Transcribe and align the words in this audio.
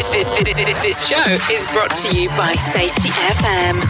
This, 0.00 0.12
this, 0.12 0.54
this, 0.54 0.82
this 0.82 1.08
show 1.08 1.52
is 1.52 1.70
brought 1.74 1.94
to 1.94 2.18
you 2.18 2.30
by 2.30 2.54
Safety 2.54 3.10
FM. 3.10 3.84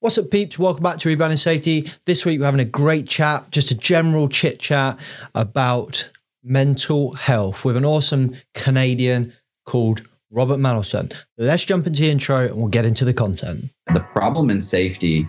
What's 0.00 0.18
up, 0.18 0.28
peeps? 0.32 0.58
Welcome 0.58 0.82
back 0.82 0.98
to 0.98 1.08
Rebranding 1.08 1.38
Safety. 1.38 1.88
This 2.04 2.24
week 2.24 2.40
we're 2.40 2.46
having 2.46 2.58
a 2.58 2.64
great 2.64 3.06
chat, 3.06 3.48
just 3.52 3.70
a 3.70 3.76
general 3.76 4.28
chit 4.28 4.58
chat 4.58 4.98
about 5.36 6.10
mental 6.42 7.12
health 7.12 7.64
with 7.64 7.76
an 7.76 7.84
awesome 7.84 8.34
Canadian 8.54 9.32
called 9.64 10.02
Robert 10.32 10.58
Mandelson. 10.58 11.14
Let's 11.38 11.64
jump 11.64 11.86
into 11.86 12.02
the 12.02 12.10
intro 12.10 12.46
and 12.46 12.56
we'll 12.56 12.66
get 12.66 12.84
into 12.84 13.04
the 13.04 13.14
content. 13.14 13.66
The 13.94 14.00
problem 14.00 14.50
in 14.50 14.60
safety 14.60 15.28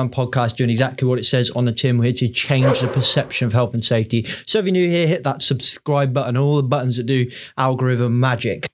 and 0.00 0.12
podcast 0.12 0.56
doing 0.56 0.70
exactly 0.70 1.06
what 1.06 1.18
it 1.18 1.24
says 1.24 1.50
on 1.50 1.64
the 1.64 1.72
tin. 1.72 1.98
We're 1.98 2.04
here 2.04 2.12
to 2.14 2.28
change 2.28 2.80
the 2.80 2.88
perception 2.88 3.46
of 3.46 3.52
health 3.52 3.74
and 3.74 3.84
safety. 3.84 4.24
So 4.46 4.58
if 4.58 4.64
you're 4.64 4.72
new 4.72 4.88
here, 4.88 5.06
hit 5.06 5.24
that 5.24 5.42
subscribe 5.42 6.12
button, 6.12 6.36
all 6.36 6.56
the 6.56 6.62
buttons 6.62 6.96
that 6.96 7.06
do 7.06 7.26
algorithm 7.56 8.20
magic. 8.20 8.68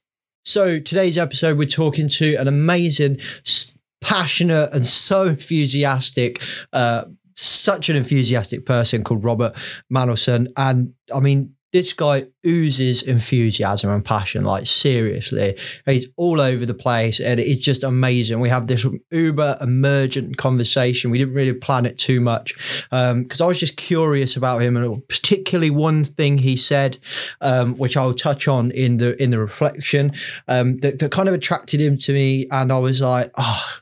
So 0.45 0.81
today's 0.81 1.19
episode, 1.19 1.57
we're 1.57 1.69
talking 1.69 2.09
to 2.09 2.35
an 2.35 2.49
amazing, 2.49 3.19
passionate, 4.03 4.71
and 4.73 4.85
so 4.85 5.27
enthusiastic, 5.27 6.43
uh, 6.73 7.05
such 7.37 7.89
an 7.89 7.97
enthusiastic 7.97 8.67
person 8.67 9.05
called 9.05 9.25
Robert 9.25 9.55
Mandelson. 9.93 10.53
And 10.57 10.95
I 11.15 11.21
mean, 11.21 11.55
this 11.73 11.93
guy 11.93 12.27
oozes 12.47 13.03
enthusiasm 13.03 13.91
and 13.91 14.05
passion. 14.05 14.45
Like 14.45 14.67
seriously, 14.67 15.59
he's 15.87 16.09
all 16.17 16.41
over 16.41 16.67
the 16.67 16.75
place, 16.75 17.21
and 17.21 17.41
it's 17.41 17.59
just 17.59 17.83
amazing. 17.83 18.41
We 18.41 18.49
have 18.51 18.67
this 18.67 18.87
uber 19.11 19.57
emergent 19.61 20.37
conversation. 20.37 21.11
We 21.11 21.19
didn't 21.19 21.35
really 21.35 21.55
plan 21.55 21.87
it 21.87 21.99
too 21.99 22.21
much 22.21 22.55
because 22.91 23.41
um, 23.41 23.45
I 23.45 23.47
was 23.47 23.59
just 23.59 23.77
curious 23.77 24.37
about 24.37 24.63
him, 24.63 24.77
and 24.77 25.07
particularly 25.09 25.71
one 25.71 26.05
thing 26.05 26.39
he 26.39 26.57
said, 26.57 26.99
um, 27.41 27.75
which 27.77 27.97
I'll 27.97 28.15
touch 28.15 28.49
on 28.49 28.71
in 28.71 28.99
the 28.99 29.21
in 29.23 29.31
the 29.31 29.39
reflection, 29.39 30.13
um, 30.49 30.79
that, 30.79 30.99
that 30.99 31.11
kind 31.11 31.29
of 31.29 31.35
attracted 31.35 31.81
him 31.81 31.97
to 31.99 32.13
me, 32.13 32.47
and 32.51 32.71
I 32.71 32.79
was 32.79 33.01
like, 33.01 33.31
oh 33.37 33.82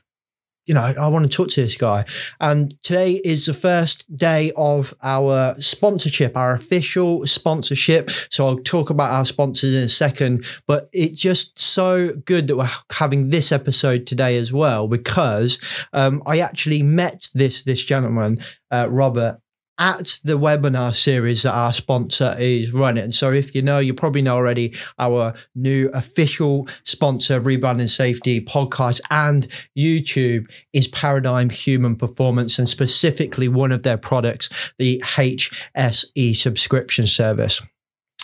you 0.71 0.75
know, 0.75 0.93
I 0.97 1.09
want 1.09 1.29
to 1.29 1.29
talk 1.29 1.49
to 1.49 1.61
this 1.61 1.75
guy. 1.75 2.05
And 2.39 2.81
today 2.81 3.19
is 3.25 3.45
the 3.45 3.53
first 3.53 4.05
day 4.15 4.53
of 4.55 4.93
our 5.03 5.53
sponsorship, 5.59 6.37
our 6.37 6.53
official 6.53 7.27
sponsorship. 7.27 8.09
So 8.29 8.47
I'll 8.47 8.55
talk 8.55 8.89
about 8.89 9.11
our 9.11 9.25
sponsors 9.25 9.75
in 9.75 9.83
a 9.83 9.89
second, 9.89 10.45
but 10.67 10.87
it's 10.93 11.19
just 11.19 11.59
so 11.59 12.13
good 12.23 12.47
that 12.47 12.55
we're 12.55 12.69
having 12.89 13.31
this 13.31 13.51
episode 13.51 14.07
today 14.07 14.37
as 14.37 14.53
well, 14.53 14.87
because 14.87 15.59
um, 15.91 16.23
I 16.25 16.39
actually 16.39 16.83
met 16.83 17.27
this, 17.33 17.63
this 17.63 17.83
gentleman, 17.83 18.39
uh, 18.71 18.87
Robert, 18.89 19.41
at 19.81 20.19
the 20.23 20.37
webinar 20.37 20.93
series 20.93 21.41
that 21.41 21.55
our 21.55 21.73
sponsor 21.73 22.35
is 22.37 22.71
running. 22.71 23.11
So 23.11 23.31
if 23.31 23.55
you 23.55 23.63
know, 23.63 23.79
you 23.79 23.95
probably 23.95 24.21
know 24.21 24.35
already 24.35 24.75
our 24.99 25.33
new 25.55 25.89
official 25.91 26.67
sponsor 26.83 27.37
of 27.37 27.45
Rebranding 27.45 27.89
Safety 27.89 28.39
podcast 28.41 29.01
and 29.09 29.47
YouTube 29.75 30.51
is 30.71 30.87
Paradigm 30.87 31.49
Human 31.49 31.95
Performance 31.95 32.59
and 32.59 32.69
specifically 32.69 33.47
one 33.47 33.71
of 33.71 33.81
their 33.81 33.97
products, 33.97 34.71
the 34.77 35.01
HSE 35.03 36.35
subscription 36.35 37.07
service. 37.07 37.59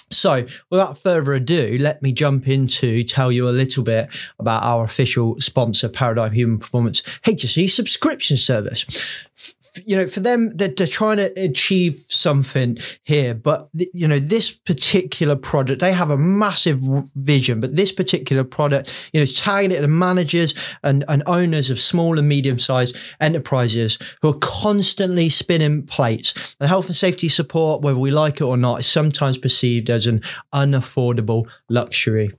So, 0.10 0.46
without 0.70 1.00
further 1.00 1.34
ado, 1.34 1.78
let 1.82 2.02
me 2.02 2.14
jump 2.14 2.48
into 2.48 3.04
tell 3.04 3.30
you 3.30 3.50
a 3.50 3.52
little 3.52 3.84
bit 3.84 4.16
about 4.40 4.64
our 4.64 4.86
official 4.86 5.38
sponsor, 5.42 5.90
Paradigm 5.90 6.32
Human 6.32 6.60
Performance 6.60 7.02
HSE 7.26 7.70
subscription 7.70 8.38
service 8.38 9.26
you 9.86 9.96
know, 9.96 10.08
for 10.08 10.20
them, 10.20 10.52
they're, 10.56 10.70
they're 10.70 10.88
trying 10.88 11.18
to 11.18 11.32
achieve 11.38 12.04
something 12.08 12.78
here, 13.04 13.34
but 13.34 13.70
you 13.74 14.08
know, 14.08 14.20
this 14.20 14.52
particular 14.52 15.36
product, 15.36 15.82
they 15.82 15.94
have 15.94 16.10
a 16.10 16.18
massive 16.18 16.80
vision, 17.16 17.60
but 17.60 17.76
this 17.76 17.92
particular 17.92 18.44
product, 18.44 19.10
you 19.14 19.20
know, 19.20 19.24
is 19.24 19.40
targeted 19.40 19.78
at 19.78 19.82
the 19.82 19.88
managers 19.88 20.54
and, 20.84 21.04
and 21.08 21.24
owners 21.28 21.70
of 21.70 21.80
small 21.80 22.18
and 22.18 22.28
medium 22.28 22.60
sized 22.60 22.96
enterprises 23.20 23.98
who 24.22 24.30
are 24.30 24.40
constantly 24.40 25.30
spinning 25.30 25.86
plates. 25.86 26.56
The 26.60 26.68
health 26.68 26.88
and 26.88 26.96
safety 26.96 27.30
support, 27.30 27.82
whether 27.82 28.00
we 28.00 28.12
like 28.12 28.36
it 28.36 28.44
or 28.44 28.58
not, 28.58 28.80
is 28.80 28.88
sometimes 28.88 29.38
perceived 29.38 29.90
as 29.90 30.08
an 30.08 30.22
unaffordable 30.54 31.48
luxury. 31.70 32.34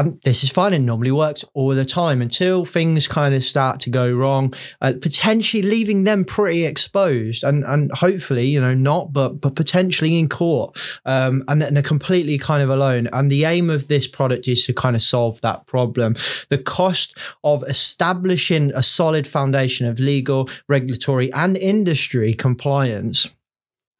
And 0.00 0.18
this 0.22 0.42
is 0.42 0.50
fine 0.50 0.72
and 0.72 0.86
normally 0.86 1.12
works 1.12 1.44
all 1.52 1.68
the 1.68 1.84
time 1.84 2.22
until 2.22 2.64
things 2.64 3.06
kind 3.06 3.34
of 3.34 3.44
start 3.44 3.80
to 3.80 3.90
go 3.90 4.10
wrong, 4.10 4.54
uh, 4.80 4.94
potentially 4.98 5.62
leaving 5.62 6.04
them 6.04 6.24
pretty 6.24 6.64
exposed 6.64 7.44
and, 7.44 7.64
and 7.64 7.92
hopefully, 7.92 8.46
you 8.46 8.62
know, 8.62 8.72
not, 8.72 9.12
but, 9.12 9.42
but 9.42 9.56
potentially 9.56 10.18
in 10.18 10.26
court. 10.26 10.78
Um, 11.04 11.44
and, 11.48 11.62
and 11.62 11.76
they're 11.76 11.82
completely 11.82 12.38
kind 12.38 12.62
of 12.62 12.70
alone. 12.70 13.10
And 13.12 13.30
the 13.30 13.44
aim 13.44 13.68
of 13.68 13.88
this 13.88 14.08
product 14.08 14.48
is 14.48 14.64
to 14.64 14.72
kind 14.72 14.96
of 14.96 15.02
solve 15.02 15.38
that 15.42 15.66
problem. 15.66 16.16
The 16.48 16.56
cost 16.56 17.18
of 17.44 17.62
establishing 17.64 18.70
a 18.74 18.82
solid 18.82 19.26
foundation 19.26 19.86
of 19.86 20.00
legal, 20.00 20.48
regulatory, 20.66 21.30
and 21.34 21.58
industry 21.58 22.32
compliance 22.32 23.28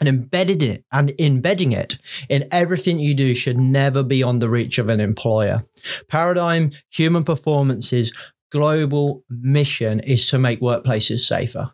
and 0.01 0.09
embedded 0.09 0.63
it 0.63 0.85
and 0.91 1.13
embedding 1.19 1.73
it 1.73 1.99
in 2.29 2.49
everything 2.51 2.99
you 2.99 3.15
do 3.15 3.35
should 3.35 3.59
never 3.59 4.03
be 4.03 4.23
on 4.23 4.39
the 4.39 4.49
reach 4.49 4.79
of 4.79 4.89
an 4.89 4.99
employer. 4.99 5.65
Paradigm 6.09 6.73
Human 6.91 7.23
Performance's 7.23 8.13
global 8.51 9.23
mission 9.29 10.01
is 10.01 10.27
to 10.27 10.39
make 10.39 10.61
workplaces 10.61 11.21
safer, 11.21 11.71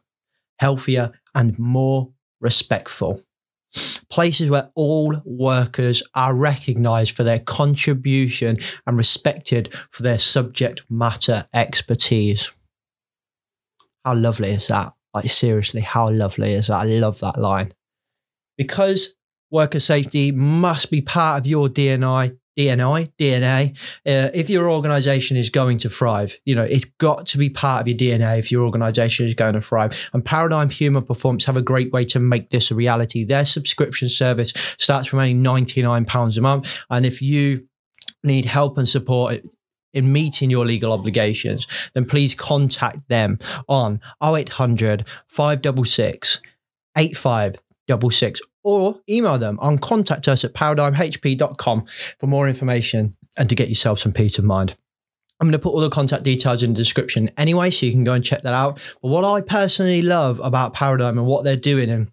healthier, 0.59 1.13
and 1.35 1.57
more 1.59 2.11
respectful. 2.41 3.23
Places 4.11 4.51
where 4.51 4.71
all 4.75 5.21
workers 5.25 6.03
are 6.15 6.35
recognized 6.35 7.15
for 7.15 7.25
their 7.25 7.41
contribution 7.41 8.59
and 8.87 8.97
respected 8.97 9.75
for 9.91 10.03
their 10.03 10.19
subject 10.19 10.83
matter 10.89 11.47
expertise. 11.53 12.51
How 14.05 14.15
lovely 14.15 14.51
is 14.51 14.69
that? 14.69 14.95
Like, 15.13 15.29
seriously, 15.29 15.81
how 15.81 16.11
lovely 16.11 16.55
is 16.55 16.69
that? 16.69 16.77
I 16.77 16.85
love 16.85 17.21
that 17.21 17.39
line 17.39 17.73
because 18.57 19.15
worker 19.51 19.81
safety 19.81 20.33
must 20.33 20.91
be 20.91 21.01
part 21.01 21.41
of 21.41 21.47
your 21.47 21.69
DNI, 21.69 22.37
DNI, 22.59 23.13
DNA. 23.19 23.77
Uh, 24.07 24.31
if 24.35 24.49
your 24.49 24.71
organization 24.71 25.37
is 25.37 25.51
going 25.51 25.79
to 25.79 25.91
thrive, 25.91 26.37
you 26.45 26.55
know, 26.55 26.65
it's 26.65 26.85
got 26.85 27.27
to 27.27 27.39
be 27.39 27.51
part 27.51 27.83
of 27.83 27.89
your 27.89 27.97
DNA 27.97 28.39
if 28.39 28.51
your 28.51 28.65
organization 28.65 29.27
is 29.27 29.35
going 29.35 29.55
to 29.55 29.61
thrive. 29.61 30.09
And 30.13 30.25
Paradigm 30.25 30.71
Human 30.71 31.03
Performance 31.03 31.45
have 31.45 31.57
a 31.57 31.63
great 31.63 31.93
way 31.93 32.05
to 32.07 32.19
make 32.19 32.51
this 32.51 32.71
a 32.71 32.75
reality. 32.75 33.25
Their 33.25 33.45
subscription 33.45 34.09
service 34.09 34.53
starts 34.79 35.09
from 35.09 35.19
only 35.19 35.35
£99 35.35 36.39
a 36.39 36.41
month. 36.41 36.85
And 36.91 37.05
if 37.05 37.21
you 37.21 37.67
need 38.25 38.47
help 38.47 38.79
and 38.79 38.89
support 38.89 39.43
in 39.93 40.13
meeting 40.13 40.51
your 40.51 40.67
legal 40.67 40.93
obligations, 40.93 41.67
then 41.95 42.05
please 42.05 42.35
contact 42.35 43.09
them 43.09 43.39
on 43.69 44.01
0800 44.23 45.07
566 45.29 46.41
8566 47.89 48.41
or 48.65 49.01
email 49.09 49.39
them 49.39 49.59
on 49.61 49.79
contact 49.79 50.29
us 50.29 50.45
at 50.45 50.55
paradigmhp.com 50.55 51.87
for 51.87 52.27
more 52.27 52.49
information 52.49 53.17
and 53.39 53.49
to 53.49 53.55
get 53.55 53.69
yourself 53.69 53.99
some 53.99 54.13
peace 54.13 54.39
of 54.39 54.45
mind. 54.45 54.77
I'm 55.39 55.47
going 55.47 55.53
to 55.53 55.59
put 55.59 55.75
all 55.75 55.81
the 55.81 55.91
contact 55.91 56.23
details 56.23 56.63
in 56.63 56.73
the 56.73 56.77
description 56.77 57.29
anyway, 57.37 57.71
so 57.71 57.85
you 57.85 57.93
can 57.93 58.05
go 58.05 58.15
and 58.15 58.25
check 58.25 58.43
that 58.43 58.55
out. 58.55 58.77
But 59.03 59.09
what 59.09 59.25
I 59.25 59.43
personally 59.43 60.01
love 60.01 60.41
about 60.41 60.73
Paradigm 60.73 61.19
and 61.19 61.27
what 61.27 61.45
they're 61.45 61.57
doing 61.57 61.91
and 61.91 62.11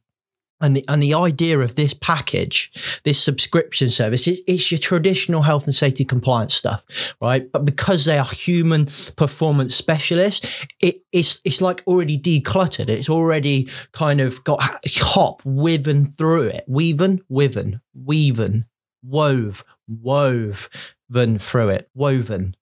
and 0.63 0.77
the, 0.77 0.85
and 0.87 1.03
the 1.03 1.13
idea 1.13 1.59
of 1.59 1.75
this 1.75 1.93
package, 1.93 3.01
this 3.03 3.21
subscription 3.21 3.89
service, 3.89 4.25
it, 4.27 4.39
it's 4.47 4.71
your 4.71 4.79
traditional 4.79 5.41
health 5.41 5.65
and 5.65 5.75
safety 5.75 6.05
compliance 6.05 6.55
stuff, 6.55 7.15
right? 7.21 7.51
But 7.51 7.65
because 7.65 8.05
they 8.05 8.17
are 8.17 8.25
human 8.25 8.85
performance 9.17 9.75
specialists, 9.75 10.65
it, 10.81 11.03
it's 11.11 11.41
it's 11.43 11.61
like 11.61 11.83
already 11.85 12.17
decluttered. 12.17 12.87
It's 12.87 13.09
already 13.09 13.69
kind 13.91 14.21
of 14.21 14.41
got 14.45 14.79
HOP 14.87 15.41
woven 15.43 16.05
through 16.05 16.47
it, 16.47 16.63
weaven, 16.65 17.21
woven, 17.27 17.81
weaven, 17.93 18.65
wove, 19.03 19.65
woven 19.87 21.39
through 21.39 21.69
it, 21.69 21.89
woven. 21.93 22.55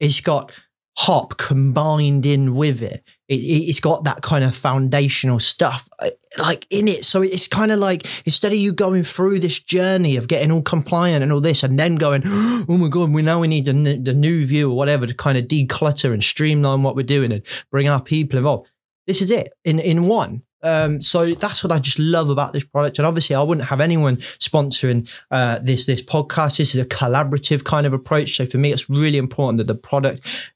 It's 0.00 0.20
got 0.20 0.52
HOP 0.96 1.38
combined 1.38 2.26
in 2.26 2.54
with 2.54 2.82
it. 2.82 3.02
it. 3.28 3.34
It's 3.34 3.80
got 3.80 4.04
that 4.04 4.22
kind 4.22 4.44
of 4.44 4.54
foundational 4.54 5.38
stuff 5.38 5.88
like 6.38 6.66
in 6.70 6.88
it. 6.88 7.04
So 7.04 7.22
it's 7.22 7.48
kind 7.48 7.72
of 7.72 7.78
like 7.78 8.06
instead 8.26 8.52
of 8.52 8.58
you 8.58 8.72
going 8.72 9.04
through 9.04 9.40
this 9.40 9.58
journey 9.58 10.16
of 10.16 10.28
getting 10.28 10.50
all 10.50 10.62
compliant 10.62 11.22
and 11.22 11.32
all 11.32 11.40
this, 11.40 11.62
and 11.62 11.78
then 11.78 11.96
going, 11.96 12.22
oh 12.26 12.76
my 12.78 12.88
god, 12.88 13.10
we 13.10 13.22
now 13.22 13.40
we 13.40 13.48
need 13.48 13.66
the, 13.66 13.70
n- 13.70 14.04
the 14.04 14.14
new 14.14 14.46
view 14.46 14.70
or 14.70 14.76
whatever 14.76 15.06
to 15.06 15.14
kind 15.14 15.38
of 15.38 15.44
declutter 15.44 16.12
and 16.12 16.22
streamline 16.22 16.82
what 16.82 16.96
we're 16.96 17.02
doing 17.02 17.32
and 17.32 17.42
bring 17.70 17.88
our 17.88 18.02
people 18.02 18.38
involved. 18.38 18.70
This 19.06 19.22
is 19.22 19.30
it 19.30 19.52
in 19.64 19.78
in 19.78 20.06
one. 20.06 20.42
Um, 20.62 21.00
so 21.00 21.34
that's 21.34 21.64
what 21.64 21.72
I 21.72 21.78
just 21.78 21.98
love 21.98 22.28
about 22.28 22.52
this 22.52 22.64
product. 22.64 22.98
And 22.98 23.06
obviously, 23.06 23.34
I 23.34 23.42
wouldn't 23.42 23.68
have 23.68 23.80
anyone 23.80 24.16
sponsoring 24.16 25.10
uh, 25.30 25.58
this 25.60 25.86
this 25.86 26.02
podcast. 26.02 26.58
This 26.58 26.74
is 26.74 26.80
a 26.80 26.86
collaborative 26.86 27.64
kind 27.64 27.86
of 27.86 27.92
approach. 27.92 28.36
So 28.36 28.44
for 28.44 28.58
me, 28.58 28.72
it's 28.72 28.90
really 28.90 29.18
important 29.18 29.58
that 29.58 29.66
the 29.66 29.74
product 29.74 30.52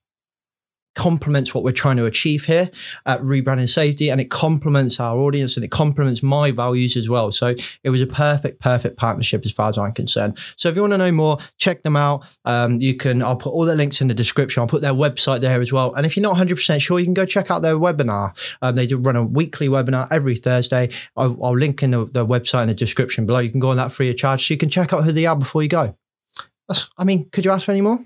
complements 0.94 1.54
what 1.54 1.64
we're 1.64 1.72
trying 1.72 1.96
to 1.96 2.04
achieve 2.04 2.44
here 2.44 2.70
at 3.06 3.20
rebranding 3.20 3.68
safety 3.68 4.10
and 4.10 4.20
it 4.20 4.30
complements 4.30 5.00
our 5.00 5.16
audience 5.18 5.56
and 5.56 5.64
it 5.64 5.70
complements 5.70 6.22
my 6.22 6.50
values 6.50 6.96
as 6.96 7.08
well. 7.08 7.30
So 7.30 7.54
it 7.82 7.90
was 7.90 8.00
a 8.00 8.06
perfect 8.06 8.60
perfect 8.60 8.96
partnership 8.96 9.44
as 9.44 9.52
far 9.52 9.68
as 9.68 9.78
i'm 9.78 9.92
concerned. 9.92 10.38
So 10.56 10.68
if 10.68 10.76
you 10.76 10.82
want 10.82 10.92
to 10.92 10.98
know 10.98 11.12
more 11.12 11.38
check 11.58 11.82
them 11.82 11.96
out. 11.96 12.26
Um, 12.44 12.80
you 12.80 12.94
can 12.94 13.22
i'll 13.22 13.36
put 13.36 13.52
all 13.52 13.64
the 13.64 13.74
links 13.74 14.00
in 14.00 14.08
the 14.08 14.14
description. 14.14 14.60
I'll 14.60 14.66
put 14.66 14.82
their 14.82 14.92
website 14.92 15.40
there 15.40 15.60
as 15.60 15.72
well. 15.72 15.94
And 15.94 16.06
if 16.06 16.16
you're 16.16 16.22
not 16.22 16.36
100% 16.36 16.80
sure 16.80 16.98
you 16.98 17.06
can 17.06 17.14
go 17.14 17.26
check 17.26 17.50
out 17.50 17.62
their 17.62 17.76
webinar. 17.76 18.32
Um, 18.62 18.74
they 18.74 18.86
do 18.86 18.96
run 18.96 19.16
a 19.16 19.24
weekly 19.24 19.68
webinar 19.68 20.08
every 20.10 20.36
thursday. 20.36 20.90
I'll, 21.16 21.36
I'll 21.42 21.56
link 21.56 21.82
in 21.82 21.90
the, 21.90 22.04
the 22.06 22.26
website 22.26 22.62
in 22.62 22.68
the 22.68 22.74
description 22.74 23.26
below. 23.26 23.40
You 23.40 23.50
can 23.50 23.60
go 23.60 23.70
on 23.70 23.76
that 23.76 23.92
free 23.92 24.10
of 24.10 24.16
charge 24.16 24.46
so 24.46 24.54
you 24.54 24.58
can 24.58 24.70
check 24.70 24.92
out 24.92 25.04
who 25.04 25.12
they 25.12 25.26
are 25.26 25.36
before 25.36 25.62
you 25.62 25.68
go. 25.68 25.96
That's, 26.68 26.90
i 26.96 27.04
mean 27.04 27.28
could 27.30 27.44
you 27.44 27.50
ask 27.50 27.66
for 27.66 27.72
any 27.72 27.82
more? 27.82 28.04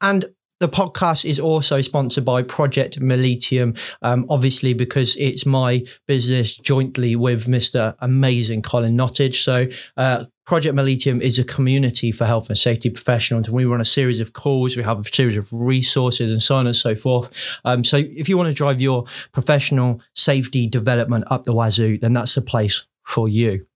And 0.00 0.26
the 0.62 0.68
podcast 0.68 1.24
is 1.24 1.40
also 1.40 1.80
sponsored 1.80 2.24
by 2.24 2.40
Project 2.40 3.00
Militium, 3.00 3.74
um, 4.00 4.24
obviously 4.30 4.74
because 4.74 5.16
it's 5.16 5.44
my 5.44 5.84
business 6.06 6.56
jointly 6.56 7.16
with 7.16 7.48
Mr. 7.48 7.96
Amazing 7.98 8.62
Colin 8.62 8.96
Nottage. 8.96 9.42
So, 9.42 9.66
uh, 9.96 10.26
Project 10.46 10.76
Militium 10.76 11.20
is 11.20 11.40
a 11.40 11.44
community 11.44 12.12
for 12.12 12.26
health 12.26 12.48
and 12.48 12.56
safety 12.56 12.90
professionals. 12.90 13.48
And 13.48 13.56
we 13.56 13.64
run 13.64 13.80
a 13.80 13.84
series 13.84 14.20
of 14.20 14.34
calls, 14.34 14.76
we 14.76 14.84
have 14.84 15.00
a 15.00 15.04
series 15.04 15.36
of 15.36 15.52
resources 15.52 16.30
and 16.30 16.40
so 16.42 16.54
on 16.54 16.68
and 16.68 16.76
so 16.76 16.94
forth. 16.94 17.58
Um, 17.64 17.82
so, 17.82 17.96
if 17.96 18.28
you 18.28 18.36
want 18.36 18.48
to 18.48 18.54
drive 18.54 18.80
your 18.80 19.02
professional 19.32 20.00
safety 20.14 20.68
development 20.68 21.24
up 21.28 21.42
the 21.42 21.54
wazoo, 21.54 21.98
then 21.98 22.12
that's 22.12 22.36
the 22.36 22.40
place 22.40 22.86
for 23.04 23.28
you. 23.28 23.66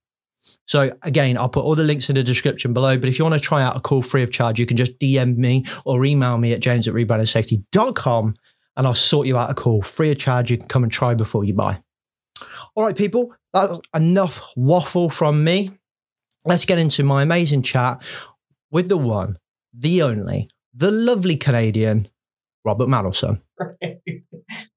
So 0.66 0.92
again, 1.02 1.38
I'll 1.38 1.48
put 1.48 1.64
all 1.64 1.74
the 1.74 1.84
links 1.84 2.08
in 2.08 2.16
the 2.16 2.22
description 2.22 2.72
below. 2.72 2.98
But 2.98 3.08
if 3.08 3.18
you 3.18 3.24
want 3.24 3.34
to 3.34 3.40
try 3.40 3.62
out 3.62 3.76
a 3.76 3.80
call 3.80 4.02
free 4.02 4.22
of 4.22 4.30
charge, 4.30 4.58
you 4.58 4.66
can 4.66 4.76
just 4.76 4.98
DM 4.98 5.36
me 5.36 5.64
or 5.84 6.04
email 6.04 6.38
me 6.38 6.52
at 6.52 6.60
james 6.60 6.86
at 6.88 6.94
rebrandingsafety.com 6.94 8.34
and 8.76 8.86
I'll 8.86 8.94
sort 8.94 9.26
you 9.26 9.38
out 9.38 9.50
a 9.50 9.54
call 9.54 9.82
free 9.82 10.10
of 10.10 10.18
charge. 10.18 10.50
You 10.50 10.58
can 10.58 10.68
come 10.68 10.82
and 10.82 10.92
try 10.92 11.14
before 11.14 11.44
you 11.44 11.54
buy. 11.54 11.80
All 12.74 12.84
right, 12.84 12.96
people, 12.96 13.34
that's 13.52 13.80
enough 13.94 14.42
waffle 14.54 15.08
from 15.08 15.42
me. 15.42 15.70
Let's 16.44 16.64
get 16.64 16.78
into 16.78 17.02
my 17.02 17.22
amazing 17.22 17.62
chat 17.62 18.02
with 18.70 18.88
the 18.88 18.98
one, 18.98 19.38
the 19.72 20.02
only, 20.02 20.50
the 20.74 20.90
lovely 20.90 21.36
Canadian, 21.36 22.08
Robert 22.64 22.88
Mandelson. 22.88 23.40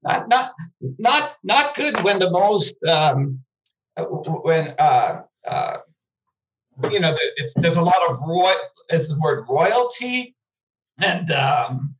not, 0.02 0.28
not, 0.28 0.52
not, 0.98 1.36
not 1.44 1.74
good 1.74 2.02
when 2.02 2.18
the 2.18 2.30
most, 2.30 2.76
um, 2.84 3.40
when, 3.96 4.74
uh, 4.78 5.22
uh, 5.46 5.78
you 6.90 7.00
know, 7.00 7.14
there's 7.56 7.76
a 7.76 7.82
lot 7.82 8.08
of 8.08 8.20
roy, 8.26 8.52
is 8.90 9.08
the 9.08 9.18
word 9.18 9.44
royalty 9.48 10.36
and, 10.98 11.30
um, 11.30 11.94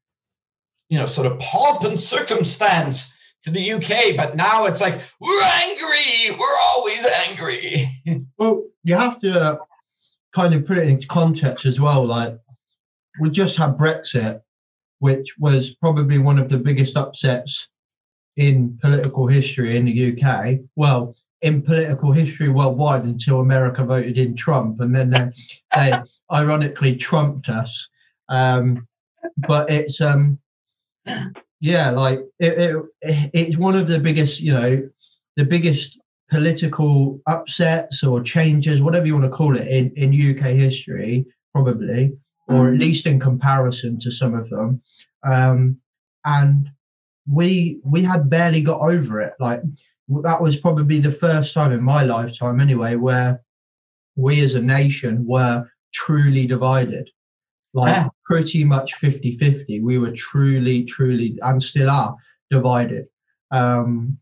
you 0.88 0.98
know, 0.98 1.06
sort 1.06 1.26
of 1.26 1.38
pomp 1.38 1.84
and 1.84 2.00
circumstance 2.00 3.12
to 3.42 3.50
the 3.50 3.72
UK. 3.72 4.16
But 4.16 4.36
now 4.36 4.66
it's 4.66 4.80
like, 4.80 5.00
we're 5.20 5.42
angry. 5.42 6.36
We're 6.38 6.58
always 6.68 7.06
angry. 7.06 7.88
well, 8.38 8.64
you 8.82 8.96
have 8.96 9.20
to 9.20 9.40
uh, 9.40 9.56
kind 10.32 10.54
of 10.54 10.66
put 10.66 10.78
it 10.78 10.88
into 10.88 11.06
context 11.06 11.64
as 11.64 11.80
well. 11.80 12.06
Like, 12.06 12.38
we 13.20 13.30
just 13.30 13.58
had 13.58 13.76
Brexit, 13.76 14.40
which 14.98 15.34
was 15.38 15.74
probably 15.74 16.18
one 16.18 16.38
of 16.38 16.48
the 16.48 16.58
biggest 16.58 16.96
upsets 16.96 17.68
in 18.36 18.78
political 18.80 19.26
history 19.26 19.76
in 19.76 19.84
the 19.84 20.12
UK. 20.12 20.60
Well, 20.76 21.14
in 21.42 21.62
political 21.62 22.12
history 22.12 22.48
worldwide 22.48 23.04
until 23.04 23.40
America 23.40 23.84
voted 23.84 24.18
in 24.18 24.36
Trump, 24.36 24.80
and 24.80 24.94
then 24.94 25.10
they, 25.10 25.30
they 25.74 25.92
ironically 26.32 26.96
trumped 26.96 27.48
us. 27.48 27.88
Um, 28.28 28.86
but 29.36 29.70
it's 29.70 30.00
um, 30.00 30.38
yeah, 31.60 31.90
like 31.90 32.20
it, 32.38 32.58
it, 33.02 33.30
it's 33.32 33.56
one 33.56 33.76
of 33.76 33.88
the 33.88 34.00
biggest, 34.00 34.40
you 34.40 34.54
know, 34.54 34.88
the 35.36 35.44
biggest 35.44 35.98
political 36.30 37.20
upsets 37.26 38.04
or 38.04 38.22
changes, 38.22 38.80
whatever 38.80 39.06
you 39.06 39.14
want 39.14 39.24
to 39.24 39.30
call 39.30 39.56
it, 39.56 39.66
in 39.66 39.92
in 39.96 40.36
UK 40.36 40.52
history, 40.52 41.26
probably, 41.52 42.16
or 42.48 42.68
at 42.68 42.78
least 42.78 43.06
in 43.06 43.18
comparison 43.18 43.98
to 43.98 44.10
some 44.10 44.34
of 44.34 44.48
them. 44.50 44.82
Um, 45.22 45.78
and 46.24 46.70
we 47.28 47.80
we 47.84 48.02
had 48.02 48.30
barely 48.30 48.62
got 48.62 48.80
over 48.80 49.20
it. 49.20 49.34
Like 49.38 49.62
that 50.22 50.42
was 50.42 50.56
probably 50.56 50.98
the 50.98 51.12
first 51.12 51.54
time 51.54 51.72
in 51.72 51.82
my 51.82 52.02
lifetime, 52.02 52.60
anyway, 52.60 52.96
where 52.96 53.42
we 54.16 54.42
as 54.44 54.54
a 54.54 54.60
nation 54.60 55.26
were 55.26 55.70
truly 55.92 56.46
divided. 56.46 57.10
Like 57.72 57.94
yeah. 57.94 58.08
pretty 58.24 58.64
much 58.64 58.94
50 58.94 59.38
50. 59.38 59.80
We 59.80 59.98
were 59.98 60.10
truly, 60.10 60.84
truly, 60.84 61.38
and 61.42 61.62
still 61.62 61.88
are 61.88 62.16
divided. 62.50 63.06
Um, 63.52 64.18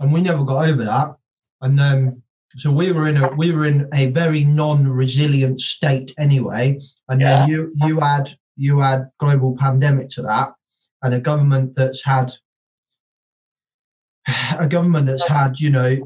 and 0.00 0.12
we 0.12 0.20
never 0.20 0.44
got 0.44 0.68
over 0.68 0.84
that. 0.84 1.16
And 1.62 1.78
then, 1.78 2.22
so 2.56 2.72
we 2.72 2.90
were 2.90 3.06
in 3.06 3.16
a 3.16 3.32
we 3.34 3.52
were 3.52 3.64
in 3.64 3.88
a 3.92 4.06
very 4.10 4.44
non-resilient 4.44 5.60
state 5.60 6.12
anyway. 6.18 6.80
And 7.08 7.20
yeah. 7.20 7.40
then 7.40 7.48
you 7.48 7.72
you 7.76 8.00
add 8.00 8.36
you 8.56 8.82
add 8.82 9.10
global 9.18 9.56
pandemic 9.56 10.08
to 10.10 10.22
that, 10.22 10.52
and 11.02 11.14
a 11.14 11.20
government 11.20 11.76
that's 11.76 12.04
had 12.04 12.32
a 14.58 14.68
government 14.68 15.06
that's 15.06 15.28
had, 15.28 15.60
you 15.60 15.70
know, 15.70 15.96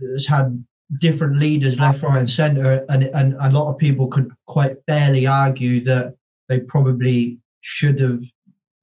that's 0.00 0.26
had 0.26 0.64
different 0.98 1.38
leaders 1.38 1.78
left, 1.78 2.02
right, 2.02 2.18
and 2.18 2.30
centre, 2.30 2.84
and 2.88 3.04
and 3.04 3.34
a 3.40 3.50
lot 3.50 3.70
of 3.70 3.78
people 3.78 4.08
could 4.08 4.30
quite 4.46 4.76
fairly 4.86 5.26
argue 5.26 5.84
that 5.84 6.14
they 6.48 6.60
probably 6.60 7.38
should 7.60 8.00
have 8.00 8.22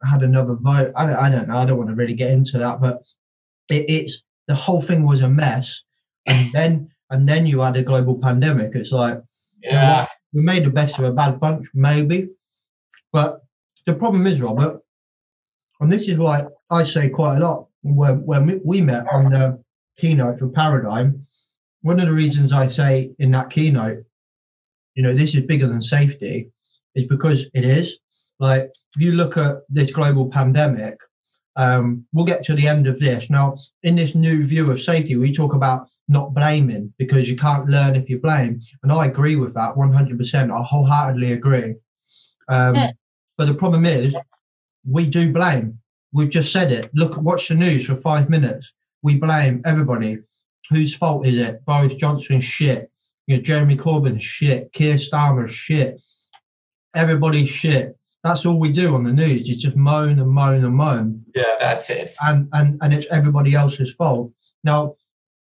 had 0.10 0.24
another 0.24 0.56
vote. 0.56 0.92
I 0.96 1.08
don't, 1.08 1.16
I 1.16 1.30
don't 1.30 1.48
know. 1.48 1.58
I 1.58 1.66
don't 1.66 1.78
want 1.78 1.90
to 1.90 1.96
really 1.96 2.14
get 2.14 2.31
into 2.31 2.58
that, 2.60 2.80
but 2.80 3.04
it, 3.69 3.86
it's 3.90 4.24
the 4.48 4.56
whole 4.56 4.81
thing 4.81 5.06
was 5.06 5.22
a 5.22 5.30
mess, 5.30 5.84
and 6.25 6.52
then 6.54 6.90
and 7.10 7.28
then 7.28 7.46
you 7.46 7.62
had 7.62 7.78
a 7.78 7.83
global 7.83 8.18
pandemic. 8.18 8.71
It's 8.76 8.92
like, 8.92 9.21
yeah, 9.64 9.71
you 9.71 10.04
know, 10.04 10.07
we 10.33 10.42
made 10.42 10.66
the 10.66 10.69
best 10.69 10.97
of 11.00 11.06
a 11.06 11.12
bad 11.12 11.40
bunch, 11.40 11.68
maybe, 11.74 12.30
but 13.12 13.42
the 13.86 13.94
problem 13.94 14.28
is, 14.28 14.42
Robert, 14.42 14.81
and 15.80 15.92
this 15.92 16.07
is 16.07 16.18
why 16.18 16.45
I 16.69 16.83
say 16.83 17.09
quite 17.09 17.38
a 17.38 17.40
lot 17.40 17.67
when, 17.81 18.26
when 18.26 18.62
we 18.64 18.81
met 18.81 19.06
on 19.12 19.31
the 19.31 19.64
keynote 19.98 20.40
for 20.40 20.50
Paradigm, 20.50 21.26
one 21.81 22.00
of 22.00 22.07
the 22.07 22.14
reasons 22.14 22.52
I 22.52 22.68
say 22.68 23.12
in 23.19 23.31
that 23.31 23.50
keynote, 23.50 24.04
you 24.96 25.04
know, 25.04 25.14
this 25.14 25.36
is 25.36 25.42
bigger 25.42 25.68
than 25.68 25.81
safety, 25.81 26.52
is 26.96 27.06
because 27.06 27.50
it 27.54 27.64
is. 27.64 28.00
Like, 28.40 28.72
if 28.96 29.02
you 29.02 29.14
look 29.14 29.38
at 29.38 29.57
this 29.69 29.92
global 29.92 30.30
pandemic, 30.30 30.98
um, 31.56 32.06
we'll 32.14 32.26
get 32.26 32.44
to 32.44 32.56
the 32.56 32.68
end 32.68 32.88
of 32.88 33.00
this. 33.00 33.30
Now, 33.30 33.57
in 33.84 33.96
this 33.96 34.16
new 34.16 34.46
view 34.46 34.69
of 34.72 34.81
safety, 34.81 35.16
we 35.16 35.34
talk 35.34 35.54
about 35.54 35.88
not 36.07 36.34
blaming 36.34 36.94
because 36.98 37.30
you 37.30 37.36
can't 37.36 37.68
learn 37.68 37.96
if 37.96 38.10
you 38.10 38.19
blame. 38.19 38.62
And 38.84 38.92
I 38.92 39.06
agree 39.06 39.36
with 39.36 39.54
that 39.56 39.76
100%. 39.76 40.52
I 40.52 40.64
wholeheartedly 40.64 41.34
agree. 41.34 41.76
Um, 42.48 42.76
yeah. 42.76 42.92
But 43.38 43.48
the 43.48 43.54
problem 43.54 43.86
is, 43.86 44.16
we 44.90 45.07
do 45.07 45.34
blame. 45.34 45.80
We've 46.11 46.30
just 46.30 46.52
said 46.52 46.71
it. 46.71 46.90
Look, 46.94 47.18
watch 47.18 47.47
the 47.47 47.56
news 47.56 47.85
for 47.85 47.95
five 47.95 48.30
minutes. 48.30 48.73
We 49.02 49.18
blame 49.18 49.61
everybody. 49.66 50.19
Whose 50.69 50.95
fault 50.95 51.26
is 51.26 51.37
it? 51.37 51.64
Boris 51.66 51.95
Johnson's 51.95 52.44
shit. 52.44 52.92
You 53.26 53.37
know, 53.37 53.44
Jeremy 53.44 53.78
Corbyn's 53.78 54.23
shit. 54.23 54.71
Keir 54.73 54.95
Starmer's 54.95 55.54
shit. 55.54 56.02
Everybody's 56.95 57.49
shit. 57.49 57.97
That's 58.23 58.45
all 58.45 58.59
we 58.59 58.71
do 58.71 58.95
on 58.95 59.04
the 59.04 59.14
news. 59.14 59.49
Is 59.49 59.57
just 59.57 59.76
moan 59.76 60.19
and 60.19 60.30
moan 60.30 60.64
and 60.64 60.76
moan. 60.76 61.23
Yeah, 61.35 61.56
that's 61.59 61.90
it. 61.90 62.16
And 62.21 62.49
and 62.54 62.80
and 62.81 62.94
it's 62.94 63.06
everybody 63.11 63.54
else's 63.54 63.94
fault. 63.94 64.31
Now, 64.64 64.95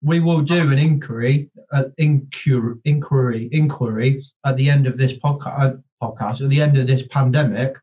we 0.01 0.19
will 0.19 0.41
do 0.41 0.71
an 0.71 0.77
inquiry, 0.77 1.49
uh, 1.73 1.85
inquiry, 1.97 2.75
inquiry, 2.85 3.49
inquiry 3.51 4.23
at 4.45 4.55
the 4.55 4.69
end 4.69 4.87
of 4.87 4.97
this 4.97 5.13
podcast. 5.13 5.59
Uh, 5.59 5.77
podcast 6.01 6.41
at 6.41 6.49
the 6.49 6.61
end 6.61 6.77
of 6.77 6.87
this 6.87 7.03
pandemic, 7.07 7.77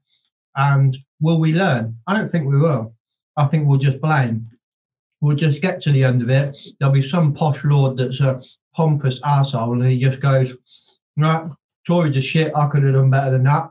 and 0.56 0.96
will 1.20 1.38
we 1.38 1.52
learn? 1.52 1.98
I 2.06 2.14
don't 2.14 2.30
think 2.30 2.46
we 2.48 2.58
will. 2.58 2.94
I 3.36 3.46
think 3.46 3.66
we'll 3.68 3.78
just 3.78 4.00
blame. 4.00 4.48
We'll 5.20 5.36
just 5.36 5.62
get 5.62 5.80
to 5.82 5.90
the 5.92 6.04
end 6.04 6.22
of 6.22 6.30
it. 6.30 6.58
There'll 6.78 6.94
be 6.94 7.02
some 7.02 7.32
posh 7.34 7.64
lord 7.64 7.96
that's 7.96 8.20
a 8.20 8.40
pompous 8.74 9.20
asshole, 9.24 9.80
and 9.80 9.90
he 9.90 9.98
just 10.00 10.20
goes, 10.20 10.54
"Right, 11.16 11.50
Tories 11.86 12.16
are 12.16 12.20
shit. 12.20 12.52
I 12.54 12.68
could 12.68 12.82
have 12.84 12.94
done 12.94 13.10
better 13.10 13.30
than 13.32 13.44
that." 13.44 13.70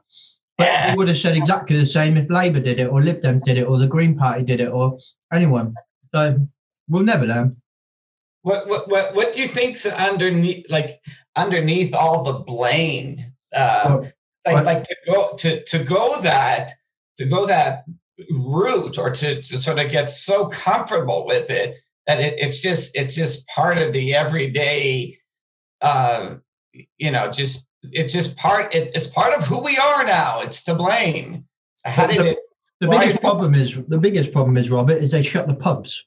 But 0.58 0.90
he 0.92 0.96
would 0.96 1.08
have 1.10 1.18
said 1.18 1.36
exactly 1.36 1.78
the 1.78 1.86
same 1.86 2.16
if 2.18 2.30
Labour 2.30 2.62
did 2.62 2.80
it, 2.80 2.88
or 2.90 3.02
Lib 3.04 3.22
Dem 3.22 3.42
did 3.46 3.58
it, 3.58 3.64
or 3.68 3.78
the 3.78 3.88
Green 3.88 4.16
Party 4.18 4.44
did 4.44 4.62
it, 4.62 4.70
or 4.72 4.98
anyone. 5.34 5.76
So 6.14 6.48
we'll 6.88 7.04
never 7.04 7.26
learn. 7.26 7.58
what 8.42 8.68
what 8.68 8.88
what 8.88 9.14
what 9.16 9.34
do 9.34 9.42
you 9.42 9.48
think's 9.50 9.86
underneath 9.86 10.70
like 10.70 11.02
underneath 11.36 11.94
all 11.94 12.24
the 12.24 12.40
blame? 12.40 13.34
Uh, 13.54 13.82
Well, 13.86 14.12
like 14.46 14.58
I- 14.58 14.62
like 14.62 14.84
to 14.86 14.96
go 15.06 15.36
to 15.38 15.64
to 15.64 15.80
go 15.84 16.22
that 16.22 16.72
to 17.18 17.26
go 17.26 17.46
that 17.46 17.86
route 18.30 18.98
or 18.98 19.10
to, 19.12 19.42
to 19.42 19.58
sort 19.60 19.80
of 19.80 19.90
get 19.92 20.10
so 20.10 20.48
comfortable 20.48 21.26
with 21.26 21.50
it 21.50 21.76
that 22.08 22.20
it, 22.22 22.36
it's 22.38 22.62
just 22.62 22.96
it's 22.96 23.16
just 23.16 23.46
part 23.48 23.78
of 23.78 23.92
the 23.94 24.14
everyday 24.16 25.18
uh 25.82 26.36
you 26.98 27.12
know 27.12 27.30
just 27.32 27.68
it's 27.84 28.14
just 28.14 28.38
part 28.38 28.74
it, 28.74 28.92
it's 28.96 29.08
part 29.08 29.34
of 29.34 29.46
who 29.46 29.60
we 29.62 29.78
are 29.78 30.04
now 30.06 30.40
it's 30.42 30.64
to 30.64 30.74
blame 30.76 31.46
how 31.84 32.08
did 32.08 32.26
it 32.26 32.40
The 32.82 32.88
biggest 32.88 33.22
problem 33.22 33.54
is 33.56 33.76
the 33.88 33.98
biggest 33.98 34.32
problem 34.32 34.58
is 34.58 34.70
Robert 34.72 34.98
is 34.98 35.12
they 35.12 35.24
shut 35.24 35.48
the 35.48 35.56
pubs. 35.56 36.06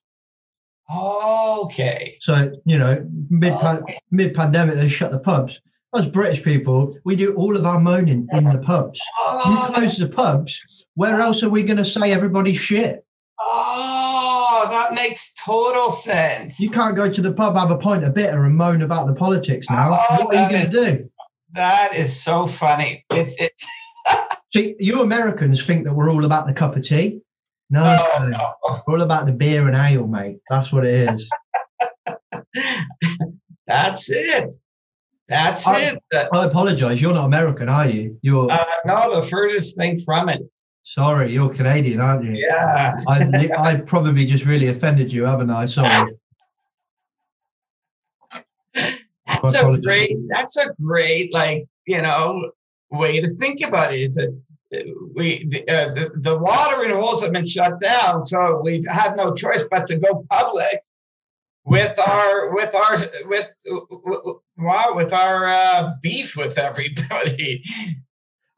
okay 0.90 2.16
So 2.21 2.52
you 2.64 2.78
know, 2.78 3.07
mid 3.30 3.52
Okay. 3.52 3.99
mid 4.11 4.35
pandemic, 4.35 4.76
they 4.76 4.88
shut 4.88 5.11
the 5.11 5.18
pubs. 5.18 5.61
Us 5.95 6.07
British 6.07 6.42
people, 6.42 6.99
we 7.04 7.16
do 7.16 7.35
all 7.35 7.57
of 7.57 7.64
our 7.64 7.80
moaning 7.80 8.28
in 8.33 8.45
the 8.45 8.59
pubs. 8.59 9.00
You 9.00 9.25
oh, 9.25 9.73
close 9.75 9.97
the 9.97 10.09
pubs. 10.09 10.87
Where 10.95 11.21
else 11.21 11.42
are 11.42 11.49
we 11.49 11.62
going 11.62 11.78
to 11.78 11.85
say 11.85 12.12
everybody's 12.12 12.59
shit? 12.59 13.04
oh 13.40 14.66
that 14.71 14.92
makes 14.95 15.33
total 15.45 15.92
sense 15.92 16.59
You 16.59 16.71
can't 16.71 16.97
go 16.97 17.09
to 17.09 17.23
the 17.23 17.33
pub, 17.33 17.57
have 17.57 17.71
a 17.71 17.78
pint 17.78 18.02
of 18.04 18.12
bitter, 18.12 18.45
and 18.45 18.57
moan 18.57 18.83
about 18.83 19.07
the 19.07 19.14
politics 19.14 19.71
now. 19.71 20.04
Oh, 20.11 20.25
what 20.25 20.37
are 20.37 20.42
you 20.42 20.50
going 20.50 20.71
to 20.71 20.71
do? 20.71 21.11
that 21.52 21.95
is 21.95 22.21
so 22.21 22.47
funny 22.47 23.07
it's 23.11 23.35
it's 23.38 23.66
See, 24.52 24.76
you 24.78 25.02
Americans 25.02 25.64
think 25.64 25.85
that 25.85 25.95
we're 25.95 26.11
all 26.11 26.25
about 26.25 26.47
the 26.47 26.54
cup 26.54 26.75
of 26.75 26.83
tea. 26.83 27.21
No, 27.71 27.83
oh, 27.85 28.18
no. 28.23 28.28
no. 28.28 28.54
we're 28.87 28.95
all 28.95 29.02
about 29.02 29.26
the 29.26 29.33
beer 29.33 29.68
and 29.68 29.76
ale, 29.76 30.07
mate. 30.07 30.38
That's 30.49 30.73
what 30.73 30.87
it 30.87 31.11
is. 31.14 31.30
that's 33.66 34.11
it 34.11 34.57
that's 35.29 35.67
I- 35.67 35.81
it 35.81 36.03
I 36.33 36.45
apologise. 36.45 37.01
You're 37.01 37.15
not 37.15 37.27
American, 37.27 37.69
are 37.69 37.89
you? 37.89 38.19
You're 38.23 38.51
uh, 38.51 38.65
no 38.85 39.21
the 39.21 39.27
furthest 39.27 39.77
thing 39.77 40.01
from 40.01 40.29
it 40.29 40.43
sorry. 40.89 41.33
You're 41.33 41.51
Canadian, 41.51 42.01
aren't 42.01 42.25
you? 42.25 42.47
yeah 42.49 42.95
I, 43.09 43.51
I 43.59 43.75
probably 43.77 44.25
just 44.25 44.47
really 44.47 44.69
offended 44.69 45.13
you, 45.13 45.25
haven't 45.27 45.51
I? 45.51 45.67
Sorry. 45.67 46.15
That's 49.27 49.55
a 49.55 49.79
great. 49.79 50.17
That's 50.29 50.57
a 50.57 50.71
great, 50.83 51.35
like 51.35 51.67
you 51.87 52.01
know, 52.01 52.53
way 52.91 53.21
to 53.21 53.29
think 53.37 53.61
about 53.61 53.95
it. 53.95 54.01
It's 54.01 54.19
a 54.19 54.29
we 55.15 55.47
the, 55.49 55.69
uh, 55.69 55.95
the 55.95 56.11
the 56.17 56.39
watering 56.39 56.95
holes 56.95 57.23
have 57.23 57.33
been 57.33 57.47
shut 57.47 57.81
down, 57.81 58.25
so 58.25 58.61
we've 58.65 58.87
had 58.89 59.17
no 59.17 59.35
choice 59.35 59.65
but 59.71 59.87
to 59.89 59.97
go 59.97 60.27
public 60.31 60.81
with 61.69 61.99
our 61.99 62.55
with 62.55 62.75
our 62.75 62.97
with 63.27 63.55
wow 64.57 64.93
with 64.95 65.13
our 65.13 65.47
uh, 65.47 65.93
beef 66.03 66.37
with 66.37 66.59
everybody. 66.59 67.63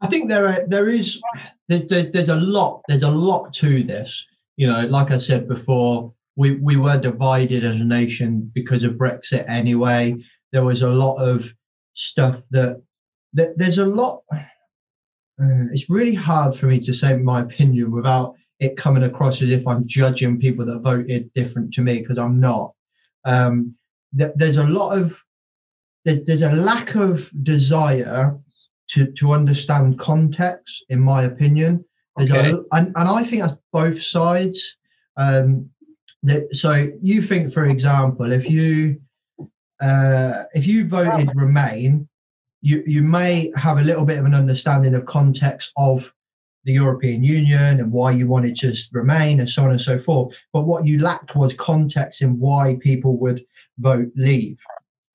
I 0.00 0.07
think 0.07 0.31
there 0.31 0.47
are, 0.47 0.67
there 0.67 0.88
is 0.88 1.21
there, 1.69 1.81
there's 1.81 2.29
a 2.29 2.37
lot 2.37 2.83
there's 2.88 3.02
a 3.02 3.11
lot 3.11 3.52
to 3.55 3.83
this. 3.83 4.26
You 4.57 4.67
know, 4.67 4.87
like 4.87 5.11
I 5.11 5.19
said 5.19 5.49
before, 5.49 6.12
we 6.37 6.57
we 6.57 6.76
were 6.76 6.99
divided 6.99 7.64
as 7.64 7.81
a 7.81 7.85
nation 7.85 8.50
because 8.55 8.83
of 8.85 8.95
Brexit 8.95 9.45
anyway. 9.49 10.17
There 10.52 10.64
was 10.64 10.83
a 10.83 10.90
lot 10.90 11.17
of 11.17 11.52
stuff 11.95 12.43
that, 12.50 12.83
that 13.35 13.59
there's 13.59 13.79
a 13.79 13.87
lot. 13.87 14.23
Uh, 14.33 15.69
it's 15.71 15.88
really 15.88 16.14
hard 16.14 16.57
for 16.57 16.67
me 16.67 16.79
to 16.81 16.93
say 16.93 17.17
my 17.17 17.40
opinion 17.40 17.93
without 17.93 18.35
it 18.59 18.76
coming 18.76 19.02
across 19.02 19.40
as 19.43 19.50
if 19.50 19.67
I'm 19.67 19.87
judging 19.87 20.38
people 20.38 20.67
that 20.67 20.81
voted 20.81 21.33
different 21.35 21.73
to 21.75 21.83
me 21.83 22.00
because 22.00 22.19
I'm 22.19 22.40
not. 22.40 22.75
Um, 23.25 23.77
th- 24.17 24.33
there's 24.37 24.57
a 24.57 24.67
lot 24.67 24.99
of 24.99 25.23
there's, 26.05 26.25
there's 26.27 26.43
a 26.43 26.53
lack 26.53 26.95
of 26.95 27.31
desire 27.43 28.39
to 28.89 29.12
to 29.12 29.33
understand 29.33 29.99
context, 29.99 30.85
in 30.89 31.00
my 31.00 31.25
opinion. 31.25 31.85
There's 32.17 32.33
Okay. 32.33 32.50
a, 32.50 32.57
and, 32.73 32.93
and 32.97 33.09
I 33.09 33.23
think 33.23 33.43
that's 33.43 33.57
both 33.73 34.03
sides. 34.03 34.77
Um, 35.17 35.71
that, 36.23 36.55
so 36.55 36.91
you 37.00 37.23
think, 37.23 37.53
for 37.53 37.65
example, 37.65 38.33
if 38.33 38.49
you 38.49 39.00
uh, 39.81 40.45
if 40.55 40.67
you 40.67 40.87
voted 40.87 41.31
Remain, 41.35 42.09
you 42.61 42.83
you 42.87 43.03
may 43.03 43.53
have 43.57 43.79
a 43.79 43.83
little 43.83 44.05
bit 44.05 44.19
of 44.19 44.25
an 44.27 44.35
understanding 44.35 44.95
of 44.95 45.07
context 45.07 45.73
of 45.77 46.12
the 46.64 46.73
European 46.73 47.25
Union 47.25 47.81
and 47.81 47.93
why 47.93 48.11
you 48.11 48.29
wanted 48.29 48.55
to 48.57 48.75
remain 48.93 49.40
and 49.40 49.49
so 49.49 49.64
on 49.64 49.71
and 49.71 49.81
so 49.81 49.99
forth. 49.99 50.37
But 50.52 50.62
what 50.62 50.85
you 50.85 51.00
lacked 51.00 51.35
was 51.35 51.55
context 51.55 52.23
in 52.23 52.38
why 52.38 52.79
people 52.81 53.17
would 53.19 53.45
vote 53.79 54.11
leave. 54.17 54.59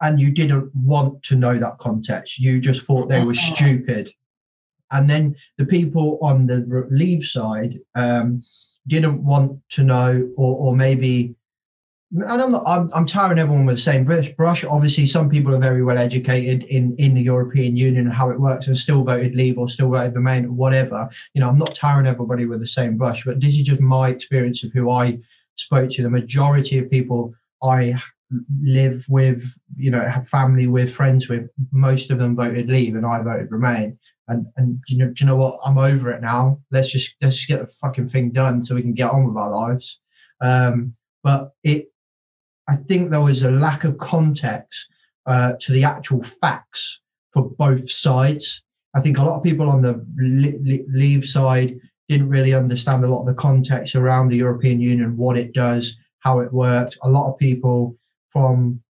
And 0.02 0.20
you 0.20 0.32
didn't 0.32 0.72
want 0.76 1.24
to 1.24 1.36
know 1.36 1.58
that 1.58 1.78
context. 1.78 2.40
You 2.40 2.60
just 2.60 2.82
thought 2.86 3.10
they 3.10 3.24
were 3.24 3.34
stupid. 3.34 4.12
And 4.92 5.10
then 5.10 5.36
the 5.58 5.66
people 5.66 6.20
on 6.22 6.48
the 6.48 6.88
leave 6.92 7.26
side 7.26 7.80
um, 7.96 8.44
didn't 8.88 9.24
want 9.24 9.62
to 9.70 9.84
know, 9.84 10.30
or, 10.38 10.58
or 10.58 10.76
maybe 10.76 11.36
and 12.22 12.42
I'm 12.42 12.52
not, 12.52 12.64
I'm, 12.66 12.90
I'm 12.94 13.06
tiring 13.06 13.40
everyone 13.40 13.66
with 13.66 13.76
the 13.76 13.82
same 13.82 14.06
brush. 14.06 14.64
Obviously, 14.64 15.06
some 15.06 15.30
people 15.30 15.54
are 15.54 15.60
very 15.60 15.84
well 15.84 15.98
educated 15.98 16.64
in, 16.64 16.96
in 16.98 17.14
the 17.14 17.22
European 17.22 17.76
Union 17.76 18.06
and 18.06 18.14
how 18.14 18.30
it 18.30 18.40
works 18.40 18.68
and 18.68 18.78
still 18.78 19.04
voted 19.04 19.36
leave 19.36 19.58
or 19.58 19.68
still 19.68 19.90
voted 19.90 20.16
remain 20.16 20.46
or 20.46 20.52
whatever. 20.52 21.10
You 21.34 21.42
know, 21.42 21.50
I'm 21.50 21.58
not 21.58 21.76
tiring 21.76 22.08
everybody 22.08 22.46
with 22.46 22.60
the 22.60 22.68
same 22.68 22.98
brush, 22.98 23.26
but 23.26 23.42
this 23.42 23.58
is 23.58 23.64
just 23.64 23.82
my 23.82 24.10
experience 24.10 24.64
of 24.64 24.72
who 24.74 24.92
I 24.92 25.20
spoke 25.56 25.90
to. 25.92 26.04
The 26.04 26.10
majority 26.10 26.78
of 26.78 26.90
people 26.90 27.34
I 27.62 28.00
live 28.62 29.06
with, 29.10 29.60
you 29.76 29.92
know, 29.92 30.02
have 30.02 30.30
family 30.30 30.68
with, 30.68 30.94
friends 30.94 31.28
with, 31.28 31.50
most 31.72 32.12
of 32.12 32.20
them 32.20 32.36
voted 32.36 32.70
leave 32.70 32.96
and 32.96 33.06
I 33.06 33.22
voted 33.22 33.52
remain. 33.52 33.98
And 34.28 34.48
and 34.58 34.82
do 34.88 34.94
you 34.94 35.00
know, 35.00 35.08
do 35.08 35.24
you 35.24 35.26
know 35.28 35.36
what? 35.36 35.60
I'm 35.64 35.78
over 35.78 36.12
it 36.12 36.22
now. 36.22 36.60
Let's 36.72 36.92
just 36.92 37.14
let's 37.22 37.36
just 37.36 37.48
get 37.48 37.60
the 37.60 37.68
fucking 37.68 38.08
thing 38.10 38.32
done 38.32 38.64
so 38.64 38.74
we 38.74 38.82
can 38.82 38.96
get 38.96 39.12
on 39.12 39.28
with 39.28 39.38
our 39.38 39.52
lives. 39.52 40.00
Um, 40.42 40.96
but 41.24 41.52
it 41.64 41.90
I 42.68 42.76
think 42.76 43.12
there 43.12 43.22
was 43.22 43.44
a 43.44 43.52
lack 43.52 43.84
of 43.84 43.98
context 43.98 44.88
uh, 45.26 45.54
to 45.60 45.72
the 45.72 45.84
actual 45.84 46.24
facts 46.24 47.02
for 47.32 47.50
both 47.50 47.92
sides. 47.92 48.64
I 48.96 49.02
think 49.02 49.18
a 49.18 49.24
lot 49.24 49.38
of 49.38 49.44
people 49.44 49.70
on 49.70 49.82
the 49.82 50.06
leave 50.92 51.26
side 51.26 51.78
didn't 52.08 52.30
really 52.30 52.54
understand 52.54 53.04
a 53.04 53.08
lot 53.08 53.22
of 53.22 53.28
the 53.28 53.34
context 53.34 53.96
around 53.96 54.30
the 54.30 54.38
European 54.38 54.80
Union, 54.80 55.18
what 55.18 55.38
it 55.38 55.54
does, 55.54 55.98
how 56.20 56.40
it 56.40 56.54
works. 56.54 56.98
A 57.04 57.10
lot 57.10 57.32
of 57.32 57.38
people 57.38 57.98
from 58.30 58.82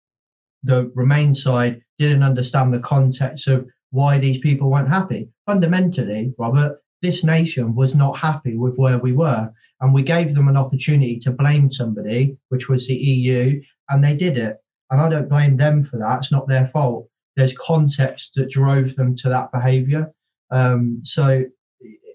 the 0.63 0.91
Remain 0.95 1.33
side 1.33 1.81
didn't 1.97 2.23
understand 2.23 2.73
the 2.73 2.79
context 2.79 3.47
of 3.47 3.67
why 3.91 4.17
these 4.17 4.39
people 4.39 4.69
weren't 4.69 4.89
happy. 4.89 5.29
Fundamentally, 5.45 6.33
Robert, 6.37 6.81
this 7.01 7.23
nation 7.23 7.75
was 7.75 7.95
not 7.95 8.17
happy 8.17 8.57
with 8.57 8.75
where 8.75 8.97
we 8.97 9.11
were. 9.11 9.51
And 9.81 9.93
we 9.93 10.03
gave 10.03 10.35
them 10.35 10.47
an 10.47 10.57
opportunity 10.57 11.19
to 11.19 11.31
blame 11.31 11.69
somebody, 11.69 12.37
which 12.49 12.69
was 12.69 12.87
the 12.87 12.95
EU, 12.95 13.61
and 13.89 14.03
they 14.03 14.15
did 14.15 14.37
it. 14.37 14.57
And 14.89 15.01
I 15.01 15.09
don't 15.09 15.29
blame 15.29 15.57
them 15.57 15.83
for 15.83 15.97
that. 15.97 16.19
It's 16.19 16.31
not 16.31 16.47
their 16.47 16.67
fault. 16.67 17.09
There's 17.35 17.57
context 17.57 18.33
that 18.35 18.49
drove 18.49 18.95
them 18.95 19.15
to 19.17 19.29
that 19.29 19.51
behavior. 19.51 20.13
Um, 20.51 21.01
so 21.03 21.43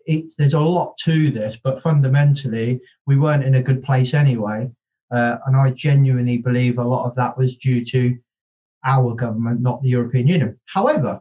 it, 0.07 0.33
there's 0.39 0.55
a 0.55 0.61
lot 0.61 0.97
to 1.05 1.31
this, 1.31 1.59
but 1.63 1.83
fundamentally, 1.83 2.81
we 3.07 3.17
weren't 3.17 3.45
in 3.45 3.55
a 3.55 3.63
good 3.63 3.83
place 3.83 4.15
anyway. 4.15 4.71
Uh, 5.11 5.39
and 5.47 5.57
I 5.57 5.73
genuinely 5.73 6.39
believe 6.39 6.79
a 6.79 6.85
lot 6.85 7.07
of 7.07 7.17
that 7.17 7.37
was 7.37 7.57
due 7.57 7.85
to 7.87 8.17
our 8.85 9.15
government, 9.15 9.61
not 9.61 9.83
the 9.83 9.89
European 9.89 10.29
Union. 10.29 10.59
However, 10.67 11.21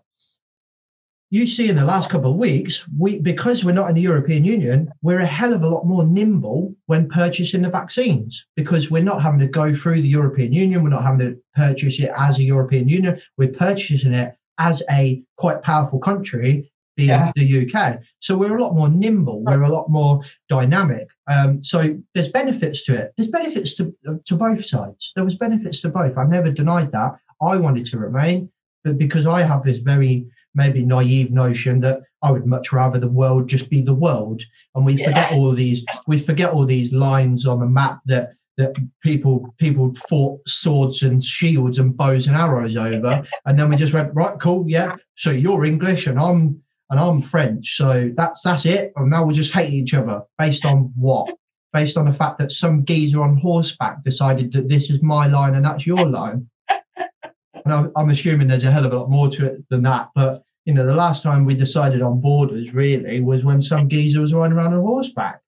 you 1.31 1.45
see 1.45 1.69
in 1.69 1.75
the 1.75 1.85
last 1.85 2.09
couple 2.09 2.31
of 2.31 2.37
weeks, 2.37 2.87
we 2.97 3.19
because 3.19 3.63
we're 3.63 3.71
not 3.71 3.89
in 3.89 3.95
the 3.95 4.01
European 4.01 4.45
Union, 4.45 4.91
we're 5.01 5.19
a 5.19 5.25
hell 5.25 5.53
of 5.53 5.61
a 5.63 5.69
lot 5.69 5.85
more 5.85 6.03
nimble 6.03 6.75
when 6.87 7.07
purchasing 7.09 7.61
the 7.61 7.69
vaccines 7.69 8.45
because 8.55 8.89
we're 8.89 9.03
not 9.03 9.21
having 9.21 9.39
to 9.39 9.47
go 9.47 9.75
through 9.75 10.01
the 10.01 10.09
European 10.09 10.53
Union, 10.53 10.83
we're 10.83 10.89
not 10.89 11.03
having 11.03 11.19
to 11.19 11.37
purchase 11.55 11.99
it 11.99 12.11
as 12.17 12.39
a 12.39 12.43
European 12.43 12.89
Union, 12.89 13.19
we're 13.37 13.49
purchasing 13.51 14.13
it 14.13 14.35
as 14.57 14.81
a 14.89 15.23
quite 15.37 15.61
powerful 15.61 15.99
country, 15.99 16.71
being 16.97 17.09
Yeah. 17.09 17.31
the 17.35 17.45
UK. 17.61 17.99
So 18.19 18.35
we're 18.37 18.57
a 18.57 18.61
lot 18.61 18.75
more 18.75 18.89
nimble, 18.89 19.43
we're 19.43 19.61
a 19.61 19.71
lot 19.71 19.89
more 19.89 20.21
dynamic. 20.49 21.09
Um, 21.29 21.63
so 21.63 21.97
there's 22.15 22.29
benefits 22.29 22.83
to 22.85 22.95
it. 22.95 23.13
There's 23.15 23.29
benefits 23.29 23.75
to 23.75 23.93
to 24.25 24.35
both 24.35 24.65
sides. 24.65 25.11
There 25.15 25.23
was 25.25 25.35
benefits 25.35 25.79
to 25.81 25.89
both. 25.89 26.17
I 26.17 26.23
never 26.25 26.49
denied 26.51 26.91
that. 26.93 27.11
I 27.41 27.55
wanted 27.57 27.85
to 27.87 27.99
remain, 27.99 28.49
but 28.83 28.97
because 28.97 29.25
I 29.27 29.43
have 29.43 29.63
this 29.63 29.77
very 29.77 30.25
maybe 30.59 30.83
naive 30.83 31.31
notion 31.31 31.79
that 31.81 32.01
I 32.21 32.31
would 32.31 32.45
much 32.45 32.71
rather 32.71 32.99
the 32.99 33.09
world 33.09 33.47
just 33.47 33.69
be 33.69 33.81
the 33.81 33.95
world, 33.95 34.43
and 34.75 34.85
we 34.85 35.03
forget 35.03 35.31
all 35.33 35.51
these 35.53 35.83
we 36.07 36.19
forget 36.19 36.51
all 36.51 36.65
these 36.65 36.93
lines 36.93 37.45
on 37.45 37.59
the 37.59 37.65
map 37.65 37.99
that 38.05 38.33
that 38.57 38.75
people 39.01 39.55
people 39.57 39.93
fought 40.09 40.47
swords 40.47 41.01
and 41.01 41.23
shields 41.23 41.79
and 41.79 41.95
bows 41.95 42.27
and 42.27 42.35
arrows 42.35 42.75
over, 42.75 43.23
and 43.45 43.57
then 43.57 43.69
we 43.69 43.75
just 43.75 43.93
went 43.93 44.13
right, 44.13 44.39
cool, 44.39 44.65
yeah. 44.67 44.95
So 45.15 45.31
you're 45.31 45.65
English 45.65 46.05
and 46.05 46.19
I'm 46.19 46.61
and 46.91 46.99
I'm 46.99 47.21
French, 47.21 47.75
so 47.75 48.11
that's 48.15 48.43
that's 48.43 48.65
it. 48.65 48.91
And 48.95 49.09
now 49.09 49.23
we 49.23 49.33
just 49.33 49.53
hate 49.53 49.73
each 49.73 49.93
other 49.93 50.21
based 50.37 50.65
on 50.65 50.91
what? 50.95 51.33
based 51.73 51.97
on 51.97 52.05
the 52.05 52.13
fact 52.13 52.39
that 52.39 52.51
some 52.51 52.83
geezer 52.85 53.21
on 53.21 53.37
horseback 53.37 54.03
decided 54.03 54.51
that 54.53 54.69
this 54.69 54.89
is 54.89 55.01
my 55.01 55.27
line 55.27 55.55
and 55.55 55.65
that's 55.65 55.85
your 55.85 56.07
line. 56.07 56.49
and 56.67 57.73
I'm, 57.73 57.91
I'm 57.95 58.09
assuming 58.09 58.47
there's 58.47 58.63
a 58.63 58.71
hell 58.71 58.85
of 58.85 58.93
a 58.93 58.97
lot 58.97 59.09
more 59.09 59.29
to 59.29 59.45
it 59.45 59.69
than 59.69 59.83
that. 59.83 60.09
But 60.15 60.41
you 60.69 60.75
know, 60.75 60.85
the 60.85 60.93
last 60.93 61.23
time 61.23 61.45
we 61.45 61.55
decided 61.55 62.03
on 62.03 62.21
borders 62.21 62.75
really 62.75 63.21
was 63.21 63.43
when 63.43 63.59
some 63.59 63.89
geezer 63.89 64.21
was 64.21 64.35
riding 64.35 64.55
around 64.55 64.71
on 64.71 64.81
horseback. 64.81 65.41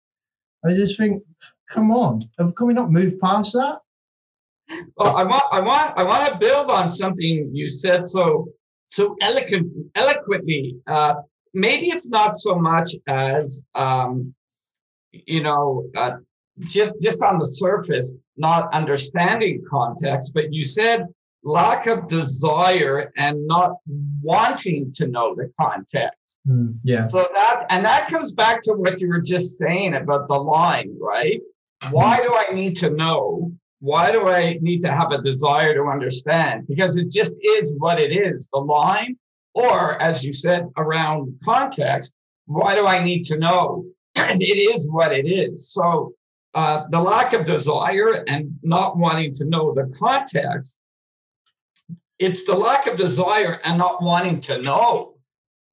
I 0.66 0.72
just 0.72 0.98
think, 0.98 1.22
come 1.70 1.92
on, 1.92 2.24
can 2.40 2.66
we 2.66 2.74
not 2.74 2.92
move 2.92 3.20
past 3.20 3.54
that? 3.54 3.78
Well, 4.98 5.16
I 5.16 5.24
want, 5.24 5.44
I 5.52 5.60
want, 5.60 5.96
I 5.96 6.04
want 6.04 6.34
to 6.34 6.40
build 6.40 6.72
on 6.72 6.90
something 6.90 7.52
you 7.54 7.70
said 7.70 8.10
so, 8.10 8.48
so 8.88 9.16
eloquent, 9.22 9.72
eloquently. 9.94 10.78
Uh, 10.88 11.18
maybe 11.54 11.90
it's 11.90 12.10
not 12.10 12.36
so 12.36 12.56
much 12.56 12.96
as, 13.08 13.64
um, 13.76 14.34
you 15.12 15.44
know, 15.44 15.88
uh, 15.96 16.14
just 16.62 16.96
just 17.00 17.22
on 17.22 17.38
the 17.38 17.46
surface, 17.46 18.12
not 18.38 18.74
understanding 18.74 19.64
context. 19.70 20.34
But 20.34 20.52
you 20.52 20.64
said 20.64 21.06
lack 21.44 21.88
of 21.88 22.08
desire 22.08 23.12
and 23.18 23.48
not 23.48 23.74
wanting 24.22 24.92
to 24.94 25.08
know 25.08 25.36
the 25.36 25.52
context. 25.60 26.40
Mm, 26.48 26.78
yeah. 26.84 27.08
So 27.08 27.28
that 27.34 27.66
and 27.70 27.86
that 27.86 28.10
comes 28.10 28.34
back 28.34 28.62
to 28.64 28.74
what 28.74 29.02
you 29.02 29.10
were 29.10 29.22
just 29.22 29.58
saying 29.58 29.96
about 29.96 30.28
the 30.28 30.36
line, 30.36 30.96
right? 31.00 31.42
Why 31.90 32.22
do 32.22 32.34
I 32.34 32.54
need 32.54 32.78
to 32.78 32.90
know? 32.90 33.52
Why 33.80 34.12
do 34.12 34.28
I 34.28 34.60
need 34.62 34.82
to 34.82 34.94
have 34.94 35.12
a 35.12 35.22
desire 35.22 35.74
to 35.74 35.90
understand? 35.90 36.68
Because 36.68 36.98
it 36.98 37.10
just 37.10 37.34
is 37.42 37.72
what 37.78 38.00
it 38.00 38.12
is, 38.12 38.48
the 38.54 38.60
line. 38.60 39.18
Or 39.56 40.00
as 40.02 40.24
you 40.24 40.32
said 40.32 40.70
around 40.78 41.40
context, 41.44 42.14
why 42.46 42.76
do 42.76 42.86
I 42.86 43.04
need 43.04 43.24
to 43.26 43.38
know? 43.38 43.86
it 44.16 44.76
is 44.76 44.90
what 44.90 45.12
it 45.12 45.26
is. 45.26 45.72
So 45.72 46.14
uh, 46.54 46.86
the 46.90 47.02
lack 47.02 47.34
of 47.34 47.46
desire 47.46 48.24
and 48.28 48.52
not 48.62 48.98
wanting 48.98 49.34
to 49.34 49.46
know 49.46 49.74
the 49.74 49.92
context 49.98 50.81
it's 52.22 52.46
the 52.46 52.56
lack 52.56 52.86
of 52.86 52.98
desire 52.98 53.60
and 53.64 53.78
not 53.78 54.02
wanting 54.02 54.42
to 54.42 54.62
know. 54.62 55.16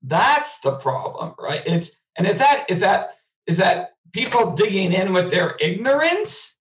That's 0.03 0.61
the 0.61 0.77
problem, 0.77 1.35
right? 1.39 1.63
It's 1.67 1.97
and 2.17 2.27
is 2.27 2.39
that 2.39 2.65
is 2.69 2.81
that 2.81 3.17
is 3.47 3.59
that 3.59 3.93
people 4.13 4.53
digging 4.53 4.93
in 4.93 5.13
with 5.13 5.31
their 5.31 5.57
ignorance 5.61 6.59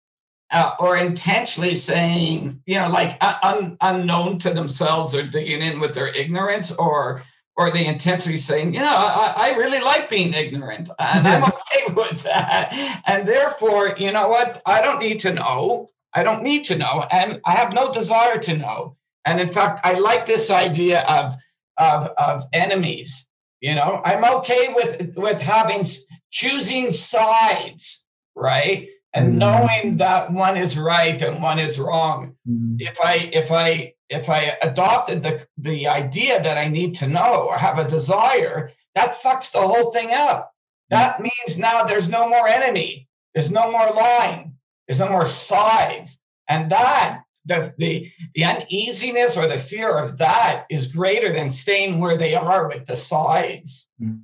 uh, 0.52 0.74
or 0.78 0.96
intentionally 0.96 1.74
saying, 1.74 2.62
you 2.66 2.78
know, 2.78 2.88
like 2.88 3.16
un, 3.20 3.76
unknown 3.80 4.38
to 4.40 4.50
themselves, 4.50 5.14
or 5.14 5.22
digging 5.22 5.62
in 5.62 5.80
with 5.80 5.94
their 5.94 6.08
ignorance, 6.08 6.70
or 6.70 7.22
or 7.56 7.70
they 7.70 7.86
intentionally 7.86 8.38
saying, 8.38 8.74
you 8.74 8.80
know, 8.80 8.86
I, 8.86 9.34
I 9.36 9.56
really 9.56 9.80
like 9.80 10.08
being 10.08 10.32
ignorant 10.32 10.88
and 10.98 11.28
I'm 11.28 11.44
okay 11.52 11.92
with 11.94 12.22
that. 12.22 13.02
And 13.06 13.28
therefore, 13.28 13.94
you 13.98 14.10
know 14.12 14.28
what? 14.28 14.62
I 14.64 14.80
don't 14.80 15.00
need 15.00 15.20
to 15.20 15.34
know. 15.34 15.88
I 16.14 16.22
don't 16.22 16.42
need 16.42 16.64
to 16.64 16.78
know. 16.78 17.06
And 17.10 17.40
I 17.44 17.52
have 17.52 17.74
no 17.74 17.92
desire 17.92 18.38
to 18.38 18.56
know. 18.56 18.96
And 19.24 19.40
in 19.40 19.48
fact, 19.48 19.80
I 19.84 19.98
like 19.98 20.26
this 20.26 20.50
idea 20.50 21.02
of, 21.02 21.36
of, 21.78 22.08
of 22.18 22.44
enemies. 22.52 23.28
You 23.60 23.74
know, 23.74 24.00
I'm 24.04 24.24
okay 24.38 24.74
with, 24.74 25.14
with 25.16 25.40
having 25.40 25.86
choosing 26.30 26.92
sides, 26.92 28.08
right? 28.34 28.88
And 29.14 29.34
mm. 29.34 29.36
knowing 29.36 29.96
that 29.98 30.32
one 30.32 30.56
is 30.56 30.76
right 30.78 31.20
and 31.22 31.42
one 31.42 31.58
is 31.58 31.78
wrong. 31.78 32.34
Mm. 32.48 32.76
If 32.80 32.98
I, 33.00 33.30
if 33.32 33.52
I, 33.52 33.94
if 34.08 34.28
I 34.28 34.56
adopted 34.62 35.22
the, 35.22 35.46
the 35.56 35.86
idea 35.86 36.42
that 36.42 36.58
I 36.58 36.68
need 36.68 36.96
to 36.96 37.06
know 37.06 37.46
or 37.48 37.56
have 37.56 37.78
a 37.78 37.88
desire, 37.88 38.72
that 38.94 39.14
fucks 39.14 39.52
the 39.52 39.60
whole 39.60 39.92
thing 39.92 40.10
up. 40.12 40.52
That 40.90 41.20
means 41.20 41.58
now 41.58 41.84
there's 41.84 42.08
no 42.08 42.28
more 42.28 42.46
enemy. 42.46 43.08
There's 43.34 43.50
no 43.50 43.70
more 43.70 43.90
line. 43.90 44.54
There's 44.86 45.00
no 45.00 45.08
more 45.08 45.24
sides. 45.24 46.20
And 46.48 46.70
that 46.70 47.22
the, 47.44 47.74
the 47.78 48.10
the 48.34 48.44
uneasiness 48.44 49.36
or 49.36 49.46
the 49.46 49.58
fear 49.58 49.98
of 49.98 50.18
that 50.18 50.64
is 50.70 50.86
greater 50.86 51.32
than 51.32 51.50
staying 51.50 51.98
where 51.98 52.16
they 52.16 52.34
are 52.34 52.68
with 52.68 52.86
the 52.86 52.96
sides. 52.96 53.88
Mm. 54.00 54.22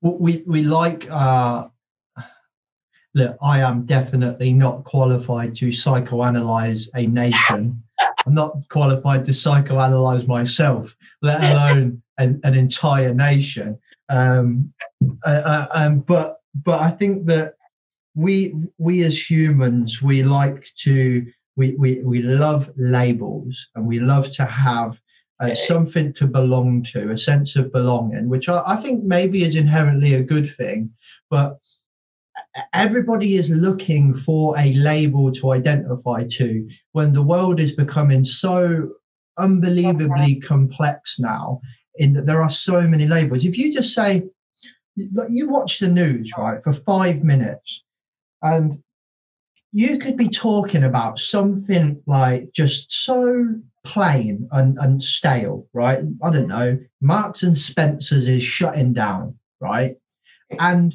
Well, 0.00 0.18
we 0.18 0.42
we 0.46 0.62
like 0.62 1.08
uh 1.10 1.68
look, 3.14 3.36
I 3.42 3.60
am 3.60 3.84
definitely 3.84 4.52
not 4.52 4.84
qualified 4.84 5.54
to 5.56 5.68
psychoanalyze 5.68 6.88
a 6.94 7.06
nation. 7.06 7.82
I'm 8.26 8.34
not 8.34 8.68
qualified 8.68 9.24
to 9.26 9.32
psychoanalyze 9.32 10.26
myself, 10.26 10.96
let 11.20 11.42
alone 11.50 12.02
an, 12.18 12.40
an 12.44 12.54
entire 12.54 13.14
nation. 13.14 13.78
Um, 14.08 14.72
uh, 15.24 15.28
uh, 15.28 15.66
um, 15.74 16.00
but 16.00 16.38
but 16.54 16.80
I 16.80 16.90
think 16.90 17.26
that 17.26 17.54
we 18.14 18.54
we 18.78 19.02
as 19.02 19.30
humans 19.30 20.02
we 20.02 20.22
like 20.22 20.66
to 20.76 21.26
we, 21.56 21.74
we, 21.76 22.02
we 22.02 22.22
love 22.22 22.70
labels 22.76 23.68
and 23.74 23.86
we 23.86 24.00
love 24.00 24.30
to 24.30 24.44
have 24.44 25.00
uh, 25.40 25.54
something 25.54 26.12
to 26.14 26.26
belong 26.26 26.82
to, 26.82 27.10
a 27.10 27.18
sense 27.18 27.56
of 27.56 27.72
belonging, 27.72 28.28
which 28.28 28.48
I, 28.48 28.62
I 28.66 28.76
think 28.76 29.02
maybe 29.04 29.42
is 29.42 29.56
inherently 29.56 30.14
a 30.14 30.22
good 30.22 30.48
thing. 30.48 30.90
But 31.28 31.58
everybody 32.72 33.34
is 33.34 33.50
looking 33.50 34.14
for 34.14 34.56
a 34.58 34.72
label 34.74 35.32
to 35.32 35.52
identify 35.52 36.26
to 36.30 36.68
when 36.92 37.12
the 37.12 37.22
world 37.22 37.60
is 37.60 37.72
becoming 37.72 38.24
so 38.24 38.90
unbelievably 39.38 40.40
complex. 40.40 41.18
now 41.18 41.60
in 41.96 42.14
that 42.14 42.26
there 42.26 42.42
are 42.42 42.50
so 42.50 42.88
many 42.88 43.06
labels. 43.06 43.44
If 43.44 43.58
you 43.58 43.72
just 43.72 43.94
say 43.94 44.24
you 44.96 45.48
watch 45.48 45.78
the 45.78 45.88
news 45.88 46.32
right 46.36 46.62
for 46.62 46.72
five 46.72 47.22
minutes 47.22 47.82
and 48.42 48.82
you 49.72 49.98
could 49.98 50.16
be 50.16 50.28
talking 50.28 50.84
about 50.84 51.18
something 51.18 52.02
like 52.06 52.52
just 52.52 52.92
so 52.92 53.54
plain 53.84 54.48
and, 54.52 54.78
and 54.78 55.02
stale, 55.02 55.66
right? 55.72 56.00
I 56.22 56.30
don't 56.30 56.48
know. 56.48 56.78
Marks 57.00 57.42
and 57.42 57.56
Spencer's 57.56 58.28
is 58.28 58.42
shutting 58.42 58.92
down, 58.92 59.38
right? 59.60 59.96
And 60.58 60.94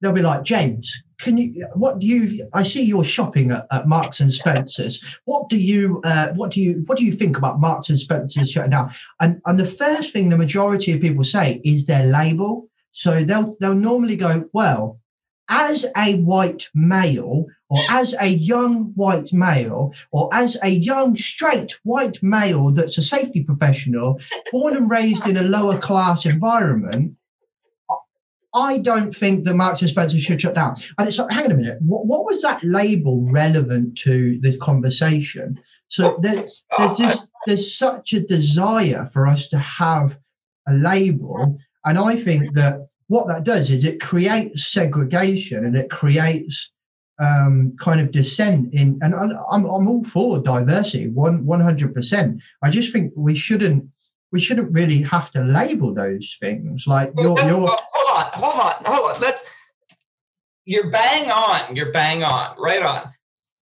they'll 0.00 0.12
be 0.12 0.22
like, 0.22 0.44
James, 0.44 1.02
can 1.18 1.36
you? 1.36 1.66
What 1.74 1.98
do 1.98 2.06
you? 2.06 2.48
I 2.52 2.62
see 2.62 2.82
you're 2.82 3.04
shopping 3.04 3.50
at, 3.50 3.66
at 3.70 3.86
Marks 3.86 4.20
and 4.20 4.32
Spencers. 4.32 5.18
What 5.24 5.48
do 5.48 5.58
you? 5.58 6.00
Uh, 6.04 6.32
what 6.34 6.50
do 6.50 6.60
you? 6.60 6.82
What 6.86 6.98
do 6.98 7.04
you 7.04 7.12
think 7.12 7.38
about 7.38 7.60
Marks 7.60 7.88
and 7.88 7.98
Spencers 7.98 8.50
shutting 8.50 8.70
down? 8.70 8.92
And 9.20 9.40
and 9.46 9.58
the 9.58 9.66
first 9.66 10.12
thing 10.12 10.28
the 10.28 10.38
majority 10.38 10.92
of 10.92 11.00
people 11.00 11.24
say 11.24 11.60
is 11.64 11.86
their 11.86 12.04
label. 12.04 12.68
So 12.92 13.22
they'll 13.22 13.56
they'll 13.60 13.74
normally 13.74 14.16
go, 14.16 14.48
well, 14.52 15.00
as 15.48 15.86
a 15.96 16.16
white 16.22 16.68
male 16.74 17.46
or 17.72 17.82
as 17.88 18.14
a 18.20 18.28
young 18.28 18.92
white 18.94 19.32
male 19.32 19.94
or 20.10 20.28
as 20.32 20.58
a 20.62 20.68
young 20.68 21.16
straight 21.16 21.78
white 21.82 22.22
male 22.22 22.70
that's 22.70 22.98
a 22.98 23.02
safety 23.02 23.42
professional 23.42 24.20
born 24.50 24.76
and 24.76 24.90
raised 24.90 25.26
in 25.26 25.36
a 25.36 25.42
lower 25.42 25.78
class 25.78 26.26
environment 26.26 27.16
I 28.54 28.78
don't 28.78 29.16
think 29.16 29.46
that 29.46 29.54
Marks 29.54 29.80
and 29.80 29.88
Spencer 29.88 30.18
should 30.18 30.42
shut 30.42 30.54
down. 30.54 30.74
And 30.98 31.08
it's 31.08 31.18
like, 31.18 31.30
hang 31.30 31.46
on 31.46 31.52
a 31.52 31.54
minute, 31.54 31.78
what, 31.80 32.04
what 32.04 32.26
was 32.26 32.42
that 32.42 32.62
label 32.62 33.26
relevant 33.30 33.96
to 34.00 34.38
this 34.42 34.58
conversation? 34.58 35.58
So 35.88 36.18
there's, 36.20 36.62
there's 36.76 36.90
oh, 36.90 36.94
this, 36.98 37.30
there's 37.46 37.74
such 37.74 38.12
a 38.12 38.20
desire 38.20 39.06
for 39.06 39.26
us 39.26 39.48
to 39.48 39.58
have 39.58 40.18
a 40.68 40.74
label. 40.74 41.58
And 41.86 41.98
I 41.98 42.16
think 42.16 42.54
that 42.54 42.88
what 43.08 43.26
that 43.28 43.44
does 43.44 43.70
is 43.70 43.84
it 43.84 44.00
creates 44.00 44.66
segregation 44.66 45.64
and 45.64 45.76
it 45.76 45.90
creates 45.90 46.72
um, 47.20 47.76
kind 47.80 48.00
of 48.00 48.10
dissent 48.10 48.72
in. 48.72 48.98
And 49.02 49.14
I'm 49.14 49.30
I'm 49.50 49.66
all 49.88 50.04
for 50.04 50.38
diversity, 50.38 51.08
one 51.08 51.44
one 51.44 51.60
hundred 51.60 51.94
percent. 51.94 52.42
I 52.62 52.70
just 52.70 52.92
think 52.92 53.12
we 53.16 53.34
shouldn't 53.34 53.88
we 54.30 54.40
shouldn't 54.40 54.72
really 54.72 55.02
have 55.02 55.30
to 55.32 55.44
label 55.44 55.92
those 55.94 56.36
things 56.40 56.86
like 56.86 57.12
you're, 57.16 57.38
you're 57.40 57.58
hold 57.58 57.70
on 57.70 58.30
hold 58.32 58.60
on 58.60 58.72
hold 58.84 59.14
on 59.14 59.20
let's 59.20 59.44
you're 60.64 60.90
bang 60.90 61.30
on 61.30 61.76
you're 61.76 61.92
bang 61.92 62.24
on 62.24 62.56
right 62.58 62.82
on 62.82 63.10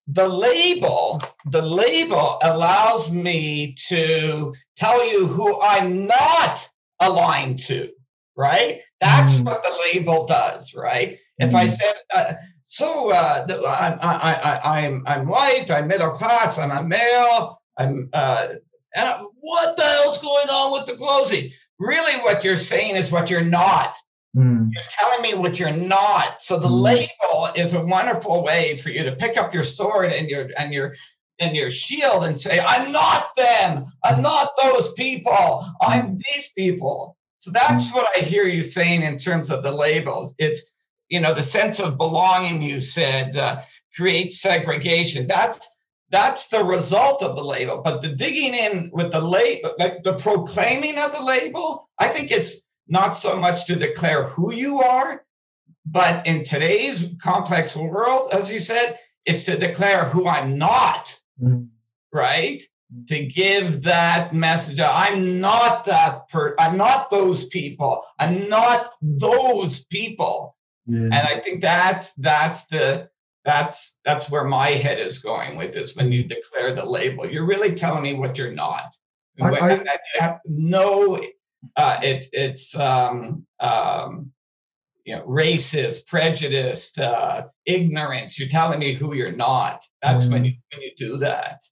the 0.07 0.29
label 0.29 1.21
the 1.47 1.61
label 1.61 2.39
allows 2.45 3.11
me 3.11 3.75
to 3.89 4.55
tell 4.77 5.05
you 5.11 5.27
who 5.27 5.61
i'm 5.61 6.07
not 6.07 6.69
aligned 7.01 7.59
to 7.59 7.91
right? 8.41 8.81
That's 9.01 9.35
mm. 9.35 9.45
what 9.45 9.63
the 9.63 9.77
label 9.93 10.27
does, 10.27 10.75
right? 10.75 11.19
Mm. 11.41 11.49
If 11.49 11.55
I 11.55 11.67
mm. 11.67 11.71
said, 11.71 11.95
uh, 12.15 12.33
so 12.70 13.11
uh, 13.11 13.46
I'm, 13.48 13.98
I, 14.00 14.61
I, 14.62 14.78
I'm, 14.78 15.02
I'm 15.04 15.26
white, 15.26 15.72
I'm 15.72 15.88
middle 15.88 16.11
class, 16.11 16.56
I'm 16.56 16.70
a 16.70 16.87
male, 16.87 17.61
I'm, 17.76 18.09
uh, 18.12 18.46
and 18.94 19.09
I, 19.09 19.24
what 19.40 19.76
the 19.76 19.83
hell's 19.83 20.22
going 20.22 20.48
on 20.48 20.72
with 20.72 20.87
the 20.87 20.94
closing? 20.96 21.50
Really, 21.80 22.20
what 22.22 22.44
you're 22.44 22.56
saying 22.56 22.94
is 22.94 23.11
what 23.11 23.28
you're 23.28 23.42
not. 23.42 23.96
Mm. 24.37 24.70
You're 24.72 24.85
telling 24.88 25.20
me 25.20 25.35
what 25.35 25.59
you're 25.59 25.72
not. 25.72 26.40
So 26.42 26.61
the 26.61 26.68
mm. 26.68 26.80
label 26.80 27.48
is 27.56 27.72
a 27.72 27.85
wonderful 27.85 28.44
way 28.44 28.76
for 28.76 28.90
you 28.90 29.02
to 29.02 29.16
pick 29.16 29.37
up 29.37 29.52
your 29.52 29.64
sword 29.64 30.12
and 30.12 30.28
your 30.28 30.50
and 30.56 30.72
your 30.72 30.94
and 31.40 31.56
your 31.56 31.72
shield 31.72 32.22
and 32.22 32.38
say, 32.38 32.61
"I'm 32.61 32.92
not 32.92 33.35
them. 33.37 33.87
I'm 34.04 34.22
not 34.22 34.50
those 34.62 34.92
people. 34.92 35.66
I'm 35.83 36.12
mm. 36.12 36.20
these 36.33 36.52
people." 36.56 37.16
So 37.38 37.50
that's 37.50 37.92
what 37.92 38.06
I 38.16 38.20
hear 38.20 38.44
you 38.44 38.62
saying 38.62 39.02
in 39.02 39.18
terms 39.18 39.50
of 39.50 39.64
the 39.64 39.72
labels. 39.72 40.35
It's 40.38 40.62
you 41.11 41.20
know, 41.20 41.35
the 41.35 41.42
sense 41.42 41.79
of 41.79 41.99
belonging. 41.99 42.62
You 42.62 42.81
said 42.81 43.37
uh, 43.37 43.61
creates 43.94 44.40
segregation. 44.40 45.27
That's 45.27 45.77
that's 46.11 46.49
the 46.49 46.64
result 46.64 47.23
of 47.23 47.37
the 47.37 47.44
label. 47.44 47.83
But 47.85 48.01
the 48.01 48.09
digging 48.09 48.55
in 48.55 48.90
with 48.92 49.12
the 49.12 49.20
label, 49.20 49.75
like 49.79 50.03
the 50.03 50.14
proclaiming 50.14 50.99
of 50.99 51.12
the 51.12 51.23
label, 51.23 51.88
I 51.99 52.09
think 52.09 52.31
it's 52.31 52.62
not 52.88 53.12
so 53.12 53.37
much 53.37 53.66
to 53.66 53.77
declare 53.77 54.25
who 54.25 54.53
you 54.53 54.81
are, 54.81 55.25
but 55.87 56.27
in 56.27 56.44
today's 56.44 57.09
complex 57.23 57.77
world, 57.77 58.33
as 58.33 58.53
you 58.53 58.59
said, 58.59 58.99
it's 59.25 59.44
to 59.44 59.57
declare 59.57 60.05
who 60.05 60.27
I'm 60.27 60.59
not, 60.59 61.20
mm. 61.40 61.68
right? 62.12 62.62
To 63.09 63.25
give 63.25 63.83
that 63.83 64.35
message. 64.35 64.81
I'm 64.81 65.40
not 65.40 65.85
that 65.85 66.29
per. 66.29 66.57
I'm 66.59 66.77
not 66.77 67.11
those 67.11 67.46
people. 67.46 68.03
I'm 68.18 68.49
not 68.49 68.92
those 69.01 69.85
people. 69.85 70.57
Yeah. 70.87 71.05
And 71.05 71.14
I 71.14 71.40
think 71.40 71.61
that's 71.61 72.14
that's 72.14 72.66
the 72.66 73.09
that's 73.45 73.99
that's 74.05 74.31
where 74.31 74.45
my 74.45 74.69
head 74.69 74.99
is 74.99 75.19
going 75.19 75.57
with 75.57 75.73
this. 75.73 75.95
When 75.95 76.12
you 76.12 76.25
declare 76.25 76.75
the 76.75 76.85
label, 76.85 77.31
you're 77.31 77.47
really 77.47 77.75
telling 77.75 78.03
me 78.03 78.14
what 78.14 78.37
you're 78.37 78.53
not. 78.53 78.95
I, 79.40 79.49
I, 79.49 79.73
I 79.73 79.99
have 80.19 80.38
no. 80.47 81.23
Uh, 81.77 81.99
it's 82.03 82.29
it's 82.33 82.77
um, 82.77 83.47
um, 83.61 84.33
you 85.05 85.16
know, 85.16 85.25
racist, 85.27 86.07
prejudiced, 86.07 86.99
uh, 86.99 87.47
ignorance. 87.66 88.38
You're 88.38 88.49
telling 88.49 88.79
me 88.79 88.93
who 88.93 89.14
you're 89.14 89.33
not. 89.33 89.85
That's 90.03 90.27
mm. 90.27 90.33
when 90.33 90.45
you 90.45 90.53
when 90.73 90.83
you 90.83 90.93
do 90.97 91.16
that. 91.19 91.62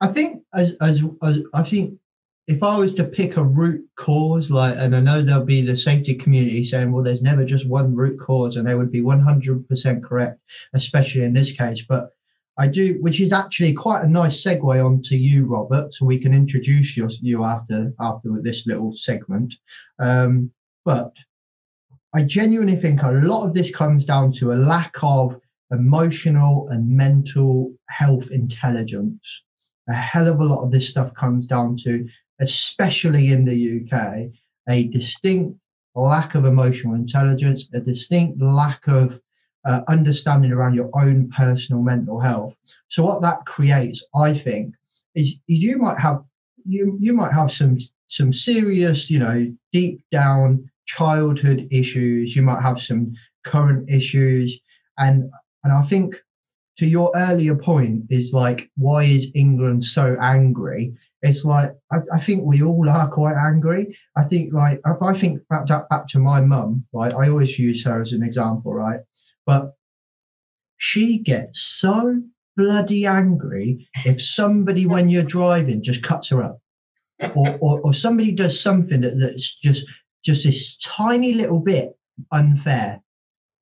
I 0.00 0.08
think 0.08 0.42
as, 0.54 0.76
as 0.80 1.02
as 1.22 1.42
I 1.54 1.62
think 1.62 1.98
if 2.46 2.62
I 2.62 2.78
was 2.78 2.94
to 2.94 3.04
pick 3.04 3.36
a 3.36 3.44
root 3.44 3.84
cause, 3.96 4.50
like, 4.50 4.76
and 4.76 4.94
I 4.94 5.00
know 5.00 5.20
there'll 5.20 5.44
be 5.44 5.62
the 5.62 5.74
safety 5.74 6.14
community 6.14 6.62
saying, 6.62 6.92
well, 6.92 7.02
there's 7.02 7.22
never 7.22 7.44
just 7.44 7.68
one 7.68 7.94
root 7.94 8.20
cause, 8.20 8.56
and 8.56 8.68
they 8.68 8.76
would 8.76 8.92
be 8.92 9.02
100% 9.02 10.02
correct, 10.02 10.40
especially 10.72 11.24
in 11.24 11.32
this 11.32 11.52
case. 11.52 11.84
But 11.84 12.10
I 12.56 12.68
do, 12.68 12.98
which 13.00 13.20
is 13.20 13.32
actually 13.32 13.72
quite 13.72 14.02
a 14.02 14.08
nice 14.08 14.42
segue 14.42 14.84
onto 14.84 15.16
you, 15.16 15.44
Robert, 15.46 15.92
so 15.92 16.06
we 16.06 16.18
can 16.18 16.32
introduce 16.32 16.96
you, 16.96 17.08
you 17.20 17.44
after 17.44 17.92
after 18.00 18.30
this 18.40 18.66
little 18.66 18.92
segment. 18.92 19.54
Um, 19.98 20.52
but 20.84 21.12
I 22.14 22.22
genuinely 22.22 22.76
think 22.76 23.02
a 23.02 23.10
lot 23.10 23.44
of 23.44 23.54
this 23.54 23.74
comes 23.74 24.04
down 24.04 24.32
to 24.32 24.52
a 24.52 24.54
lack 24.54 24.94
of 25.02 25.38
emotional 25.70 26.68
and 26.68 26.88
mental 26.88 27.74
health 27.90 28.30
intelligence. 28.30 29.42
A 29.88 29.94
hell 29.94 30.28
of 30.28 30.40
a 30.40 30.44
lot 30.44 30.64
of 30.64 30.72
this 30.72 30.88
stuff 30.88 31.12
comes 31.12 31.46
down 31.46 31.76
to, 31.78 32.08
especially 32.40 33.28
in 33.28 33.44
the 33.44 33.80
UK, 33.80 34.30
a 34.68 34.84
distinct 34.88 35.58
lack 35.94 36.34
of 36.34 36.44
emotional 36.44 36.94
intelligence, 36.94 37.68
a 37.72 37.80
distinct 37.80 38.40
lack 38.40 38.86
of 38.86 39.20
uh, 39.64 39.80
understanding 39.88 40.52
around 40.52 40.74
your 40.74 40.90
own 40.94 41.28
personal 41.30 41.82
mental 41.82 42.20
health. 42.20 42.54
So 42.88 43.02
what 43.02 43.22
that 43.22 43.46
creates, 43.46 44.06
I 44.14 44.34
think, 44.34 44.74
is, 45.14 45.36
is 45.48 45.62
you 45.62 45.78
might 45.78 45.98
have 45.98 46.22
you 46.68 46.96
you 47.00 47.12
might 47.12 47.32
have 47.32 47.50
some 47.50 47.78
some 48.06 48.32
serious, 48.32 49.10
you 49.10 49.18
know, 49.18 49.52
deep 49.72 50.02
down 50.10 50.70
childhood 50.86 51.68
issues, 51.70 52.36
you 52.36 52.42
might 52.42 52.62
have 52.62 52.80
some 52.80 53.14
current 53.44 53.90
issues. 53.90 54.60
And 54.98 55.30
and 55.64 55.72
I 55.72 55.82
think 55.82 56.16
to 56.78 56.86
your 56.86 57.10
earlier 57.16 57.56
point 57.56 58.04
is 58.10 58.32
like, 58.32 58.70
why 58.76 59.04
is 59.04 59.32
England 59.34 59.82
so 59.82 60.16
angry? 60.20 60.94
It's 61.22 61.44
like 61.44 61.70
I, 61.92 61.98
I 62.14 62.18
think 62.18 62.44
we 62.44 62.62
all 62.62 62.88
are 62.88 63.08
quite 63.08 63.34
angry. 63.34 63.96
I 64.16 64.24
think 64.24 64.52
like 64.52 64.80
if 64.84 65.02
I 65.02 65.14
think 65.14 65.40
back, 65.48 65.66
back 65.88 66.06
to 66.08 66.18
my 66.18 66.40
mum, 66.40 66.86
right? 66.92 67.12
I 67.12 67.28
always 67.28 67.58
use 67.58 67.84
her 67.84 68.00
as 68.00 68.12
an 68.12 68.22
example, 68.22 68.74
right? 68.74 69.00
But 69.44 69.72
she 70.76 71.18
gets 71.18 71.60
so 71.60 72.22
bloody 72.56 73.06
angry 73.06 73.88
if 74.04 74.22
somebody 74.22 74.86
when 74.86 75.08
you're 75.08 75.22
driving 75.22 75.82
just 75.82 76.02
cuts 76.02 76.28
her 76.30 76.42
up. 76.42 76.58
or, 77.34 77.56
or, 77.60 77.80
or 77.80 77.94
somebody 77.94 78.30
does 78.30 78.60
something 78.60 79.00
that, 79.00 79.16
that's 79.18 79.56
just 79.56 79.86
just 80.24 80.44
this 80.44 80.76
tiny 80.78 81.32
little 81.32 81.60
bit 81.60 81.96
unfair. 82.32 83.00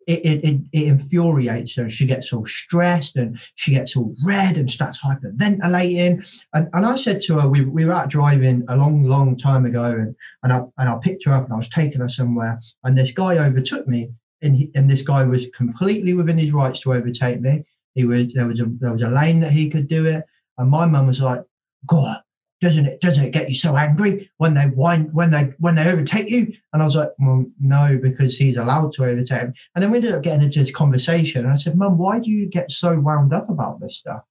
It, 0.07 0.25
it, 0.25 0.45
it, 0.45 0.61
it, 0.73 0.89
infuriates 0.89 1.77
her. 1.77 1.89
She 1.89 2.07
gets 2.07 2.33
all 2.33 2.45
stressed 2.45 3.17
and 3.17 3.39
she 3.55 3.71
gets 3.73 3.97
all 3.97 4.15
red 4.25 4.59
and 4.59 4.71
starts 4.71 5.03
hyperventilating. 5.03 6.45
And, 6.53 6.69
and 6.73 6.85
I 6.87 6.97
said 6.97 7.23
to 7.23 7.41
her, 7.41 7.49
we, 7.49 7.65
we 7.65 7.85
were 7.85 7.93
out 7.93 8.11
driving 8.11 8.65
a 8.69 8.77
long, 8.77 9.05
long 9.05 9.37
time 9.37 9.65
ago 9.65 9.85
and, 9.85 10.15
and, 10.43 10.53
I, 10.53 10.63
and 10.77 10.89
I 10.89 10.99
picked 11.03 11.25
her 11.25 11.33
up 11.33 11.45
and 11.45 11.55
I 11.55 11.57
was 11.57 11.69
taking 11.69 12.01
her 12.01 12.09
somewhere. 12.09 12.61
And 12.83 12.99
this 12.99 13.13
guy 13.13 13.39
overtook 13.39 13.89
me 13.89 14.11
and, 14.43 14.57
he, 14.57 14.71
and 14.75 14.91
this 14.91 15.03
guy 15.03 15.25
was 15.25 15.47
completely 15.57 16.13
within 16.13 16.39
his 16.39 16.53
rights 16.53 16.81
to 16.83 16.93
overtake 16.93 17.41
me. 17.41 17.65
He 17.95 18.05
was, 18.05 18.33
there 18.35 18.47
was 18.47 18.61
a, 18.61 18.67
there 18.67 18.93
was 18.93 19.03
a 19.03 19.09
lane 19.09 19.41
that 19.41 19.53
he 19.53 19.71
could 19.71 19.89
do 19.89 20.05
it. 20.05 20.25
And 20.59 20.71
my 20.71 20.85
mum 20.85 21.07
was 21.07 21.21
like, 21.21 21.43
God, 21.87 22.21
doesn't 22.65 22.87
it 22.87 23.01
doesn't 23.01 23.25
it 23.25 23.33
get 23.33 23.49
you 23.49 23.55
so 23.55 23.77
angry 23.77 24.31
when 24.39 24.55
they 24.55 24.67
wind 24.67 25.11
when 25.13 25.31
they 25.31 25.53
when 25.59 25.77
they 25.77 25.89
overtake 25.89 26.29
you? 26.29 26.53
And 26.73 26.83
i 26.83 26.85
was 26.85 26.97
like 26.97 27.11
well 27.19 27.45
no 27.61 27.99
because 28.03 28.37
he's 28.37 28.57
allowed 28.57 28.93
to 28.95 29.05
overtake 29.05 29.51
and 29.75 29.83
then 29.83 29.91
we 29.91 29.99
ended 29.99 30.15
up 30.15 30.23
getting 30.23 30.43
into 30.43 30.59
this 30.59 30.75
conversation 30.75 31.45
and 31.45 31.53
i 31.53 31.57
said 31.57 31.77
mum 31.77 31.99
why 31.99 32.19
do 32.19 32.31
you 32.31 32.49
get 32.49 32.71
so 32.71 32.99
wound 32.99 33.33
up 33.33 33.49
about 33.49 33.81
this 33.81 33.99
stuff? 33.99 34.23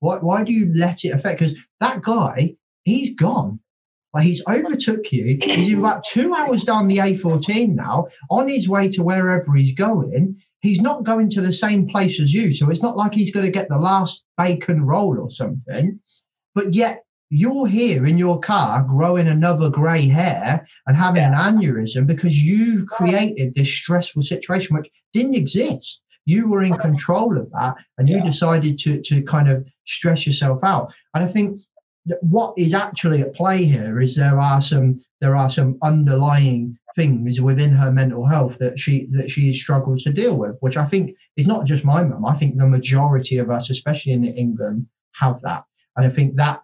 Why, 0.00 0.18
why 0.18 0.44
do 0.44 0.52
you 0.52 0.72
let 0.76 1.04
it 1.04 1.08
affect 1.08 1.40
because 1.40 1.58
that 1.80 2.02
guy 2.02 2.56
he's 2.88 3.14
gone. 3.14 3.60
Like 4.14 4.24
he's 4.24 4.42
overtook 4.48 5.12
you. 5.12 5.38
He's 5.42 5.78
about 5.78 6.02
two 6.02 6.34
hours 6.34 6.64
down 6.64 6.88
the 6.88 6.96
a14 6.96 7.74
now 7.74 8.08
on 8.30 8.48
his 8.48 8.68
way 8.68 8.88
to 8.90 9.02
wherever 9.02 9.54
he's 9.54 9.74
going. 9.74 10.40
He's 10.60 10.80
not 10.80 11.04
going 11.04 11.30
to 11.30 11.40
the 11.40 11.52
same 11.52 11.86
place 11.86 12.18
as 12.20 12.32
you 12.32 12.52
so 12.52 12.68
it's 12.70 12.82
not 12.82 12.96
like 12.96 13.14
he's 13.14 13.30
going 13.30 13.46
to 13.46 13.52
get 13.52 13.68
the 13.68 13.78
last 13.78 14.24
bacon 14.36 14.84
roll 14.84 15.20
or 15.20 15.30
something. 15.30 16.00
But 16.54 16.72
yet 16.72 17.04
you're 17.30 17.66
here 17.66 18.06
in 18.06 18.16
your 18.16 18.40
car 18.40 18.82
growing 18.82 19.28
another 19.28 19.68
grey 19.68 20.06
hair 20.06 20.66
and 20.86 20.96
having 20.96 21.22
yeah. 21.22 21.48
an 21.48 21.58
aneurysm 21.58 22.06
because 22.06 22.42
you 22.42 22.86
created 22.86 23.54
this 23.54 23.72
stressful 23.72 24.22
situation 24.22 24.76
which 24.76 24.90
didn't 25.12 25.34
exist. 25.34 26.02
You 26.24 26.48
were 26.48 26.62
in 26.62 26.76
control 26.76 27.38
of 27.38 27.50
that 27.52 27.76
and 27.96 28.08
you 28.08 28.22
decided 28.22 28.78
to, 28.80 29.00
to 29.02 29.22
kind 29.22 29.48
of 29.48 29.66
stress 29.86 30.26
yourself 30.26 30.60
out. 30.62 30.92
And 31.14 31.24
I 31.24 31.26
think 31.26 31.62
what 32.20 32.54
is 32.56 32.74
actually 32.74 33.20
at 33.22 33.34
play 33.34 33.64
here 33.64 34.00
is 34.00 34.16
there 34.16 34.40
are 34.40 34.60
some 34.60 35.00
there 35.20 35.36
are 35.36 35.50
some 35.50 35.78
underlying 35.82 36.78
things 36.96 37.40
within 37.40 37.72
her 37.72 37.92
mental 37.92 38.26
health 38.26 38.58
that 38.58 38.78
she 38.78 39.08
that 39.12 39.30
she 39.30 39.52
struggles 39.52 40.02
to 40.02 40.12
deal 40.12 40.34
with, 40.34 40.56
which 40.60 40.76
I 40.76 40.84
think 40.84 41.16
is 41.36 41.46
not 41.46 41.66
just 41.66 41.84
my 41.84 42.02
mum. 42.02 42.24
I 42.24 42.34
think 42.34 42.56
the 42.56 42.66
majority 42.66 43.38
of 43.38 43.50
us, 43.50 43.70
especially 43.70 44.12
in 44.12 44.24
England, 44.24 44.86
have 45.16 45.40
that. 45.42 45.64
And 45.96 46.06
I 46.06 46.10
think 46.10 46.36
that 46.36 46.62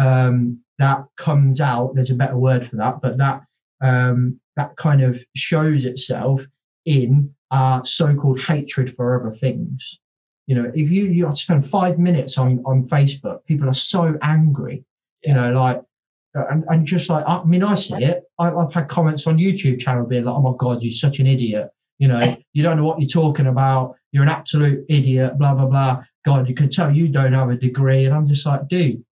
um, 0.00 0.60
that 0.78 1.04
comes 1.16 1.60
out. 1.60 1.94
There's 1.94 2.10
a 2.10 2.14
better 2.14 2.38
word 2.38 2.66
for 2.66 2.76
that, 2.76 3.00
but 3.02 3.18
that 3.18 3.42
um, 3.82 4.40
that 4.56 4.76
kind 4.76 5.02
of 5.02 5.22
shows 5.36 5.84
itself 5.84 6.42
in 6.86 7.34
our 7.50 7.84
so-called 7.84 8.40
hatred 8.40 8.92
for 8.94 9.20
other 9.20 9.34
things. 9.34 10.00
You 10.46 10.54
know, 10.56 10.72
if 10.74 10.90
you 10.90 11.04
you 11.04 11.30
spend 11.36 11.68
five 11.68 11.98
minutes 11.98 12.38
on 12.38 12.62
on 12.64 12.88
Facebook, 12.88 13.44
people 13.46 13.68
are 13.68 13.74
so 13.74 14.18
angry. 14.22 14.84
You 15.22 15.34
know, 15.34 15.52
like 15.52 15.82
and, 16.34 16.64
and 16.68 16.86
just 16.86 17.10
like 17.10 17.24
I 17.28 17.44
mean, 17.44 17.62
I 17.62 17.74
see 17.74 18.02
it. 18.02 18.24
I, 18.38 18.46
have 18.46 18.72
had 18.72 18.88
comments 18.88 19.26
on 19.26 19.38
YouTube 19.38 19.80
channel 19.80 20.06
being 20.06 20.24
like, 20.24 20.34
"Oh 20.34 20.42
my 20.42 20.56
god, 20.56 20.82
you're 20.82 20.92
such 20.92 21.18
an 21.20 21.26
idiot." 21.26 21.68
You 21.98 22.08
know, 22.08 22.36
you 22.54 22.62
don't 22.62 22.78
know 22.78 22.84
what 22.84 23.00
you're 23.00 23.08
talking 23.08 23.46
about. 23.46 23.96
You're 24.12 24.22
an 24.22 24.30
absolute 24.30 24.84
idiot. 24.88 25.38
Blah 25.38 25.54
blah 25.54 25.66
blah. 25.66 26.04
God, 26.24 26.48
you 26.48 26.54
can 26.54 26.68
tell 26.68 26.90
you 26.90 27.08
don't 27.08 27.32
have 27.34 27.50
a 27.50 27.56
degree, 27.56 28.04
and 28.06 28.14
I'm 28.14 28.26
just 28.26 28.46
like, 28.46 28.66
dude, 28.68 29.04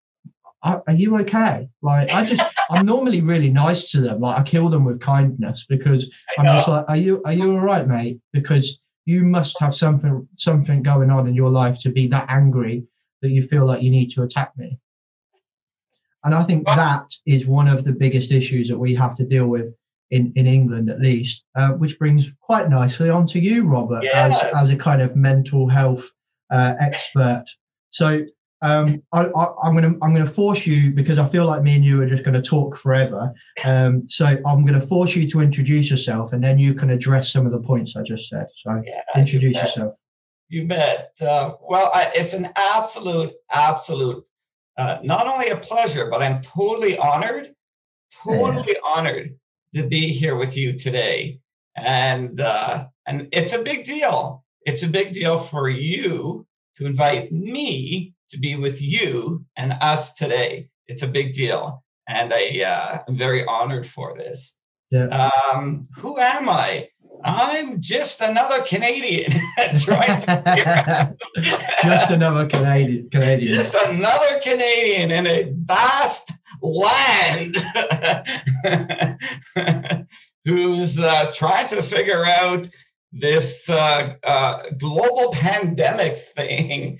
are, 0.61 0.83
you 0.93 1.17
okay? 1.19 1.69
Like, 1.81 2.13
I 2.13 2.25
just, 2.25 2.41
I'm 2.69 2.85
normally 2.85 3.21
really 3.21 3.49
nice 3.49 3.89
to 3.91 4.01
them. 4.01 4.19
Like, 4.19 4.39
I 4.39 4.43
kill 4.43 4.69
them 4.69 4.85
with 4.85 4.99
kindness 4.99 5.65
because 5.67 6.11
I'm 6.37 6.45
just 6.45 6.67
like, 6.67 6.85
are 6.87 6.97
you, 6.97 7.21
are 7.25 7.33
you 7.33 7.51
all 7.51 7.61
right, 7.61 7.87
mate? 7.87 8.19
Because 8.33 8.81
you 9.05 9.23
must 9.23 9.59
have 9.59 9.73
something, 9.73 10.27
something 10.35 10.83
going 10.83 11.09
on 11.09 11.27
in 11.27 11.33
your 11.33 11.49
life 11.49 11.79
to 11.81 11.89
be 11.89 12.07
that 12.07 12.25
angry 12.29 12.83
that 13.21 13.29
you 13.29 13.43
feel 13.43 13.65
like 13.65 13.81
you 13.81 13.89
need 13.89 14.11
to 14.11 14.23
attack 14.23 14.51
me. 14.57 14.79
And 16.23 16.35
I 16.35 16.43
think 16.43 16.65
that 16.65 17.13
is 17.25 17.47
one 17.47 17.67
of 17.67 17.85
the 17.85 17.93
biggest 17.93 18.31
issues 18.31 18.67
that 18.67 18.77
we 18.77 18.95
have 18.95 19.15
to 19.15 19.25
deal 19.25 19.47
with 19.47 19.73
in, 20.11 20.33
in 20.35 20.47
England, 20.47 20.89
at 20.89 20.99
least, 20.99 21.45
uh, 21.55 21.69
which 21.71 21.97
brings 21.97 22.31
quite 22.41 22.69
nicely 22.69 23.09
onto 23.09 23.39
you, 23.39 23.65
Robert, 23.65 24.03
yeah. 24.03 24.27
as, 24.27 24.53
as 24.53 24.69
a 24.69 24.75
kind 24.75 25.01
of 25.01 25.15
mental 25.15 25.69
health 25.69 26.09
uh, 26.51 26.73
expert. 26.79 27.45
So 27.91 28.25
um, 28.61 29.01
I, 29.13 29.25
am 29.63 29.73
going 29.73 29.93
to 29.93 29.97
I'm 30.01 30.13
going 30.13 30.25
to 30.25 30.31
force 30.31 30.67
you 30.67 30.91
because 30.91 31.17
I 31.17 31.25
feel 31.27 31.45
like 31.45 31.61
me 31.61 31.75
and 31.75 31.85
you 31.85 32.01
are 32.01 32.05
just 32.05 32.23
going 32.23 32.33
to 32.33 32.41
talk 32.41 32.75
forever. 32.75 33.33
Um, 33.65 34.07
so 34.09 34.25
I'm 34.25 34.65
going 34.65 34.79
to 34.79 34.85
force 34.85 35.15
you 35.15 35.29
to 35.29 35.41
introduce 35.41 35.89
yourself, 35.89 36.33
and 36.33 36.43
then 36.43 36.59
you 36.59 36.73
can 36.73 36.89
address 36.89 37.31
some 37.31 37.45
of 37.45 37.51
the 37.51 37.59
points 37.59 37.95
I 37.95 38.03
just 38.03 38.27
said. 38.29 38.47
So 38.57 38.81
yeah, 38.85 39.01
introduce 39.15 39.55
you 39.55 39.61
yourself. 39.61 39.95
You 40.49 40.67
bet. 40.67 41.11
Uh, 41.21 41.53
well, 41.61 41.91
I, 41.93 42.11
it's 42.15 42.33
an 42.33 42.49
absolute, 42.55 43.33
absolute, 43.51 44.25
uh, 44.77 44.97
not 45.03 45.27
only 45.27 45.49
a 45.49 45.57
pleasure, 45.57 46.09
but 46.09 46.21
I'm 46.21 46.41
totally 46.41 46.97
honored, 46.97 47.53
totally 48.23 48.73
yeah. 48.73 48.79
honored 48.83 49.35
to 49.75 49.87
be 49.87 50.09
here 50.09 50.35
with 50.35 50.57
you 50.57 50.77
today. 50.77 51.39
And 51.75 52.41
uh, 52.41 52.87
And 53.05 53.29
it's 53.31 53.53
a 53.53 53.63
big 53.63 53.83
deal. 53.85 54.43
It's 54.65 54.83
a 54.83 54.87
big 54.87 55.13
deal 55.13 55.39
for 55.39 55.69
you 55.69 56.45
to 56.77 56.85
invite 56.85 57.31
me 57.31 58.13
to 58.29 58.37
be 58.37 58.55
with 58.55 58.81
you 58.81 59.45
and 59.55 59.73
us 59.81 60.13
today. 60.13 60.69
It's 60.87 61.03
a 61.03 61.07
big 61.07 61.33
deal. 61.33 61.83
And 62.07 62.33
I, 62.33 62.61
uh, 62.61 63.03
I'm 63.07 63.15
very 63.15 63.45
honored 63.45 63.85
for 63.85 64.15
this. 64.15 64.59
Yeah. 64.91 65.29
Um, 65.53 65.87
who 65.97 66.17
am 66.17 66.49
I? 66.49 66.89
I'm 67.23 67.81
just 67.81 68.21
another 68.21 68.61
Canadian 68.63 69.31
trying 69.77 70.21
to 70.21 71.15
Just 71.83 72.11
another 72.11 72.47
Canadian. 72.47 73.09
Canadian. 73.09 73.55
just 73.55 73.75
another 73.75 74.39
Canadian 74.41 75.11
in 75.11 75.27
a 75.27 75.51
vast 75.53 76.31
land 76.61 77.57
who's 80.45 80.99
uh, 80.99 81.31
trying 81.33 81.67
to 81.67 81.81
figure 81.81 82.25
out 82.25 82.69
this 83.11 83.69
uh, 83.69 84.15
uh, 84.23 84.63
global 84.77 85.31
pandemic 85.33 86.17
thing 86.37 86.99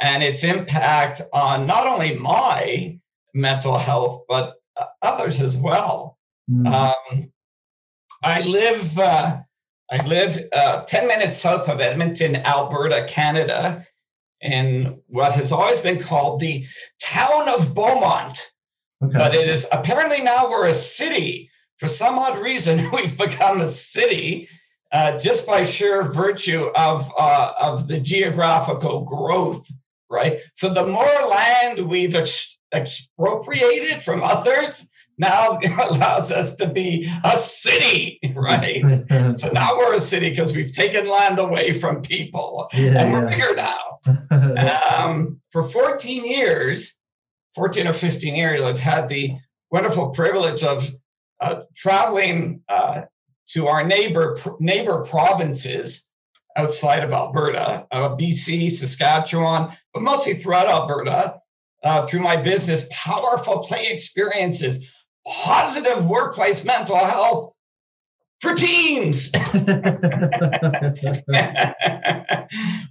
and 0.00 0.22
its 0.22 0.44
impact 0.44 1.22
on 1.32 1.66
not 1.66 1.86
only 1.86 2.14
my 2.16 2.98
mental 3.34 3.78
health 3.78 4.24
but 4.28 4.54
uh, 4.76 4.86
others 5.02 5.40
as 5.40 5.56
well. 5.56 6.18
Mm. 6.50 6.66
Um, 6.72 7.32
I 8.22 8.40
live. 8.40 8.98
Uh, 8.98 9.38
I 9.90 10.06
live 10.06 10.38
uh, 10.52 10.84
ten 10.84 11.06
minutes 11.06 11.36
south 11.36 11.68
of 11.68 11.80
Edmonton, 11.80 12.36
Alberta, 12.36 13.06
Canada, 13.08 13.86
in 14.40 15.00
what 15.06 15.32
has 15.32 15.52
always 15.52 15.80
been 15.80 16.00
called 16.00 16.40
the 16.40 16.66
town 17.00 17.48
of 17.48 17.74
Beaumont. 17.74 18.52
okay. 19.02 19.18
But 19.18 19.34
it 19.34 19.48
is 19.48 19.66
apparently 19.72 20.22
now 20.22 20.48
we're 20.48 20.66
a 20.66 20.74
city. 20.74 21.50
For 21.78 21.86
some 21.86 22.18
odd 22.18 22.38
reason, 22.42 22.90
we've 22.92 23.16
become 23.16 23.60
a 23.60 23.68
city 23.68 24.48
uh, 24.90 25.18
just 25.18 25.46
by 25.46 25.64
sheer 25.64 26.02
virtue 26.04 26.70
of 26.74 27.10
uh, 27.18 27.52
of 27.58 27.88
the 27.88 28.00
geographical 28.00 29.04
growth, 29.04 29.70
right? 30.10 30.40
So 30.54 30.72
the 30.72 30.86
more 30.86 31.04
land 31.28 31.88
we've 31.88 32.14
ex- 32.14 32.58
expropriated 32.74 34.02
from 34.02 34.22
others 34.22 34.88
now 35.18 35.58
allows 35.90 36.30
us 36.30 36.54
to 36.56 36.68
be 36.68 37.10
a 37.24 37.36
city, 37.38 38.20
right? 38.34 39.04
So 39.38 39.48
now 39.52 39.76
we're 39.76 39.94
a 39.94 40.00
city 40.00 40.30
because 40.30 40.54
we've 40.54 40.72
taken 40.72 41.08
land 41.08 41.38
away 41.38 41.72
from 41.72 42.02
people, 42.02 42.68
Yeah, 42.72 43.02
and 43.02 43.12
we're 43.12 43.24
yeah. 43.24 43.36
bigger 43.36 43.54
now 43.56 43.88
um, 44.96 45.40
for 45.50 45.62
14 45.62 46.24
years, 46.24 46.98
14 47.54 47.86
or 47.86 47.92
15 47.92 48.34
years, 48.34 48.60
I've 48.60 48.78
had 48.78 49.08
the 49.08 49.36
wonderful 49.70 50.10
privilege 50.10 50.62
of 50.62 50.90
uh, 51.40 51.62
traveling 51.76 52.62
uh, 52.68 53.02
to 53.50 53.66
our 53.66 53.84
neighbor 53.84 54.36
neighbor 54.60 55.04
provinces 55.04 56.06
outside 56.58 57.04
of 57.04 57.12
Alberta, 57.12 57.86
uh, 57.90 58.16
BC, 58.16 58.70
Saskatchewan, 58.70 59.76
but 59.94 60.02
mostly 60.02 60.34
throughout 60.34 60.66
Alberta 60.66 61.40
uh, 61.84 62.06
through 62.06 62.20
my 62.20 62.36
business, 62.36 62.88
powerful 62.90 63.60
play 63.60 63.86
experiences, 63.90 64.84
positive 65.26 66.04
workplace 66.04 66.64
mental 66.64 66.96
health 66.96 67.54
for 68.40 68.54
teams. 68.54 69.30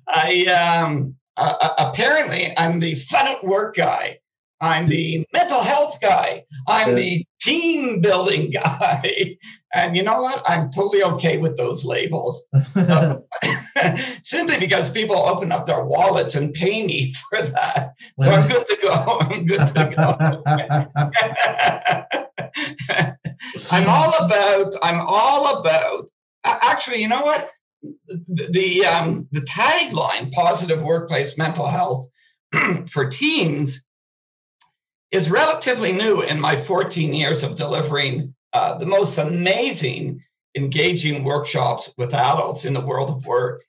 I 0.08 0.46
um, 0.46 1.16
uh, 1.36 1.74
apparently 1.78 2.54
I'm 2.58 2.80
the 2.80 2.96
fun 2.96 3.28
at 3.28 3.44
work 3.44 3.76
guy. 3.76 4.20
I'm 4.60 4.90
the 4.90 5.26
mental 5.34 5.62
health 5.62 6.00
guy. 6.02 6.46
I'm 6.68 6.96
the 6.96 7.24
team 7.42 8.02
building 8.02 8.52
guy. 8.64 9.38
And 9.78 9.96
you 9.96 10.02
know 10.02 10.22
what? 10.22 10.42
I'm 10.50 10.72
totally 10.72 11.04
okay 11.04 11.38
with 11.38 11.56
those 11.56 11.86
labels. 11.86 12.44
Simply 14.24 14.60
because 14.60 14.90
people 14.90 15.16
open 15.16 15.52
up 15.52 15.68
their 15.68 15.84
wallets 15.86 16.34
and 16.34 16.52
pay 16.52 16.84
me 16.84 17.14
for 17.30 17.44
that. 17.44 17.94
So 18.20 18.32
I'm 18.32 18.50
good 18.50 18.66
to 18.66 18.78
go. 18.82 19.18
I'm 19.22 19.46
good 19.46 19.68
to 19.68 19.94
go. 19.96 20.18
I'm 23.72 23.88
all 23.88 24.14
about, 24.26 24.74
I'm 24.82 25.00
all 25.00 25.60
about, 25.60 26.10
actually, 26.44 27.02
you 27.02 27.08
know 27.08 27.24
what? 27.24 27.52
The, 28.08 28.50
the, 28.52 28.86
um, 28.86 29.28
the 29.32 29.42
tagline, 29.42 30.32
positive 30.32 30.82
workplace 30.82 31.38
mental 31.38 31.68
health 31.68 32.08
for 32.88 33.08
teens, 33.08 33.84
is 35.12 35.30
relatively 35.30 35.94
new 35.94 36.22
in 36.22 36.40
my 36.40 36.58
14 36.58 37.14
years 37.14 37.44
of 37.44 37.56
delivering 37.56 38.34
uh, 38.58 38.76
the 38.80 38.88
most 38.88 39.20
amazing, 39.20 40.24
engaging 40.56 41.24
workshops 41.24 41.94
with 41.96 42.16
adults 42.16 42.66
in 42.66 42.74
the 42.74 42.88
world 42.90 43.12
of 43.12 43.28
work. 43.28 43.64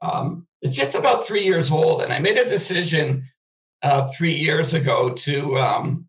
Um, 0.00 0.48
it's 0.62 0.76
just 0.76 0.96
about 0.96 1.24
three 1.24 1.44
years 1.44 1.70
old, 1.70 2.02
and 2.02 2.12
I 2.12 2.18
made 2.18 2.38
a 2.38 2.48
decision 2.56 3.06
uh, 3.82 4.08
three 4.08 4.34
years 4.34 4.74
ago 4.74 5.10
to 5.26 5.56
um, 5.58 6.06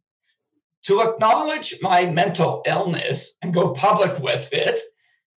to 0.88 1.02
acknowledge 1.02 1.76
my 1.82 2.08
mental 2.08 2.63
illness 2.65 3.38
and 3.41 3.54
go 3.54 3.74
public 3.74 4.17
with 4.19 4.50
it, 4.52 4.80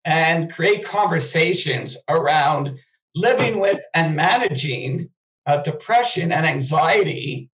and 0.06 0.50
create 0.50 0.82
conversations 0.82 1.98
around 2.08 2.78
living 3.14 3.60
with 3.60 3.80
and 3.92 4.16
managing 4.16 5.10
uh, 5.44 5.58
depression 5.62 6.32
and 6.32 6.46
anxiety 6.46 7.50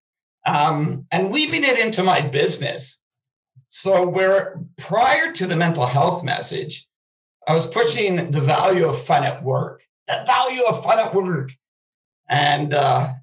um, 0.47 1.05
and 1.11 1.31
weaving 1.31 1.63
it 1.63 1.77
into 1.77 2.01
my 2.01 2.21
business. 2.21 3.03
So, 3.69 4.07
where 4.07 4.59
prior 4.77 5.31
to 5.33 5.45
the 5.45 5.55
mental 5.55 5.85
health 5.85 6.23
message, 6.23 6.87
I 7.47 7.53
was 7.53 7.67
pushing 7.67 8.31
the 8.31 8.41
value 8.41 8.85
of 8.85 9.01
fun 9.01 9.23
at 9.23 9.43
work, 9.43 9.83
the 10.07 10.23
value 10.25 10.63
of 10.69 10.83
fun 10.83 10.99
at 10.99 11.13
work. 11.13 11.51
And 12.29 12.73
uh, 12.73 13.13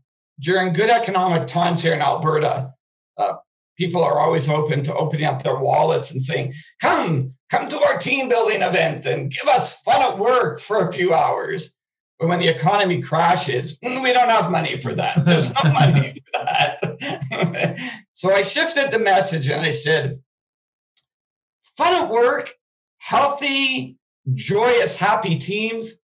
during 0.40 0.72
good 0.72 0.90
economic 0.90 1.48
times 1.48 1.82
here 1.82 1.92
in 1.92 2.00
Alberta, 2.00 2.72
uh, 3.16 3.34
people 3.76 4.02
are 4.02 4.18
always 4.18 4.48
open 4.48 4.82
to 4.84 4.94
opening 4.94 5.26
up 5.26 5.42
their 5.42 5.58
wallets 5.58 6.10
and 6.10 6.22
saying, 6.22 6.54
come, 6.80 7.34
come 7.50 7.68
to 7.68 7.80
our 7.82 7.98
team 7.98 8.28
building 8.28 8.62
event 8.62 9.06
and 9.06 9.30
give 9.30 9.46
us 9.48 9.78
fun 9.80 10.02
at 10.02 10.18
work 10.18 10.60
for 10.60 10.86
a 10.86 10.92
few 10.92 11.12
hours. 11.12 11.74
But 12.18 12.28
when 12.28 12.38
the 12.38 12.48
economy 12.48 13.02
crashes, 13.02 13.78
mm, 13.78 14.02
we 14.02 14.12
don't 14.12 14.30
have 14.30 14.50
money 14.50 14.80
for 14.80 14.94
that. 14.94 15.24
There's 15.24 15.52
no 15.62 15.70
money 15.72 16.22
for 16.32 16.44
that. 16.44 17.78
so 18.12 18.32
I 18.32 18.42
shifted 18.42 18.90
the 18.90 18.98
message 18.98 19.48
and 19.48 19.62
I 19.62 19.70
said, 19.70 20.20
fun 21.76 22.04
at 22.04 22.10
work, 22.10 22.54
healthy, 22.98 23.98
joyous, 24.32 24.96
happy 24.96 25.38
teams. 25.38 26.00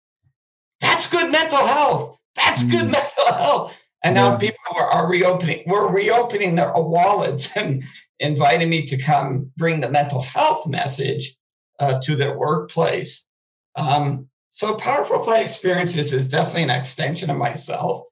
That's 0.82 1.08
good 1.10 1.32
mental 1.32 1.66
health. 1.66 2.18
That's 2.36 2.64
good 2.64 2.86
Mm. 2.86 2.92
mental 2.92 3.34
health. 3.34 3.76
And 4.04 4.16
now 4.16 4.32
Yeah. 4.34 4.38
people 4.38 4.60
are, 4.76 4.90
are 4.90 5.08
reopening. 5.10 5.64
We're 5.66 5.88
reopening 5.88 6.56
their 6.56 6.72
wallets 6.74 7.50
and 7.58 7.84
inviting 8.20 8.70
me 8.70 8.86
to 8.86 8.98
come 8.98 9.52
bring 9.58 9.80
the 9.82 9.90
mental 9.90 10.22
health 10.22 10.68
message 10.68 11.36
uh, 11.80 12.00
to 12.04 12.16
their 12.16 12.38
workplace. 12.38 13.28
Um, 13.76 14.30
so, 14.52 14.76
powerful 14.76 15.20
play 15.20 15.44
experiences 15.44 16.14
is 16.14 16.28
definitely 16.28 16.64
an 16.64 16.70
extension 16.72 17.30
of 17.30 17.38
myself. 17.38 18.04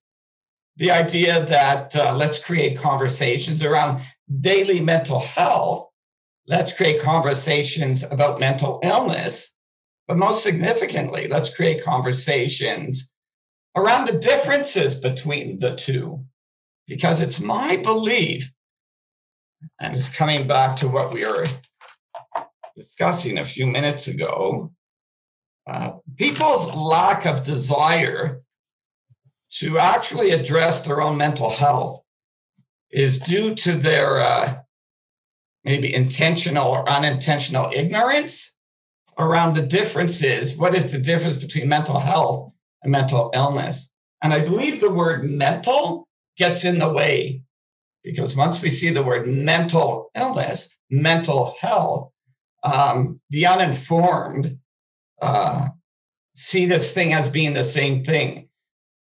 The 0.77 0.91
idea 0.91 1.43
that 1.45 1.95
uh, 1.95 2.15
let's 2.15 2.37
create 2.37 2.77
conversations 2.77 3.63
around 3.63 4.01
daily 4.41 4.79
mental 4.79 5.19
health, 5.19 5.87
let's 6.47 6.73
create 6.73 7.01
conversations 7.01 8.03
about 8.03 8.39
mental 8.39 8.79
illness, 8.83 9.55
but 10.07 10.17
most 10.17 10.43
significantly, 10.43 11.27
let's 11.27 11.53
create 11.53 11.83
conversations 11.83 13.09
around 13.75 14.07
the 14.07 14.19
differences 14.19 14.95
between 14.95 15.59
the 15.59 15.75
two. 15.75 16.25
Because 16.87 17.19
it's 17.19 17.39
my 17.39 17.77
belief, 17.77 18.51
and 19.79 19.95
it's 19.95 20.09
coming 20.09 20.45
back 20.45 20.77
to 20.77 20.87
what 20.87 21.11
we 21.11 21.25
were 21.25 21.45
discussing 22.75 23.39
a 23.39 23.45
few 23.45 23.65
minutes 23.65 24.07
ago 24.07 24.71
uh, 25.67 25.93
people's 26.15 26.73
lack 26.75 27.25
of 27.25 27.43
desire 27.43 28.41
to 29.51 29.79
actually 29.79 30.31
address 30.31 30.81
their 30.81 31.01
own 31.01 31.17
mental 31.17 31.49
health 31.49 32.01
is 32.91 33.19
due 33.19 33.55
to 33.55 33.73
their 33.73 34.19
uh, 34.19 34.57
maybe 35.65 35.93
intentional 35.93 36.67
or 36.67 36.87
unintentional 36.87 37.71
ignorance 37.73 38.55
around 39.17 39.55
the 39.55 39.65
differences. 39.65 40.55
What 40.55 40.75
is 40.75 40.91
the 40.91 40.99
difference 40.99 41.39
between 41.39 41.67
mental 41.67 41.99
health 41.99 42.53
and 42.83 42.91
mental 42.91 43.31
illness? 43.33 43.91
And 44.21 44.33
I 44.33 44.41
believe 44.41 44.79
the 44.79 44.91
word 44.91 45.29
mental 45.29 46.07
gets 46.37 46.63
in 46.63 46.79
the 46.79 46.91
way 46.91 47.41
because 48.03 48.35
once 48.35 48.61
we 48.61 48.69
see 48.69 48.91
the 48.91 49.03
word 49.03 49.27
mental 49.27 50.11
illness, 50.15 50.69
mental 50.91 51.55
health, 51.59 52.11
um, 52.63 53.19
the 53.31 53.47
uninformed 53.47 54.59
uh, 55.21 55.69
see 56.35 56.65
this 56.65 56.91
thing 56.91 57.13
as 57.13 57.29
being 57.29 57.53
the 57.53 57.63
same 57.63 58.03
thing. 58.03 58.49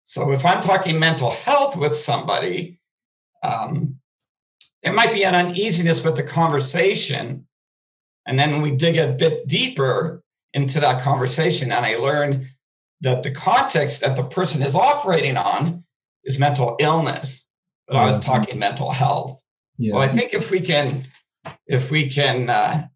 So 0.04 0.32
if 0.32 0.46
I'm 0.46 0.62
talking 0.62 1.00
mental 1.00 1.32
health 1.32 1.78
with 1.78 1.96
somebody, 1.96 2.80
um, 3.44 3.99
there 4.84 4.94
might 4.94 5.14
be 5.14 5.24
an 5.24 5.36
uneasiness 5.36 6.04
with 6.04 6.16
the 6.16 6.24
conversation. 6.24 7.48
And 8.26 8.40
then 8.40 8.62
we 8.62 8.72
dig 8.72 8.98
a 8.98 9.08
bit 9.08 9.48
deeper 9.48 10.24
into 10.54 10.80
that 10.80 11.02
conversation, 11.04 11.72
and 11.72 11.86
I 11.86 11.96
learn 11.98 12.48
that 13.02 13.24
the 13.24 13.32
context 13.32 14.02
that 14.02 14.16
the 14.16 14.24
person 14.24 14.62
is 14.62 14.76
operating 14.76 15.38
on 15.38 15.84
is 16.24 16.40
mental 16.40 16.76
illness, 16.80 17.48
but 17.88 17.98
I 17.98 18.06
was 18.06 18.20
talking 18.20 18.60
mental 18.60 18.92
health. 18.92 19.42
Yeah. 19.78 19.94
So 19.94 19.98
I 20.00 20.08
think 20.10 20.34
if 20.34 20.52
we 20.52 20.60
can, 20.60 21.04
if 21.66 21.92
we 21.92 22.10
can 22.10 22.50
uh, 22.50 22.88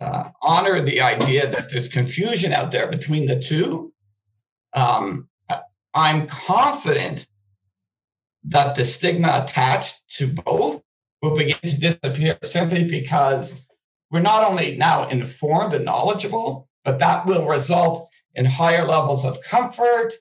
uh, 0.00 0.30
honor 0.42 0.82
the 0.82 1.00
idea 1.00 1.50
that 1.50 1.70
there's 1.70 1.88
confusion 1.88 2.52
out 2.52 2.70
there 2.70 2.88
between 2.88 3.26
the 3.26 3.38
two, 3.38 3.92
um, 4.74 5.28
I'm 5.94 6.26
confident 6.26 7.26
that 8.44 8.74
the 8.74 8.84
stigma 8.84 9.42
attached 9.42 10.02
to 10.16 10.28
both 10.28 10.82
will 11.26 11.36
begin 11.36 11.58
to 11.62 11.80
disappear 11.80 12.38
simply 12.42 12.84
because 12.84 13.66
we're 14.10 14.20
not 14.20 14.44
only 14.44 14.76
now 14.76 15.08
informed 15.08 15.74
and 15.74 15.84
knowledgeable, 15.84 16.68
but 16.84 16.98
that 16.98 17.26
will 17.26 17.46
result 17.46 18.08
in 18.34 18.44
higher 18.44 18.84
levels 18.84 19.24
of 19.24 19.42
comfort, 19.42 20.12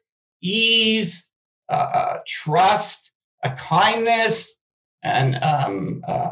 ease, 0.41 1.30
uh, 1.70 1.74
uh, 1.74 2.20
trust, 2.26 3.12
a 3.44 3.52
kindness, 3.52 4.58
and 5.04 5.36
um, 5.44 6.04
uh, 6.08 6.32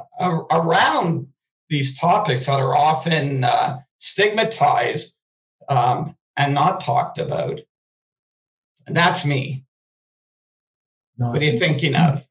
around 0.51 1.27
these 1.69 1.97
topics 1.97 2.47
that 2.47 2.59
are 2.59 2.75
often 2.75 3.43
uh, 3.43 3.79
stigmatized 3.99 5.15
um, 5.69 6.15
and 6.35 6.53
not 6.53 6.81
talked 6.81 7.19
about. 7.19 7.59
And 8.87 8.95
that's 8.95 9.25
me. 9.25 9.65
What 11.17 11.41
are 11.41 11.45
you 11.45 11.57
thinking 11.59 11.95
of? 11.95 12.25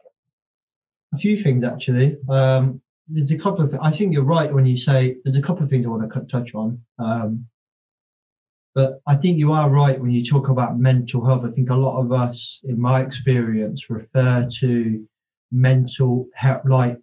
A 1.13 1.19
few 1.19 1.37
things 1.37 1.65
actually. 1.65 2.17
Um, 2.29 2.81
there's 3.09 3.33
a 3.33 3.39
couple 3.39 3.65
of. 3.65 3.77
I 3.81 3.91
think 3.91 4.13
you're 4.13 4.25
right 4.25 4.53
when 4.53 4.67
you 4.67 4.77
say 4.77 5.17
there's 5.25 5.37
a 5.37 5.43
couple 5.43 5.65
of 5.65 5.71
things 5.71 5.85
I 5.85 5.89
want 5.91 6.13
to 6.13 6.21
touch 6.23 6.55
on. 6.55 6.81
Um, 6.99 7.47
but 8.75 9.01
I 9.07 9.17
think 9.17 9.39
you 9.39 9.53
are 9.53 9.69
right 9.69 10.01
when 10.01 10.13
you 10.13 10.25
talk 10.25 10.49
about 10.49 10.79
mental 10.79 11.25
health. 11.27 11.45
I 11.45 11.51
think 11.51 11.69
a 11.69 11.75
lot 11.75 12.01
of 12.01 12.11
us, 12.11 12.61
in 12.65 12.81
my 12.81 13.03
experience, 13.03 13.91
refer 13.91 14.49
to 14.61 15.07
mental 15.51 16.27
health 16.35 16.63
like, 16.65 16.97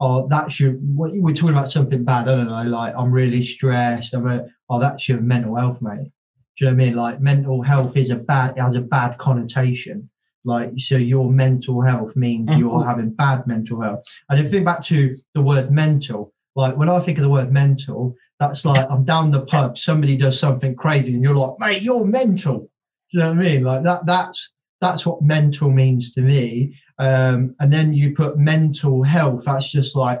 oh, 0.00 0.28
that's 0.28 0.60
your. 0.60 0.76
We're 0.80 1.34
talking 1.34 1.56
about 1.56 1.70
something 1.70 2.04
bad. 2.04 2.28
I 2.28 2.36
don't 2.36 2.46
know. 2.46 2.62
Like 2.62 2.94
I'm 2.96 3.10
really 3.10 3.42
stressed. 3.42 4.14
I'm. 4.14 4.26
A, 4.28 4.46
oh, 4.70 4.78
that's 4.78 5.08
your 5.08 5.20
mental 5.20 5.56
health, 5.56 5.82
mate. 5.82 6.12
Do 6.58 6.64
you 6.64 6.70
know 6.70 6.76
what 6.76 6.82
I 6.82 6.86
mean? 6.86 6.96
Like 6.96 7.20
mental 7.20 7.62
health 7.62 7.96
is 7.96 8.10
a 8.10 8.16
bad. 8.16 8.56
It 8.56 8.60
has 8.60 8.76
a 8.76 8.82
bad 8.82 9.18
connotation 9.18 10.10
like 10.46 10.70
so 10.76 10.96
your 10.96 11.30
mental 11.30 11.82
health 11.82 12.14
means 12.16 12.48
Mhm. 12.48 12.58
you're 12.58 12.84
having 12.84 13.10
bad 13.10 13.46
mental 13.46 13.80
health. 13.80 14.02
And 14.30 14.38
if 14.38 14.44
you 14.46 14.50
think 14.50 14.66
back 14.66 14.82
to 14.84 15.16
the 15.34 15.42
word 15.42 15.70
mental 15.70 16.32
like 16.54 16.76
when 16.78 16.88
i 16.88 16.98
think 16.98 17.18
of 17.18 17.22
the 17.22 17.28
word 17.28 17.52
mental 17.52 18.14
that's 18.40 18.64
like 18.64 18.86
i'm 18.90 19.04
down 19.04 19.30
the 19.30 19.44
pub 19.44 19.76
somebody 19.76 20.16
does 20.16 20.38
something 20.40 20.74
crazy 20.74 21.12
and 21.14 21.22
you're 21.22 21.34
like 21.34 21.54
mate 21.58 21.82
you're 21.82 22.04
mental. 22.04 22.58
Do 22.58 22.68
you 23.12 23.20
know 23.20 23.28
what 23.34 23.38
i 23.38 23.48
mean? 23.48 23.62
Like 23.62 23.82
that 23.84 24.06
that's 24.06 24.50
that's 24.80 25.04
what 25.06 25.22
mental 25.22 25.70
means 25.70 26.12
to 26.14 26.20
me. 26.20 26.74
Um, 26.98 27.54
and 27.60 27.72
then 27.72 27.92
you 27.94 28.14
put 28.14 28.38
mental 28.38 29.02
health 29.02 29.44
that's 29.44 29.70
just 29.70 29.94
like 29.96 30.20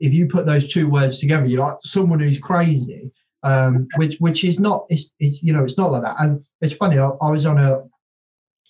if 0.00 0.12
you 0.12 0.26
put 0.26 0.46
those 0.46 0.66
two 0.72 0.88
words 0.90 1.18
together 1.20 1.46
you're 1.46 1.66
like 1.66 1.76
someone 1.82 2.20
who's 2.20 2.38
crazy 2.38 3.10
um, 3.44 3.86
which 3.96 4.16
which 4.20 4.42
is 4.42 4.58
not 4.58 4.86
it's, 4.88 5.12
it's 5.20 5.42
you 5.42 5.52
know 5.52 5.62
it's 5.62 5.76
not 5.76 5.92
like 5.92 6.02
that. 6.02 6.16
And 6.18 6.42
it's 6.62 6.74
funny 6.74 6.98
I, 6.98 7.08
I 7.20 7.28
was 7.30 7.44
on 7.44 7.58
a 7.58 7.82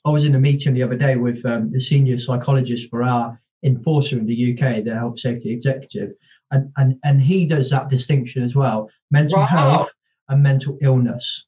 I 0.06 0.10
was 0.10 0.24
in 0.24 0.34
a 0.34 0.38
meeting 0.40 0.74
the 0.74 0.82
other 0.82 0.96
day 0.96 1.16
with 1.16 1.44
um, 1.46 1.70
the 1.72 1.80
senior 1.80 2.18
psychologist 2.18 2.90
for 2.90 3.02
our 3.02 3.40
enforcer 3.64 4.18
in 4.18 4.26
the 4.26 4.52
UK, 4.52 4.84
the 4.84 4.94
health 4.94 5.18
safety 5.18 5.50
executive, 5.50 6.10
and 6.50 6.70
and 6.76 6.96
and 7.04 7.22
he 7.22 7.46
does 7.46 7.70
that 7.70 7.88
distinction 7.88 8.42
as 8.42 8.54
well: 8.54 8.90
mental 9.10 9.38
Wow. 9.38 9.46
health 9.46 9.90
and 10.28 10.42
mental 10.42 10.76
illness. 10.82 11.46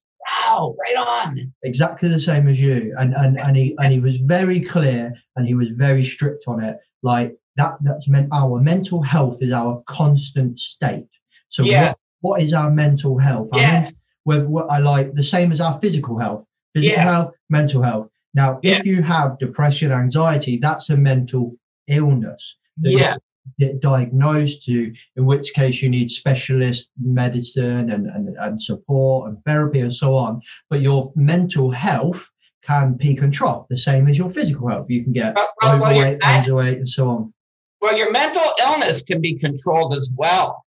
Wow, 0.48 0.74
right 0.80 0.96
on. 0.96 1.52
Exactly 1.64 2.08
the 2.08 2.18
same 2.20 2.48
as 2.48 2.60
you, 2.60 2.94
and 2.98 3.14
and 3.14 3.38
and 3.38 3.56
he 3.56 3.76
and 3.78 3.92
he 3.92 4.00
was 4.00 4.16
very 4.16 4.60
clear 4.60 5.12
and 5.36 5.46
he 5.46 5.54
was 5.54 5.68
very 5.68 6.02
strict 6.02 6.44
on 6.46 6.62
it. 6.64 6.78
Like 7.02 7.36
that, 7.56 7.74
that's 7.82 8.08
meant 8.08 8.28
our 8.32 8.60
mental 8.60 9.02
health 9.02 9.38
is 9.42 9.52
our 9.52 9.82
constant 9.86 10.58
state. 10.58 11.08
So 11.50 11.62
Yes. 11.62 12.00
what, 12.20 12.32
what 12.32 12.42
is 12.42 12.52
our 12.52 12.70
mental 12.70 13.18
health? 13.18 13.48
Our 13.52 13.60
men- 13.60 13.82
Yes. 13.84 14.00
with 14.24 14.44
what 14.46 14.66
I 14.70 14.78
like 14.78 15.12
the 15.14 15.22
same 15.22 15.52
as 15.52 15.60
our 15.60 15.78
physical 15.80 16.18
health, 16.18 16.44
physical 16.74 16.96
Yes. 16.96 17.10
health, 17.10 17.32
mental 17.50 17.82
health. 17.82 18.08
Now, 18.36 18.60
Yes. 18.62 18.80
if 18.80 18.86
you 18.86 19.02
have 19.02 19.38
depression, 19.38 19.90
anxiety, 19.90 20.58
that's 20.58 20.90
a 20.90 20.96
mental 20.96 21.56
illness. 21.88 22.56
that 22.78 23.18
get 23.58 23.80
diagnosed 23.80 24.64
to, 24.66 24.92
in 25.16 25.24
which 25.24 25.54
case 25.54 25.80
you 25.80 25.88
need 25.88 26.10
specialist 26.10 26.90
medicine 27.00 27.88
and, 27.90 28.06
and, 28.06 28.36
and 28.36 28.60
support 28.60 29.30
and 29.30 29.42
therapy 29.46 29.80
and 29.80 29.94
so 29.94 30.14
on. 30.14 30.42
But 30.68 30.80
your 30.82 31.10
mental 31.16 31.70
health 31.70 32.28
can 32.62 32.98
peak 32.98 33.22
and 33.22 33.32
trough, 33.32 33.66
the 33.70 33.78
same 33.78 34.08
as 34.08 34.18
your 34.18 34.28
physical 34.28 34.68
health. 34.68 34.90
You 34.90 35.02
can 35.04 35.14
get 35.14 35.34
Well, 35.36 35.48
well, 35.62 35.80
well, 35.80 35.90
overweight, 35.92 36.06
you're- 36.06 36.18
underweight, 36.20 36.76
and 36.76 36.90
so 36.90 37.08
on. 37.08 37.32
Well, 37.80 37.96
your 37.96 38.10
mental 38.12 38.42
illness 38.60 39.00
can 39.02 39.20
be 39.22 39.38
controlled 39.38 39.94
as 39.94 40.10
well. 40.14 40.62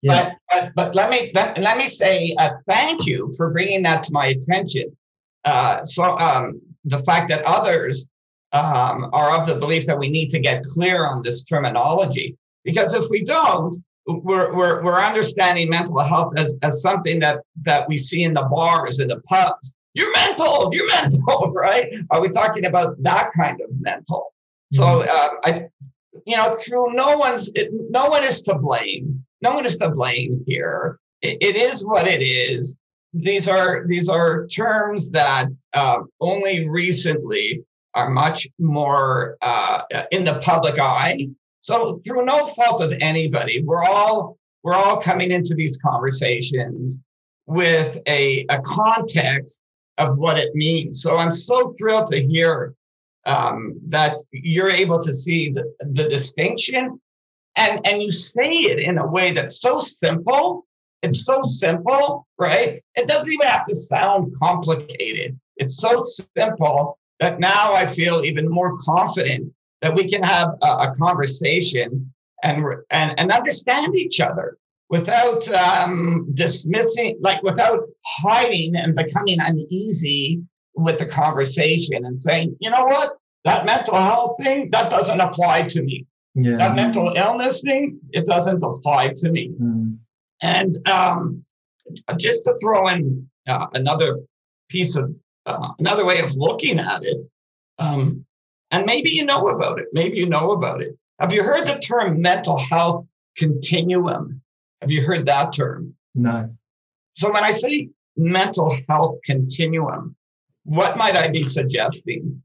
Yeah. 0.00 0.32
But, 0.50 0.72
but 0.74 0.74
but 0.76 0.94
let 0.94 1.10
me 1.10 1.30
let, 1.34 1.58
let 1.58 1.76
me 1.76 1.88
say 1.88 2.34
uh, 2.38 2.50
thank 2.66 3.04
you 3.06 3.30
for 3.36 3.50
bringing 3.50 3.82
that 3.82 4.04
to 4.04 4.12
my 4.12 4.26
attention. 4.28 4.96
Uh, 5.44 5.84
so 5.84 6.04
um, 6.04 6.58
the 6.84 6.98
fact 6.98 7.28
that 7.28 7.44
others 7.44 8.06
um, 8.52 9.10
are 9.12 9.38
of 9.38 9.46
the 9.46 9.56
belief 9.56 9.86
that 9.86 9.98
we 9.98 10.08
need 10.08 10.30
to 10.30 10.38
get 10.38 10.64
clear 10.64 11.06
on 11.06 11.22
this 11.22 11.44
terminology, 11.44 12.36
because 12.64 12.94
if 12.94 13.08
we 13.10 13.24
don't, 13.24 13.82
we're 14.06 14.54
we're, 14.54 14.82
we're 14.82 14.98
understanding 14.98 15.70
mental 15.70 15.98
health 15.98 16.32
as, 16.36 16.56
as 16.62 16.82
something 16.82 17.20
that 17.20 17.40
that 17.62 17.88
we 17.88 17.98
see 17.98 18.24
in 18.24 18.34
the 18.34 18.42
bars 18.50 18.98
and 18.98 19.10
the 19.10 19.20
pubs. 19.20 19.74
You're 19.94 20.12
mental. 20.12 20.70
You're 20.72 20.88
mental, 20.88 21.50
right? 21.54 21.92
Are 22.10 22.20
we 22.20 22.28
talking 22.28 22.64
about 22.64 23.02
that 23.02 23.30
kind 23.36 23.60
of 23.60 23.68
mental? 23.80 24.32
So 24.72 25.02
um, 25.02 25.30
I, 25.44 25.66
you 26.26 26.36
know, 26.36 26.56
through 26.56 26.94
no 26.94 27.18
one's, 27.18 27.50
it, 27.54 27.70
no 27.72 28.08
one 28.08 28.24
is 28.24 28.42
to 28.42 28.54
blame. 28.54 29.24
No 29.42 29.54
one 29.54 29.66
is 29.66 29.76
to 29.78 29.90
blame 29.90 30.44
here. 30.46 30.98
It, 31.22 31.38
it 31.40 31.56
is 31.56 31.84
what 31.84 32.06
it 32.06 32.22
is. 32.22 32.76
These 33.12 33.48
are 33.48 33.86
these 33.86 34.08
are 34.08 34.46
terms 34.46 35.10
that 35.10 35.48
uh, 35.72 35.98
only 36.20 36.68
recently 36.68 37.62
are 37.94 38.10
much 38.10 38.46
more 38.58 39.36
uh, 39.42 39.82
in 40.12 40.24
the 40.24 40.38
public 40.38 40.78
eye. 40.78 41.28
So 41.60 42.00
through 42.06 42.24
no 42.24 42.46
fault 42.46 42.80
of 42.82 42.92
anybody, 43.00 43.62
we're 43.62 43.82
all 43.82 44.38
we're 44.62 44.74
all 44.74 45.00
coming 45.00 45.30
into 45.30 45.54
these 45.54 45.78
conversations 45.84 47.00
with 47.46 47.98
a, 48.06 48.46
a 48.48 48.60
context 48.60 49.60
of 49.98 50.18
what 50.18 50.38
it 50.38 50.54
means. 50.54 51.02
So 51.02 51.16
I'm 51.16 51.32
so 51.32 51.74
thrilled 51.78 52.08
to 52.08 52.24
hear 52.24 52.74
um, 53.26 53.78
that 53.88 54.18
you're 54.30 54.70
able 54.70 55.00
to 55.00 55.12
see 55.12 55.50
the, 55.50 55.64
the 55.80 56.08
distinction 56.08 57.00
and 57.56 57.86
and 57.86 58.00
you 58.00 58.10
say 58.10 58.50
it 58.50 58.78
in 58.78 58.98
a 58.98 59.06
way 59.06 59.32
that's 59.32 59.60
so 59.60 59.80
simple 59.80 60.66
it's 61.02 61.24
so 61.24 61.42
simple 61.44 62.26
right 62.38 62.82
it 62.94 63.08
doesn't 63.08 63.32
even 63.32 63.46
have 63.46 63.64
to 63.64 63.74
sound 63.74 64.32
complicated 64.42 65.38
it's 65.56 65.76
so 65.76 66.02
simple 66.36 66.98
that 67.20 67.40
now 67.40 67.72
i 67.74 67.86
feel 67.86 68.24
even 68.24 68.48
more 68.48 68.76
confident 68.78 69.52
that 69.80 69.94
we 69.94 70.08
can 70.08 70.22
have 70.22 70.48
a, 70.62 70.66
a 70.66 70.94
conversation 70.96 72.12
and, 72.42 72.64
and 72.90 73.18
and 73.18 73.30
understand 73.32 73.94
each 73.94 74.20
other 74.20 74.56
without 74.88 75.46
um, 75.52 76.26
dismissing 76.34 77.16
like 77.20 77.42
without 77.42 77.80
hiding 78.04 78.74
and 78.76 78.94
becoming 78.96 79.38
uneasy 79.40 80.40
with 80.74 80.98
the 80.98 81.06
conversation 81.06 82.04
and 82.04 82.20
saying 82.20 82.56
you 82.60 82.70
know 82.70 82.84
what 82.84 83.12
that 83.44 83.64
mental 83.64 83.94
health 83.94 84.36
thing 84.42 84.68
that 84.70 84.90
doesn't 84.90 85.20
apply 85.20 85.62
to 85.62 85.82
me 85.82 86.06
Yeah. 86.34 86.56
that 86.58 86.76
mental 86.76 87.12
illness 87.16 87.60
thing, 87.62 87.98
it 88.12 88.24
doesn't 88.26 88.62
apply 88.62 89.14
to 89.16 89.30
me. 89.32 89.50
Mm. 89.60 89.98
And 90.42 90.86
um, 90.88 91.44
just 92.16 92.44
to 92.44 92.54
throw 92.60 92.88
in 92.88 93.28
uh, 93.48 93.66
another 93.74 94.18
piece 94.68 94.96
of 94.96 95.14
uh, 95.46 95.70
another 95.78 96.04
way 96.04 96.20
of 96.20 96.34
looking 96.36 96.78
at 96.78 97.02
it, 97.04 97.26
um, 97.78 98.24
and 98.70 98.86
maybe 98.86 99.10
you 99.10 99.24
know 99.24 99.48
about 99.48 99.78
it, 99.78 99.86
maybe 99.92 100.18
you 100.18 100.26
know 100.26 100.52
about 100.52 100.82
it. 100.82 100.96
Have 101.18 101.32
you 101.32 101.42
heard 101.42 101.66
the 101.66 101.78
term 101.80 102.20
mental 102.20 102.56
health 102.58 103.06
continuum? 103.36 104.40
Have 104.80 104.90
you 104.90 105.02
heard 105.02 105.26
that 105.26 105.52
term? 105.52 105.94
No. 106.14 106.50
So 107.16 107.32
when 107.32 107.44
I 107.44 107.52
say 107.52 107.88
mental 108.16 108.76
health 108.88 109.18
continuum, 109.24 110.16
what 110.64 110.96
might 110.96 111.16
I 111.16 111.28
be 111.28 111.42
suggesting? 111.42 112.42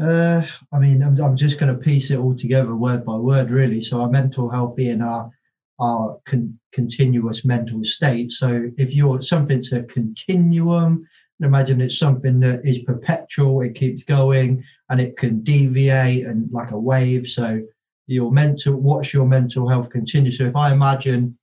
Uh, 0.00 0.42
I 0.72 0.78
mean, 0.78 1.02
I'm, 1.02 1.18
I'm 1.20 1.36
just 1.36 1.58
going 1.58 1.74
to 1.74 1.82
piece 1.82 2.10
it 2.10 2.18
all 2.18 2.34
together 2.34 2.74
word 2.74 3.04
by 3.04 3.14
word, 3.14 3.50
really. 3.50 3.80
So, 3.80 4.02
our 4.02 4.10
mental 4.10 4.50
health 4.50 4.76
being 4.76 5.00
our 5.00 5.30
our 5.78 6.18
con- 6.24 6.58
continuous 6.72 7.44
mental 7.44 7.82
state. 7.84 8.32
So, 8.32 8.70
if 8.76 8.94
you're 8.94 9.20
something's 9.22 9.72
a 9.72 9.82
continuum, 9.82 11.06
imagine 11.40 11.80
it's 11.80 11.98
something 11.98 12.40
that 12.40 12.64
is 12.64 12.78
perpetual. 12.80 13.60
It 13.62 13.74
keeps 13.74 14.04
going, 14.04 14.64
and 14.88 15.00
it 15.00 15.16
can 15.16 15.42
deviate 15.42 16.26
and 16.26 16.50
like 16.52 16.70
a 16.70 16.78
wave. 16.78 17.26
So, 17.28 17.60
your 18.06 18.30
mental, 18.32 18.74
what's 18.74 19.12
your 19.12 19.26
mental 19.26 19.68
health 19.68 19.90
continue? 19.90 20.30
So, 20.30 20.44
if 20.44 20.56
I 20.56 20.72
imagine 20.72 21.38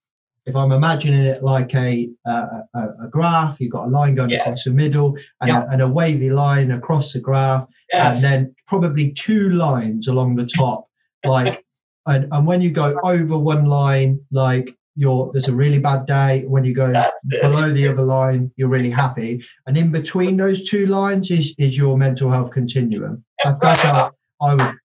if 0.45 0.57
I'm 0.57 0.73
imagining 0.73 1.23
it 1.25 1.41
like 1.41 1.73
a 1.73 2.09
a, 2.25 2.31
a, 2.73 2.79
a 3.03 3.07
graph, 3.09 3.61
you've 3.61 3.71
got 3.71 3.87
a 3.87 3.89
line 3.89 4.15
going 4.15 4.31
Yes. 4.31 4.41
across 4.41 4.63
the 4.65 4.71
middle 4.73 5.15
and, 5.39 5.47
Yeah. 5.49 5.63
a, 5.63 5.67
and 5.69 5.81
a 5.81 5.87
wavy 5.87 6.29
line 6.29 6.71
across 6.71 7.13
the 7.13 7.19
graph, 7.19 7.65
Yes. 7.93 8.15
and 8.15 8.33
then 8.33 8.55
probably 8.67 9.11
two 9.13 9.51
lines 9.51 10.07
along 10.07 10.35
the 10.35 10.45
top. 10.45 10.87
Like, 11.25 11.63
and, 12.05 12.27
and 12.31 12.45
when 12.45 12.61
you 12.61 12.71
go 12.71 12.99
over 13.03 13.37
one 13.37 13.65
line, 13.65 14.19
like 14.31 14.75
you're 14.95 15.31
there's 15.33 15.47
a 15.47 15.55
really 15.55 15.79
bad 15.79 16.05
day. 16.05 16.43
When 16.47 16.63
you 16.65 16.73
go 16.73 16.93
below 17.41 17.71
the 17.71 17.87
other 17.87 18.03
line, 18.03 18.51
you're 18.55 18.69
really 18.69 18.89
happy. 18.89 19.43
And 19.65 19.77
in 19.77 19.91
between 19.91 20.37
those 20.37 20.69
two 20.69 20.85
lines 20.87 21.31
is 21.31 21.55
is 21.57 21.77
your 21.77 21.97
mental 21.97 22.29
health 22.29 22.51
continuum. 22.51 23.23
That, 23.43 23.59
that's 23.61 23.81
how 23.81 24.11
I 24.41 24.55
would 24.55 24.75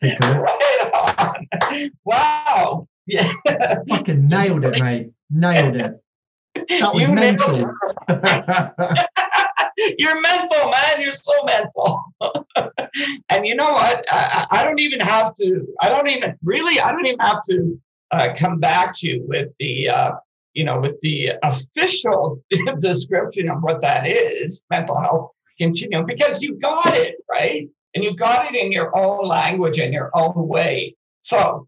think 0.00 0.22
of 0.24 0.36
it. 0.36 0.42
Wow. 2.04 2.88
Yeah. 3.06 3.30
Fucking 3.88 4.26
nailed 4.26 4.64
it, 4.64 4.80
mate. 4.80 5.10
Nailed 5.30 5.76
it. 5.76 6.00
That 6.54 6.94
was 6.94 7.02
You 7.02 7.12
mental. 7.12 7.70
You're 9.98 10.20
mental, 10.20 10.70
man. 10.70 11.00
You're 11.00 11.12
so 11.12 11.32
mental. 11.44 12.04
and 13.28 13.46
you 13.46 13.54
know 13.54 13.72
what? 13.72 14.04
I, 14.10 14.46
I 14.50 14.64
don't 14.64 14.80
even 14.80 15.00
have 15.00 15.34
to. 15.34 15.66
I 15.80 15.88
don't 15.88 16.08
even 16.08 16.36
really. 16.42 16.80
I 16.80 16.92
don't 16.92 17.06
even 17.06 17.20
have 17.20 17.42
to 17.50 17.80
uh, 18.10 18.34
come 18.36 18.58
back 18.58 18.94
to 18.96 19.08
you 19.08 19.24
with 19.26 19.48
the, 19.58 19.88
uh, 19.88 20.12
you 20.54 20.64
know, 20.64 20.80
with 20.80 20.98
the 21.00 21.32
official 21.42 22.42
description 22.80 23.50
of 23.50 23.58
what 23.60 23.82
that 23.82 24.06
is, 24.06 24.64
mental 24.70 24.98
health 25.00 25.30
continuum, 25.58 26.06
because 26.06 26.42
you 26.42 26.58
got 26.58 26.94
it 26.94 27.16
right, 27.30 27.68
and 27.94 28.04
you 28.04 28.14
got 28.14 28.52
it 28.52 28.58
in 28.58 28.72
your 28.72 28.96
own 28.96 29.26
language 29.26 29.78
and 29.78 29.92
your 29.92 30.10
own 30.14 30.48
way. 30.48 30.94
So, 31.22 31.66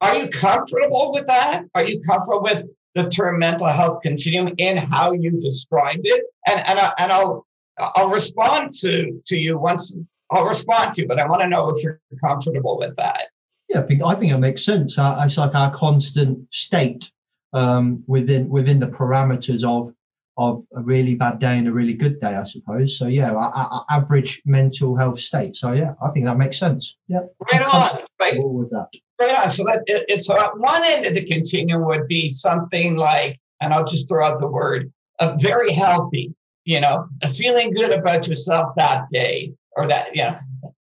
are 0.00 0.16
you 0.16 0.28
comfortable 0.28 1.12
with 1.12 1.26
that? 1.26 1.64
Are 1.74 1.86
you 1.86 2.00
comfortable 2.00 2.42
with 2.42 2.64
the 2.96 3.08
term 3.08 3.38
mental 3.38 3.66
health 3.66 4.00
continuum 4.02 4.54
in 4.58 4.76
how 4.76 5.12
you 5.12 5.30
described 5.40 6.00
it? 6.04 6.24
And 6.48 6.60
and 6.66 6.78
I, 6.78 6.92
and 6.98 7.12
I'll 7.12 7.46
I'll 7.78 8.10
respond 8.10 8.72
to 8.80 9.20
to 9.26 9.36
you 9.36 9.58
once. 9.58 9.96
I'll 10.30 10.46
respond 10.46 10.94
to 10.94 11.02
you, 11.02 11.08
but 11.08 11.20
I 11.20 11.26
want 11.28 11.42
to 11.42 11.48
know 11.48 11.68
if 11.68 11.82
you're 11.84 12.00
comfortable 12.24 12.78
with 12.78 12.96
that. 12.96 13.26
Yeah, 13.68 13.80
I 13.80 13.82
think, 13.82 14.02
I 14.04 14.14
think 14.14 14.32
it 14.32 14.38
makes 14.38 14.64
sense. 14.64 14.98
Uh, 14.98 15.20
It's 15.24 15.36
like 15.36 15.54
our 15.54 15.72
constant 15.72 16.48
state 16.52 17.12
um, 17.52 18.02
within 18.06 18.48
within 18.48 18.80
the 18.80 18.88
parameters 18.88 19.62
of 19.62 19.92
of 20.38 20.62
a 20.74 20.82
really 20.82 21.14
bad 21.14 21.38
day 21.38 21.58
and 21.58 21.66
a 21.68 21.72
really 21.72 21.94
good 21.94 22.20
day, 22.20 22.34
I 22.34 22.44
suppose. 22.44 22.98
So 22.98 23.06
yeah, 23.06 23.30
our, 23.32 23.50
our 23.52 23.84
average 23.90 24.42
mental 24.44 24.96
health 24.96 25.20
state. 25.20 25.56
So 25.56 25.72
yeah, 25.72 25.94
I 26.02 26.10
think 26.10 26.26
that 26.26 26.36
makes 26.38 26.58
sense. 26.58 26.96
Yeah, 27.08 27.20
Right 27.52 27.62
on, 27.62 28.05
right, 28.20 28.34
with 28.38 28.70
that. 28.70 28.88
right 29.20 29.38
on. 29.42 29.50
So 29.50 29.64
that 29.64 29.82
it, 29.86 30.04
it's 30.08 30.28
at 30.30 30.58
one 30.58 30.82
end 30.84 31.06
of 31.06 31.14
the 31.14 31.24
continuum 31.24 31.84
would 31.86 32.06
be 32.08 32.30
something 32.30 32.96
like, 32.96 33.38
and 33.60 33.72
I'll 33.72 33.84
just 33.84 34.08
throw 34.08 34.26
out 34.26 34.38
the 34.38 34.46
word, 34.48 34.92
uh, 35.20 35.36
very 35.40 35.72
healthy. 35.72 36.34
You 36.64 36.80
know, 36.80 37.06
feeling 37.32 37.72
good 37.72 37.92
about 37.92 38.26
yourself 38.26 38.74
that 38.76 39.04
day 39.12 39.52
or 39.76 39.86
that. 39.86 40.16
You 40.16 40.24
know, 40.24 40.38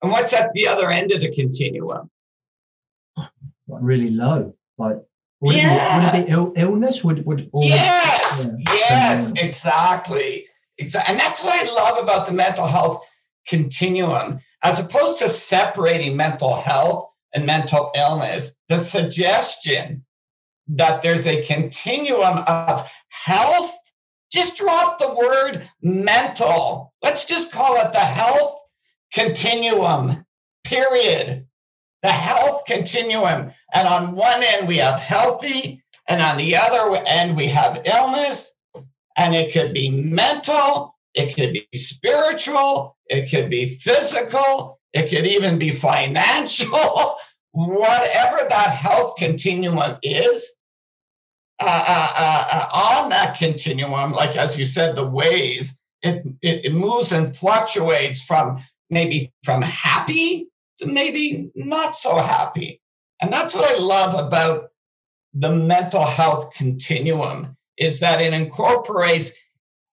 and 0.02 0.10
what's 0.10 0.32
at 0.32 0.50
the 0.52 0.66
other 0.66 0.90
end 0.90 1.12
of 1.12 1.20
the 1.20 1.32
continuum? 1.32 2.10
Really 3.68 4.10
low. 4.10 4.54
Like 4.76 4.96
would 5.40 5.54
Yeah. 5.56 6.08
it 6.08 6.12
be, 6.12 6.18
would 6.18 6.20
it 6.22 6.26
be 6.26 6.32
Ill, 6.32 6.52
illness? 6.56 7.04
Would 7.04 7.24
would 7.26 7.48
would- 7.52 7.64
Yes, 7.64 8.48
yeah. 8.58 8.74
yes, 8.74 9.32
exactly. 9.36 10.46
Exactly. 10.78 11.12
And 11.12 11.20
that's 11.20 11.42
what 11.44 11.54
I 11.54 11.72
love 11.72 12.02
about 12.02 12.26
the 12.26 12.32
mental 12.32 12.66
health 12.66 13.04
continuum. 13.46 14.40
As 14.62 14.80
opposed 14.80 15.20
to 15.20 15.28
separating 15.28 16.16
mental 16.16 16.56
health 16.56 17.07
and 17.34 17.46
mental 17.46 17.90
illness, 17.94 18.56
the 18.68 18.80
suggestion 18.80 20.04
that 20.68 21.02
there's 21.02 21.26
a 21.26 21.44
continuum 21.44 22.38
of 22.46 22.90
health, 23.08 23.74
just 24.30 24.58
drop 24.58 24.98
the 24.98 25.14
word 25.14 25.68
mental. 25.82 26.92
Let's 27.02 27.24
just 27.24 27.52
call 27.52 27.76
it 27.76 27.92
the 27.92 27.98
health 27.98 28.58
continuum, 29.12 30.26
period. 30.64 31.46
The 32.02 32.08
health 32.08 32.62
continuum. 32.66 33.52
And 33.74 33.88
on 33.88 34.14
one 34.14 34.42
end, 34.42 34.68
we 34.68 34.76
have 34.76 35.00
healthy, 35.00 35.82
and 36.06 36.22
on 36.22 36.36
the 36.36 36.56
other 36.56 37.02
end, 37.06 37.36
we 37.36 37.46
have 37.48 37.82
illness. 37.86 38.54
And 39.16 39.34
it 39.34 39.52
could 39.52 39.74
be 39.74 39.90
mental, 39.90 40.94
it 41.14 41.34
could 41.34 41.52
be 41.52 41.66
spiritual, 41.74 42.96
it 43.06 43.28
could 43.28 43.50
be 43.50 43.68
physical, 43.68 44.77
it 44.98 45.10
could 45.10 45.26
even 45.26 45.58
be 45.58 45.70
financial. 45.70 47.16
Whatever 47.52 48.46
that 48.48 48.70
health 48.70 49.16
continuum 49.16 49.96
is, 50.02 50.56
uh, 51.60 51.84
uh, 51.88 52.12
uh, 52.16 52.48
uh, 52.52 53.02
on 53.02 53.08
that 53.08 53.36
continuum, 53.36 54.12
like 54.12 54.36
as 54.36 54.58
you 54.58 54.64
said, 54.64 54.94
the 54.94 55.06
ways 55.06 55.76
it, 56.02 56.24
it, 56.40 56.66
it 56.66 56.72
moves 56.72 57.10
and 57.10 57.36
fluctuates 57.36 58.22
from 58.22 58.58
maybe 58.90 59.32
from 59.42 59.62
happy 59.62 60.48
to 60.78 60.86
maybe 60.86 61.50
not 61.56 61.96
so 61.96 62.16
happy. 62.16 62.80
And 63.20 63.32
that's 63.32 63.54
what 63.54 63.68
I 63.68 63.82
love 63.82 64.14
about 64.14 64.68
the 65.34 65.52
mental 65.52 66.04
health 66.04 66.54
continuum 66.54 67.56
is 67.76 68.00
that 68.00 68.20
it 68.20 68.32
incorporates 68.32 69.32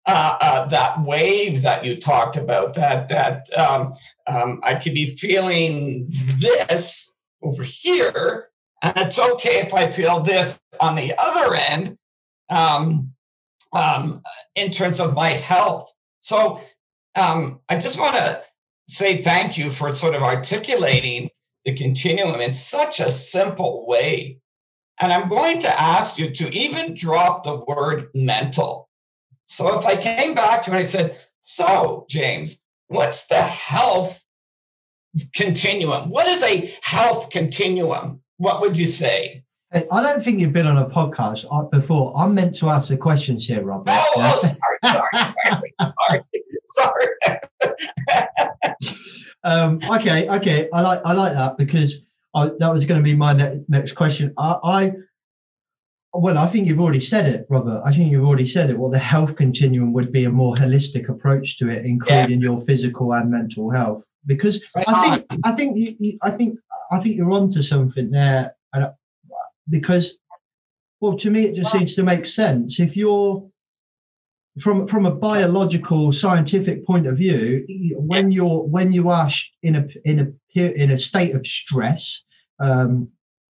uh, 0.05 0.37
uh, 0.39 0.67
that 0.67 1.01
wave 1.01 1.61
that 1.63 1.83
you 1.83 1.99
talked 1.99 2.37
about. 2.37 2.73
That 2.75 3.09
that 3.09 3.47
um, 3.57 3.93
um, 4.27 4.59
I 4.63 4.75
could 4.75 4.93
be 4.93 5.05
feeling 5.05 6.07
this 6.39 7.15
over 7.41 7.63
here, 7.63 8.49
and 8.81 8.93
it's 8.97 9.19
okay 9.19 9.59
if 9.61 9.73
I 9.73 9.91
feel 9.91 10.19
this 10.21 10.59
on 10.79 10.95
the 10.95 11.13
other 11.17 11.55
end, 11.55 11.97
um, 12.49 13.13
um, 13.73 14.21
in 14.55 14.71
terms 14.71 14.99
of 14.99 15.15
my 15.15 15.29
health. 15.29 15.91
So 16.21 16.59
um, 17.15 17.59
I 17.69 17.77
just 17.77 17.99
want 17.99 18.15
to 18.15 18.41
say 18.87 19.21
thank 19.21 19.57
you 19.57 19.71
for 19.71 19.93
sort 19.93 20.15
of 20.15 20.21
articulating 20.21 21.29
the 21.63 21.73
continuum 21.73 22.41
in 22.41 22.53
such 22.53 22.99
a 22.99 23.11
simple 23.11 23.87
way. 23.87 24.39
And 24.99 25.11
I'm 25.11 25.27
going 25.27 25.59
to 25.59 25.81
ask 25.81 26.17
you 26.17 26.29
to 26.31 26.55
even 26.55 26.93
drop 26.93 27.43
the 27.43 27.57
word 27.57 28.09
mental. 28.13 28.84
So 29.45 29.77
if 29.79 29.85
I 29.85 29.95
came 29.95 30.33
back 30.33 30.63
to 30.63 30.71
you 30.71 30.77
and 30.77 30.83
I 30.83 30.87
said, 30.87 31.17
So, 31.41 32.05
James, 32.09 32.61
what's 32.87 33.27
the 33.27 33.41
health 33.41 34.23
continuum? 35.33 36.09
What 36.09 36.27
is 36.27 36.43
a 36.43 36.73
health 36.81 37.29
continuum? 37.29 38.21
What 38.37 38.61
would 38.61 38.77
you 38.77 38.85
say? 38.85 39.43
I 39.71 40.01
don't 40.01 40.23
think 40.23 40.39
you've 40.39 40.53
been 40.53 40.67
on 40.67 40.77
a 40.77 40.87
podcast 40.87 41.45
uh, 41.51 41.63
before. 41.63 42.13
I'm 42.15 42.33
meant 42.33 42.55
to 42.55 42.69
ask 42.69 42.87
the 42.87 42.95
questions 42.95 43.45
here, 43.45 43.61
Robert. 43.61 43.91
Oh, 43.91 44.13
oh 44.17 44.39
sorry, 44.39 45.03
sorry, 45.51 46.23
sorry, 46.67 47.07
sorry. 48.37 48.87
um, 49.43 49.79
okay, 49.91 50.29
okay. 50.29 50.69
I 50.71 50.81
like 50.81 51.01
I 51.03 51.11
like 51.11 51.33
that 51.33 51.57
because 51.57 52.05
I, 52.33 52.51
that 52.59 52.71
was 52.71 52.85
going 52.85 52.99
to 52.99 53.03
be 53.03 53.15
my 53.15 53.33
ne- 53.33 53.65
next 53.67 53.93
question. 53.93 54.33
I, 54.37 54.57
I 54.63 54.93
well, 56.19 56.37
I 56.37 56.47
think 56.47 56.67
you've 56.67 56.79
already 56.79 57.01
said 57.01 57.25
it, 57.25 57.45
Robert. 57.49 57.81
I 57.85 57.93
think 57.93 58.11
you've 58.11 58.25
already 58.25 58.45
said 58.47 58.69
it. 58.69 58.77
Well, 58.77 58.91
the 58.91 58.99
health 58.99 59.35
continuum 59.35 59.93
would 59.93 60.11
be 60.11 60.25
a 60.25 60.29
more 60.29 60.55
holistic 60.55 61.09
approach 61.09 61.57
to 61.59 61.69
it, 61.69 61.85
including 61.85 62.41
your 62.41 62.61
physical 62.61 63.13
and 63.13 63.29
mental 63.31 63.69
health. 63.71 64.03
Because 64.25 64.63
Right 64.75 64.85
I 64.87 65.17
think 65.17 65.41
I 65.43 65.51
think 65.51 65.77
you, 65.77 65.95
you, 65.99 66.17
I 66.21 66.31
think 66.31 66.59
I 66.91 66.99
think 66.99 67.15
you're 67.15 67.31
onto 67.31 67.61
something 67.61 68.11
there. 68.11 68.55
And 68.73 68.85
I- 68.85 68.91
because, 69.67 70.19
well, 71.01 71.15
to 71.17 71.31
me, 71.31 71.45
it 71.45 71.55
just 71.55 71.71
seems 71.71 71.95
to 71.95 72.03
make 72.03 72.25
sense. 72.25 72.79
If 72.79 72.95
you're 72.95 73.49
from 74.59 74.87
from 74.87 75.05
a 75.05 75.11
biological 75.11 76.11
scientific 76.11 76.85
point 76.85 77.07
of 77.07 77.17
view 77.17 77.65
when 77.97 78.31
you're 78.31 78.63
when 78.63 78.91
you 78.91 79.09
are 79.09 79.29
in 79.63 79.75
a 79.75 79.87
in 80.05 80.19
a 80.55 80.83
in 80.83 80.91
a 80.91 80.97
state 80.97 81.35
of 81.35 81.45
stress 81.45 82.23
um 82.61 83.09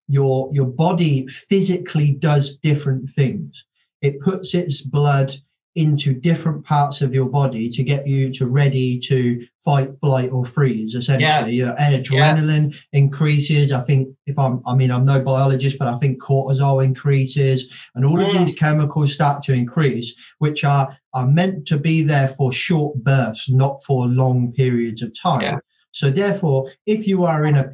your 0.10 0.50
your 0.52 0.66
body 0.68 1.26
physically 1.28 2.12
does 2.12 2.58
different 2.58 3.10
things 3.12 3.64
it 4.02 4.20
puts 4.20 4.54
its 4.54 4.82
blood 4.82 5.34
into 5.76 6.14
different 6.14 6.66
parts 6.66 7.00
of 7.02 7.14
your 7.14 7.30
body 7.30 7.70
to 7.70 7.84
get 7.84 8.06
you 8.08 8.34
to 8.34 8.48
ready 8.48 8.98
to 8.98 9.46
fight 9.64 9.92
flight 10.02 10.30
or 10.32 10.44
freeze 10.46 10.96
essentially 10.96 11.54
Yes. 11.54 11.54
your 11.54 11.74
adrenaline 11.76 12.76
increases 12.92 13.72
i 13.72 13.82
think 13.82 14.10
if 14.26 14.38
i'm 14.40 14.62
i 14.66 14.74
mean 14.74 14.90
i'm 14.92 15.06
no 15.06 15.22
biologist 15.22 15.78
but 15.78 15.88
i 15.88 15.96
think 16.00 16.22
cortisol 16.22 16.84
increases 16.84 17.60
and 17.94 18.04
all 18.04 18.20
of 18.20 18.28
Mm. 18.28 18.40
these 18.40 18.56
chemicals 18.56 19.14
start 19.14 19.44
to 19.44 19.54
increase 19.54 20.16
which 20.40 20.64
are 20.64 20.98
are 21.14 21.28
meant 21.28 21.68
to 21.68 21.78
be 21.78 22.02
there 22.04 22.30
for 22.38 22.52
short 22.52 22.96
bursts 23.04 23.48
not 23.50 23.76
for 23.86 24.08
long 24.08 24.52
periods 24.52 25.02
of 25.04 25.12
time 25.20 25.42
Yeah. 25.42 25.60
So 25.92 26.10
therefore 26.10 26.72
if 26.86 27.08
you 27.08 27.24
are 27.24 27.46
in 27.46 27.58
a 27.58 27.70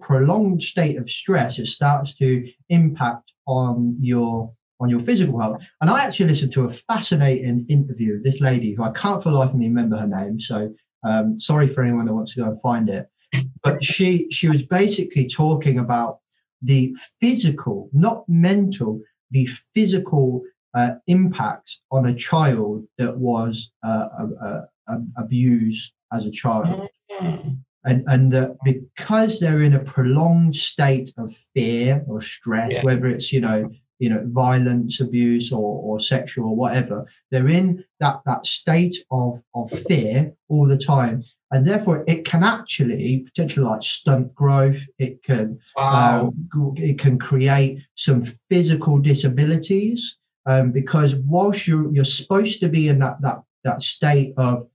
prolonged 0.00 0.62
state 0.62 0.96
of 0.96 1.10
stress 1.10 1.58
it 1.58 1.66
starts 1.66 2.14
to 2.14 2.46
impact 2.68 3.32
on 3.46 3.96
your 4.00 4.52
on 4.80 4.88
your 4.88 5.00
physical 5.00 5.40
health. 5.40 5.68
And 5.80 5.90
i 5.90 6.04
actually 6.04 6.28
listened 6.28 6.52
to 6.52 6.64
a 6.64 6.72
fascinating 6.72 7.66
interview 7.68 8.16
of 8.16 8.22
this 8.22 8.40
lady 8.40 8.74
who 8.74 8.82
i 8.84 8.92
can't 8.92 9.22
for 9.22 9.30
the 9.30 9.38
life 9.38 9.50
of 9.50 9.56
me 9.56 9.66
remember 9.66 9.96
her 9.96 10.06
name 10.06 10.38
so 10.38 10.72
um, 11.04 11.38
sorry 11.38 11.68
for 11.68 11.82
anyone 11.82 12.06
that 12.06 12.14
wants 12.14 12.34
to 12.34 12.40
go 12.40 12.46
and 12.50 12.60
find 12.60 12.88
it. 12.88 13.08
But 13.62 13.84
she 13.84 14.30
she 14.30 14.48
was 14.48 14.62
basically 14.62 15.28
talking 15.28 15.78
about 15.78 16.18
the 16.62 16.96
physical, 17.20 17.90
not 17.92 18.24
mental, 18.28 19.00
the 19.30 19.46
physical 19.74 20.42
uh, 20.74 20.92
impact 21.06 21.78
on 21.90 22.06
a 22.06 22.14
child 22.14 22.84
that 22.96 23.18
was 23.18 23.70
uh, 23.84 24.08
uh, 24.42 24.60
abused 25.16 25.92
as 26.12 26.24
a 26.24 26.30
child. 26.30 26.88
And, 27.84 28.04
and 28.06 28.34
uh, 28.34 28.54
because 28.64 29.40
they're 29.40 29.62
in 29.62 29.74
a 29.74 29.78
prolonged 29.78 30.56
state 30.56 31.12
of 31.16 31.34
fear 31.54 32.04
or 32.06 32.20
stress, 32.20 32.74
Yeah. 32.74 32.82
whether 32.82 33.06
it's, 33.08 33.32
you 33.32 33.40
know, 33.40 33.70
you 33.98 34.08
know, 34.10 34.22
violence, 34.26 35.00
abuse 35.00 35.50
or, 35.52 35.80
or 35.82 35.98
sexual 35.98 36.50
or 36.50 36.56
whatever, 36.56 37.06
they're 37.30 37.48
in 37.48 37.82
that, 37.98 38.20
that 38.26 38.46
state 38.46 38.94
of, 39.10 39.42
of 39.54 39.70
fear 39.70 40.34
all 40.48 40.68
the 40.68 40.78
time. 40.78 41.22
And 41.50 41.66
therefore 41.66 42.04
it 42.06 42.24
can 42.24 42.44
actually 42.44 43.20
potentially 43.20 43.66
like 43.66 43.82
stunt 43.82 44.34
growth. 44.34 44.82
It 44.98 45.22
can, 45.22 45.58
Wow. 45.76 46.32
um, 46.54 46.74
it 46.76 46.98
can 46.98 47.18
create 47.18 47.80
some 47.94 48.24
physical 48.50 48.98
disabilities 48.98 50.18
um, 50.46 50.72
because 50.72 51.14
whilst 51.16 51.66
you're 51.66 51.92
you're 51.92 52.04
supposed 52.04 52.60
to 52.60 52.68
be 52.68 52.88
in 52.88 52.98
that 53.00 53.20
that 53.22 53.42
that 53.64 53.82
state 53.82 54.32
of 54.36 54.66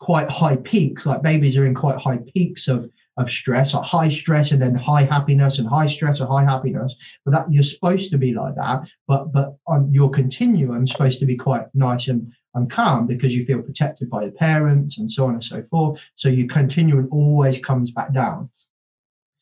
quite 0.00 0.28
high 0.28 0.56
peaks, 0.56 1.06
like 1.06 1.22
babies 1.22 1.56
are 1.56 1.66
in 1.66 1.74
quite 1.74 1.98
high 1.98 2.18
peaks 2.34 2.68
of 2.68 2.90
of 3.16 3.30
stress, 3.30 3.74
like 3.74 3.84
high 3.84 4.08
stress 4.08 4.50
and 4.50 4.62
then 4.62 4.74
high 4.74 5.02
happiness 5.02 5.58
and 5.58 5.68
high 5.68 5.86
stress 5.86 6.20
and 6.20 6.28
high 6.28 6.44
happiness. 6.44 6.96
But 7.24 7.32
that 7.32 7.52
you're 7.52 7.62
supposed 7.62 8.10
to 8.10 8.18
be 8.18 8.32
like 8.32 8.54
that. 8.56 8.90
But 9.06 9.32
but 9.32 9.56
on 9.66 9.92
your 9.92 10.10
continuum 10.10 10.86
supposed 10.86 11.20
to 11.20 11.26
be 11.26 11.36
quite 11.36 11.66
nice 11.74 12.08
and 12.08 12.32
and 12.54 12.68
calm 12.68 13.06
because 13.06 13.34
you 13.34 13.44
feel 13.44 13.62
protected 13.62 14.10
by 14.10 14.22
your 14.22 14.32
parents 14.32 14.98
and 14.98 15.10
so 15.10 15.26
on 15.26 15.34
and 15.34 15.44
so 15.44 15.62
forth. 15.62 16.10
So 16.16 16.28
your 16.28 16.48
continuum 16.48 17.08
always 17.12 17.58
comes 17.58 17.92
back 17.92 18.12
down 18.12 18.50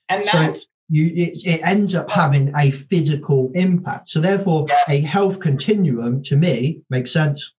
and 0.08 0.26
so 0.26 0.38
that 0.38 0.58
you 0.88 1.06
it, 1.14 1.38
it 1.44 1.60
ends 1.64 1.94
up 1.94 2.10
having 2.10 2.52
a 2.56 2.70
physical 2.70 3.50
impact 3.54 4.08
so 4.08 4.20
therefore 4.20 4.66
a 4.88 5.00
health 5.00 5.40
continuum 5.40 6.22
to 6.22 6.36
me 6.36 6.80
makes 6.90 7.12
sense 7.12 7.54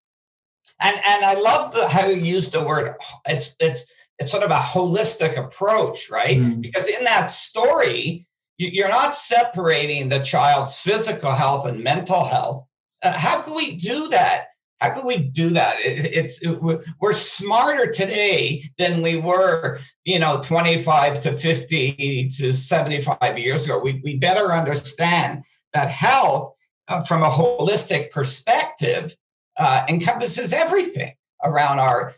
and 0.82 0.96
and 0.96 1.26
I 1.26 1.34
love 1.40 1.74
the 1.74 1.88
how 1.88 2.08
you 2.08 2.22
use 2.22 2.50
the 2.50 2.64
word. 2.64 2.96
It's 3.28 3.56
it's 3.60 3.86
it's 4.20 4.32
sort 4.32 4.44
of 4.44 4.52
a 4.52 4.56
holistic 4.56 5.38
approach, 5.38 6.10
right? 6.10 6.38
Mm. 6.38 6.62
Because 6.62 6.88
in 6.88 7.04
that 7.06 7.28
story, 7.28 8.28
you, 8.58 8.70
you're 8.72 8.90
not 8.90 9.16
separating 9.16 10.10
the 10.10 10.20
child's 10.20 10.80
physical 10.80 11.32
health 11.32 11.66
and 11.68 11.84
mental 11.84 12.26
health. 12.26 12.66
Uh, 13.02 13.14
how 13.14 13.42
can 13.42 13.56
we 13.56 13.78
do 13.78 14.10
that? 14.10 14.48
How 14.82 14.92
can 14.94 15.06
we 15.06 15.18
do 15.18 15.50
that? 15.52 15.80
It, 15.80 16.06
it's 16.14 16.42
it, 16.42 16.62
we're- 16.62 16.84
we're 17.00 17.14
smarter 17.14 17.90
today 17.92 18.70
than 18.78 19.02
we 19.02 19.18
were, 19.18 19.80
you 20.06 20.20
know, 20.20 20.42
25 20.42 21.22
to 21.22 21.34
50 21.34 22.30
to 22.38 22.54
75 22.54 23.38
years 23.38 23.66
ago. 23.66 23.80
We 23.80 24.02
we 24.04 24.18
better 24.18 24.52
understand 24.52 25.44
that 25.74 25.90
health 25.90 26.54
uh, 26.88 27.02
from 27.02 27.24
a 27.24 27.30
holistic 27.30 28.12
perspective 28.12 29.16
uh, 29.60 29.86
encompasses 29.90 30.54
everything 30.54 31.14
around 31.44 31.80
our 31.80 32.14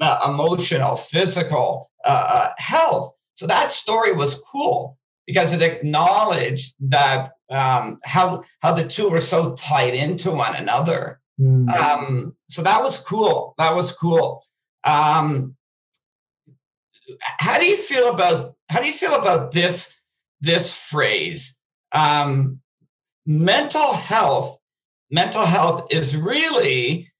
uh, 0.00 0.20
emotional, 0.28 0.96
physical 0.96 1.90
uh, 2.04 2.26
uh, 2.28 2.52
health. 2.58 3.12
So 3.34 3.46
that 3.46 3.72
story 3.72 4.12
was 4.12 4.40
cool 4.50 4.96
because 5.26 5.52
it 5.52 5.60
acknowledged 5.60 6.74
that 6.80 7.32
um, 7.50 7.98
how 8.04 8.44
how 8.60 8.72
the 8.72 8.86
two 8.86 9.10
were 9.10 9.20
so 9.20 9.54
tied 9.54 9.94
into 9.94 10.30
one 10.30 10.56
another. 10.56 11.20
Mm. 11.40 11.68
Um, 11.70 12.36
so 12.48 12.62
that 12.62 12.82
was 12.82 12.98
cool. 12.98 13.54
That 13.58 13.74
was 13.74 13.92
cool. 13.92 14.42
Um, 14.84 15.56
how 17.20 17.58
do 17.58 17.66
you 17.66 17.76
feel 17.76 18.12
about 18.12 18.54
how 18.68 18.80
do 18.80 18.86
you 18.86 18.92
feel 18.92 19.14
about 19.14 19.52
this 19.52 19.94
this 20.40 20.74
phrase? 20.76 21.56
Um, 21.92 22.60
mental 23.26 23.92
health. 23.92 24.58
Mental 25.10 25.44
health 25.44 25.86
is 25.90 26.16
really, 26.16 27.10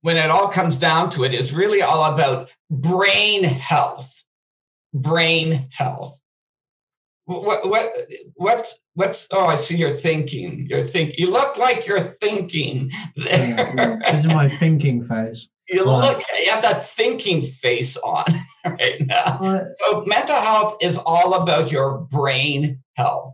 when 0.00 0.16
it 0.16 0.30
all 0.30 0.48
comes 0.48 0.78
down 0.78 1.10
to 1.10 1.24
it, 1.24 1.34
is 1.34 1.52
really 1.52 1.82
all 1.82 2.12
about 2.12 2.50
brain 2.70 3.44
health. 3.44 4.24
Brain 4.92 5.68
health. 5.72 6.18
What 7.26 7.68
what 7.68 7.86
what's 8.34 8.80
what's 8.94 9.28
oh 9.32 9.46
I 9.46 9.54
see 9.54 9.76
you're 9.76 9.96
thinking. 9.96 10.66
You're 10.68 10.82
think 10.82 11.16
you 11.16 11.30
look 11.30 11.56
like 11.56 11.86
you're 11.86 12.12
thinking 12.20 12.90
there. 13.14 14.00
this 14.04 14.20
is 14.20 14.26
my 14.26 14.48
thinking 14.58 15.04
phase 15.04 15.48
You 15.70 15.84
look, 15.84 16.20
you 16.44 16.50
have 16.50 16.62
that 16.62 16.84
thinking 16.84 17.42
face 17.42 17.96
on 17.98 18.24
right 18.64 19.00
now. 19.06 19.68
So, 19.74 20.02
mental 20.04 20.34
health 20.34 20.78
is 20.82 20.98
all 20.98 21.34
about 21.34 21.70
your 21.70 21.98
brain 21.98 22.82
health. 22.96 23.32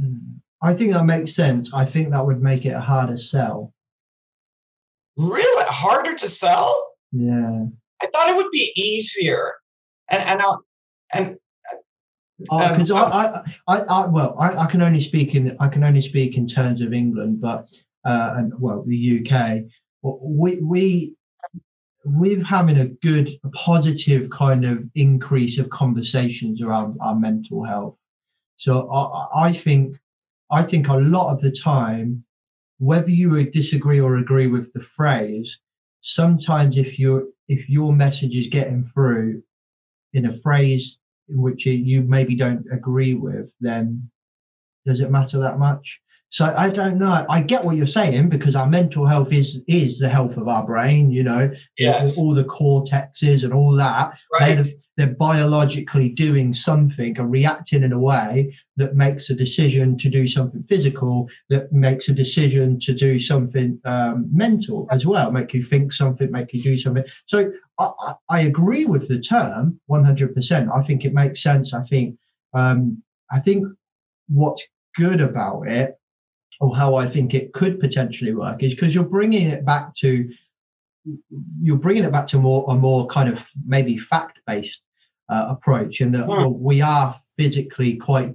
mm. 0.00 0.41
I 0.62 0.72
think 0.72 0.92
that 0.92 1.04
makes 1.04 1.34
sense 1.34 1.72
i 1.74 1.84
think 1.84 2.10
that 2.10 2.24
would 2.24 2.42
make 2.42 2.64
it 2.64 2.70
a 2.70 2.80
harder 2.80 3.18
sell 3.18 3.72
Really 5.18 5.66
harder 5.68 6.14
to 6.14 6.28
sell? 6.28 6.74
yeah 7.12 7.66
I 8.02 8.06
thought 8.06 8.28
it 8.28 8.36
would 8.36 8.50
be 8.50 8.72
easier. 8.76 9.52
And 10.10 10.22
and 10.24 10.42
I'll, 10.42 10.64
and 11.12 11.36
um, 12.50 12.72
because 12.72 12.90
I, 12.90 13.02
I, 13.02 13.42
I, 13.68 13.78
I, 13.82 14.06
well, 14.08 14.34
I, 14.38 14.64
I 14.64 14.66
can 14.66 14.82
only 14.82 15.00
speak 15.00 15.34
in, 15.34 15.56
I 15.60 15.68
can 15.68 15.84
only 15.84 16.00
speak 16.00 16.36
in 16.36 16.46
terms 16.46 16.80
of 16.80 16.92
England, 16.92 17.40
but 17.40 17.68
uh, 18.04 18.34
and 18.36 18.52
well, 18.58 18.84
the 18.86 19.20
UK. 19.20 19.62
We 20.02 20.60
we 20.60 21.14
we're 22.04 22.42
having 22.42 22.78
a 22.78 22.86
good, 22.86 23.30
a 23.44 23.48
positive 23.50 24.28
kind 24.30 24.64
of 24.64 24.84
increase 24.96 25.58
of 25.58 25.70
conversations 25.70 26.60
around 26.60 26.98
our 27.00 27.14
mental 27.14 27.62
health. 27.62 27.96
So 28.56 28.90
I, 28.90 29.46
I 29.46 29.52
think, 29.52 29.98
I 30.52 30.62
think 30.62 30.88
a 30.88 30.94
lot 30.96 31.32
of 31.32 31.40
the 31.40 31.50
time, 31.50 32.24
whether 32.78 33.10
you 33.10 33.30
would 33.30 33.50
disagree 33.52 34.00
or 34.00 34.16
agree 34.16 34.46
with 34.46 34.72
the 34.72 34.80
phrase, 34.80 35.58
sometimes 36.02 36.76
if 36.76 36.98
your 36.98 37.24
if 37.48 37.68
your 37.68 37.92
message 37.92 38.36
is 38.36 38.46
getting 38.48 38.84
through 38.84 39.42
in 40.12 40.26
a 40.26 40.32
phrase 40.32 40.98
in 41.28 41.40
which 41.42 41.66
you- 41.66 42.02
maybe 42.02 42.34
don't 42.36 42.66
agree 42.72 43.14
with, 43.14 43.52
then 43.60 44.10
does 44.86 45.00
it 45.00 45.10
matter 45.10 45.38
that 45.38 45.58
much? 45.58 46.00
So 46.28 46.46
I 46.56 46.70
don't 46.70 46.98
know. 46.98 47.26
I 47.28 47.42
get 47.42 47.64
what 47.64 47.76
you're 47.76 47.86
saying 47.86 48.30
because 48.30 48.56
our 48.56 48.66
mental 48.68 49.06
health 49.06 49.32
is 49.32 49.62
is 49.68 49.98
the 49.98 50.08
health 50.08 50.36
of 50.38 50.48
our 50.48 50.64
brain. 50.64 51.10
You 51.10 51.22
know, 51.24 51.50
Yes. 51.78 52.18
all 52.18 52.34
the 52.34 52.44
cortexes 52.44 53.44
and 53.44 53.52
all 53.52 53.72
that. 53.76 54.18
Right. 54.32 54.56
They're, 54.56 54.72
they're 54.96 55.14
biologically 55.14 56.08
doing 56.08 56.52
something 56.52 57.18
and 57.18 57.30
reacting 57.30 57.82
in 57.82 57.92
a 57.92 57.98
way 57.98 58.54
that 58.76 58.94
makes 58.94 59.30
a 59.30 59.34
decision 59.34 59.96
to 59.98 60.10
do 60.10 60.26
something 60.26 60.62
physical, 60.64 61.28
that 61.48 61.72
makes 61.72 62.08
a 62.08 62.12
decision 62.12 62.78
to 62.80 62.92
do 62.92 63.18
something 63.18 63.80
um, 63.84 64.28
mental 64.32 64.86
as 64.90 65.06
well, 65.06 65.30
make 65.32 65.54
you 65.54 65.64
think 65.64 65.92
something, 65.92 66.30
make 66.30 66.52
you 66.52 66.62
do 66.62 66.76
something. 66.76 67.04
So 67.26 67.52
I, 67.78 67.90
I, 68.28 68.40
agree 68.40 68.84
with 68.84 69.08
the 69.08 69.20
term 69.20 69.80
100%. 69.90 70.70
I 70.72 70.82
think 70.82 71.04
it 71.04 71.14
makes 71.14 71.42
sense. 71.42 71.72
I 71.72 71.82
think, 71.84 72.18
um, 72.52 73.02
I 73.30 73.40
think 73.40 73.66
what's 74.28 74.66
good 74.94 75.20
about 75.20 75.68
it 75.68 75.98
or 76.60 76.76
how 76.76 76.94
I 76.94 77.06
think 77.06 77.34
it 77.34 77.52
could 77.52 77.80
potentially 77.80 78.34
work 78.34 78.62
is 78.62 78.74
because 78.74 78.94
you're 78.94 79.04
bringing 79.04 79.48
it 79.48 79.64
back 79.64 79.94
to 79.96 80.30
you're 81.62 81.76
bringing 81.78 82.04
it 82.04 82.12
back 82.12 82.26
to 82.28 82.38
more 82.38 82.64
a 82.68 82.74
more 82.74 83.06
kind 83.06 83.28
of 83.28 83.48
maybe 83.66 83.98
fact 83.98 84.40
based 84.46 84.80
uh, 85.28 85.46
approach, 85.50 86.00
and 86.00 86.14
that 86.14 86.24
Hmm. 86.24 86.28
well, 86.28 86.50
we 86.52 86.80
are 86.82 87.14
physically 87.38 87.96
quite 87.96 88.34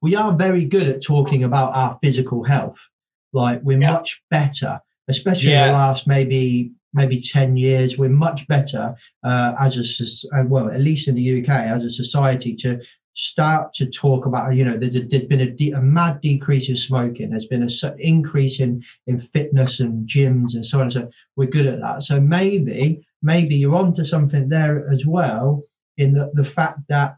we 0.00 0.16
are 0.16 0.32
very 0.34 0.64
good 0.64 0.88
at 0.88 1.02
talking 1.02 1.44
about 1.44 1.74
our 1.74 1.98
physical 2.02 2.44
health. 2.44 2.78
Like 3.32 3.60
we're 3.62 3.78
Yeah. 3.80 3.92
much 3.92 4.22
better, 4.30 4.80
especially 5.08 5.52
in 5.52 5.66
the 5.66 5.72
last 5.72 6.06
maybe 6.06 6.72
maybe 6.94 7.20
10 7.20 7.58
years 7.58 7.98
we're 7.98 8.08
much 8.08 8.48
better 8.48 8.94
uh, 9.22 9.52
as 9.60 9.76
a 9.76 9.84
uh, 10.38 10.44
well 10.48 10.70
at 10.70 10.80
least 10.80 11.08
in 11.08 11.14
the 11.14 11.42
uk 11.42 11.48
as 11.50 11.84
a 11.84 11.90
society 11.90 12.54
to 12.54 12.80
start 13.16 13.72
to 13.72 13.86
talk 13.86 14.26
about 14.26 14.54
you 14.54 14.64
know 14.64 14.76
there's, 14.76 15.00
there's 15.08 15.24
been 15.24 15.40
a, 15.40 15.50
de- 15.50 15.72
a 15.72 15.80
mad 15.80 16.20
decrease 16.20 16.68
in 16.68 16.76
smoking. 16.76 17.30
There's 17.30 17.48
been 17.48 17.62
a 17.62 17.66
s- 17.66 17.84
increase 17.98 18.60
in 18.60 18.82
in 19.06 19.18
fitness 19.18 19.80
and 19.80 20.06
gyms 20.06 20.54
and 20.54 20.64
so 20.64 20.80
on 20.80 20.90
so 20.90 21.08
we're 21.34 21.48
good 21.48 21.66
at 21.66 21.80
that. 21.80 22.02
So 22.02 22.20
maybe 22.20 23.06
maybe 23.22 23.56
you're 23.56 23.74
onto 23.74 24.04
something 24.04 24.48
there 24.50 24.88
as 24.90 25.06
well 25.06 25.62
in 25.96 26.12
the, 26.12 26.30
the 26.34 26.44
fact 26.44 26.80
that 26.88 27.16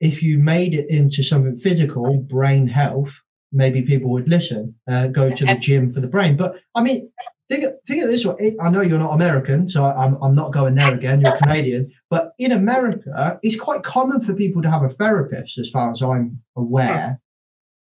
if 0.00 0.22
you 0.22 0.38
made 0.38 0.74
it 0.74 0.88
into 0.88 1.22
something 1.22 1.56
physical 1.56 2.18
brain 2.18 2.66
health 2.66 3.20
maybe 3.52 3.82
people 3.82 4.10
would 4.10 4.28
listen 4.28 4.74
uh, 4.90 5.08
go 5.08 5.30
to 5.30 5.44
the 5.44 5.56
gym 5.56 5.90
for 5.90 6.00
the 6.00 6.08
brain. 6.08 6.36
But 6.36 6.56
i 6.74 6.82
mean 6.82 7.10
think, 7.48 7.64
of- 7.64 7.74
think 7.86 8.02
of 8.04 8.10
this 8.10 8.24
way 8.24 8.56
i 8.60 8.70
know 8.70 8.80
you're 8.80 8.98
not 8.98 9.14
american 9.14 9.68
so 9.68 9.84
I'm, 9.84 10.16
I'm 10.22 10.34
not 10.34 10.52
going 10.52 10.74
there 10.74 10.94
again 10.94 11.20
you're 11.20 11.36
canadian 11.36 11.90
but 12.10 12.32
in 12.38 12.52
america 12.52 13.38
it's 13.42 13.58
quite 13.58 13.82
common 13.82 14.20
for 14.20 14.34
people 14.34 14.62
to 14.62 14.70
have 14.70 14.82
a 14.82 14.88
therapist 14.88 15.58
as 15.58 15.70
far 15.70 15.90
as 15.90 16.02
i'm 16.02 16.42
aware 16.56 17.20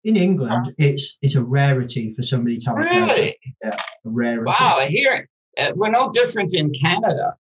in 0.05 0.17
england 0.17 0.75
it's 0.79 1.19
it's 1.23 1.35
a 1.35 1.43
rarity 1.43 2.13
for 2.15 2.23
somebody 2.23 2.59
to 2.59 2.71
have 2.71 2.79
a 2.79 2.85
therapist 2.85 3.17
Really? 3.17 3.37
yeah 3.63 3.77
a 4.05 4.11
rarity 4.11 4.45
Wow, 4.47 4.77
it. 4.81 5.29
Uh, 5.59 5.73
we're 5.77 5.91
no 5.91 6.11
different 6.11 6.55
in 6.55 6.73
Canada. 6.73 7.35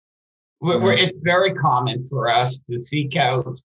We're, 0.62 0.80
we're, 0.80 0.94
it's 0.94 1.14
very 1.22 1.54
common 1.54 2.06
for 2.08 2.30
us 2.30 2.60
to 2.70 2.82
seek 2.82 3.16
out 3.16 3.60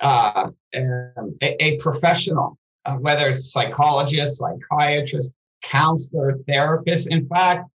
uh, 0.00 0.50
um, 0.76 1.36
a, 1.42 1.62
a, 1.62 1.76
professional, 1.78 2.56
uh, 2.84 2.96
whether 2.96 3.28
it's 3.28 3.52
psychologist, 3.52 4.38
psychiatrist, 4.38 5.32
counselor, 5.62 6.38
therapist. 6.46 7.08
In 7.10 7.28
fact, 7.28 7.68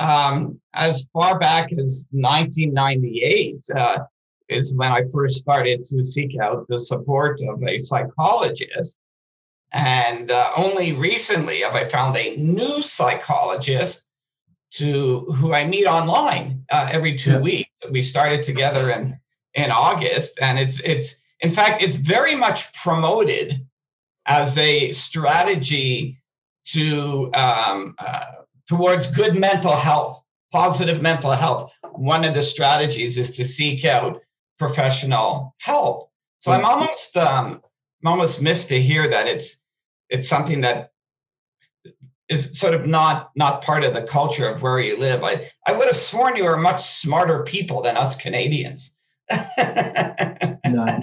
um, 0.00 0.60
as 0.74 1.08
far 1.12 1.38
back 1.38 1.72
as 1.72 2.06
1998 2.10 3.64
uh, 3.76 3.98
is 4.48 4.74
when 4.74 4.90
I 4.90 5.02
first 5.12 5.38
started 5.38 5.84
to 5.84 6.04
seek 6.04 6.38
out 6.40 6.66
the 6.68 6.78
support 6.78 7.40
of 7.42 7.62
a 7.62 7.78
psychologist. 7.78 8.98
And 9.72 10.32
uh, 10.32 10.50
only 10.56 10.94
recently 10.94 11.60
have 11.60 11.74
I 11.74 11.84
found 11.84 12.16
a 12.16 12.36
new 12.36 12.82
psychologist 12.82 14.04
to 14.72 15.20
who 15.36 15.52
I 15.52 15.66
meet 15.66 15.86
online 15.86 16.64
uh, 16.70 16.88
every 16.90 17.16
two 17.16 17.32
yeah. 17.32 17.40
weeks. 17.40 17.70
We 17.90 18.02
started 18.02 18.42
together 18.42 18.90
in 18.90 19.18
in 19.54 19.70
August, 19.70 20.38
and 20.40 20.58
it's 20.58 20.80
it's 20.80 21.16
in 21.40 21.50
fact 21.50 21.82
it's 21.82 21.96
very 21.96 22.34
much 22.34 22.72
promoted 22.74 23.66
as 24.26 24.56
a 24.58 24.92
strategy 24.92 26.20
to 26.66 27.30
um, 27.34 27.94
uh, 27.98 28.24
towards 28.70 29.08
good 29.08 29.36
mental 29.36 29.74
health, 29.74 30.22
positive 30.52 31.02
mental 31.02 31.32
health. 31.32 31.72
One 31.90 32.24
of 32.24 32.34
the 32.34 32.42
strategies 32.42 33.18
is 33.18 33.34
to 33.36 33.44
seek 33.44 33.84
out 33.84 34.20
professional 34.60 35.56
help. 35.58 36.08
So 36.38 36.52
I'm 36.52 36.64
almost 36.64 37.16
um, 37.16 37.62
I'm 38.00 38.12
almost 38.12 38.40
miffed 38.40 38.68
to 38.68 38.80
hear 38.80 39.08
that 39.08 39.26
it's 39.26 39.60
it's 40.08 40.28
something 40.28 40.60
that 40.60 40.92
is 42.28 42.56
sort 42.56 42.74
of 42.74 42.86
not 42.86 43.32
not 43.34 43.64
part 43.64 43.82
of 43.82 43.92
the 43.92 44.02
culture 44.02 44.48
of 44.48 44.62
where 44.62 44.78
you 44.78 44.96
live. 44.96 45.24
I, 45.24 45.50
I 45.66 45.72
would 45.72 45.88
have 45.88 45.96
sworn 45.96 46.36
you 46.36 46.44
were 46.44 46.56
much 46.56 46.84
smarter 46.84 47.42
people 47.42 47.82
than 47.82 47.96
us 47.96 48.14
Canadians. 48.14 48.94
No. 50.66 50.84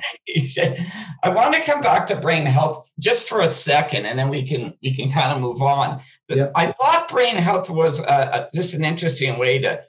I 1.24 1.30
want 1.30 1.56
to 1.56 1.62
come 1.62 1.82
back 1.82 2.08
to 2.08 2.16
brain 2.16 2.46
health 2.46 2.92
just 3.00 3.28
for 3.28 3.42
a 3.42 3.50
second, 3.50 4.06
and 4.06 4.18
then 4.18 4.30
we 4.30 4.48
can 4.48 4.74
we 4.82 4.96
can 4.96 5.12
kind 5.12 5.34
of 5.34 5.42
move 5.42 5.62
on. 5.62 6.02
Yep. 6.30 6.52
I 6.56 6.72
thought 6.72 7.10
brain 7.10 7.36
health 7.36 7.70
was 7.70 8.00
a, 8.00 8.04
a, 8.04 8.50
just 8.56 8.74
an 8.74 8.84
interesting 8.84 9.38
way 9.40 9.60
to 9.60 9.84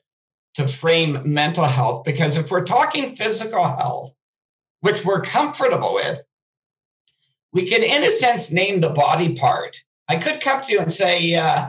to 0.55 0.69
frame 0.69 1.23
mental 1.25 1.65
health 1.65 2.05
because 2.05 2.37
if 2.37 2.51
we're 2.51 2.65
talking 2.65 3.15
physical 3.15 3.65
health, 3.65 4.15
which 4.81 5.05
we're 5.05 5.23
comfortable 5.23 5.95
with, 5.95 6.21
we 7.53 7.69
can 7.69 7.83
in 7.83 8.03
a 8.05 8.11
sense 8.11 8.51
name 8.51 8.81
the 8.81 8.91
body 8.91 9.35
part 9.35 9.83
I 10.09 10.17
could 10.17 10.41
come 10.41 10.63
to 10.63 10.73
you 10.73 10.81
and 10.81 10.93
say, 10.93 11.35
uh, 11.35 11.69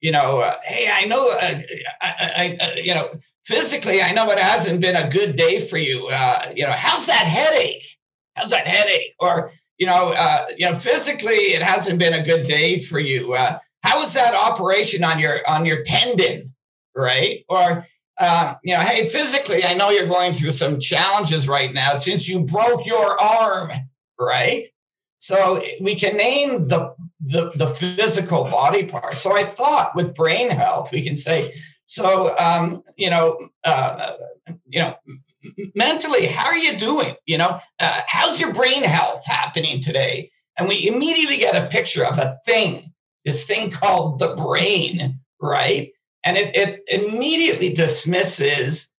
you 0.00 0.10
know, 0.10 0.40
uh, 0.40 0.56
hey, 0.64 0.90
I 0.92 1.06
know, 1.06 1.28
uh, 1.28 1.60
I, 2.02 2.56
I, 2.60 2.64
uh, 2.64 2.74
you 2.76 2.94
know, 2.94 3.10
physically, 3.46 4.02
I 4.02 4.12
know 4.12 4.30
it 4.30 4.38
hasn't 4.38 4.80
been 4.80 4.96
a 4.96 5.08
good 5.08 5.36
day 5.36 5.60
for 5.60 5.78
you. 5.78 6.08
Uh, 6.12 6.42
you 6.54 6.64
know, 6.64 6.72
how's 6.72 7.06
that 7.06 7.24
headache? 7.24 7.86
How's 8.34 8.50
that 8.50 8.66
headache? 8.66 9.14
Or 9.18 9.50
you 9.78 9.86
know, 9.86 10.12
uh, 10.16 10.46
you 10.56 10.66
know, 10.66 10.74
physically, 10.74 11.54
it 11.54 11.62
hasn't 11.62 11.98
been 11.98 12.14
a 12.14 12.24
good 12.24 12.46
day 12.46 12.78
for 12.78 12.98
you. 12.98 13.34
how 13.34 13.96
was 13.96 14.14
that 14.14 14.34
operation 14.34 15.04
on 15.04 15.18
your 15.18 15.40
on 15.48 15.64
your 15.64 15.82
tendon? 15.82 16.54
Right? 16.94 17.44
Or 17.48 17.86
um, 18.18 18.56
you 18.62 18.74
know, 18.74 18.80
hey, 18.80 19.08
physically, 19.08 19.64
I 19.64 19.74
know 19.74 19.90
you're 19.90 20.06
going 20.06 20.32
through 20.32 20.52
some 20.52 20.80
challenges 20.80 21.48
right 21.48 21.72
now 21.72 21.98
since 21.98 22.28
you 22.28 22.44
broke 22.44 22.86
your 22.86 23.20
arm, 23.20 23.70
right? 24.18 24.66
So 25.18 25.62
we 25.80 25.96
can 25.96 26.16
name 26.16 26.68
the, 26.68 26.94
the, 27.20 27.52
the 27.54 27.66
physical 27.66 28.44
body 28.44 28.84
part. 28.84 29.14
So 29.14 29.36
I 29.36 29.44
thought 29.44 29.94
with 29.94 30.14
brain 30.14 30.50
health, 30.50 30.92
we 30.92 31.02
can 31.02 31.16
say, 31.16 31.54
so 31.86 32.36
um, 32.38 32.82
you 32.96 33.10
know, 33.10 33.48
uh, 33.64 34.12
you 34.66 34.80
know, 34.80 34.96
mentally, 35.74 36.26
how 36.26 36.46
are 36.46 36.58
you 36.58 36.76
doing? 36.76 37.14
You 37.26 37.38
know, 37.38 37.60
uh, 37.80 38.00
how's 38.06 38.40
your 38.40 38.52
brain 38.52 38.82
health 38.82 39.24
happening 39.24 39.80
today? 39.80 40.30
And 40.58 40.68
we 40.68 40.88
immediately 40.88 41.38
get 41.38 41.56
a 41.56 41.68
picture 41.68 42.04
of 42.04 42.18
a 42.18 42.36
thing, 42.44 42.92
this 43.24 43.44
thing 43.44 43.70
called 43.70 44.18
the 44.18 44.34
brain, 44.34 45.20
right? 45.40 45.92
And 46.24 46.36
it, 46.36 46.56
it 46.56 46.82
immediately 46.88 47.72
dismisses, 47.72 48.92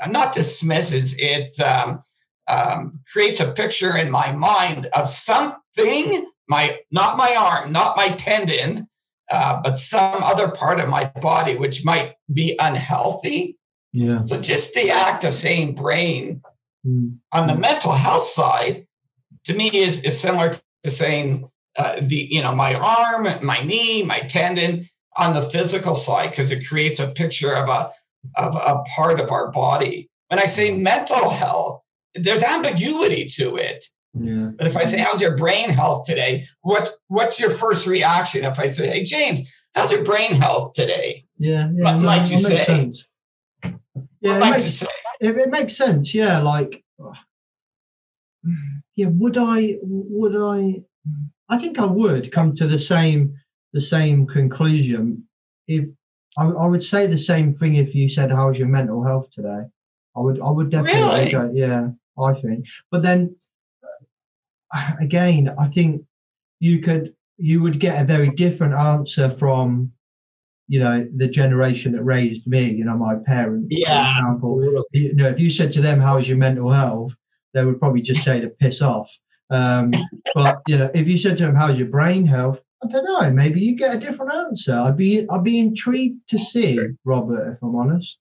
uh, 0.00 0.08
not 0.08 0.34
dismisses, 0.34 1.14
it 1.18 1.58
um, 1.60 2.00
um, 2.48 3.00
creates 3.12 3.40
a 3.40 3.52
picture 3.52 3.96
in 3.96 4.10
my 4.10 4.32
mind 4.32 4.86
of 4.86 5.08
something, 5.08 6.26
my 6.48 6.80
not 6.90 7.16
my 7.16 7.36
arm, 7.36 7.70
not 7.70 7.96
my 7.96 8.08
tendon, 8.08 8.88
uh, 9.30 9.60
but 9.62 9.78
some 9.78 10.22
other 10.22 10.48
part 10.48 10.80
of 10.80 10.88
my 10.88 11.04
body 11.20 11.56
which 11.56 11.84
might 11.84 12.14
be 12.32 12.56
unhealthy. 12.60 13.58
Yeah. 13.92 14.24
So 14.24 14.40
just 14.40 14.74
the 14.74 14.90
act 14.90 15.24
of 15.24 15.34
saying 15.34 15.74
brain 15.74 16.42
mm. 16.86 17.16
on 17.32 17.46
the 17.46 17.54
mental 17.54 17.92
health 17.92 18.24
side, 18.24 18.86
to 19.44 19.54
me, 19.54 19.68
is 19.68 20.02
is 20.02 20.20
similar 20.20 20.54
to 20.82 20.90
saying 20.90 21.48
uh, 21.76 21.96
the 22.00 22.28
you 22.30 22.42
know 22.42 22.54
my 22.54 22.74
arm, 22.74 23.28
my 23.42 23.62
knee, 23.62 24.02
my 24.02 24.20
tendon 24.20 24.88
on 25.16 25.32
the 25.32 25.42
physical 25.42 25.94
side 25.94 26.30
because 26.30 26.50
it 26.50 26.66
creates 26.66 26.98
a 26.98 27.08
picture 27.08 27.54
of 27.54 27.68
a 27.68 27.90
of 28.36 28.54
a 28.56 28.82
part 28.96 29.20
of 29.20 29.30
our 29.30 29.50
body. 29.50 30.10
When 30.28 30.40
I 30.40 30.46
say 30.46 30.76
mental 30.76 31.30
health, 31.30 31.82
there's 32.14 32.42
ambiguity 32.42 33.26
to 33.36 33.56
it. 33.56 33.84
Yeah. 34.14 34.50
But 34.56 34.66
if 34.66 34.76
I 34.76 34.84
say, 34.84 34.98
"How's 34.98 35.20
your 35.20 35.36
brain 35.36 35.70
health 35.70 36.06
today?" 36.06 36.46
What 36.62 36.90
What's 37.08 37.40
your 37.40 37.50
first 37.50 37.86
reaction 37.86 38.44
if 38.44 38.58
I 38.60 38.68
say, 38.68 38.88
"Hey, 38.88 39.04
James, 39.04 39.50
how's 39.74 39.90
your 39.90 40.04
brain 40.04 40.34
health 40.34 40.74
today?" 40.74 41.26
Yeah, 41.38 41.70
yeah. 41.74 41.84
What 41.84 41.96
no, 41.96 42.06
might 42.06 42.30
you 42.30 42.38
say? 42.38 42.58
Sense. 42.60 43.08
Yeah, 44.20 44.38
what 44.38 44.48
it 44.48 44.50
makes, 44.62 44.74
say? 44.74 44.86
It, 45.20 45.36
it, 45.36 45.50
makes 45.50 45.76
sense. 45.76 46.14
Yeah, 46.14 46.38
like, 46.38 46.84
yeah. 48.96 49.06
Would 49.06 49.36
I? 49.36 49.74
Would 49.82 50.36
I? 50.36 50.82
I 51.48 51.58
think 51.58 51.78
I 51.78 51.86
would 51.86 52.30
come 52.30 52.54
to 52.54 52.66
the 52.66 52.78
same 52.78 53.34
the 53.72 53.80
same 53.80 54.26
conclusion 54.26 55.24
if 55.66 55.88
I, 56.38 56.44
I 56.44 56.66
would 56.66 56.82
say 56.82 57.06
the 57.06 57.18
same 57.18 57.52
thing 57.52 57.74
if 57.74 57.96
you 57.96 58.08
said, 58.08 58.30
"How's 58.30 58.60
your 58.60 58.68
mental 58.68 59.02
health 59.02 59.30
today?" 59.32 59.64
I 60.16 60.20
would 60.20 60.40
I 60.40 60.50
would 60.50 60.70
definitely 60.70 61.00
really? 61.00 61.32
go. 61.32 61.50
Yeah, 61.52 61.88
I 62.16 62.34
think. 62.34 62.66
But 62.92 63.02
then 63.02 63.34
again, 65.00 65.54
I 65.58 65.66
think 65.68 66.04
you 66.60 66.80
could 66.80 67.14
you 67.36 67.62
would 67.62 67.80
get 67.80 68.00
a 68.00 68.04
very 68.04 68.30
different 68.30 68.74
answer 68.74 69.28
from 69.28 69.92
you 70.68 70.80
know 70.80 71.06
the 71.14 71.28
generation 71.28 71.92
that 71.92 72.02
raised 72.02 72.46
me. 72.46 72.70
You 72.70 72.84
know, 72.84 72.96
my 72.96 73.16
parents. 73.16 73.68
Yeah. 73.70 74.04
For 74.04 74.18
example, 74.18 74.84
you 74.92 75.14
know, 75.14 75.28
if 75.28 75.40
you 75.40 75.50
said 75.50 75.72
to 75.72 75.80
them, 75.80 76.00
"How's 76.00 76.28
your 76.28 76.38
mental 76.38 76.70
health?" 76.70 77.14
they 77.54 77.64
would 77.64 77.78
probably 77.78 78.02
just 78.02 78.22
say 78.22 78.40
to 78.40 78.48
piss 78.48 78.82
off. 78.82 79.16
Um, 79.48 79.92
but 80.34 80.60
you 80.66 80.76
know, 80.76 80.90
if 80.94 81.08
you 81.08 81.16
said 81.16 81.36
to 81.38 81.46
them, 81.46 81.54
"How's 81.54 81.78
your 81.78 81.88
brain 81.88 82.26
health?" 82.26 82.60
I 82.82 82.88
don't 82.88 83.04
know. 83.04 83.30
Maybe 83.30 83.60
you 83.60 83.76
get 83.76 83.94
a 83.94 83.98
different 83.98 84.34
answer. 84.34 84.74
I'd 84.74 84.96
be 84.96 85.26
I'd 85.30 85.44
be 85.44 85.58
intrigued 85.58 86.28
to 86.30 86.38
see, 86.38 86.78
Robert, 87.04 87.52
if 87.52 87.62
I'm 87.62 87.74
honest. 87.74 88.18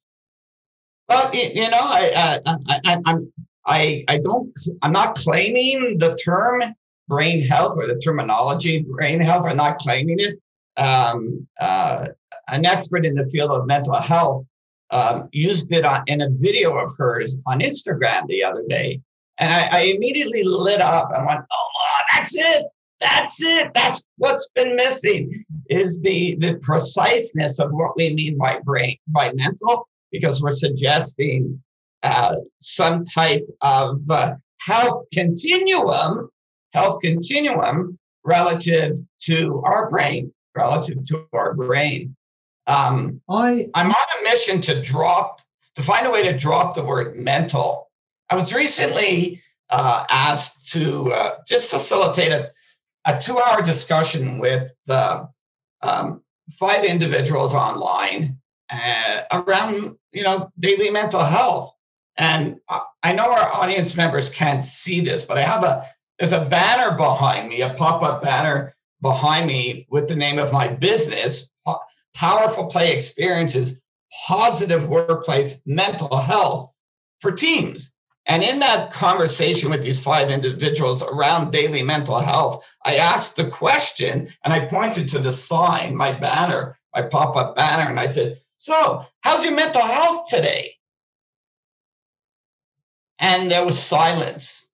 Well, 1.09 1.29
you 1.35 1.69
know, 1.69 1.79
I, 1.81 2.39
I, 2.45 3.01
I'm, 3.05 3.33
I, 3.65 4.03
I 4.07 4.17
don't, 4.17 4.57
I'm 4.81 4.91
not 4.91 5.15
claiming 5.15 5.97
the 5.97 6.15
term 6.15 6.61
brain 7.07 7.41
health 7.41 7.77
or 7.77 7.87
the 7.87 7.97
terminology 7.97 8.85
brain 8.89 9.19
health. 9.19 9.45
I'm 9.45 9.57
not 9.57 9.79
claiming 9.79 10.19
it. 10.19 10.39
Um, 10.77 11.47
uh, 11.59 12.07
an 12.49 12.65
expert 12.65 13.05
in 13.05 13.15
the 13.15 13.25
field 13.27 13.51
of 13.51 13.67
mental 13.67 13.95
health 13.95 14.45
um, 14.91 15.29
used 15.31 15.71
it 15.71 15.85
on, 15.85 16.03
in 16.07 16.21
a 16.21 16.29
video 16.29 16.77
of 16.77 16.91
hers 16.97 17.37
on 17.45 17.59
Instagram 17.59 18.27
the 18.27 18.43
other 18.43 18.63
day, 18.67 19.01
and 19.39 19.53
I, 19.53 19.69
I 19.71 19.81
immediately 19.95 20.43
lit 20.43 20.81
up 20.81 21.11
and 21.15 21.25
went, 21.25 21.41
"Oh, 21.51 21.97
that's 22.13 22.35
it! 22.35 22.65
That's 22.99 23.41
it! 23.41 23.71
That's 23.73 24.03
what's 24.17 24.49
been 24.55 24.75
missing 24.75 25.45
is 25.69 25.99
the 26.01 26.37
the 26.39 26.55
preciseness 26.61 27.59
of 27.59 27.71
what 27.71 27.95
we 27.95 28.13
mean 28.13 28.37
by 28.37 28.59
brain 28.63 28.97
by 29.07 29.31
mental." 29.33 29.87
because 30.13 30.41
we're 30.41 30.53
suggesting 30.53 31.61
uh, 32.03 32.35
some 32.59 33.05
type 33.05 33.45
of 33.61 34.01
uh, 34.09 34.35
health 34.61 35.05
continuum, 35.13 36.29
health 36.73 37.01
continuum 37.01 37.97
relative 38.23 38.97
to 39.21 39.61
our 39.65 39.89
brain, 39.89 40.33
relative 40.55 41.05
to 41.05 41.25
our 41.33 41.53
brain. 41.53 42.15
Um, 42.67 43.21
I 43.29 43.67
I'm 43.73 43.89
on 43.89 43.95
a 44.19 44.23
mission 44.23 44.61
to 44.61 44.81
drop 44.81 45.41
to 45.75 45.81
find 45.81 46.05
a 46.07 46.11
way 46.11 46.23
to 46.23 46.37
drop 46.37 46.75
the 46.75 46.83
word 46.83 47.17
mental. 47.17 47.89
I 48.29 48.35
was 48.35 48.53
recently 48.53 49.41
uh, 49.69 50.05
asked 50.09 50.71
to 50.71 51.11
uh, 51.11 51.35
just 51.47 51.69
facilitate 51.69 52.31
a, 52.31 52.49
a 53.05 53.19
two-hour 53.19 53.61
discussion 53.61 54.39
with 54.39 54.71
uh, 54.87 55.25
um, 55.81 56.21
five 56.51 56.85
individuals 56.85 57.53
online 57.53 58.37
uh, 58.69 59.21
around 59.31 59.97
you 60.11 60.23
know 60.23 60.49
daily 60.59 60.89
mental 60.89 61.23
health. 61.23 61.73
And 62.17 62.59
I 63.01 63.13
know 63.13 63.31
our 63.31 63.51
audience 63.51 63.95
members 63.95 64.29
can't 64.29 64.63
see 64.63 65.01
this, 65.01 65.25
but 65.25 65.37
I 65.37 65.41
have 65.41 65.63
a 65.63 65.87
there's 66.19 66.31
a 66.31 66.45
banner 66.45 66.95
behind 66.95 67.49
me, 67.49 67.61
a 67.61 67.73
pop-up 67.73 68.21
banner 68.21 68.75
behind 69.01 69.47
me 69.47 69.87
with 69.89 70.07
the 70.07 70.15
name 70.15 70.37
of 70.37 70.53
my 70.53 70.67
business, 70.67 71.49
Powerful 72.13 72.67
Play 72.67 72.93
Experiences, 72.93 73.81
Positive 74.27 74.87
Workplace 74.87 75.61
Mental 75.65 76.15
Health 76.17 76.71
for 77.19 77.31
Teams. 77.31 77.93
And 78.25 78.43
in 78.43 78.59
that 78.59 78.93
conversation 78.93 79.69
with 79.69 79.81
these 79.81 79.99
five 79.99 80.29
individuals 80.29 81.03
around 81.03 81.51
daily 81.51 81.83
mental 81.83 82.19
health, 82.19 82.65
I 82.85 82.95
asked 82.95 83.35
the 83.35 83.49
question 83.49 84.29
and 84.43 84.53
I 84.53 84.65
pointed 84.67 85.09
to 85.09 85.19
the 85.19 85.31
sign, 85.31 85.95
my 85.95 86.13
banner, 86.17 86.77
my 86.95 87.01
pop 87.01 87.35
up 87.35 87.55
banner, 87.55 87.89
and 87.89 87.99
I 87.99 88.07
said, 88.07 88.39
So, 88.59 89.05
how's 89.21 89.43
your 89.43 89.55
mental 89.55 89.81
health 89.81 90.29
today? 90.29 90.72
And 93.23 93.49
there 93.49 93.65
was 93.65 93.81
silence. 93.81 94.69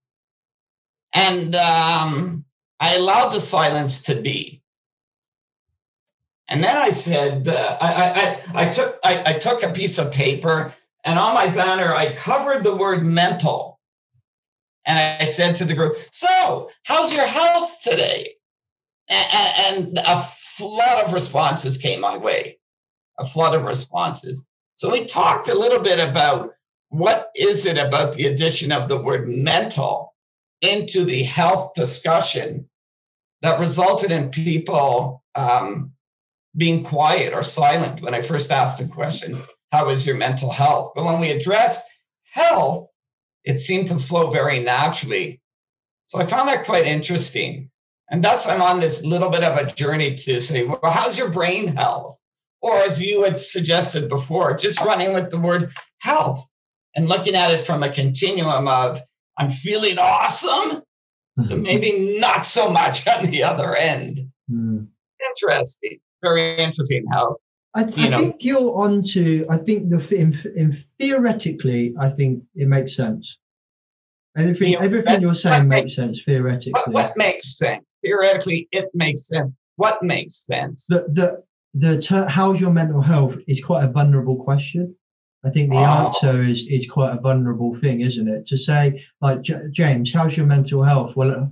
And 1.14 1.56
um, 1.56 2.46
I 2.80 2.96
allowed 2.96 3.30
the 3.30 3.40
silence 3.40 4.02
to 4.04 4.16
be. 4.16 4.64
And 6.48 6.64
then 6.64 6.76
I 6.76 6.90
said, 6.90 7.48
uh, 7.48 7.78
I, 7.80 8.42
I, 8.56 8.66
I, 8.66 8.70
took, 8.72 8.98
I, 9.04 9.24
I 9.28 9.34
took 9.34 9.62
a 9.62 9.72
piece 9.72 10.00
of 10.00 10.12
paper 10.12 10.74
and 11.04 11.20
on 11.20 11.36
my 11.36 11.48
banner, 11.48 11.94
I 11.94 12.14
covered 12.14 12.64
the 12.64 12.76
word 12.76 13.06
mental. 13.06 13.80
And 14.86 14.98
I 14.98 15.26
said 15.26 15.56
to 15.58 15.66
the 15.66 15.76
group, 15.76 15.98
So, 16.12 16.72
how's 16.84 17.14
your 17.14 17.28
health 17.28 17.78
today? 17.84 18.34
And, 19.08 19.78
and 19.78 20.00
a 20.00 20.22
flood 20.22 21.06
of 21.06 21.14
responses 21.14 21.78
came 21.78 22.02
my 22.02 22.18
way, 22.18 22.58
a 23.20 23.26
flood 23.26 23.54
of 23.54 23.64
responses. 23.64 24.46
So 24.74 24.92
we 24.92 25.06
talked 25.06 25.50
a 25.50 25.54
little 25.54 25.80
bit 25.80 26.00
about 26.00 26.54
what 26.90 27.30
is 27.36 27.66
it 27.66 27.78
about 27.78 28.14
the 28.14 28.26
addition 28.26 28.72
of 28.72 28.88
the 28.88 28.98
word 28.98 29.28
mental 29.28 30.14
into 30.62 31.06
the 31.06 31.24
health 31.24 31.74
discussion 31.76 32.68
that 33.42 33.60
resulted 33.60 34.12
in 34.12 34.30
people 34.30 35.24
um, 35.36 35.94
being 36.58 36.84
quiet 36.84 37.34
or 37.34 37.44
silent 37.44 38.02
when 38.02 38.14
I 38.14 38.22
first 38.22 38.52
asked 38.52 38.80
the 38.80 38.88
question, 38.88 39.40
How 39.72 39.90
is 39.90 40.06
your 40.06 40.18
mental 40.18 40.52
health? 40.52 40.94
But 40.96 41.06
when 41.06 41.22
we 41.22 41.32
addressed 41.32 41.88
health, 42.32 42.90
it 43.46 43.60
seemed 43.60 43.88
to 43.88 44.00
flow 44.00 44.30
very 44.30 44.60
naturally. 44.60 45.42
So 46.08 46.20
I 46.20 46.26
found 46.26 46.50
that 46.50 46.66
quite 46.66 46.86
interesting. 46.86 47.70
And 48.12 48.24
thus, 48.24 48.48
I'm 48.48 48.62
on 48.62 48.80
this 48.80 49.06
little 49.06 49.30
bit 49.30 49.44
of 49.44 49.56
a 49.56 49.72
journey 49.72 50.16
to 50.16 50.42
say, 50.42 50.64
Well, 50.64 50.80
how's 50.84 51.18
your 51.18 51.30
brain 51.30 51.76
health? 51.76 52.20
Or 52.62 52.76
as 52.78 53.02
you 53.02 53.24
had 53.24 53.40
suggested 53.40 54.10
before, 54.10 54.58
just 54.58 54.82
running 54.82 55.14
with 55.14 55.30
the 55.30 55.40
word 55.40 55.72
health 56.00 56.50
and 56.96 57.08
looking 57.08 57.36
at 57.36 57.52
it 57.52 57.62
from 57.62 57.84
a 57.84 57.90
continuum 57.90 58.68
of 58.68 59.02
I'm 59.38 59.50
feeling 59.50 59.98
awesome, 59.98 60.84
maybe 61.38 62.20
not 62.20 62.46
so 62.46 62.70
much 62.70 63.08
on 63.08 63.26
the 63.26 63.44
other 63.44 63.76
end. 63.76 64.30
Mm. 64.52 64.88
Interesting 65.36 66.00
very 66.22 66.58
interesting 66.58 67.06
how 67.12 67.38
I, 67.76 67.82
I 67.82 67.86
think 67.86 68.44
you're 68.44 68.76
on 68.76 69.04
to. 69.14 69.46
I 69.50 69.58
think 69.58 69.90
the 69.90 70.00
in, 70.16 70.38
in 70.56 70.76
theoretically, 71.00 71.94
I 72.00 72.10
think 72.10 72.44
it 72.56 72.68
makes 72.68 72.96
sense. 72.96 73.38
Everything, 74.36 74.76
everything 74.76 75.22
you're 75.22 75.36
saying 75.36 75.68
makes 75.68 75.96
sense 75.96 76.24
theoretically. 76.24 76.72
What, 76.72 76.92
what, 76.92 77.14
makes 77.18 77.58
sense 77.58 77.86
theoretically? 78.04 78.68
It 78.72 78.90
makes 78.94 79.28
sense. 79.28 79.54
What 79.76 80.02
makes 80.02 80.46
sense? 80.46 80.88
The 80.88 81.06
the 81.14 81.44
the 81.76 82.02
ter- 82.02 82.28
how's 82.28 82.60
your 82.60 82.72
mental 82.72 83.02
health 83.02 83.36
is 83.48 83.64
quite 83.64 83.84
a 83.84 83.92
vulnerable 83.92 84.44
question. 84.44 84.96
I 85.46 85.50
think 85.50 85.72
the 85.72 85.78
oh. 85.78 86.06
answer 86.06 86.42
is 86.42 86.68
is 86.68 86.90
quite 86.90 87.16
a 87.16 87.22
vulnerable 87.22 87.76
thing, 87.76 88.02
isn't 88.02 88.28
it? 88.28 88.46
To 88.48 88.58
say 88.58 89.04
like 89.22 89.42
J- 89.42 89.70
James, 89.72 90.14
how's 90.14 90.36
your 90.36 90.46
mental 90.46 90.84
health? 90.84 91.16
Well, 91.16 91.32
uh, 91.32 91.48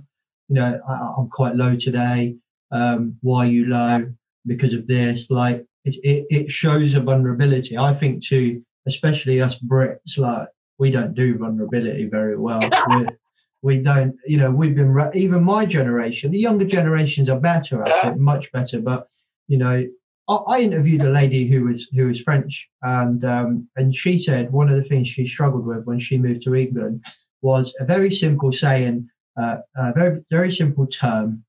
you 0.48 0.54
know, 0.54 0.80
I, 0.88 1.20
am 1.20 1.28
quite 1.30 1.56
low 1.56 1.76
today. 1.76 2.36
Um, 2.70 3.16
why 3.22 3.46
are 3.46 3.50
you 3.50 3.66
low? 3.66 4.12
because 4.48 4.72
of 4.72 4.86
this. 4.88 5.30
Like 5.30 5.64
it, 5.84 5.96
it, 6.02 6.26
it 6.30 6.50
shows 6.50 6.94
a 6.94 7.00
vulnerability. 7.00 7.78
I 7.78 7.94
think 7.94 8.24
to 8.26 8.60
especially 8.86 9.40
us 9.40 9.60
Brits, 9.60 10.18
like 10.18 10.48
we 10.78 10.90
don't 10.90 11.14
do 11.14 11.36
vulnerability 11.36 12.06
very 12.06 12.36
well. 12.36 12.60
we 13.62 13.78
don't, 13.78 14.16
you 14.26 14.38
know, 14.38 14.50
we've 14.50 14.74
been 14.74 15.10
even 15.14 15.44
my 15.44 15.66
generation, 15.66 16.32
the 16.32 16.38
younger 16.38 16.64
generations 16.64 17.28
are 17.28 17.38
better 17.38 17.86
at 17.86 18.12
it, 18.12 18.18
much 18.18 18.50
better. 18.50 18.80
But 18.80 19.08
you 19.46 19.58
know, 19.58 19.86
I, 20.28 20.60
interviewed 20.60 21.02
a 21.02 21.10
lady 21.10 21.48
who 21.48 21.64
was 21.64 21.88
who 21.94 22.06
was 22.06 22.20
French, 22.20 22.68
and 22.82 23.24
um, 23.24 23.68
and 23.76 23.94
she 23.94 24.18
said 24.18 24.52
one 24.52 24.68
of 24.68 24.76
the 24.76 24.84
things 24.84 25.08
she 25.08 25.26
struggled 25.26 25.66
with 25.66 25.84
when 25.84 25.98
she 25.98 26.18
moved 26.18 26.42
to 26.42 26.54
England 26.54 27.04
was 27.40 27.74
a 27.80 27.84
very 27.84 28.10
simple 28.10 28.52
saying, 28.52 29.08
uh, 29.36 29.58
a 29.76 29.92
very 29.94 30.20
very 30.30 30.50
simple 30.50 30.86
term 30.86 31.44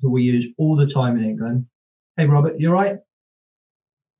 that 0.00 0.10
we 0.10 0.22
use 0.22 0.46
all 0.58 0.76
the 0.76 0.86
time 0.86 1.16
in 1.16 1.24
England, 1.24 1.66
Hey, 2.16 2.26
Robert, 2.26 2.60
you 2.60 2.70
are 2.70 2.74
right. 2.74 2.98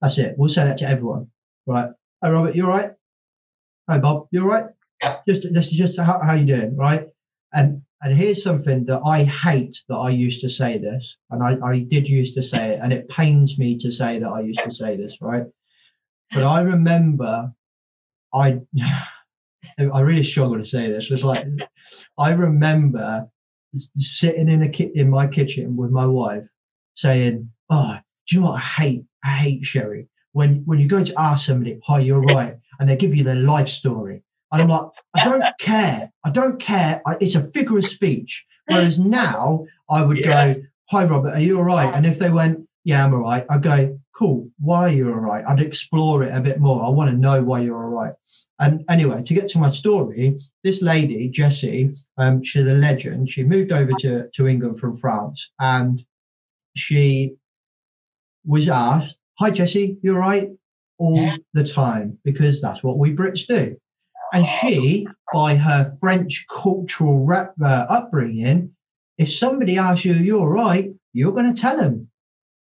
That's 0.01 0.17
it. 0.17 0.35
We'll 0.39 0.49
say 0.49 0.65
that 0.65 0.79
to 0.79 0.89
everyone. 0.89 1.29
Right. 1.67 1.91
Hey, 2.23 2.31
Robert, 2.31 2.55
you 2.55 2.65
are 2.67 2.71
right. 2.71 2.91
Hey, 3.89 3.99
Bob, 3.99 4.29
you 4.31 4.49
are 4.49 4.49
right. 4.49 5.21
Just, 5.29 5.43
this 5.53 5.67
is 5.67 5.73
just 5.73 6.01
how, 6.01 6.19
how 6.21 6.33
you 6.33 6.47
doing, 6.47 6.75
right? 6.77 7.09
And 7.53 7.83
and 8.03 8.17
here's 8.17 8.43
something 8.43 8.85
that 8.87 9.01
I 9.07 9.23
hate 9.23 9.83
that 9.89 9.97
I 9.97 10.11
used 10.11 10.41
to 10.41 10.49
say 10.49 10.77
this, 10.77 11.17
and 11.31 11.43
I, 11.43 11.57
I 11.65 11.79
did 11.79 12.09
used 12.09 12.35
to 12.35 12.43
say 12.43 12.71
it, 12.71 12.81
and 12.83 12.93
it 12.93 13.09
pains 13.09 13.59
me 13.59 13.79
to 13.79 13.93
say 13.93 14.19
that 14.19 14.29
I 14.29 14.41
used 14.41 14.63
to 14.65 14.71
say 14.73 14.97
this, 14.97 15.19
right? 15.21 15.45
But 16.33 16.45
I 16.45 16.63
remember 16.63 17.53
I 18.35 18.61
I 19.79 20.01
really 20.01 20.25
struggle 20.25 20.59
to 20.59 20.65
say 20.65 20.91
this. 20.91 21.11
It's 21.11 21.23
like 21.23 21.47
I 22.19 22.33
remember 22.33 23.29
sitting 23.97 24.49
in 24.49 24.63
a 24.63 24.69
ki- 24.69 24.93
in 24.95 25.09
my 25.09 25.27
kitchen 25.27 25.77
with 25.77 25.91
my 25.91 26.07
wife 26.07 26.49
saying, 26.95 27.51
oh, 27.71 27.99
do 28.27 28.37
you 28.37 28.43
know 28.43 28.51
what 28.51 28.57
I 28.57 28.83
hate? 28.83 29.05
I 29.25 29.29
hate 29.29 29.65
Sherry. 29.65 30.09
When 30.33 30.63
when 30.65 30.81
you 30.81 30.89
go 30.89 31.05
to 31.05 31.21
ask 31.21 31.47
somebody, 31.47 31.79
hi, 31.85 32.01
you're 32.01 32.21
right, 32.21 32.57
and 32.81 32.89
they 32.89 32.97
give 32.97 33.15
you 33.15 33.23
their 33.23 33.37
life 33.37 33.69
story. 33.69 34.25
And 34.53 34.63
I'm 34.63 34.69
like, 34.69 34.87
I 35.15 35.25
don't 35.25 35.45
care. 35.59 36.13
I 36.25 36.31
don't 36.31 36.61
care. 36.61 37.01
I, 37.07 37.17
it's 37.21 37.35
a 37.35 37.51
figure 37.51 37.79
of 37.79 37.87
speech. 37.87 38.45
Whereas 38.67 38.99
now 38.99 39.65
I 39.91 40.05
would 40.05 40.19
yes. 40.19 40.59
go, 40.59 40.67
hi, 40.91 41.05
Robert, 41.05 41.31
are 41.31 41.41
you 41.41 41.59
all 41.59 41.65
right? 41.65 41.93
And 41.93 42.07
if 42.07 42.19
they 42.19 42.31
went, 42.31 42.69
yeah, 42.85 43.05
I'm 43.05 43.15
all 43.15 43.23
right, 43.23 43.45
I'd 43.49 43.63
go, 43.63 43.99
cool, 44.15 44.51
why 44.59 44.89
are 44.89 44.93
you 44.93 45.09
all 45.09 45.15
right? 45.19 45.45
I'd 45.47 45.61
explore 45.61 46.23
it 46.23 46.35
a 46.35 46.41
bit 46.41 46.61
more. 46.61 46.85
I 46.85 46.89
want 46.91 47.11
to 47.11 47.17
know 47.17 47.43
why 47.43 47.61
you're 47.61 47.83
all 47.83 47.91
right. 47.91 48.13
And 48.59 48.85
anyway, 48.89 49.23
to 49.23 49.35
get 49.35 49.49
to 49.49 49.59
my 49.59 49.71
story, 49.71 50.39
this 50.63 50.83
lady, 50.83 51.29
Jessie, 51.29 51.95
um, 52.19 52.43
she's 52.43 52.67
a 52.67 52.73
legend. 52.73 53.31
She 53.31 53.43
moved 53.43 53.73
over 53.73 53.93
to, 54.01 54.29
to 54.29 54.47
England 54.47 54.79
from 54.79 54.97
France 54.97 55.51
and 55.59 56.05
she 56.77 57.37
was 58.45 58.69
asked, 58.69 59.19
Hi, 59.39 59.51
Jessie, 59.51 59.99
you're 60.03 60.21
right 60.21 60.51
all 60.99 61.31
the 61.55 61.65
time 61.65 62.19
because 62.23 62.61
that's 62.61 62.85
what 62.85 62.99
we 62.99 63.15
Brits 63.15 63.47
do. 63.47 63.77
And 64.33 64.47
she, 64.47 65.07
by 65.33 65.57
her 65.57 65.97
French 66.01 66.47
cultural 66.49 67.27
rep, 67.27 67.55
uh, 67.63 67.87
upbringing, 67.89 68.75
if 69.19 69.33
somebody 69.33 69.77
asks 69.77 70.05
you, 70.05 70.15
you're 70.15 70.51
right, 70.51 70.93
you're 71.13 71.33
going 71.33 71.55
to 71.55 71.61
tell 71.61 71.77
them 71.77 72.09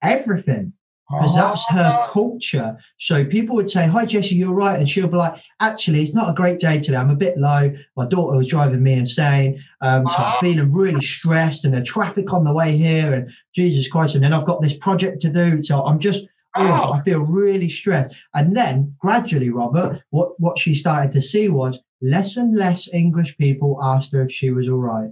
everything 0.03 0.73
because 1.11 1.35
that's 1.35 1.69
her 1.69 2.01
oh. 2.03 2.11
culture. 2.11 2.77
So 2.99 3.25
people 3.25 3.55
would 3.57 3.71
say, 3.71 3.87
Hi, 3.87 4.07
Jesse, 4.07 4.35
you're 4.35 4.55
right. 4.55 4.79
And 4.79 4.89
she'll 4.89 5.09
be 5.09 5.17
like, 5.17 5.41
Actually, 5.61 6.01
it's 6.01 6.15
not 6.15 6.31
a 6.31 6.35
great 6.35 6.59
day 6.59 6.81
today. 6.81 6.97
I'm 6.97 7.11
a 7.11 7.17
bit 7.17 7.37
low. 7.37 7.73
My 7.97 8.07
daughter 8.07 8.37
was 8.37 8.49
driving 8.49 8.83
me 8.83 8.95
insane. 8.95 9.63
Um, 9.81 10.09
so 10.09 10.17
I'm 10.17 10.35
oh. 10.35 10.39
feeling 10.41 10.73
really 10.73 11.03
stressed 11.03 11.65
and 11.65 11.75
the 11.75 11.83
traffic 11.83 12.33
on 12.33 12.45
the 12.45 12.53
way 12.53 12.77
here. 12.77 13.13
And 13.13 13.31
Jesus 13.55 13.89
Christ. 13.89 14.15
And 14.15 14.25
then 14.25 14.33
I've 14.33 14.47
got 14.47 14.63
this 14.63 14.77
project 14.77 15.21
to 15.23 15.29
do. 15.29 15.63
So 15.63 15.85
I'm 15.85 15.99
just, 15.99 16.27
oh, 16.57 16.93
I 16.93 17.03
feel 17.03 17.25
really 17.25 17.69
stressed. 17.69 18.17
And 18.35 18.57
then 18.57 18.95
gradually, 18.99 19.51
Robert, 19.51 20.03
what, 20.11 20.39
what 20.41 20.59
she 20.59 20.75
started 20.75 21.13
to 21.13 21.23
see 21.23 21.49
was 21.49 21.81
less 22.01 22.37
and 22.37 22.55
less 22.57 22.93
English 22.93 23.37
people 23.39 23.79
asked 23.83 24.13
her 24.13 24.23
if 24.23 24.33
she 24.33 24.51
was 24.51 24.69
all 24.69 24.81
right. 24.81 25.11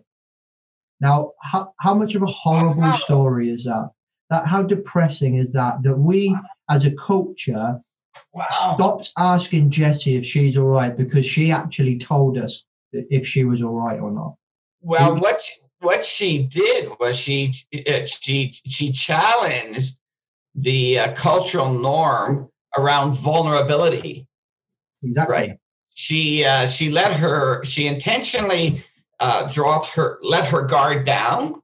Now, 1.00 1.32
how, 1.42 1.72
how 1.78 1.94
much 1.94 2.14
of 2.14 2.22
a 2.22 2.26
horrible 2.26 2.92
story 2.92 3.50
is 3.50 3.64
that? 3.64 3.90
that 4.30 4.46
how 4.46 4.62
depressing 4.62 5.34
is 5.34 5.52
that 5.52 5.82
that 5.82 5.98
we 5.98 6.34
as 6.70 6.86
a 6.86 6.92
culture 6.92 7.80
wow. 8.32 8.46
stopped 8.48 9.12
asking 9.18 9.70
Jessie 9.70 10.16
if 10.16 10.24
she's 10.24 10.56
all 10.56 10.68
right 10.68 10.96
because 10.96 11.26
she 11.26 11.50
actually 11.50 11.98
told 11.98 12.38
us 12.38 12.64
if 12.92 13.26
she 13.26 13.44
was 13.44 13.62
all 13.62 13.74
right 13.74 14.00
or 14.00 14.10
not. 14.10 14.36
Well, 14.80 15.16
what 15.16 15.42
what 15.80 16.04
she 16.04 16.42
did 16.44 16.90
was 16.98 17.16
she 17.16 17.52
uh, 17.74 18.06
she 18.06 18.54
she 18.64 18.92
challenged 18.92 19.98
the 20.54 20.98
uh, 20.98 21.12
cultural 21.14 21.72
norm 21.72 22.48
around 22.76 23.12
vulnerability. 23.12 24.26
Exactly. 25.02 25.34
Right. 25.34 25.58
She 25.94 26.44
uh, 26.44 26.66
she 26.66 26.90
let 26.90 27.12
her 27.14 27.64
she 27.64 27.86
intentionally 27.86 28.82
uh, 29.18 29.50
dropped 29.50 29.86
her 29.94 30.18
let 30.22 30.46
her 30.46 30.62
guard 30.62 31.04
down 31.04 31.60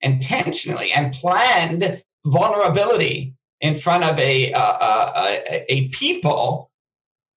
intentionally 0.00 0.92
and 0.92 1.12
planned 1.12 2.02
vulnerability 2.26 3.34
in 3.60 3.74
front 3.74 4.04
of 4.04 4.18
a, 4.18 4.52
a, 4.52 5.64
a 5.68 5.88
people 5.88 6.70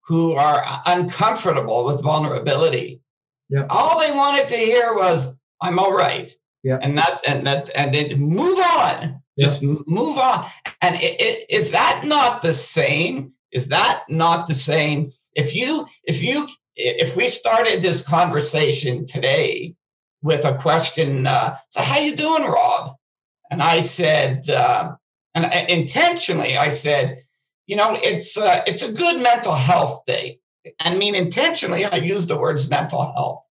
who 0.06 0.34
are 0.34 0.62
uncomfortable 0.86 1.84
with 1.84 2.02
vulnerability. 2.02 3.00
Yep. 3.48 3.66
All 3.70 4.00
they 4.00 4.12
wanted 4.12 4.48
to 4.48 4.56
hear 4.56 4.94
was, 4.94 5.34
I'm 5.60 5.78
all 5.78 5.94
right. 5.94 6.30
Yeah. 6.62 6.78
And 6.82 6.98
that, 6.98 7.20
and 7.26 7.46
that, 7.46 7.70
and 7.74 7.94
then 7.94 8.18
move 8.20 8.58
on, 8.58 9.19
just 9.38 9.62
yep. 9.62 9.78
move 9.86 10.18
on. 10.18 10.46
And 10.82 10.96
it, 10.96 11.20
it, 11.20 11.46
is 11.50 11.70
that 11.72 12.02
not 12.04 12.42
the 12.42 12.54
same? 12.54 13.32
Is 13.52 13.68
that 13.68 14.04
not 14.08 14.46
the 14.46 14.54
same? 14.54 15.12
If 15.34 15.54
you, 15.54 15.86
if 16.04 16.22
you, 16.22 16.48
if 16.76 17.16
we 17.16 17.28
started 17.28 17.82
this 17.82 18.02
conversation 18.02 19.06
today 19.06 19.74
with 20.22 20.44
a 20.44 20.54
question, 20.54 21.26
uh, 21.26 21.56
so 21.68 21.80
how 21.80 21.98
you 21.98 22.16
doing, 22.16 22.44
Rob? 22.44 22.96
And 23.50 23.62
I 23.62 23.80
said, 23.80 24.48
uh, 24.48 24.92
and 25.34 25.46
I, 25.46 25.66
intentionally, 25.68 26.56
I 26.56 26.70
said, 26.70 27.24
you 27.66 27.76
know, 27.76 27.96
it's 27.96 28.36
uh, 28.36 28.62
it's 28.66 28.82
a 28.82 28.92
good 28.92 29.22
mental 29.22 29.54
health 29.54 30.04
day. 30.06 30.40
I 30.80 30.94
mean, 30.94 31.14
intentionally, 31.14 31.84
I 31.84 31.96
used 31.96 32.28
the 32.28 32.36
words 32.36 32.68
mental 32.68 33.12
health. 33.12 33.44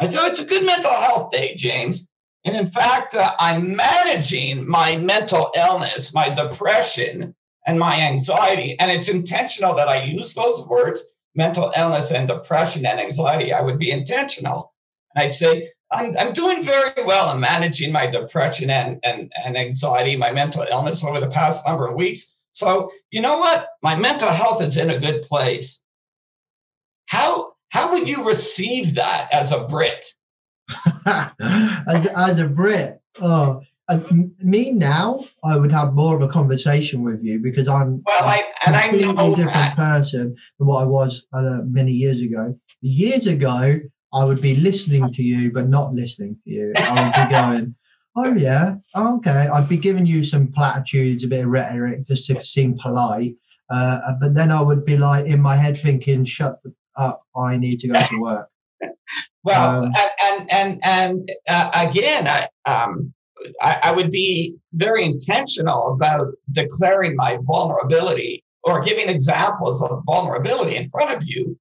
I 0.00 0.08
said, 0.08 0.28
it's 0.28 0.40
a 0.40 0.46
good 0.46 0.66
mental 0.66 0.90
health 0.90 1.30
day, 1.30 1.54
James. 1.54 2.08
And 2.44 2.56
in 2.56 2.66
fact, 2.66 3.14
uh, 3.14 3.34
I'm 3.38 3.76
managing 3.76 4.68
my 4.68 4.96
mental 4.96 5.52
illness, 5.56 6.12
my 6.12 6.28
depression, 6.28 7.34
and 7.66 7.78
my 7.78 8.00
anxiety. 8.00 8.76
And 8.80 8.90
it's 8.90 9.08
intentional 9.08 9.74
that 9.76 9.88
I 9.88 10.02
use 10.02 10.34
those 10.34 10.66
words 10.66 11.14
mental 11.34 11.72
illness 11.76 12.10
and 12.10 12.28
depression 12.28 12.84
and 12.84 13.00
anxiety. 13.00 13.52
I 13.52 13.62
would 13.62 13.78
be 13.78 13.90
intentional. 13.90 14.74
And 15.14 15.24
I'd 15.24 15.34
say, 15.34 15.70
I'm, 15.90 16.16
I'm 16.18 16.32
doing 16.32 16.62
very 16.62 17.04
well 17.04 17.32
in 17.32 17.40
managing 17.40 17.92
my 17.92 18.06
depression 18.06 18.70
and, 18.70 18.98
and, 19.02 19.32
and 19.42 19.56
anxiety, 19.56 20.16
my 20.16 20.32
mental 20.32 20.66
illness 20.70 21.04
over 21.04 21.20
the 21.20 21.28
past 21.28 21.66
number 21.66 21.86
of 21.86 21.94
weeks. 21.94 22.34
So, 22.52 22.90
you 23.10 23.20
know 23.20 23.38
what? 23.38 23.68
My 23.82 23.96
mental 23.96 24.28
health 24.28 24.62
is 24.62 24.76
in 24.76 24.90
a 24.90 24.98
good 24.98 25.22
place. 25.22 25.82
How, 27.06 27.52
how 27.70 27.92
would 27.92 28.08
you 28.08 28.26
receive 28.26 28.94
that 28.94 29.28
as 29.32 29.52
a 29.52 29.64
Brit? 29.64 30.06
as, 31.86 32.06
as 32.06 32.38
a 32.38 32.46
Brit, 32.46 33.00
oh, 33.20 33.62
me 34.40 34.72
now, 34.72 35.24
I 35.44 35.56
would 35.56 35.72
have 35.72 35.94
more 35.94 36.16
of 36.16 36.22
a 36.22 36.28
conversation 36.28 37.02
with 37.02 37.22
you 37.22 37.38
because 37.38 37.68
I'm 37.68 38.02
well, 38.06 38.24
I, 38.24 38.44
and 38.66 38.76
a 38.76 38.80
completely 38.80 39.30
different 39.30 39.52
that. 39.52 39.76
person 39.76 40.36
than 40.58 40.68
what 40.68 40.82
I 40.82 40.86
was 40.86 41.26
uh, 41.32 41.60
many 41.64 41.92
years 41.92 42.20
ago. 42.20 42.58
Years 42.80 43.26
ago, 43.26 43.80
I 44.12 44.24
would 44.24 44.40
be 44.40 44.56
listening 44.56 45.12
to 45.12 45.22
you, 45.22 45.52
but 45.52 45.68
not 45.68 45.94
listening 45.94 46.38
to 46.44 46.50
you. 46.50 46.72
I 46.76 47.04
would 47.04 47.28
be 47.28 47.34
going, 47.34 47.74
"Oh 48.16 48.34
yeah, 48.34 48.76
okay." 48.96 49.48
I'd 49.48 49.68
be 49.68 49.76
giving 49.78 50.06
you 50.06 50.24
some 50.24 50.48
platitudes, 50.48 51.24
a 51.24 51.28
bit 51.28 51.44
of 51.44 51.50
rhetoric, 51.50 52.06
just 52.06 52.26
to 52.26 52.40
seem 52.40 52.78
polite. 52.78 53.34
Uh, 53.70 54.12
but 54.20 54.34
then 54.34 54.52
I 54.52 54.60
would 54.60 54.84
be 54.84 54.96
like 54.96 55.26
in 55.26 55.40
my 55.40 55.56
head 55.56 55.76
thinking, 55.76 56.24
"Shut 56.24 56.60
up! 56.96 57.22
I 57.36 57.56
need 57.56 57.80
to 57.80 57.88
go 57.88 58.06
to 58.06 58.20
work." 58.20 58.48
Well, 59.44 59.84
Um, 59.84 59.92
and 60.22 60.50
and 60.52 60.80
and 60.84 61.30
uh, 61.48 61.70
again, 61.74 62.28
I, 62.28 62.46
um, 62.70 63.12
I 63.60 63.78
I 63.84 63.92
would 63.92 64.10
be 64.10 64.54
very 64.74 65.04
intentional 65.04 65.92
about 65.94 66.28
declaring 66.52 67.16
my 67.16 67.38
vulnerability 67.42 68.44
or 68.64 68.82
giving 68.82 69.08
examples 69.08 69.82
of 69.82 70.02
vulnerability 70.06 70.76
in 70.76 70.88
front 70.88 71.10
of 71.10 71.24
you, 71.26 71.58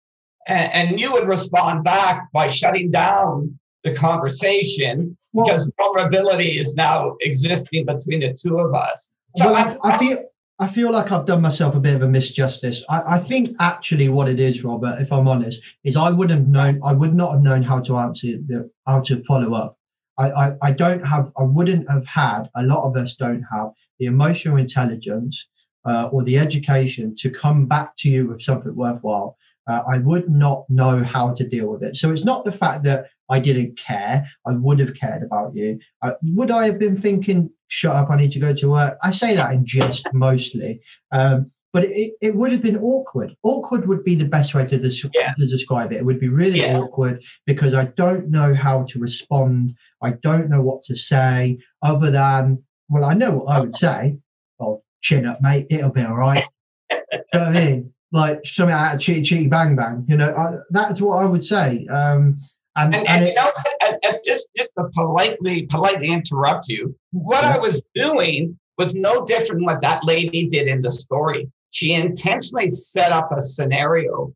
and, 0.48 0.72
and 0.74 1.00
you 1.00 1.12
would 1.14 1.28
respond 1.28 1.84
back 1.84 2.32
by 2.34 2.48
shutting 2.48 2.92
down 2.92 3.58
the 3.84 3.94
conversation 3.94 5.18
Well- 5.34 5.46
because 5.46 5.72
vulnerability 5.78 6.60
is 6.60 6.76
now 6.76 7.16
existing 7.22 7.86
between 7.86 8.20
the 8.20 8.38
two 8.40 8.60
of 8.60 8.74
us. 8.76 9.12
So 9.38 9.46
Well, 9.46 9.78
I, 9.84 9.94
I 9.94 9.98
feel 9.98 10.24
I 10.62 10.68
feel 10.68 10.92
like 10.92 11.12
I've 11.12 11.26
done 11.26 11.42
myself 11.42 11.76
a 11.76 11.80
bit 11.80 11.96
of 11.96 12.04
a 12.04 12.06
misjustice. 12.06 12.84
I, 12.88 13.16
I 13.16 13.18
think 13.18 13.56
actually 13.60 14.10
what 14.10 14.30
it 14.30 14.40
is, 14.40 14.64
Robert, 14.64 15.02
if 15.02 15.12
I'm 15.12 15.28
honest, 15.28 15.60
is 15.84 15.96
I 15.96 16.12
would 16.12 16.30
have 16.30 16.48
known 16.48 16.80
I 16.86 16.94
would 16.94 17.16
not 17.16 17.32
have 17.32 17.42
known 17.42 17.64
how 17.64 17.80
to 17.80 17.98
answer 17.98 18.28
the 18.28 18.70
how 18.86 19.00
to 19.02 19.24
follow 19.24 19.56
up. 19.56 19.80
I, 20.20 20.32
I, 20.32 20.54
I 20.62 20.72
don't 20.72 21.04
have 21.04 21.32
I 21.36 21.44
wouldn't 21.44 21.90
have 21.90 22.06
had 22.06 22.44
a 22.56 22.62
lot 22.62 22.88
of 22.88 22.96
us 22.96 23.16
don't 23.16 23.44
have 23.52 23.70
the 23.98 24.06
emotional 24.06 24.58
intelligence 24.58 25.48
uh, 25.84 26.10
or 26.12 26.24
the 26.24 26.38
education 26.38 27.16
to 27.18 27.32
come 27.32 27.66
back 27.66 27.98
to 27.98 28.10
you 28.10 28.28
with 28.28 28.44
something 28.44 28.76
worthwhile. 28.76 29.38
Uh, 29.68 29.82
I 29.92 29.98
would 29.98 30.30
not 30.30 30.70
know 30.70 31.04
how 31.04 31.34
to 31.34 31.48
deal 31.48 31.72
with 31.72 31.82
it. 31.82 31.96
So 31.96 32.12
it's 32.12 32.26
not 32.26 32.46
the 32.46 32.52
fact 32.52 32.84
that 32.84 33.08
I 33.32 33.40
didn't 33.40 33.78
care. 33.78 34.26
I 34.46 34.52
would 34.52 34.80
have 34.80 34.94
cared 34.94 35.24
about 35.24 35.56
you. 35.56 35.80
Uh, 36.04 36.12
would 36.36 36.52
I 36.52 36.66
have 36.66 36.78
been 36.78 36.98
thinking, 36.98 37.50
shut 37.70 37.96
up, 37.96 38.10
I 38.12 38.18
need 38.18 38.32
to 38.32 38.40
go 38.40 38.54
to 38.54 38.70
work? 38.70 38.98
I 39.02 39.12
say 39.12 39.36
that 39.36 39.54
in 39.54 39.66
jest 39.66 40.08
mostly. 40.14 40.82
Um, 41.12 41.52
but 41.74 41.86
it, 41.86 42.12
it 42.22 42.36
would 42.36 42.52
have 42.52 42.62
been 42.62 42.78
awkward. 42.78 43.34
Awkward 43.44 43.88
would 43.88 44.04
be 44.04 44.16
the 44.16 44.28
best 44.28 44.54
way 44.54 44.66
to, 44.68 44.78
des- 44.78 45.08
Yeah. 45.14 45.34
to 45.38 45.46
describe 45.48 45.94
it. 45.94 46.00
It 46.00 46.06
would 46.06 46.20
be 46.20 46.28
really 46.28 46.60
Yeah. 46.60 46.78
awkward 46.78 47.24
because 47.48 47.74
I 47.74 47.86
don't 47.86 48.30
know 48.30 48.54
how 48.54 48.84
to 48.90 49.00
respond. 49.00 49.76
I 50.04 50.12
don't 50.22 50.50
know 50.50 50.62
what 50.62 50.82
to 50.84 50.98
say 50.98 51.60
other 51.82 52.12
than, 52.12 52.62
well, 52.90 53.06
I 53.06 53.14
know 53.14 53.32
what 53.38 53.56
I 53.56 53.62
would 53.62 53.76
say. 53.76 54.18
Oh, 54.60 54.84
chin 55.02 55.26
up, 55.26 55.42
mate. 55.42 55.68
It'll 55.70 55.92
be 55.92 56.04
all 56.04 56.18
right. 56.18 56.46
You 56.92 56.98
know 57.34 57.40
what 57.40 57.42
I 57.44 57.52
mean? 57.52 57.94
Like 58.12 58.42
something 58.46 58.76
out 58.76 58.96
of 58.96 59.00
Chitty 59.00 59.22
Chitty 59.22 59.48
Bang 59.48 59.78
Bang. 59.78 60.06
You 60.10 60.18
know, 60.18 60.36
I, 60.36 60.58
that's 60.72 61.00
what 61.00 61.24
I 61.24 61.26
would 61.26 61.46
say. 61.46 61.88
Um, 61.88 62.36
and, 62.76 62.96
and, 62.96 63.08
and 63.08 63.08
and 63.08 63.24
it- 63.26 63.30
you 63.30 63.36
know. 63.36 63.52
And- 63.84 63.98
just 64.24 64.50
just 64.56 64.74
to 64.78 64.84
politely 64.94 65.64
politely 65.64 66.12
interrupt 66.12 66.68
you, 66.68 66.96
what 67.12 67.44
I 67.44 67.58
was 67.58 67.82
doing 67.96 68.58
was 68.78 68.94
no 68.94 69.26
different 69.26 69.60
than 69.62 69.66
what 69.66 69.82
that 69.82 70.04
lady 70.04 70.48
did 70.48 70.68
in 70.68 70.82
the 70.82 70.92
story. 70.92 71.50
She 71.72 71.94
intentionally 71.94 72.70
set 72.70 73.12
up 73.12 73.32
a 73.36 73.42
scenario 73.42 74.34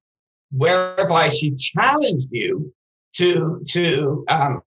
whereby 0.52 1.30
she 1.30 1.52
challenged 1.56 2.30
you 2.32 2.74
to 3.18 3.62
to 3.70 4.26
um, 4.30 4.62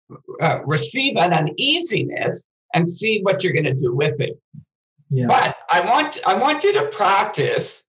uh, 0.42 0.58
receive 0.66 1.16
an 1.16 1.32
uneasiness 1.32 2.44
and 2.74 2.88
see 2.88 3.20
what 3.22 3.42
you're 3.42 3.52
going 3.54 3.64
to 3.64 3.74
do 3.74 3.94
with 3.94 4.20
it. 4.20 4.38
yeah. 5.10 5.26
But 5.28 5.56
I 5.72 5.80
want 5.80 6.20
I 6.26 6.34
want 6.34 6.62
you 6.64 6.72
to 6.74 6.86
practice, 6.88 7.84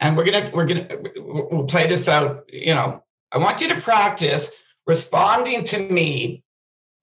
and 0.00 0.16
we're 0.16 0.24
gonna 0.24 0.50
we're 0.54 0.66
gonna 0.66 0.88
we'll 1.16 1.64
play 1.64 1.86
this 1.86 2.08
out. 2.08 2.44
You 2.48 2.74
know, 2.74 3.02
I 3.32 3.38
want 3.38 3.60
you 3.60 3.68
to 3.68 3.76
practice 3.80 4.50
responding 4.86 5.64
to 5.64 5.78
me 5.78 6.42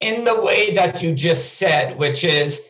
in 0.00 0.24
the 0.24 0.40
way 0.40 0.74
that 0.74 1.02
you 1.02 1.14
just 1.14 1.58
said, 1.58 1.98
which 1.98 2.24
is, 2.24 2.66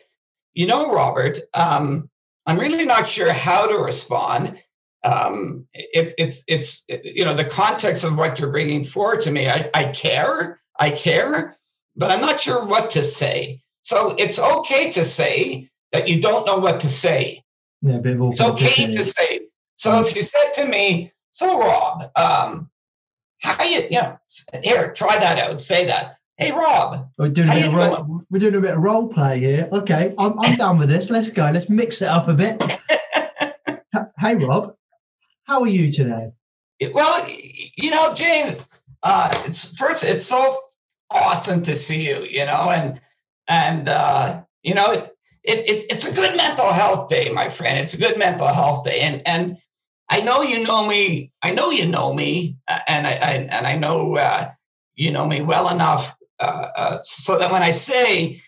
you 0.53 0.67
know, 0.67 0.93
Robert, 0.93 1.39
um, 1.53 2.09
I'm 2.45 2.59
really 2.59 2.85
not 2.85 3.07
sure 3.07 3.31
how 3.31 3.67
to 3.67 3.77
respond. 3.77 4.61
Um, 5.03 5.67
it, 5.73 6.13
it's 6.17 6.43
it's 6.47 6.85
you 6.87 7.25
know 7.25 7.33
the 7.33 7.45
context 7.45 8.03
of 8.03 8.17
what 8.17 8.39
you're 8.39 8.51
bringing 8.51 8.83
forward 8.83 9.21
to 9.21 9.31
me. 9.31 9.47
I, 9.47 9.69
I 9.73 9.85
care, 9.85 10.61
I 10.79 10.91
care, 10.91 11.55
but 11.95 12.11
I'm 12.11 12.21
not 12.21 12.41
sure 12.41 12.65
what 12.65 12.89
to 12.91 13.03
say. 13.03 13.61
So 13.83 14.15
it's 14.19 14.37
okay 14.37 14.91
to 14.91 15.03
say 15.03 15.69
that 15.91 16.07
you 16.07 16.21
don't 16.21 16.45
know 16.45 16.57
what 16.57 16.79
to 16.81 16.89
say. 16.89 17.43
yeah, 17.81 17.95
a 17.95 17.99
bit 17.99 18.19
of 18.19 18.31
It's 18.31 18.41
okay 18.41 18.91
to 18.91 19.05
say. 19.05 19.41
So 19.75 19.99
if 20.01 20.15
you 20.15 20.21
said 20.21 20.51
to 20.55 20.65
me, 20.65 21.11
"So 21.31 21.59
Rob, 21.59 22.11
um, 22.15 22.70
how 23.41 23.63
you 23.63 23.81
you 23.89 24.01
know 24.01 24.17
here 24.63 24.91
try 24.93 25.17
that 25.17 25.37
out, 25.39 25.61
say 25.61 25.85
that." 25.87 26.17
Hey 26.37 26.51
Rob, 26.51 27.11
We're 27.19 27.29
doing, 27.29 27.49
a 27.49 27.53
bit 27.53 27.67
of 27.67 27.73
role, 27.75 28.23
we're 28.31 28.39
doing 28.39 28.55
a 28.55 28.61
bit 28.61 28.71
of 28.71 28.81
role 28.81 29.09
play 29.09 29.39
here. 29.39 29.69
Okay, 29.71 30.15
I'm, 30.17 30.39
I'm 30.39 30.57
down 30.57 30.79
with 30.79 30.89
this. 30.89 31.11
Let's 31.11 31.29
go. 31.29 31.51
Let's 31.51 31.69
mix 31.69 32.01
it 32.01 32.07
up 32.07 32.27
a 32.27 32.33
bit. 32.33 32.63
Hey, 34.21 34.35
Rob, 34.35 34.75
how 35.45 35.61
are 35.61 35.67
you 35.67 35.91
today? 35.91 36.31
well, 36.93 37.27
you 37.75 37.89
know, 37.89 38.13
James, 38.13 38.63
uh, 39.01 39.31
it's 39.45 39.75
first, 39.75 40.03
it's 40.03 40.27
so 40.27 40.55
awesome 41.09 41.63
to 41.63 41.75
see 41.75 42.07
you, 42.07 42.27
you 42.29 42.45
know, 42.45 42.69
and 42.69 43.01
and 43.47 43.89
uh, 43.89 44.43
you 44.61 44.75
know, 44.75 44.91
it, 44.91 45.15
it, 45.43 45.67
it 45.67 45.83
it's 45.89 46.05
a 46.05 46.13
good 46.13 46.37
mental 46.37 46.71
health 46.71 47.09
day, 47.09 47.31
my 47.31 47.49
friend. 47.49 47.79
It's 47.79 47.95
a 47.95 47.97
good 47.97 48.19
mental 48.19 48.47
health 48.47 48.85
day, 48.85 48.99
and 48.99 49.21
and 49.25 49.57
I 50.11 50.19
know 50.19 50.41
you 50.41 50.61
know 50.61 50.85
me. 50.85 51.31
I 51.41 51.51
know 51.51 51.71
you 51.71 51.87
know 51.87 52.13
me, 52.13 52.57
uh, 52.67 52.79
and 52.87 53.07
I, 53.07 53.11
I 53.11 53.33
and 53.49 53.65
I 53.65 53.77
know 53.77 54.17
uh, 54.17 54.51
you 54.93 55.09
know 55.09 55.25
me 55.25 55.41
well 55.41 55.73
enough 55.73 56.15
uh, 56.41 56.67
uh, 56.75 56.97
so 57.03 57.37
that 57.37 57.51
when 57.51 57.63
I 57.63 57.71
say, 57.71 58.41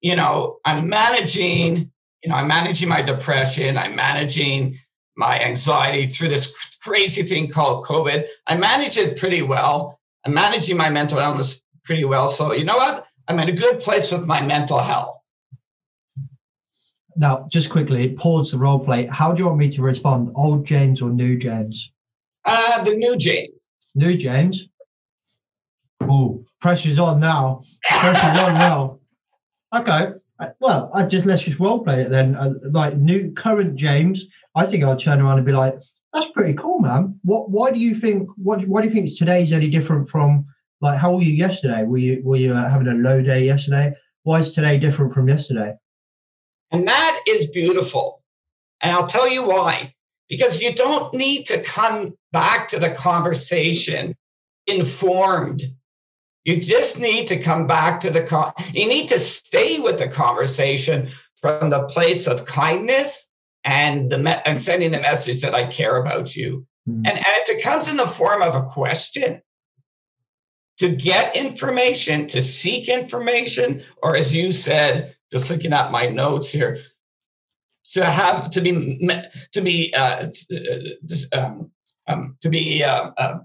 you 0.00 0.16
know, 0.16 0.58
I'm 0.64 0.88
managing, 0.88 1.90
you 2.22 2.30
know, 2.30 2.36
I'm 2.36 2.48
managing 2.48 2.88
my 2.88 3.02
depression, 3.02 3.76
I'm 3.76 3.96
managing 3.96 4.78
my 5.16 5.38
anxiety 5.40 6.06
through 6.06 6.28
this 6.28 6.54
crazy 6.80 7.22
thing 7.24 7.50
called 7.50 7.84
COVID. 7.84 8.24
I 8.46 8.56
manage 8.56 8.96
it 8.96 9.18
pretty 9.18 9.42
well. 9.42 10.00
I'm 10.24 10.32
managing 10.32 10.76
my 10.76 10.90
mental 10.90 11.18
illness 11.18 11.60
pretty 11.84 12.04
well. 12.04 12.28
So, 12.28 12.52
you 12.52 12.64
know 12.64 12.76
what? 12.76 13.04
I'm 13.26 13.38
in 13.40 13.48
a 13.48 13.52
good 13.52 13.80
place 13.80 14.10
with 14.10 14.26
my 14.26 14.40
mental 14.40 14.78
health. 14.78 15.18
Now, 17.18 17.48
just 17.50 17.68
quickly, 17.68 18.10
pause 18.10 18.52
the 18.52 18.58
role 18.58 18.78
play. 18.78 19.06
How 19.06 19.32
do 19.32 19.42
you 19.42 19.46
want 19.46 19.58
me 19.58 19.68
to 19.70 19.82
respond? 19.82 20.30
Old 20.36 20.64
James 20.64 21.02
or 21.02 21.10
new 21.10 21.36
James? 21.36 21.92
Uh, 22.44 22.84
the 22.84 22.94
new 22.94 23.18
James. 23.18 23.68
New 23.96 24.16
James. 24.16 24.68
Oh, 26.00 26.44
pressure's 26.60 27.00
on 27.00 27.18
now. 27.18 27.60
Pressure's 27.90 28.38
on 28.38 28.54
now. 28.54 29.00
Okay. 29.74 30.12
Uh, 30.38 30.50
Well, 30.60 30.90
I 30.94 31.06
just 31.06 31.26
let's 31.26 31.44
just 31.44 31.58
role 31.58 31.82
play 31.82 32.02
it 32.02 32.10
then. 32.10 32.36
Uh, 32.36 32.54
like 32.70 32.96
new 32.96 33.32
current 33.32 33.74
James, 33.74 34.26
I 34.54 34.64
think 34.64 34.84
I'll 34.84 34.96
turn 34.96 35.20
around 35.20 35.38
and 35.38 35.46
be 35.46 35.50
like, 35.52 35.74
"That's 36.12 36.30
pretty 36.30 36.54
cool, 36.54 36.78
man. 36.78 37.18
What? 37.24 37.50
Why 37.50 37.72
do 37.72 37.80
you 37.80 37.96
think? 37.96 38.28
What? 38.36 38.64
Why 38.68 38.80
do 38.80 38.86
you 38.86 38.94
think 38.94 39.10
today's 39.18 39.52
any 39.52 39.68
different 39.68 40.08
from 40.08 40.46
like 40.80 40.98
how 40.98 41.16
were 41.16 41.22
you 41.22 41.32
yesterday? 41.32 41.82
Were 41.82 41.98
you 41.98 42.22
were 42.22 42.36
you 42.36 42.52
uh, 42.54 42.70
having 42.70 42.86
a 42.86 42.92
low 42.92 43.20
day 43.20 43.44
yesterday? 43.44 43.92
Why 44.22 44.38
is 44.38 44.52
today 44.52 44.78
different 44.78 45.12
from 45.12 45.28
yesterday? 45.28 45.74
And 46.70 46.86
that 46.86 47.20
is 47.26 47.46
beautiful. 47.46 48.22
And 48.80 48.92
I'll 48.92 49.06
tell 49.06 49.28
you 49.28 49.46
why. 49.46 49.94
because 50.28 50.60
you 50.60 50.74
don't 50.74 51.12
need 51.14 51.46
to 51.46 51.60
come 51.62 52.14
back 52.32 52.68
to 52.68 52.78
the 52.78 52.90
conversation 52.90 54.14
informed. 54.66 55.62
You 56.44 56.60
just 56.60 57.00
need 57.00 57.26
to 57.28 57.38
come 57.38 57.66
back 57.66 58.00
to 58.00 58.10
the 58.10 58.22
con. 58.22 58.52
You 58.72 58.86
need 58.86 59.08
to 59.08 59.18
stay 59.18 59.78
with 59.80 59.98
the 59.98 60.08
conversation 60.08 61.08
from 61.36 61.70
the 61.70 61.86
place 61.86 62.26
of 62.26 62.46
kindness 62.46 63.30
and 63.64 64.10
the 64.10 64.18
me- 64.18 64.42
and 64.44 64.60
sending 64.60 64.92
the 64.92 65.00
message 65.00 65.40
that 65.42 65.54
I 65.54 65.66
care 65.66 65.96
about 65.96 66.36
you. 66.36 66.66
Mm. 66.88 67.06
And, 67.06 67.18
and 67.18 67.26
if 67.26 67.48
it 67.48 67.62
comes 67.62 67.90
in 67.90 67.96
the 67.96 68.06
form 68.06 68.42
of 68.42 68.54
a 68.54 68.62
question, 68.62 69.42
to 70.78 70.88
get 70.90 71.34
information, 71.36 72.26
to 72.28 72.40
seek 72.40 72.88
information, 72.88 73.82
or 74.00 74.16
as 74.16 74.34
you 74.34 74.52
said, 74.52 75.16
just 75.32 75.50
looking 75.50 75.72
at 75.72 75.90
my 75.90 76.06
notes 76.06 76.50
here, 76.50 76.78
to 77.92 78.04
have 78.04 78.50
to 78.50 78.60
be 78.60 79.08
to 79.52 79.60
be 79.60 79.92
uh, 79.96 80.28
uh, 80.52 81.38
um, 81.38 81.70
um, 82.06 82.36
to 82.40 82.48
be 82.48 82.82
uh, 82.84 83.10
uh, 83.16 83.38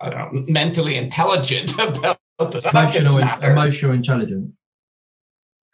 I 0.00 0.10
don't 0.10 0.34
know, 0.34 0.44
mentally 0.48 0.96
intelligent 0.96 1.72
about 1.78 2.18
the 2.38 2.68
Emotional, 2.70 3.18
emotional 3.18 3.92
intelligence. 3.92 4.52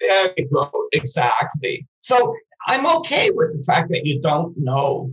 There 0.00 0.32
you 0.36 0.48
go. 0.52 0.70
Exactly. 0.92 1.86
So 2.02 2.34
I'm 2.66 2.86
okay 2.98 3.30
with 3.34 3.58
the 3.58 3.64
fact 3.64 3.90
that 3.90 4.04
you 4.04 4.20
don't 4.20 4.56
know, 4.56 5.12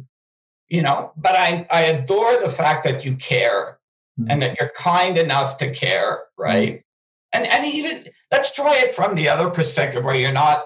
you 0.68 0.82
know, 0.82 1.12
but 1.18 1.34
I, 1.36 1.66
I 1.72 1.82
adore 1.82 2.40
the 2.40 2.50
fact 2.50 2.84
that 2.84 3.06
you 3.06 3.16
care 3.16 3.80
Mm. 4.20 4.28
and 4.30 4.42
that 4.42 4.58
you're 4.60 4.72
kind 4.78 5.18
enough 5.18 5.58
to 5.58 5.70
care, 5.72 6.24
right? 6.38 6.84
And 7.34 7.46
and 7.48 7.66
even 7.66 8.06
let's 8.32 8.54
try 8.54 8.76
it 8.78 8.94
from 8.94 9.16
the 9.16 9.30
other 9.30 9.50
perspective 9.50 10.04
where 10.04 10.16
you're 10.16 10.32
not 10.32 10.66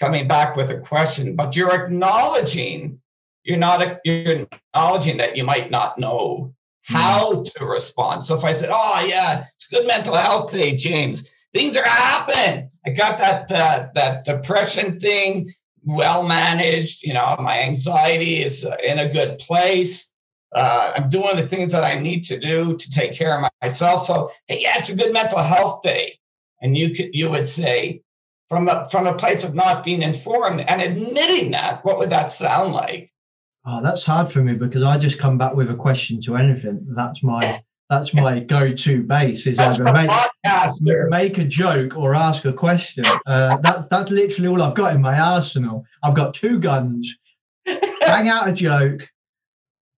coming 0.00 0.28
back 0.28 0.56
with 0.56 0.70
a 0.70 0.78
question, 0.78 1.36
but 1.36 1.56
you're 1.56 1.74
acknowledging 1.74 3.00
you're 3.46 3.56
not 3.56 4.00
you're 4.04 4.46
acknowledging 4.74 5.16
that 5.18 5.36
you 5.36 5.44
might 5.44 5.70
not 5.70 5.98
know 5.98 6.52
how 6.82 7.42
to 7.42 7.64
respond. 7.64 8.24
So 8.24 8.34
if 8.34 8.44
I 8.44 8.52
said, 8.52 8.70
"Oh 8.72 9.04
yeah, 9.06 9.44
it's 9.54 9.68
good 9.68 9.86
mental 9.86 10.14
health 10.14 10.52
day, 10.52 10.76
James," 10.76 11.28
things 11.54 11.76
are 11.76 11.84
happening. 11.84 12.70
I 12.84 12.90
got 12.90 13.18
that 13.18 13.50
uh, 13.50 13.86
that 13.94 14.24
depression 14.24 14.98
thing 14.98 15.52
well 15.84 16.24
managed. 16.24 17.04
You 17.04 17.14
know, 17.14 17.36
my 17.40 17.60
anxiety 17.60 18.42
is 18.42 18.64
uh, 18.64 18.76
in 18.84 18.98
a 18.98 19.08
good 19.08 19.38
place. 19.38 20.12
Uh, 20.52 20.92
I'm 20.96 21.08
doing 21.08 21.36
the 21.36 21.48
things 21.48 21.72
that 21.72 21.84
I 21.84 21.98
need 21.98 22.24
to 22.24 22.38
do 22.38 22.76
to 22.76 22.90
take 22.90 23.14
care 23.14 23.36
of 23.36 23.50
myself. 23.62 24.02
So, 24.02 24.30
hey, 24.48 24.60
yeah, 24.62 24.78
it's 24.78 24.88
a 24.88 24.96
good 24.96 25.12
mental 25.12 25.38
health 25.38 25.82
day. 25.82 26.18
And 26.60 26.76
you 26.76 26.94
could 26.94 27.10
you 27.12 27.30
would 27.30 27.46
say, 27.46 28.02
from 28.48 28.68
a 28.68 28.88
from 28.90 29.06
a 29.06 29.14
place 29.14 29.44
of 29.44 29.54
not 29.54 29.84
being 29.84 30.02
informed 30.02 30.60
and 30.60 30.80
admitting 30.80 31.50
that, 31.52 31.84
what 31.84 31.98
would 31.98 32.10
that 32.10 32.30
sound 32.30 32.72
like? 32.72 33.12
Oh, 33.64 33.82
that's 33.82 34.04
hard 34.04 34.30
for 34.30 34.42
me 34.42 34.54
because 34.54 34.84
I 34.84 34.96
just 34.96 35.18
come 35.18 35.38
back 35.38 35.54
with 35.54 35.70
a 35.70 35.74
question 35.74 36.20
to 36.22 36.36
anything. 36.36 36.86
That's 36.94 37.22
my 37.22 37.60
that's 37.88 38.12
my 38.12 38.40
go-to 38.40 39.02
base. 39.02 39.46
Is 39.46 39.58
That's 39.58 39.80
either 39.80 39.84
the 39.84 39.92
make, 39.92 40.10
podcaster. 40.10 41.08
make 41.08 41.38
a 41.38 41.44
joke 41.44 41.96
or 41.96 42.14
ask 42.14 42.44
a 42.44 42.52
question. 42.52 43.04
Uh, 43.26 43.56
that's 43.58 43.86
that's 43.88 44.10
literally 44.10 44.48
all 44.48 44.62
I've 44.62 44.74
got 44.74 44.94
in 44.94 45.00
my 45.00 45.18
arsenal. 45.18 45.84
I've 46.02 46.14
got 46.14 46.34
two 46.34 46.58
guns: 46.58 47.16
hang 47.64 48.28
out 48.28 48.48
a 48.48 48.52
joke 48.52 49.08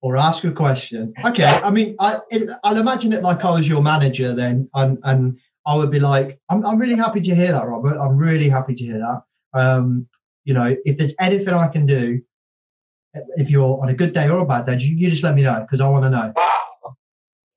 or 0.02 0.16
ask 0.16 0.42
a 0.44 0.52
question. 0.52 1.14
Okay, 1.24 1.44
I 1.44 1.70
mean, 1.70 1.96
I 2.00 2.18
it, 2.30 2.50
I'll 2.64 2.76
imagine 2.76 3.12
it 3.12 3.22
like 3.22 3.44
I 3.44 3.52
was 3.52 3.68
your 3.68 3.82
manager 3.82 4.34
then, 4.34 4.68
and 4.74 4.98
and 5.04 5.38
I 5.66 5.74
would 5.74 5.90
be 5.90 6.00
like, 6.00 6.40
I'm 6.48 6.64
I'm 6.64 6.78
really 6.78 6.94
happy 6.94 7.20
to 7.20 7.34
hear 7.34 7.52
that, 7.52 7.66
Robert. 7.66 7.98
I'm 7.98 8.16
really 8.16 8.48
happy 8.48 8.74
to 8.74 8.84
hear 8.84 8.98
that. 8.98 9.22
Um, 9.52 10.08
you 10.44 10.54
know, 10.54 10.76
if 10.84 10.96
there's 10.96 11.14
anything 11.18 11.54
I 11.54 11.68
can 11.68 11.86
do, 11.86 12.22
if 13.36 13.50
you're 13.50 13.82
on 13.82 13.88
a 13.88 13.94
good 13.94 14.12
day 14.12 14.28
or 14.28 14.38
a 14.38 14.46
bad 14.46 14.66
day, 14.66 14.78
you, 14.78 14.94
you 14.96 15.10
just 15.10 15.24
let 15.24 15.34
me 15.34 15.42
know 15.42 15.60
because 15.60 15.80
I 15.80 15.88
want 15.88 16.04
to 16.04 16.10
know. 16.10 16.32
Wow, 16.36 16.96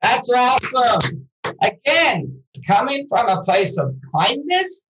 that's 0.02 0.30
awesome. 0.30 1.28
Again, 1.62 2.42
coming 2.68 3.08
from 3.08 3.30
a 3.30 3.42
place 3.42 3.78
of 3.78 3.96
kindness 4.16 4.86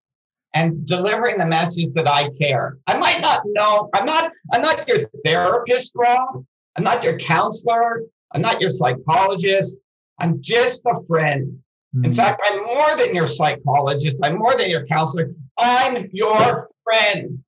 and 0.54 0.86
delivering 0.86 1.38
the 1.38 1.46
message 1.46 1.94
that 1.94 2.08
I 2.08 2.30
care. 2.42 2.78
I 2.88 2.98
might 2.98 3.22
not 3.22 3.42
know. 3.46 3.90
I'm 3.94 4.06
not. 4.06 4.32
I'm 4.54 4.62
not 4.62 4.88
your 4.88 5.00
therapist, 5.26 5.92
Rob. 5.96 6.46
I'm 6.76 6.84
not 6.84 7.04
your 7.04 7.18
counselor. 7.18 8.04
I'm 8.32 8.42
not 8.42 8.62
your 8.62 8.70
psychologist. 8.70 9.76
I'm 10.20 10.42
just 10.42 10.82
a 10.86 11.02
friend. 11.08 11.60
In 11.96 12.04
Mm. 12.04 12.16
fact, 12.16 12.42
I'm 12.46 12.64
more 12.66 12.96
than 12.98 13.16
your 13.16 13.26
psychologist. 13.26 14.18
I'm 14.22 14.38
more 14.38 14.56
than 14.56 14.70
your 14.70 14.86
counselor. 14.86 15.34
I'm 15.58 16.08
your 16.12 16.70
friend. 16.84 17.44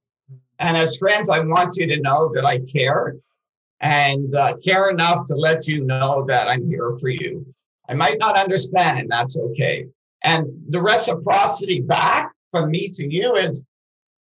And 0.60 0.78
as 0.78 0.98
friends, 0.98 1.30
I 1.30 1.40
want 1.40 1.78
you 1.78 1.86
to 1.88 2.00
know 2.02 2.32
that 2.34 2.46
I 2.46 2.60
care 2.60 3.16
and 3.82 4.36
uh, 4.36 4.58
care 4.58 4.90
enough 4.90 5.26
to 5.26 5.36
let 5.36 5.68
you 5.68 5.84
know 5.84 6.26
that 6.28 6.48
I'm 6.48 6.68
here 6.68 6.92
for 7.00 7.10
you. 7.10 7.46
I 7.90 7.94
might 7.94 8.20
not 8.20 8.38
understand, 8.38 9.00
and 9.00 9.10
that's 9.10 9.38
okay. 9.38 9.86
And 10.24 10.48
the 10.70 10.82
reciprocity 10.82 11.82
back 11.82 12.32
from 12.52 12.70
me 12.72 12.90
to 12.94 13.12
you 13.12 13.36
is 13.36 13.64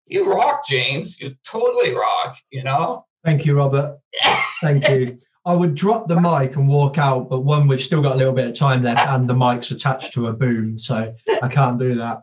you 0.08 0.32
rock, 0.32 0.66
James. 0.68 1.20
You 1.20 1.36
totally 1.48 1.94
rock, 1.94 2.38
you 2.52 2.64
know? 2.64 3.06
Thank 3.24 3.46
you, 3.46 3.56
Robert. 3.56 4.00
Thank 4.62 4.88
you. 4.90 5.18
I 5.46 5.56
would 5.56 5.76
drop 5.76 6.08
the 6.08 6.20
mic 6.20 6.56
and 6.56 6.68
walk 6.70 6.98
out, 6.98 7.30
but 7.30 7.42
one, 7.42 7.68
we've 7.68 7.82
still 7.82 8.02
got 8.02 8.14
a 8.14 8.18
little 8.18 8.34
bit 8.34 8.48
of 8.48 8.54
time 8.56 8.84
left, 8.84 9.08
and 9.10 9.30
the 9.30 9.34
mic's 9.36 9.72
attached 9.72 10.14
to 10.14 10.28
a 10.28 10.34
boom, 10.34 10.78
so 10.80 11.14
I 11.42 11.48
can't 11.50 11.78
do 11.78 11.96
that. 11.96 12.22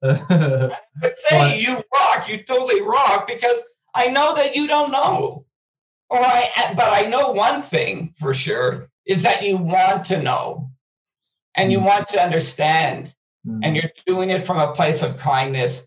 But 0.00 1.12
say 1.14 1.60
you 1.60 1.82
rock, 1.94 2.28
you 2.28 2.42
totally 2.42 2.82
rock 2.82 3.26
because 3.28 3.60
I 3.94 4.08
know 4.08 4.34
that 4.34 4.56
you 4.56 4.66
don't 4.66 4.90
know. 4.92 5.44
Or 6.10 6.18
I 6.18 6.48
but 6.76 6.92
I 6.92 7.08
know 7.08 7.32
one 7.32 7.60
thing 7.62 8.14
for 8.18 8.32
sure 8.34 8.88
is 9.06 9.22
that 9.24 9.42
you 9.42 9.56
want 9.58 10.04
to 10.06 10.22
know 10.22 10.70
and 11.54 11.70
you 11.70 11.78
Mm. 11.80 11.84
want 11.84 12.08
to 12.08 12.22
understand 12.22 13.14
Mm. 13.46 13.60
and 13.62 13.76
you're 13.76 13.90
doing 14.06 14.30
it 14.30 14.42
from 14.42 14.58
a 14.58 14.72
place 14.72 15.02
of 15.02 15.16
kindness 15.18 15.86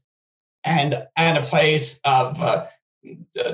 and 0.64 1.06
and 1.18 1.38
a 1.38 1.42
place 1.42 2.00
of 2.06 2.40
uh, 2.42 2.66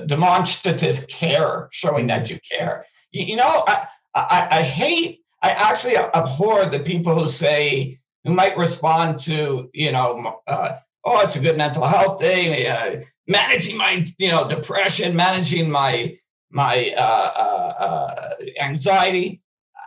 demonstrative 0.05 1.07
care 1.07 1.67
showing 1.71 2.07
that 2.07 2.29
you 2.29 2.39
care 2.51 2.85
you, 3.11 3.35
know 3.35 3.63
I, 3.67 3.87
I 4.15 4.47
i 4.51 4.61
hate 4.61 5.21
i 5.41 5.49
actually 5.51 5.97
abhor 5.97 6.65
the 6.65 6.79
people 6.79 7.17
who 7.17 7.27
say 7.27 7.99
who 8.23 8.33
might 8.33 8.57
respond 8.57 9.19
to 9.19 9.69
you 9.73 9.91
know 9.91 10.41
uh, 10.47 10.77
oh 11.05 11.21
it's 11.21 11.35
a 11.35 11.39
good 11.39 11.57
mental 11.57 11.85
health 11.85 12.19
day 12.19 12.67
uh, 12.67 13.01
managing 13.27 13.77
my 13.77 14.05
you 14.17 14.29
know 14.29 14.47
depression 14.47 15.15
managing 15.15 15.69
my 15.69 16.17
my 16.49 16.93
uh, 16.97 17.31
uh, 17.35 17.73
uh, 17.79 18.35
anxiety. 18.59 19.41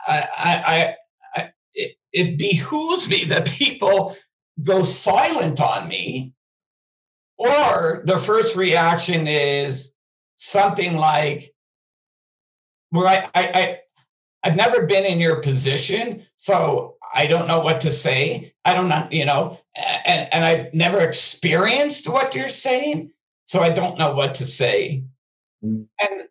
I 0.06 0.26
i, 0.36 0.64
I 0.66 0.96
I, 1.34 1.50
it, 1.74 1.96
it 2.12 2.38
behooves 2.38 3.08
me 3.08 3.24
that 3.24 3.46
people 3.46 4.16
go 4.62 4.82
silent 4.84 5.60
on 5.60 5.88
me 5.88 6.34
or 7.38 8.02
the 8.04 8.18
first 8.18 8.56
reaction 8.56 9.26
is 9.26 9.92
something 10.36 10.96
like 10.96 11.54
well 12.92 13.06
I, 13.06 13.28
I 13.34 13.50
i 13.54 13.78
i've 14.44 14.56
never 14.56 14.86
been 14.86 15.04
in 15.04 15.20
your 15.20 15.36
position 15.36 16.24
so 16.38 16.96
i 17.14 17.26
don't 17.26 17.48
know 17.48 17.60
what 17.60 17.80
to 17.80 17.90
say. 17.90 18.54
I 18.64 18.74
don't 18.74 18.88
know 18.88 19.08
you 19.10 19.24
know 19.24 19.58
and 20.06 20.32
and 20.32 20.44
i've 20.44 20.72
never 20.74 21.00
experienced 21.00 22.08
what 22.08 22.34
you're 22.34 22.48
saying 22.48 23.12
so 23.44 23.60
i 23.60 23.70
don't 23.70 23.98
know 23.98 24.14
what 24.14 24.34
to 24.36 24.44
say. 24.44 25.04
Mm. 25.64 25.86
and 26.00 26.28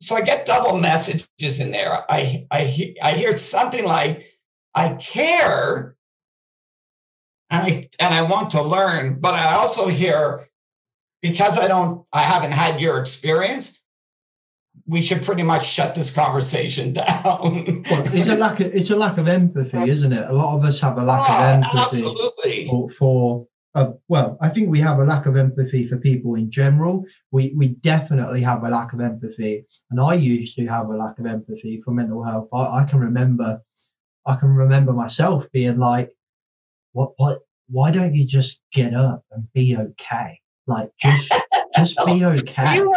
so 0.00 0.14
i 0.16 0.20
get 0.20 0.46
double 0.46 0.78
messages 0.78 1.60
in 1.60 1.70
there. 1.70 2.04
I 2.10 2.46
i 2.50 2.94
i 3.02 3.12
hear 3.12 3.36
something 3.36 3.84
like 3.84 4.26
i 4.74 4.94
care 4.94 5.96
and 7.50 7.62
I 7.62 7.88
and 7.98 8.14
I 8.14 8.22
want 8.22 8.50
to 8.50 8.62
learn, 8.62 9.20
but 9.20 9.34
I 9.34 9.54
also 9.54 9.88
hear 9.88 10.48
because 11.22 11.58
I 11.58 11.68
don't 11.68 12.04
I 12.12 12.22
haven't 12.22 12.52
had 12.52 12.80
your 12.80 12.98
experience, 12.98 13.78
we 14.86 15.02
should 15.02 15.22
pretty 15.22 15.42
much 15.42 15.66
shut 15.66 15.94
this 15.94 16.10
conversation 16.10 16.92
down. 16.92 17.84
Well, 17.90 18.04
it's 18.14 18.28
a 18.28 18.36
lack 18.36 18.60
of 18.60 18.66
it's 18.74 18.90
a 18.90 18.96
lack 18.96 19.18
of 19.18 19.28
empathy, 19.28 19.90
isn't 19.90 20.12
it? 20.12 20.28
A 20.28 20.32
lot 20.32 20.56
of 20.56 20.64
us 20.64 20.80
have 20.80 20.98
a 20.98 21.04
lack 21.04 21.28
Oh, 21.28 21.34
of 21.34 21.42
empathy 21.64 21.78
absolutely. 22.06 22.68
for, 22.68 22.90
for 22.90 23.46
of 23.74 23.98
well, 24.08 24.38
I 24.40 24.48
think 24.48 24.70
we 24.70 24.80
have 24.80 24.98
a 24.98 25.04
lack 25.04 25.26
of 25.26 25.36
empathy 25.36 25.84
for 25.84 25.98
people 25.98 26.34
in 26.34 26.50
general. 26.50 27.04
We 27.30 27.52
we 27.56 27.68
definitely 27.68 28.42
have 28.42 28.62
a 28.64 28.68
lack 28.70 28.92
of 28.92 29.00
empathy, 29.00 29.66
and 29.90 30.00
I 30.00 30.14
used 30.14 30.56
to 30.56 30.66
have 30.66 30.88
a 30.88 30.96
lack 30.96 31.18
of 31.18 31.26
empathy 31.26 31.80
for 31.84 31.90
mental 31.90 32.22
health. 32.24 32.48
I, 32.52 32.80
I 32.80 32.84
can 32.84 33.00
remember, 33.00 33.60
I 34.24 34.36
can 34.36 34.50
remember 34.50 34.92
myself 34.92 35.46
being 35.52 35.78
like, 35.78 36.10
"What? 36.92 37.12
What? 37.16 37.40
Why 37.68 37.90
don't 37.90 38.14
you 38.14 38.24
just 38.26 38.60
get 38.72 38.94
up 38.94 39.24
and 39.32 39.52
be 39.52 39.76
okay? 39.76 40.40
Like 40.66 40.90
just 40.98 41.30
just 41.76 41.98
be 42.06 42.24
okay." 42.34 42.76
you 42.76 42.94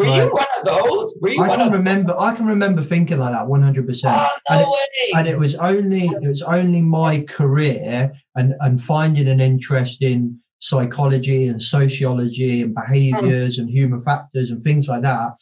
were 0.00 0.16
you 0.24 0.30
one 0.32 0.46
of 0.58 0.64
those? 0.64 1.16
Were 1.20 1.30
you 1.30 1.42
I 1.42 1.48
can 1.56 1.68
of 1.68 1.72
remember. 1.72 2.14
I 2.18 2.34
can 2.34 2.46
remember 2.46 2.82
thinking 2.82 3.18
like 3.18 3.32
that 3.32 3.46
one 3.46 3.62
hundred 3.62 3.86
percent. 3.86 4.16
Oh 4.18 4.38
And 4.50 4.60
it- 4.62 5.16
and 5.16 5.26
it 5.28 5.38
was 5.38 5.54
only 5.56 6.04
it 6.06 6.28
was 6.28 6.42
only 6.42 6.82
my 6.82 7.20
career 7.22 8.12
and 8.36 8.54
and 8.60 8.82
finding 8.82 9.28
an 9.28 9.40
interest 9.40 10.02
in 10.02 10.38
psychology 10.60 11.46
and 11.48 11.62
sociology 11.62 12.60
and 12.62 12.74
behaviors 12.74 13.58
and 13.58 13.70
human 13.70 14.00
factors 14.02 14.50
and 14.50 14.62
things 14.62 14.88
like 14.88 15.02
that 15.02 15.32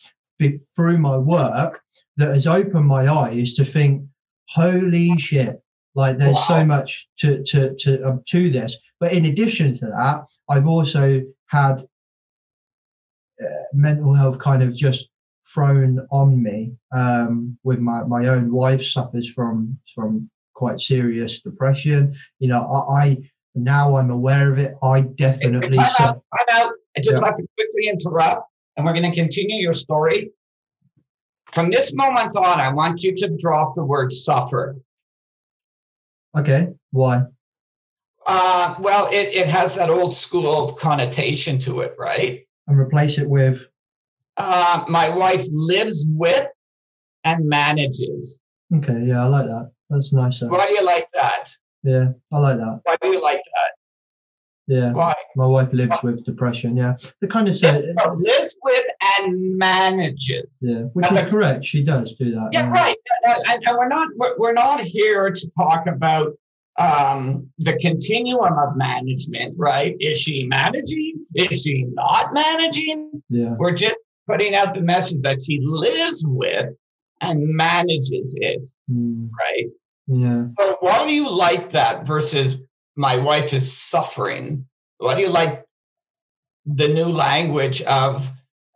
through 0.77 0.99
my 0.99 1.17
work 1.17 1.83
that 2.17 2.29
has 2.33 2.47
opened 2.47 2.87
my 2.87 3.09
eyes 3.09 3.55
to 3.55 3.65
think, 3.65 4.05
holy 4.51 5.19
shit, 5.19 5.61
like 5.95 6.19
there's 6.19 6.39
so 6.47 6.65
much 6.65 7.09
to 7.19 7.43
to 7.45 7.75
to 7.79 8.03
um, 8.09 8.23
to 8.29 8.49
this. 8.51 8.77
But 9.01 9.13
in 9.13 9.25
addition 9.25 9.75
to 9.79 9.87
that, 9.87 10.23
I've 10.49 10.67
also 10.69 11.23
had 11.47 11.88
mental 13.73 14.15
health 14.15 14.39
kind 14.39 14.63
of 14.63 14.75
just 14.75 15.11
thrown 15.53 16.07
on 16.11 16.43
me 16.43 16.73
um, 16.93 17.59
with 17.65 17.79
my 17.79 18.05
my 18.05 18.27
own 18.29 18.53
wife 18.53 18.85
suffers 18.85 19.31
from 19.31 19.79
from 19.95 20.31
quite 20.55 20.81
serious 20.81 21.41
depression. 21.41 22.15
You 22.39 22.49
know, 22.49 22.63
I, 22.65 23.03
I 23.03 23.17
now 23.55 23.97
I'm 23.97 24.11
aware 24.11 24.53
of 24.53 24.59
it. 24.59 24.75
I 24.83 25.03
definitely. 25.03 25.79
Out, 25.79 25.97
time 25.99 26.21
out. 26.51 26.73
I 26.97 27.01
just 27.01 27.21
yeah. 27.21 27.29
have 27.29 27.37
to 27.37 27.47
quickly 27.57 27.89
interrupt, 27.89 28.49
and 28.77 28.85
we're 28.85 28.93
going 28.93 29.11
to 29.11 29.17
continue 29.17 29.63
your 29.63 29.73
story. 29.73 30.33
From 31.53 31.71
this 31.71 31.95
moment 31.95 32.37
on, 32.37 32.61
I 32.61 32.71
want 32.73 33.03
you 33.03 33.15
to 33.17 33.29
drop 33.39 33.75
the 33.75 33.85
word 33.85 34.13
suffer. 34.13 34.77
Okay. 36.37 36.69
Why? 36.91 37.23
Uh, 38.27 38.75
well, 38.81 39.09
it, 39.11 39.35
it 39.35 39.47
has 39.49 39.77
that 39.77 39.89
old 39.89 40.13
school 40.13 40.73
connotation 40.73 41.59
to 41.61 41.81
it, 41.81 41.95
right? 41.99 42.47
And 42.69 42.79
replace 42.79 43.19
it 43.19 43.29
with? 43.29 43.67
Uh, 44.37 44.85
my 44.89 45.09
wife 45.09 45.45
lives 45.51 46.07
with 46.11 46.47
and 47.25 47.49
manages. 47.49 48.41
Okay. 48.77 49.05
Yeah, 49.07 49.25
I 49.25 49.27
like 49.27 49.47
that. 49.47 49.73
That's 49.91 50.13
nice. 50.13 50.43
Why 50.43 50.67
do 50.67 50.75
you 50.75 50.85
like 50.85 51.09
that? 51.15 51.51
Yeah, 51.83 52.09
I 52.31 52.39
like 52.39 52.59
that. 52.59 52.81
Why 52.85 52.97
do 53.01 53.09
you 53.09 53.23
like 53.23 53.39
that? 53.39 53.73
Yeah. 54.69 54.93
Why? 54.93 55.15
My 55.35 55.47
wife 55.47 55.73
lives 55.73 55.97
with 56.03 56.25
depression. 56.27 56.77
Yeah. 56.77 56.97
The 57.23 57.27
kind 57.27 57.49
of 57.49 57.57
said 57.57 57.83
lives 58.17 58.55
with 58.63 58.85
and 59.19 59.57
manages. 59.57 60.59
Yeah, 60.61 60.83
which 60.93 61.11
is 61.11 61.23
correct. 61.31 61.65
She 61.65 61.83
does 61.83 62.15
do 62.17 62.33
that. 62.33 62.51
Yeah, 62.53 62.71
right. 62.71 62.97
And, 63.25 63.63
and 63.67 63.79
we're 63.79 63.89
not 63.89 64.09
we're 64.37 64.53
not 64.53 64.81
here 64.81 65.31
to 65.31 65.51
talk 65.57 65.87
about 65.87 66.35
um, 66.79 67.51
the 67.59 67.77
continuum 67.79 68.53
of 68.53 68.77
management, 68.77 69.57
right? 69.59 69.97
Is 70.01 70.21
she 70.21 70.47
managing? 70.47 71.27
Is 71.35 71.63
she 71.63 71.85
not 71.89 72.33
managing? 72.33 73.23
Yeah. 73.29 73.55
We're 73.59 73.75
just 73.75 73.99
putting 74.27 74.55
out 74.55 74.75
the 74.75 74.81
message 74.81 75.23
that 75.23 75.43
she 75.43 75.59
lives 75.61 76.23
with 76.27 76.71
and 77.21 77.43
manages 77.55 78.37
it, 78.39 78.71
mm. 78.91 79.29
right? 79.39 79.67
Yeah. 80.07 80.47
So 80.59 80.77
why 80.81 81.05
do 81.05 81.13
you 81.13 81.31
like 81.31 81.71
that 81.71 82.07
versus 82.07 82.57
my 82.97 83.17
wife 83.17 83.53
is 83.53 83.73
suffering? 83.77 84.67
Why 84.99 85.15
do 85.15 85.21
you 85.21 85.31
like 85.31 85.65
the 86.65 86.89
new 86.89 87.07
language 87.07 87.83
of 87.83 88.31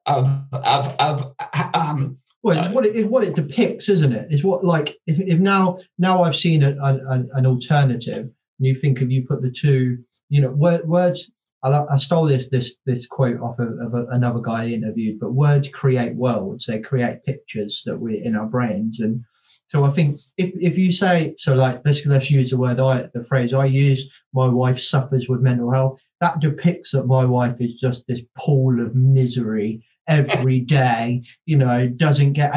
of 0.07 0.45
of 0.53 0.97
of 0.99 1.35
um 1.75 2.19
well, 2.43 2.59
it's 2.59 2.68
uh, 2.68 2.72
what 2.72 2.86
it 2.86 2.95
is 2.95 3.07
what 3.07 3.24
it 3.24 3.36
depicts, 3.36 3.88
isn't 3.88 4.12
it? 4.12 4.28
It's 4.30 4.45
what 4.45 4.64
like 4.64 4.99
if, 5.07 5.20
if 5.20 5.38
now 5.38 5.78
now 5.99 6.22
I've 6.22 6.36
seen 6.36 6.62
a, 6.62 6.76
a, 6.82 7.24
an 7.34 7.47
alternative, 7.47 8.24
and 8.24 8.66
you 8.66 8.74
think 8.74 9.01
if 9.01 9.11
you 9.11 9.24
put 9.26 9.43
the 9.43 9.51
two, 9.51 9.99
you 10.28 10.40
know, 10.40 10.51
word, 10.51 10.86
words. 10.88 11.30
I, 11.64 11.84
I 11.93 11.97
stole 11.97 12.26
this 12.26 12.49
this 12.49 12.76
this 12.86 13.07
quote 13.07 13.40
off 13.40 13.61
of, 13.61 13.78
of 13.78 13.95
a, 13.95 14.07
another 14.07 14.40
guy 14.40 14.64
I 14.64 14.68
interviewed, 14.68 15.20
but 15.20 15.32
words 15.32 15.68
create 15.68 16.16
worlds. 16.16 16.66
They 16.66 16.80
create 16.80 17.24
pictures 17.24 17.82
that 17.86 17.99
we're 17.99 18.20
in 18.20 18.34
our 18.34 18.47
brains, 18.47 18.99
and 18.99 19.24
so 19.68 19.84
I 19.84 19.90
think 19.90 20.20
if, 20.36 20.53
if 20.61 20.76
you 20.76 20.90
say 20.90 21.34
so, 21.38 21.55
like 21.55 21.80
let's 21.84 22.05
let's 22.07 22.30
use 22.30 22.51
the 22.51 22.57
word 22.57 22.80
I 22.80 23.09
the 23.14 23.24
phrase 23.24 23.55
I 23.55 23.66
use. 23.66 24.11
My 24.34 24.49
wife 24.49 24.80
suffers 24.80 25.28
with 25.28 25.40
mental 25.40 25.70
health. 25.70 26.01
That 26.20 26.40
depicts 26.40 26.90
that 26.90 27.07
my 27.07 27.24
wife 27.24 27.61
is 27.61 27.74
just 27.74 28.07
this 28.07 28.20
pool 28.36 28.84
of 28.84 28.95
misery 28.95 29.84
every 30.09 30.61
day. 30.61 31.23
You 31.47 31.57
know, 31.59 31.89
doesn't 31.89 32.33
get 32.35 32.55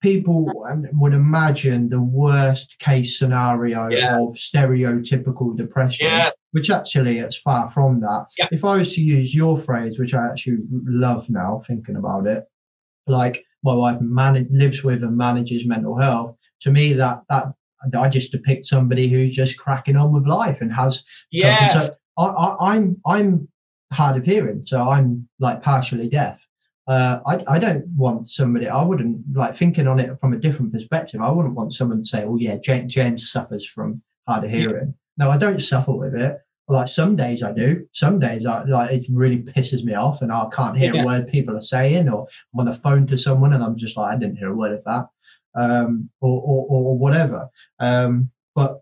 people 0.00 0.50
would 0.92 1.14
imagine 1.14 1.88
the 1.88 2.00
worst 2.00 2.78
case 2.78 3.18
scenario 3.18 3.88
yeah. 3.88 4.18
of 4.18 4.34
stereotypical 4.34 5.56
depression. 5.56 6.06
Yeah. 6.06 6.30
Which 6.52 6.70
actually, 6.70 7.18
it's 7.18 7.36
far 7.36 7.70
from 7.70 8.00
that. 8.00 8.26
Yeah. 8.38 8.48
If 8.50 8.64
I 8.64 8.78
was 8.78 8.94
to 8.94 9.02
use 9.02 9.34
your 9.34 9.58
phrase, 9.58 9.98
which 9.98 10.14
I 10.14 10.26
actually 10.26 10.58
love 10.70 11.28
now, 11.28 11.60
thinking 11.66 11.96
about 11.96 12.26
it, 12.26 12.44
like 13.06 13.44
my 13.62 13.74
wife 13.74 14.00
manage, 14.00 14.48
lives 14.50 14.82
with 14.82 15.02
and 15.02 15.16
manages 15.16 15.66
mental 15.66 15.98
health. 15.98 16.36
To 16.62 16.70
me, 16.70 16.92
that 16.94 17.22
that 17.28 17.52
I 17.96 18.08
just 18.08 18.32
depict 18.32 18.64
somebody 18.64 19.08
who's 19.08 19.34
just 19.34 19.58
cracking 19.58 19.96
on 19.96 20.12
with 20.12 20.26
life 20.26 20.60
and 20.60 20.72
has. 20.72 21.04
Yes. 21.30 21.88
So 21.88 21.94
I, 22.18 22.24
I, 22.24 22.74
I'm 22.74 23.00
I'm 23.06 23.48
hard 23.92 24.16
of 24.16 24.24
hearing, 24.24 24.62
so 24.66 24.88
I'm 24.88 25.28
like 25.38 25.62
partially 25.62 26.08
deaf. 26.08 26.40
Uh, 26.88 27.20
I, 27.26 27.44
I 27.46 27.58
don't 27.58 27.86
want 27.96 28.30
somebody, 28.30 28.66
I 28.66 28.82
wouldn't 28.82 29.20
like 29.34 29.54
thinking 29.54 29.86
on 29.86 30.00
it 30.00 30.18
from 30.18 30.32
a 30.32 30.38
different 30.38 30.72
perspective. 30.72 31.20
I 31.20 31.30
wouldn't 31.30 31.54
want 31.54 31.74
someone 31.74 31.98
to 32.02 32.08
say, 32.08 32.24
oh, 32.24 32.36
yeah, 32.36 32.56
James, 32.56 32.92
James 32.92 33.30
suffers 33.30 33.64
from 33.66 34.02
hard 34.26 34.44
of 34.44 34.50
hearing. 34.50 34.94
No, 35.18 35.30
I 35.30 35.36
don't 35.36 35.60
suffer 35.60 35.92
with 35.92 36.14
it. 36.14 36.38
Like 36.66 36.88
some 36.88 37.16
days 37.16 37.42
I 37.42 37.52
do. 37.52 37.86
Some 37.92 38.18
days 38.20 38.44
I 38.46 38.62
like 38.64 38.90
it 38.92 39.06
really 39.10 39.38
pisses 39.38 39.84
me 39.84 39.94
off, 39.94 40.20
and 40.22 40.30
I 40.30 40.46
can't 40.52 40.76
hear 40.76 40.94
Yeah. 40.94 41.02
a 41.02 41.06
word 41.06 41.26
people 41.28 41.56
are 41.56 41.62
saying, 41.62 42.08
or 42.10 42.26
I'm 42.54 42.60
on 42.60 42.66
the 42.66 42.74
phone 42.74 43.06
to 43.06 43.16
someone 43.16 43.54
and 43.54 43.64
I'm 43.64 43.76
just 43.78 43.96
like, 43.96 44.14
I 44.14 44.18
didn't 44.18 44.36
hear 44.36 44.50
a 44.50 44.54
word 44.54 44.72
of 44.72 44.84
that, 44.84 45.06
um, 45.54 46.10
or, 46.20 46.40
or 46.42 46.66
or 46.68 46.98
whatever. 46.98 47.48
Um, 47.78 48.30
but 48.54 48.80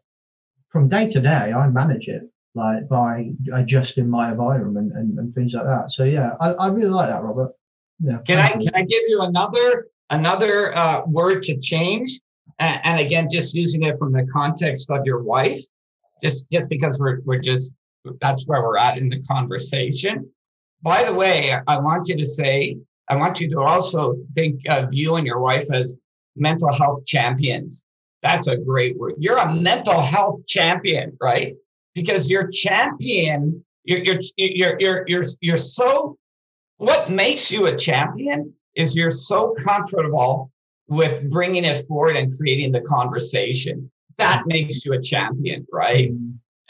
from 0.68 0.88
day 0.88 1.08
to 1.10 1.20
day, 1.20 1.52
I 1.52 1.68
manage 1.68 2.08
it 2.08 2.22
like 2.56 2.88
by 2.88 3.30
adjusting 3.52 4.08
my 4.10 4.30
environment 4.32 4.92
and, 4.94 5.16
and 5.18 5.32
things 5.32 5.54
like 5.54 5.66
that. 5.66 5.92
So 5.92 6.02
yeah, 6.02 6.32
I, 6.40 6.54
I 6.54 6.66
really 6.68 6.90
like 6.90 7.08
that, 7.08 7.22
Robert. 7.22 7.52
Yeah. 8.00 8.18
Can 8.26 8.38
I 8.38 8.52
can 8.52 8.74
I 8.74 8.82
give 8.82 9.02
you 9.08 9.22
another 9.22 9.88
another 10.10 10.76
uh, 10.76 11.02
word 11.06 11.42
to 11.44 11.56
change? 11.58 12.20
And, 12.58 12.80
and 12.84 13.00
again, 13.00 13.28
just 13.30 13.54
using 13.54 13.82
it 13.82 13.96
from 13.98 14.12
the 14.12 14.26
context 14.32 14.90
of 14.90 15.04
your 15.04 15.22
wife, 15.22 15.60
just 16.22 16.46
just 16.50 16.68
because 16.68 16.98
we're 16.98 17.20
we're 17.24 17.40
just 17.40 17.72
that's 18.20 18.46
where 18.46 18.62
we're 18.62 18.78
at 18.78 18.98
in 18.98 19.08
the 19.08 19.20
conversation. 19.22 20.30
By 20.82 21.04
the 21.04 21.14
way, 21.14 21.54
I 21.66 21.78
want 21.78 22.08
you 22.08 22.16
to 22.16 22.26
say 22.26 22.76
I 23.08 23.16
want 23.16 23.40
you 23.40 23.48
to 23.50 23.60
also 23.60 24.16
think 24.34 24.60
of 24.70 24.88
you 24.92 25.16
and 25.16 25.26
your 25.26 25.40
wife 25.40 25.72
as 25.72 25.96
mental 26.36 26.72
health 26.72 27.04
champions. 27.06 27.84
That's 28.22 28.48
a 28.48 28.56
great 28.56 28.98
word. 28.98 29.14
You're 29.18 29.38
a 29.38 29.54
mental 29.54 30.00
health 30.00 30.46
champion, 30.46 31.16
right? 31.20 31.54
Because 31.94 32.30
you're 32.30 32.48
champion. 32.48 33.64
You're 33.84 34.00
you're 34.00 34.20
you're 34.36 34.80
you're 34.80 35.04
you're, 35.06 35.24
you're 35.40 35.56
so 35.56 36.18
what 36.78 37.10
makes 37.10 37.50
you 37.50 37.66
a 37.66 37.76
champion 37.76 38.52
is 38.74 38.96
you're 38.96 39.10
so 39.10 39.54
comfortable 39.64 40.50
with 40.88 41.28
bringing 41.30 41.64
it 41.64 41.78
forward 41.88 42.16
and 42.16 42.36
creating 42.36 42.72
the 42.72 42.82
conversation. 42.82 43.90
That 44.18 44.44
makes 44.46 44.84
you 44.84 44.92
a 44.92 45.02
champion, 45.02 45.66
right? 45.72 46.10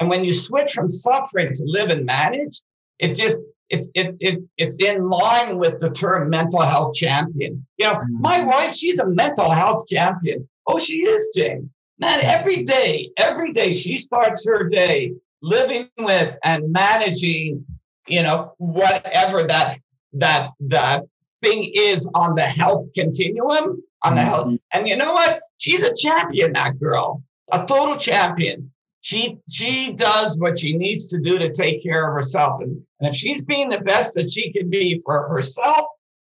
And 0.00 0.08
when 0.08 0.24
you 0.24 0.32
switch 0.32 0.72
from 0.72 0.90
suffering 0.90 1.54
to 1.54 1.62
live 1.64 1.90
and 1.90 2.04
manage, 2.04 2.60
it 2.98 3.14
just 3.14 3.40
it's 3.68 3.90
it's 3.94 4.16
it, 4.20 4.40
it's 4.58 4.76
in 4.76 5.08
line 5.08 5.58
with 5.58 5.80
the 5.80 5.90
term 5.90 6.30
mental 6.30 6.62
health 6.62 6.94
champion. 6.94 7.66
You 7.78 7.86
know, 7.86 7.94
mm-hmm. 7.94 8.20
my 8.20 8.44
wife, 8.44 8.74
she's 8.74 9.00
a 9.00 9.06
mental 9.06 9.50
health 9.50 9.86
champion. 9.88 10.48
Oh, 10.66 10.78
she 10.78 10.98
is, 10.98 11.28
James. 11.34 11.70
Man, 11.98 12.20
every 12.22 12.64
day, 12.64 13.10
every 13.16 13.52
day 13.52 13.72
she 13.72 13.96
starts 13.96 14.46
her 14.46 14.68
day 14.68 15.12
living 15.42 15.88
with 15.98 16.36
and 16.44 16.70
managing, 16.70 17.64
you 18.06 18.22
know, 18.22 18.52
whatever 18.58 19.44
that 19.44 19.78
that 20.18 20.50
that 20.60 21.04
thing 21.42 21.70
is 21.74 22.08
on 22.14 22.34
the 22.34 22.42
health 22.42 22.86
continuum 22.94 23.82
on 24.02 24.14
the 24.14 24.20
health 24.20 24.58
and 24.72 24.88
you 24.88 24.96
know 24.96 25.12
what? 25.12 25.40
She's 25.58 25.82
a 25.82 25.94
champion 25.94 26.52
that 26.52 26.78
girl 26.78 27.22
a 27.52 27.64
total 27.64 27.96
champion. 27.96 28.72
She 29.00 29.38
she 29.48 29.92
does 29.92 30.38
what 30.38 30.58
she 30.58 30.76
needs 30.76 31.08
to 31.08 31.20
do 31.20 31.38
to 31.38 31.52
take 31.52 31.82
care 31.82 32.08
of 32.08 32.14
herself 32.14 32.60
and, 32.60 32.82
and 32.98 33.08
if 33.08 33.14
she's 33.14 33.42
being 33.42 33.68
the 33.68 33.80
best 33.80 34.14
that 34.14 34.30
she 34.30 34.52
can 34.52 34.68
be 34.68 35.00
for 35.04 35.28
herself 35.28 35.86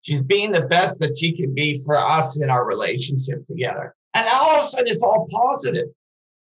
she's 0.02 0.22
being 0.22 0.52
the 0.52 0.62
best 0.62 0.98
that 1.00 1.16
she 1.18 1.36
can 1.36 1.54
be 1.54 1.78
for 1.84 1.98
us 1.98 2.40
in 2.40 2.50
our 2.50 2.64
relationship 2.64 3.44
together. 3.46 3.94
And 4.14 4.26
all 4.30 4.56
of 4.56 4.64
a 4.64 4.68
sudden 4.68 4.88
it's 4.88 5.02
all 5.02 5.28
positive. 5.30 5.88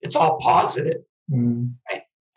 It's 0.02 0.16
all 0.16 0.40
positive. 0.42 1.02
Mm. 1.32 1.74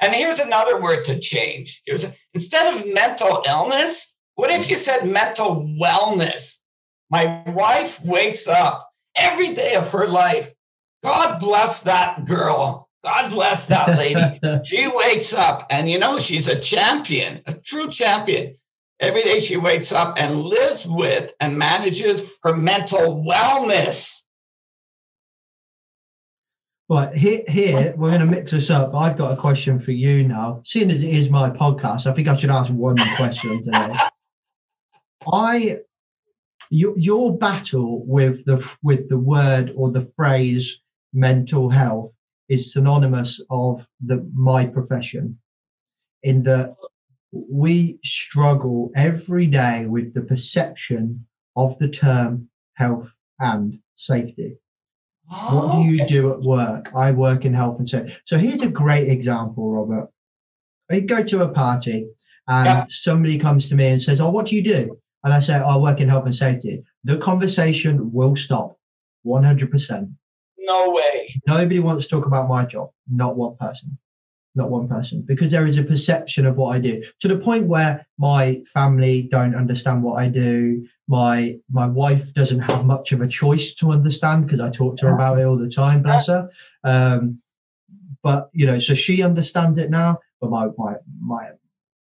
and 0.00 0.14
here's 0.14 0.38
another 0.38 0.80
word 0.80 1.04
to 1.04 1.18
change. 1.18 1.82
Here's 1.84 2.06
instead 2.32 2.74
of 2.74 2.92
mental 2.92 3.42
illness, 3.48 4.13
what 4.36 4.50
if 4.50 4.68
you 4.68 4.76
said 4.76 5.06
mental 5.06 5.62
wellness? 5.80 6.62
My 7.10 7.42
wife 7.46 8.02
wakes 8.04 8.48
up 8.48 8.90
every 9.14 9.54
day 9.54 9.74
of 9.74 9.90
her 9.92 10.08
life. 10.08 10.52
God 11.02 11.38
bless 11.38 11.82
that 11.82 12.24
girl. 12.24 12.88
God 13.04 13.30
bless 13.30 13.66
that 13.66 13.98
lady. 13.98 14.40
she 14.64 14.88
wakes 14.88 15.32
up 15.32 15.66
and 15.70 15.90
you 15.90 15.98
know 15.98 16.18
she's 16.18 16.48
a 16.48 16.58
champion, 16.58 17.42
a 17.46 17.54
true 17.54 17.90
champion. 17.90 18.54
Every 19.00 19.22
day 19.22 19.38
she 19.38 19.56
wakes 19.56 19.92
up 19.92 20.16
and 20.18 20.42
lives 20.42 20.86
with 20.86 21.32
and 21.38 21.58
manages 21.58 22.24
her 22.42 22.56
mental 22.56 23.22
wellness. 23.24 24.22
Right 26.88 27.14
here, 27.14 27.42
here 27.48 27.94
we're 27.96 28.10
going 28.10 28.20
to 28.20 28.26
mix 28.26 28.52
this 28.52 28.70
up. 28.70 28.94
I've 28.94 29.16
got 29.16 29.32
a 29.32 29.36
question 29.36 29.78
for 29.78 29.92
you 29.92 30.26
now. 30.26 30.60
Seeing 30.64 30.90
as 30.90 31.02
it 31.02 31.08
is 31.08 31.30
my 31.30 31.50
podcast, 31.50 32.06
I 32.06 32.12
think 32.12 32.28
I 32.28 32.36
should 32.36 32.50
ask 32.50 32.70
one 32.70 32.96
question 33.16 33.62
today. 33.62 33.94
I 35.32 35.78
your, 36.70 36.94
your 36.96 37.36
battle 37.36 38.04
with 38.06 38.44
the 38.44 38.66
with 38.82 39.08
the 39.08 39.18
word 39.18 39.72
or 39.76 39.90
the 39.90 40.08
phrase 40.16 40.80
mental 41.12 41.70
health 41.70 42.14
is 42.48 42.72
synonymous 42.72 43.40
of 43.50 43.86
the 44.04 44.28
my 44.34 44.66
profession 44.66 45.38
in 46.22 46.42
that 46.44 46.74
we 47.32 47.98
struggle 48.04 48.90
every 48.94 49.46
day 49.46 49.86
with 49.86 50.14
the 50.14 50.22
perception 50.22 51.26
of 51.56 51.78
the 51.78 51.88
term 51.88 52.48
health 52.74 53.14
and 53.38 53.78
safety. 53.96 54.56
What 55.26 55.72
do 55.72 55.78
you 55.78 56.02
oh. 56.02 56.06
do 56.06 56.32
at 56.32 56.42
work? 56.42 56.90
I 56.94 57.12
work 57.12 57.44
in 57.44 57.54
health 57.54 57.78
and 57.78 57.88
safety 57.88 58.14
so 58.24 58.38
here's 58.38 58.62
a 58.62 58.68
great 58.68 59.08
example 59.08 59.72
robert. 59.72 60.10
I 60.90 61.00
go 61.00 61.22
to 61.22 61.42
a 61.42 61.48
party 61.48 62.08
and 62.46 62.66
yeah. 62.66 62.84
somebody 62.90 63.38
comes 63.38 63.68
to 63.68 63.74
me 63.74 63.86
and 63.86 64.02
says 64.02 64.20
oh 64.20 64.30
what 64.30 64.46
do 64.46 64.56
you 64.56 64.62
do 64.62 65.00
and 65.24 65.32
I 65.32 65.40
say, 65.40 65.54
I 65.54 65.76
work 65.76 66.00
in 66.00 66.08
health 66.08 66.26
and 66.26 66.34
safety, 66.34 66.84
the 67.02 67.16
conversation 67.16 68.12
will 68.12 68.36
stop 68.36 68.78
100%. 69.26 70.14
No 70.58 70.90
way. 70.90 71.40
Nobody 71.48 71.80
wants 71.80 72.04
to 72.04 72.10
talk 72.10 72.26
about 72.26 72.48
my 72.48 72.64
job. 72.66 72.90
Not 73.10 73.36
one 73.36 73.56
person. 73.56 73.98
Not 74.54 74.70
one 74.70 74.86
person. 74.86 75.22
Because 75.26 75.50
there 75.50 75.64
is 75.64 75.78
a 75.78 75.82
perception 75.82 76.46
of 76.46 76.56
what 76.56 76.76
I 76.76 76.78
do 76.78 77.02
to 77.20 77.28
the 77.28 77.38
point 77.38 77.66
where 77.66 78.06
my 78.18 78.62
family 78.72 79.28
don't 79.30 79.56
understand 79.56 80.02
what 80.02 80.20
I 80.20 80.28
do. 80.28 80.86
My 81.08 81.56
my 81.70 81.86
wife 81.86 82.32
doesn't 82.34 82.60
have 82.60 82.86
much 82.86 83.12
of 83.12 83.20
a 83.20 83.28
choice 83.28 83.74
to 83.74 83.90
understand 83.90 84.46
because 84.46 84.60
I 84.60 84.70
talk 84.70 84.96
to 84.98 85.06
her 85.06 85.14
about 85.14 85.38
it 85.38 85.44
all 85.44 85.58
the 85.58 85.68
time, 85.68 86.02
bless 86.02 86.28
her. 86.28 86.48
Um, 86.84 87.40
but 88.22 88.48
you 88.52 88.64
know, 88.64 88.78
so 88.78 88.94
she 88.94 89.22
understands 89.22 89.78
it 89.78 89.90
now. 89.90 90.20
But 90.40 90.50
my 90.50 90.68
my 90.78 90.94
my 91.20 91.50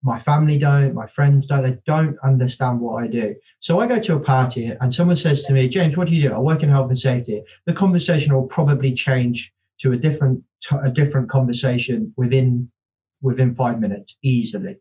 my 0.02 0.20
family 0.20 0.58
don't, 0.58 0.94
my 0.94 1.06
friends 1.06 1.46
don't, 1.46 1.62
they 1.62 1.78
don't 1.84 2.16
understand 2.22 2.80
what 2.80 3.02
I 3.02 3.08
do. 3.08 3.34
So 3.60 3.80
I 3.80 3.86
go 3.86 3.98
to 3.98 4.16
a 4.16 4.20
party 4.20 4.66
and 4.80 4.94
someone 4.94 5.16
says 5.16 5.42
to 5.44 5.52
me, 5.52 5.68
James, 5.68 5.96
what 5.96 6.08
do 6.08 6.14
you 6.14 6.28
do? 6.28 6.34
I 6.34 6.38
work 6.38 6.62
in 6.62 6.68
health 6.68 6.88
and 6.88 6.98
safety. 6.98 7.42
The 7.66 7.72
conversation 7.72 8.34
will 8.34 8.46
probably 8.46 8.92
change 8.92 9.52
to 9.80 9.92
a 9.92 9.96
different 9.96 10.44
a 10.82 10.90
different 10.90 11.28
conversation 11.28 12.12
within 12.16 12.70
within 13.22 13.54
five 13.54 13.80
minutes 13.80 14.16
easily. 14.22 14.76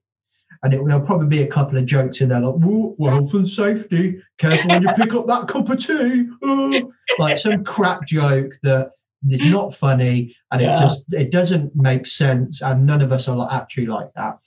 And 0.64 0.74
it, 0.74 0.82
there'll 0.86 1.06
probably 1.06 1.28
be 1.28 1.44
a 1.44 1.48
couple 1.48 1.78
of 1.78 1.86
jokes 1.86 2.20
in 2.20 2.30
there 2.30 2.40
like, 2.40 2.56
well, 2.58 2.96
health 3.12 3.34
and 3.34 3.48
safety, 3.48 4.22
careful 4.40 4.70
when 4.70 4.84
you 4.84 4.90
pick 4.96 5.14
up 5.14 5.28
that 5.28 5.48
cup 5.48 5.70
of 5.70 5.78
tea. 5.78 6.28
Oh. 6.44 6.94
Like 7.20 7.38
some 7.38 7.64
crap 7.64 8.06
joke 8.08 8.54
that 8.64 8.92
is 9.28 9.52
not 9.52 9.74
funny 9.74 10.36
and 10.52 10.62
yeah. 10.62 10.76
it 10.76 10.80
just 10.80 11.04
it 11.12 11.32
doesn't 11.32 11.76
make 11.76 12.06
sense 12.06 12.62
and 12.62 12.86
none 12.86 13.02
of 13.02 13.12
us 13.12 13.28
are 13.28 13.48
actually 13.52 13.88
like 13.88 14.14
that 14.16 14.38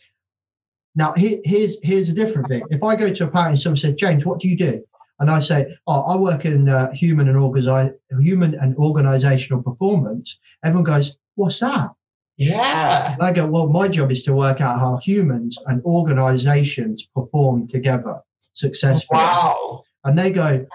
now, 0.95 1.15
here's 1.17 1.79
here's 1.83 2.09
a 2.09 2.13
different 2.13 2.49
thing. 2.49 2.63
If 2.71 2.83
I 2.83 2.97
go 2.97 3.13
to 3.13 3.25
a 3.25 3.29
party 3.29 3.51
and 3.51 3.59
someone 3.59 3.77
says, 3.77 3.95
"James, 3.95 4.27
what 4.27 4.41
do 4.41 4.49
you 4.49 4.57
do?" 4.57 4.83
and 5.21 5.31
I 5.31 5.39
say, 5.39 5.77
"Oh, 5.87 6.01
I 6.01 6.17
work 6.17 6.45
in 6.45 6.69
uh, 6.69 6.91
human 6.93 7.29
and 7.29 7.37
organi- 7.37 7.95
human 8.21 8.55
and 8.55 8.75
organizational 8.77 9.63
performance," 9.63 10.39
everyone 10.65 10.85
goes, 10.85 11.17
"What's 11.37 11.61
that?" 11.61 11.91
Yeah. 12.37 13.13
And 13.13 13.23
I 13.23 13.33
go, 13.33 13.47
"Well, 13.47 13.69
my 13.69 13.87
job 13.87 14.11
is 14.11 14.25
to 14.25 14.33
work 14.33 14.61
out 14.61 14.81
how 14.81 14.97
humans 14.97 15.59
and 15.67 15.83
organizations 15.85 17.07
perform 17.15 17.69
together 17.69 18.21
successfully." 18.55 19.19
Wow. 19.19 19.85
And 20.05 20.19
they 20.19 20.31
go, 20.31 20.67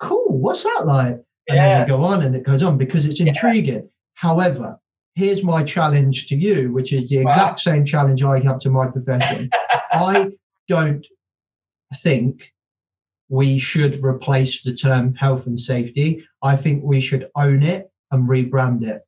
"Cool. 0.00 0.38
What's 0.38 0.64
that 0.64 0.84
like?" 0.86 1.22
And 1.48 1.56
yeah. 1.56 1.78
then 1.78 1.80
they 1.82 1.88
go 1.88 2.02
on 2.02 2.22
and 2.22 2.34
it 2.34 2.44
goes 2.44 2.62
on 2.62 2.78
because 2.78 3.04
it's 3.04 3.20
intriguing. 3.20 3.74
Yeah. 3.74 3.88
However, 4.14 4.80
here's 5.14 5.42
my 5.42 5.62
challenge 5.62 6.26
to 6.28 6.36
you, 6.36 6.72
which 6.72 6.92
is 6.92 7.08
the 7.08 7.18
exact 7.18 7.52
wow. 7.52 7.72
same 7.72 7.84
challenge 7.84 8.22
I 8.22 8.40
have 8.40 8.58
to 8.60 8.70
my 8.70 8.86
profession. 8.86 9.48
I 9.92 10.32
don't 10.68 11.06
think 11.94 12.52
we 13.28 13.58
should 13.58 14.02
replace 14.04 14.62
the 14.62 14.74
term 14.74 15.14
health 15.14 15.46
and 15.46 15.60
safety. 15.60 16.26
I 16.42 16.56
think 16.56 16.82
we 16.84 17.00
should 17.00 17.28
own 17.34 17.62
it 17.62 17.90
and 18.10 18.28
rebrand 18.28 18.86
it. 18.86 19.02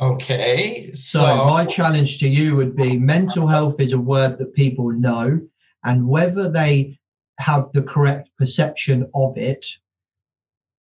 Okay. 0.00 0.92
So, 0.92 1.20
so 1.20 1.46
my 1.46 1.64
challenge 1.64 2.18
to 2.18 2.28
you 2.28 2.54
would 2.56 2.76
be 2.76 2.98
mental 2.98 3.48
health 3.48 3.80
is 3.80 3.92
a 3.92 3.98
word 3.98 4.38
that 4.38 4.54
people 4.54 4.90
know, 4.90 5.40
and 5.84 6.08
whether 6.08 6.48
they 6.48 6.98
have 7.38 7.70
the 7.72 7.82
correct 7.82 8.30
perception 8.38 9.10
of 9.14 9.36
it 9.36 9.66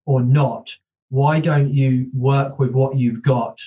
or 0.05 0.21
not 0.21 0.77
why 1.09 1.39
don't 1.39 1.73
you 1.73 2.09
work 2.13 2.59
with 2.59 2.71
what 2.71 2.97
you've 2.97 3.21
got 3.21 3.59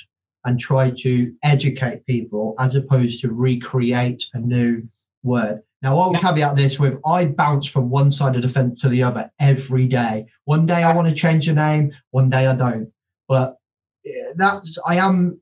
and 0.45 0.59
try 0.59 0.91
to 0.91 1.35
educate 1.43 2.07
people 2.07 2.55
as 2.59 2.75
opposed 2.75 3.21
to 3.21 3.33
recreate 3.33 4.25
a 4.35 4.39
new 4.39 4.83
word? 5.23 5.63
Now, 5.81 5.99
I'll 5.99 6.13
caveat 6.13 6.57
this 6.57 6.79
with 6.81 6.99
I 7.07 7.27
bounce 7.27 7.67
from 7.67 7.89
one 7.89 8.11
side 8.11 8.35
of 8.35 8.43
the 8.43 8.49
fence 8.49 8.81
to 8.83 8.89
the 8.89 9.03
other 9.03 9.31
every 9.39 9.87
day. 9.87 10.27
One 10.45 10.67
day 10.67 10.83
I 10.83 10.95
want 10.95 11.09
to 11.09 11.15
change 11.15 11.47
the 11.47 11.55
name, 11.55 11.93
one 12.11 12.31
day 12.31 12.47
I 12.47 12.55
don't. 12.55 12.93
But 13.29 13.57
eh, 14.05 14.33
that's 14.37 14.79
I 14.87 14.97
am 14.97 15.41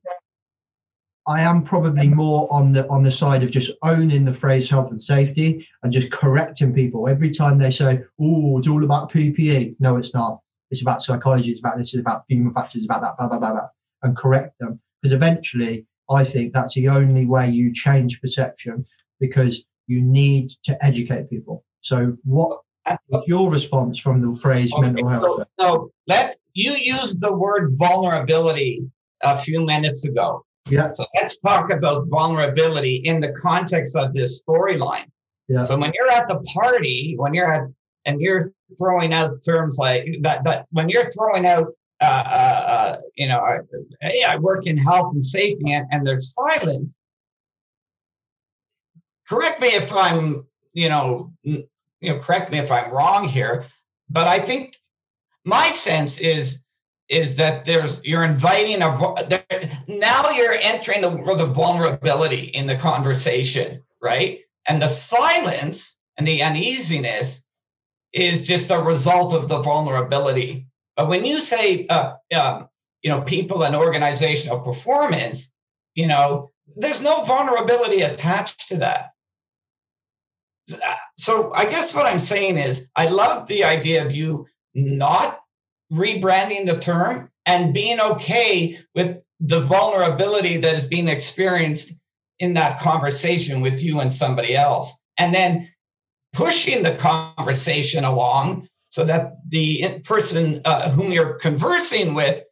I 1.26 1.40
am 1.40 1.64
probably 1.64 2.08
more 2.08 2.52
on 2.52 2.72
the 2.72 2.86
on 2.88 3.02
the 3.02 3.10
side 3.10 3.42
of 3.42 3.50
just 3.50 3.72
owning 3.82 4.26
the 4.26 4.34
phrase 4.34 4.68
health 4.70 4.90
and 4.90 5.02
safety 5.02 5.66
and 5.82 5.92
just 5.92 6.12
correcting 6.12 6.72
people 6.72 7.08
every 7.08 7.30
time 7.30 7.58
they 7.58 7.70
say, 7.70 8.02
"Oh, 8.20 8.58
it's 8.58 8.68
all 8.68 8.84
about 8.84 9.10
PPE." 9.10 9.76
No, 9.80 9.96
it's 9.96 10.14
not. 10.14 10.40
It's 10.70 10.82
about 10.82 11.02
psychology. 11.02 11.52
It's 11.52 11.60
about 11.60 11.78
this. 11.78 11.94
It's 11.94 12.00
about 12.00 12.22
human 12.28 12.52
factors. 12.54 12.76
It's 12.76 12.86
about 12.86 13.02
that. 13.02 13.16
Blah 13.16 13.28
blah 13.28 13.38
blah 13.38 13.52
blah. 13.52 13.68
And 14.02 14.16
correct 14.16 14.58
them 14.60 14.80
because 15.02 15.14
eventually, 15.14 15.86
I 16.10 16.24
think 16.24 16.52
that's 16.52 16.74
the 16.74 16.88
only 16.88 17.26
way 17.26 17.48
you 17.50 17.72
change 17.72 18.20
perception 18.20 18.86
because 19.20 19.64
you 19.86 20.02
need 20.02 20.50
to 20.64 20.84
educate 20.84 21.30
people. 21.30 21.64
So, 21.80 22.16
what 22.24 22.60
what 23.08 23.22
is 23.22 23.28
your 23.28 23.50
response 23.50 23.98
from 23.98 24.20
the 24.20 24.38
phrase 24.40 24.72
okay, 24.72 24.82
mental 24.82 25.08
health? 25.08 25.24
So, 25.38 25.44
so 25.58 25.90
let's 26.06 26.38
you 26.54 26.72
used 26.72 27.20
the 27.20 27.34
word 27.34 27.76
vulnerability 27.78 28.82
a 29.22 29.36
few 29.36 29.64
minutes 29.64 30.04
ago. 30.04 30.44
Yeah. 30.68 30.92
So 30.92 31.06
let's 31.14 31.38
talk 31.38 31.70
about 31.70 32.08
vulnerability 32.08 32.96
in 32.96 33.20
the 33.20 33.32
context 33.32 33.96
of 33.96 34.12
this 34.14 34.42
storyline. 34.42 35.06
Yeah. 35.48 35.62
So 35.62 35.76
when 35.76 35.92
you're 35.94 36.10
at 36.10 36.26
the 36.26 36.40
party, 36.40 37.14
when 37.18 37.34
you're 37.34 37.52
at 37.52 37.68
and 38.06 38.20
you're 38.20 38.52
throwing 38.78 39.12
out 39.12 39.44
terms 39.44 39.76
like 39.78 40.06
that, 40.22 40.44
that 40.44 40.66
when 40.70 40.88
you're 40.88 41.10
throwing 41.10 41.44
out, 41.44 41.66
uh, 42.00 42.24
uh, 42.26 42.64
uh, 42.68 42.96
you 43.16 43.28
know, 43.28 43.42
hey, 44.00 44.22
I 44.26 44.36
work 44.36 44.66
in 44.66 44.76
health 44.76 45.12
and 45.14 45.24
safety 45.24 45.72
and, 45.72 45.86
and 45.90 46.06
they're 46.06 46.20
silent. 46.20 46.94
Correct 49.28 49.60
me 49.60 49.68
if 49.68 49.92
I'm, 49.92 50.46
you 50.72 50.88
know, 50.88 51.32
you 51.42 51.64
know, 52.00 52.18
correct 52.18 52.52
me 52.52 52.58
if 52.58 52.70
I'm 52.70 52.90
wrong 52.92 53.28
here, 53.28 53.64
but 54.08 54.28
I 54.28 54.38
think 54.38 54.76
my 55.44 55.68
sense 55.70 56.18
is 56.18 56.62
is 57.08 57.36
that 57.36 57.64
there's 57.64 58.04
you're 58.04 58.24
inviting 58.24 58.82
a 58.82 59.42
now 59.86 60.30
you're 60.30 60.56
entering 60.60 61.00
the 61.00 61.08
world 61.08 61.40
of 61.40 61.54
vulnerability 61.54 62.46
in 62.46 62.66
the 62.66 62.74
conversation 62.74 63.80
right 64.02 64.40
and 64.66 64.82
the 64.82 64.88
silence 64.88 66.00
and 66.18 66.26
the 66.26 66.42
uneasiness 66.42 67.45
is 68.16 68.46
just 68.46 68.70
a 68.70 68.78
result 68.78 69.34
of 69.34 69.48
the 69.48 69.60
vulnerability. 69.60 70.66
But 70.96 71.08
when 71.08 71.26
you 71.26 71.40
say, 71.42 71.86
uh, 71.88 72.14
um, 72.34 72.68
you 73.02 73.10
know, 73.10 73.20
people 73.20 73.62
and 73.62 73.76
organizational 73.76 74.60
performance, 74.60 75.52
you 75.94 76.06
know, 76.06 76.50
there's 76.76 77.02
no 77.02 77.24
vulnerability 77.24 78.00
attached 78.00 78.68
to 78.70 78.78
that. 78.78 79.10
So 81.16 81.52
I 81.54 81.66
guess 81.66 81.94
what 81.94 82.06
I'm 82.06 82.18
saying 82.18 82.58
is, 82.58 82.88
I 82.96 83.08
love 83.08 83.46
the 83.46 83.64
idea 83.64 84.04
of 84.04 84.14
you 84.14 84.46
not 84.74 85.38
rebranding 85.92 86.66
the 86.66 86.78
term 86.78 87.30
and 87.44 87.72
being 87.72 88.00
okay 88.00 88.78
with 88.94 89.18
the 89.38 89.60
vulnerability 89.60 90.56
that 90.56 90.74
is 90.74 90.86
being 90.86 91.08
experienced 91.08 91.92
in 92.38 92.54
that 92.54 92.80
conversation 92.80 93.60
with 93.60 93.82
you 93.82 94.00
and 94.00 94.12
somebody 94.12 94.56
else. 94.56 94.98
And 95.18 95.34
then 95.34 95.68
pushing 96.36 96.82
the 96.82 96.94
conversation 96.94 98.04
along 98.04 98.68
so 98.90 99.04
that 99.04 99.36
the 99.48 100.00
person 100.04 100.60
uh, 100.64 100.90
whom 100.90 101.10
you're 101.10 101.34
conversing 101.34 102.14
with 102.14 102.44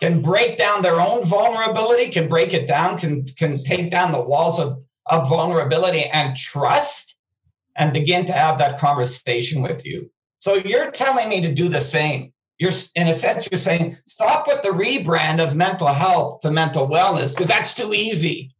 can 0.00 0.22
break 0.22 0.56
down 0.56 0.82
their 0.82 1.00
own 1.00 1.24
vulnerability, 1.24 2.10
can 2.10 2.28
break 2.28 2.54
it 2.54 2.66
down, 2.66 2.98
can 2.98 3.26
can 3.26 3.62
take 3.64 3.90
down 3.90 4.12
the 4.12 4.20
walls 4.20 4.60
of, 4.60 4.82
of 5.06 5.28
vulnerability 5.28 6.04
and 6.04 6.36
trust 6.36 7.16
and 7.76 7.92
begin 7.92 8.24
to 8.24 8.32
have 8.32 8.58
that 8.58 8.78
conversation 8.78 9.62
with 9.62 9.84
you. 9.84 10.10
So 10.38 10.54
you're 10.54 10.90
telling 10.90 11.28
me 11.28 11.40
to 11.40 11.52
do 11.52 11.68
the 11.68 11.80
same. 11.80 12.32
You're 12.58 12.72
in 12.94 13.08
a 13.08 13.14
sense, 13.14 13.48
you're 13.50 13.58
saying 13.58 13.96
stop 14.06 14.46
with 14.46 14.62
the 14.62 14.70
rebrand 14.70 15.40
of 15.40 15.54
mental 15.54 15.88
health 15.88 16.40
to 16.40 16.50
mental 16.50 16.88
wellness 16.88 17.32
because 17.32 17.48
that's 17.48 17.74
too 17.74 17.92
easy. 17.92 18.54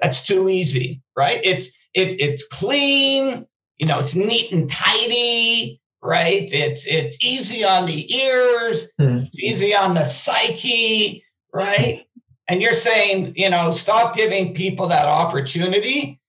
That's 0.00 0.26
too 0.26 0.48
easy, 0.48 1.00
right? 1.16 1.40
It's 1.42 1.70
it's 1.94 2.14
it's 2.18 2.46
clean 2.46 3.46
you 3.78 3.86
know, 3.86 3.98
it's 3.98 4.14
neat 4.16 4.52
and 4.52 4.70
tidy, 4.70 5.80
right? 6.02 6.48
It's 6.52 6.86
it's 6.86 7.22
easy 7.22 7.64
on 7.64 7.86
the 7.86 8.14
ears, 8.16 8.92
mm. 9.00 9.26
it's 9.26 9.38
easy 9.38 9.74
on 9.74 9.94
the 9.94 10.04
psyche, 10.04 11.24
right? 11.52 12.06
And 12.48 12.62
you're 12.62 12.72
saying, 12.72 13.34
you 13.36 13.50
know, 13.50 13.72
stop 13.72 14.14
giving 14.14 14.54
people 14.54 14.88
that 14.88 15.06
opportunity, 15.06 16.20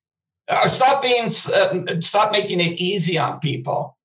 or 0.50 0.68
stop 0.70 1.02
being, 1.02 1.26
uh, 1.26 2.02
stop 2.02 2.32
making 2.32 2.60
it 2.60 2.80
easy 2.82 3.18
on 3.18 3.40
people. 3.40 3.98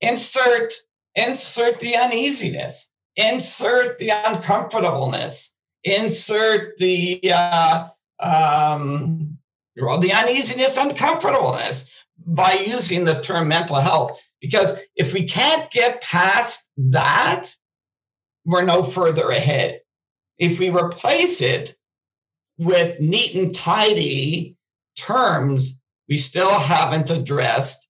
insert 0.00 0.72
insert 1.14 1.80
the 1.80 1.96
uneasiness, 1.96 2.90
insert 3.16 3.98
the 3.98 4.10
uncomfortableness, 4.10 5.54
insert 5.84 6.76
the 6.78 7.20
uh, 7.32 7.88
um, 8.20 9.38
well, 9.76 9.98
the 9.98 10.12
uneasiness, 10.12 10.76
uncomfortableness 10.76 11.90
by 12.26 12.52
using 12.66 13.04
the 13.04 13.20
term 13.20 13.48
mental 13.48 13.76
health. 13.76 14.20
Because 14.40 14.78
if 14.94 15.12
we 15.12 15.24
can't 15.24 15.70
get 15.70 16.02
past 16.02 16.68
that, 16.76 17.50
we're 18.44 18.64
no 18.64 18.82
further 18.82 19.30
ahead. 19.30 19.80
If 20.38 20.58
we 20.58 20.70
replace 20.70 21.40
it 21.40 21.76
with 22.58 23.00
neat 23.00 23.34
and 23.34 23.54
tidy 23.54 24.56
terms, 24.98 25.80
we 26.08 26.16
still 26.16 26.58
haven't 26.58 27.10
addressed 27.10 27.88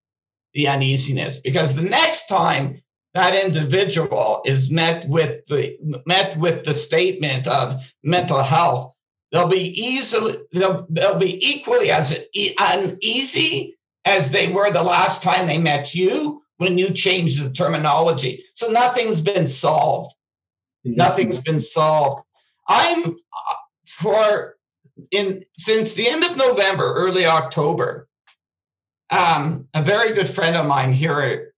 the 0.54 0.68
uneasiness 0.68 1.40
because 1.40 1.74
the 1.74 1.82
next 1.82 2.26
time 2.28 2.80
that 3.12 3.34
individual 3.34 4.40
is 4.44 4.70
met 4.70 5.08
with 5.08 5.44
the 5.46 5.76
met 6.06 6.36
with 6.36 6.64
the 6.64 6.74
statement 6.74 7.46
of 7.48 7.82
mental 8.02 8.42
health 8.42 8.92
they'll 9.32 9.48
be 9.48 9.68
easily 9.80 10.36
they'll, 10.52 10.86
they'll 10.88 11.18
be 11.18 11.44
equally 11.44 11.90
as 11.90 12.16
uneasy 12.58 13.73
as 14.04 14.30
they 14.30 14.50
were 14.50 14.70
the 14.70 14.82
last 14.82 15.22
time 15.22 15.46
they 15.46 15.58
met 15.58 15.94
you 15.94 16.42
when 16.58 16.78
you 16.78 16.90
changed 16.90 17.42
the 17.42 17.50
terminology. 17.50 18.44
So 18.54 18.68
nothing's 18.68 19.20
been 19.20 19.46
solved. 19.46 20.14
Nothing's 20.84 21.40
been 21.40 21.60
solved. 21.60 22.22
I'm 22.68 23.04
uh, 23.04 23.54
for 23.86 24.56
in 25.10 25.44
since 25.58 25.94
the 25.94 26.08
end 26.08 26.22
of 26.22 26.36
november 26.36 26.94
early 26.94 27.26
october 27.26 28.08
um, 29.10 29.68
a 29.74 29.82
very 29.82 30.12
good 30.12 30.28
friend 30.28 30.56
of 30.56 30.66
mine 30.66 30.92
here 30.92 31.52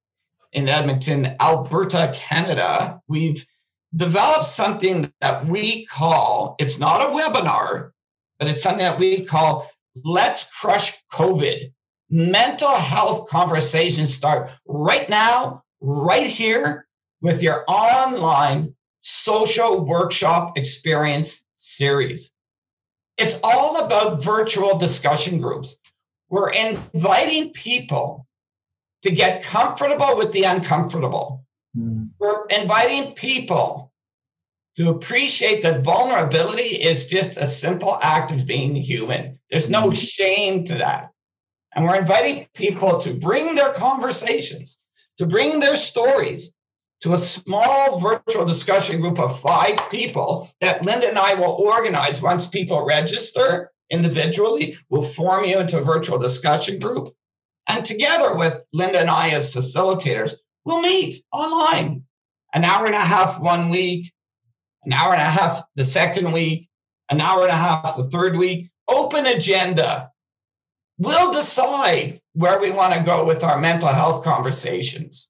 in 0.53 0.69
Edmonton, 0.69 1.37
Alberta, 1.41 2.13
Canada, 2.15 3.01
we've 3.09 3.47
developed 3.95 4.47
something 4.47 5.13
that 5.21 5.47
we 5.47 5.87
call 5.87 6.57
it's 6.59 6.79
not 6.79 7.03
a 7.03 7.13
webinar, 7.13 7.91
but 8.39 8.49
it's 8.49 8.63
something 8.63 8.85
that 8.85 8.99
we 8.99 9.25
call 9.25 9.71
Let's 10.05 10.51
Crush 10.61 10.99
COVID. 11.13 11.73
Mental 12.09 12.75
health 12.75 13.29
conversations 13.29 14.15
start 14.15 14.51
right 14.67 15.09
now, 15.09 15.65
right 15.81 16.27
here 16.27 16.87
with 17.21 17.43
your 17.43 17.65
online 17.67 18.75
social 19.03 19.85
workshop 19.85 20.57
experience 20.57 21.45
series. 21.57 22.33
It's 23.17 23.39
all 23.43 23.85
about 23.85 24.23
virtual 24.23 24.79
discussion 24.79 25.41
groups. 25.41 25.77
We're 26.29 26.51
inviting 26.51 27.51
people 27.51 28.27
to 29.03 29.11
get 29.11 29.43
comfortable 29.43 30.17
with 30.17 30.33
the 30.33 30.43
uncomfortable. 30.43 31.45
Mm. 31.77 32.11
We're 32.19 32.47
inviting 32.47 33.13
people 33.15 33.93
to 34.77 34.91
appreciate 34.91 35.63
that 35.63 35.85
vulnerability 35.85 36.63
is 36.63 37.07
just 37.07 37.39
a 37.39 37.47
simple 37.47 37.99
act 38.03 38.31
of 38.33 38.47
being 38.47 38.75
human. 38.75 39.39
There's 39.51 39.71
no 39.71 39.89
mm. 39.89 39.97
shame 39.97 40.65
to 40.65 40.75
that. 40.75 41.11
And 41.77 41.85
we're 41.85 41.97
inviting 41.97 42.49
people 42.55 42.99
to 43.01 43.13
bring 43.13 43.55
their 43.55 43.73
conversations, 43.75 44.81
to 45.19 45.27
bring 45.27 45.61
their 45.61 45.77
stories 45.77 46.53
to 47.03 47.13
a 47.13 47.19
small 47.19 48.01
virtual 48.01 48.47
discussion 48.47 49.03
group 49.03 49.19
of 49.19 49.39
five 49.39 49.79
people 49.91 50.49
that 50.63 50.85
Linda 50.87 51.09
and 51.09 51.19
I 51.19 51.35
will 51.35 51.53
organize 51.53 52.23
once 52.23 52.47
people 52.47 52.87
register 52.87 53.71
individually. 53.91 54.79
We'll 54.89 55.03
form 55.03 55.45
you 55.45 55.59
into 55.61 55.79
a 55.79 55.85
virtual 55.85 56.19
discussion 56.19 56.79
group. 56.79 57.09
And 57.69 57.85
together 57.85 58.35
with 58.35 58.65
Linda 58.73 59.01
and 59.01 59.11
I 59.11 59.29
as 59.31 59.53
facilitators, 59.53 60.35
we'll 60.65 60.81
meet 60.81 61.23
online 61.31 62.05
an 62.55 62.65
hour 62.65 62.87
and 62.87 62.95
a 62.95 63.01
half 63.01 63.39
one 63.39 63.69
week, 63.69 64.13
an 64.85 64.95
hour 64.95 65.13
and 65.13 65.21
a 65.21 65.27
half 65.27 65.63
the 65.75 65.85
second 65.85 66.33
week, 66.33 66.71
an 67.11 67.21
hour 67.21 67.43
and 67.43 67.51
a 67.51 67.57
half 67.57 67.97
the 67.99 68.09
third 68.09 68.37
week. 68.37 68.71
Open 68.89 69.27
agenda. 69.27 70.13
We'll 70.99 71.33
decide 71.33 72.21
where 72.33 72.61
we 72.61 72.71
want 72.71 72.95
to 72.95 73.01
go 73.01 73.25
with 73.25 73.43
our 73.45 73.59
mental 73.59 73.89
health 73.89 74.25
conversations. 74.25 75.29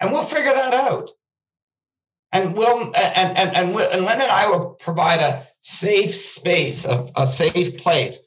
And 0.00 0.12
we'll 0.12 0.24
figure 0.24 0.52
that 0.52 0.74
out. 0.74 1.10
And 2.32 2.56
we'll 2.56 2.84
and 2.84 3.36
and 3.36 3.56
and, 3.56 3.74
we'll, 3.74 3.90
and 3.90 4.04
Linda 4.06 4.24
and 4.24 4.32
I 4.32 4.48
will 4.48 4.70
provide 4.70 5.20
a 5.20 5.46
safe 5.60 6.14
space, 6.14 6.84
a, 6.86 7.08
a 7.14 7.26
safe 7.26 7.76
place 7.78 8.20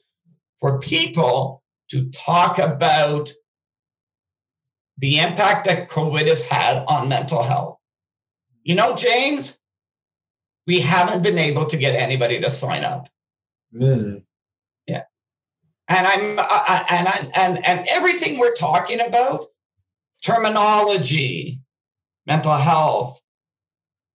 for 0.60 0.78
people 0.78 1.62
to 1.90 2.08
talk 2.10 2.58
about 2.58 3.32
the 4.98 5.18
impact 5.18 5.66
that 5.66 5.90
COVID 5.90 6.26
has 6.26 6.44
had 6.44 6.84
on 6.86 7.08
mental 7.08 7.42
health. 7.42 7.78
You 8.62 8.74
know, 8.74 8.96
James, 8.96 9.58
we 10.66 10.80
haven't 10.80 11.22
been 11.22 11.38
able 11.38 11.66
to 11.66 11.76
get 11.76 11.94
anybody 11.94 12.40
to 12.40 12.50
sign 12.50 12.84
up. 12.84 13.08
Really? 13.72 14.24
And 15.88 16.06
I'm 16.06 16.38
I, 16.38 16.84
and 16.90 17.08
I, 17.08 17.30
and 17.36 17.66
and 17.66 17.86
everything 17.88 18.38
we're 18.38 18.54
talking 18.54 19.00
about, 19.00 19.46
terminology, 20.24 21.60
mental 22.26 22.56
health, 22.56 23.20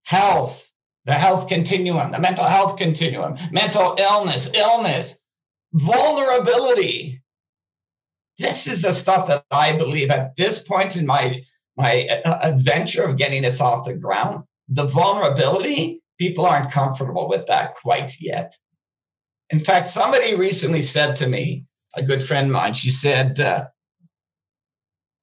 health, 0.04 0.70
the 1.06 1.14
health 1.14 1.48
continuum, 1.48 2.12
the 2.12 2.20
mental 2.20 2.44
health 2.44 2.76
continuum, 2.76 3.36
mental 3.50 3.96
illness, 3.98 4.50
illness, 4.54 5.18
vulnerability. 5.72 7.22
This 8.38 8.66
is 8.66 8.82
the 8.82 8.92
stuff 8.92 9.28
that 9.28 9.44
I 9.50 9.76
believe 9.76 10.10
at 10.10 10.36
this 10.36 10.62
point 10.62 10.96
in 10.96 11.06
my 11.06 11.42
my 11.76 12.06
uh, 12.24 12.38
adventure 12.42 13.04
of 13.04 13.16
getting 13.16 13.42
this 13.42 13.60
off 13.60 13.86
the 13.86 13.94
ground, 13.94 14.44
the 14.68 14.84
vulnerability, 14.84 16.02
people 16.18 16.46
aren't 16.46 16.70
comfortable 16.70 17.28
with 17.28 17.46
that 17.46 17.74
quite 17.74 18.12
yet. 18.20 18.54
In 19.52 19.60
fact, 19.60 19.86
somebody 19.86 20.34
recently 20.34 20.82
said 20.82 21.14
to 21.16 21.28
me, 21.28 21.66
a 21.94 22.02
good 22.02 22.22
friend 22.22 22.46
of 22.46 22.52
mine, 22.52 22.72
she 22.72 22.90
said, 22.90 23.38
uh, 23.38 23.66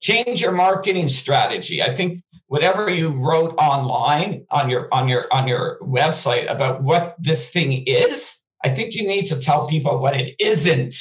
change 0.01 0.41
your 0.41 0.51
marketing 0.53 1.09
strategy. 1.09 1.81
I 1.81 1.93
think 1.95 2.21
whatever 2.49 2.89
you 2.89 3.09
wrote 3.09 3.53
online 3.57 4.45
on 4.49 4.69
your 4.69 4.87
on 4.91 5.07
your 5.07 5.25
on 5.31 5.47
your 5.47 5.79
website 5.81 6.51
about 6.51 6.83
what 6.83 7.15
this 7.19 7.49
thing 7.51 7.83
is 7.85 8.41
i 8.65 8.69
think 8.69 8.93
you 8.93 9.07
need 9.07 9.27
to 9.27 9.39
tell 9.39 9.67
people 9.69 10.01
what 10.01 10.19
it 10.19 10.35
isn't 10.39 10.95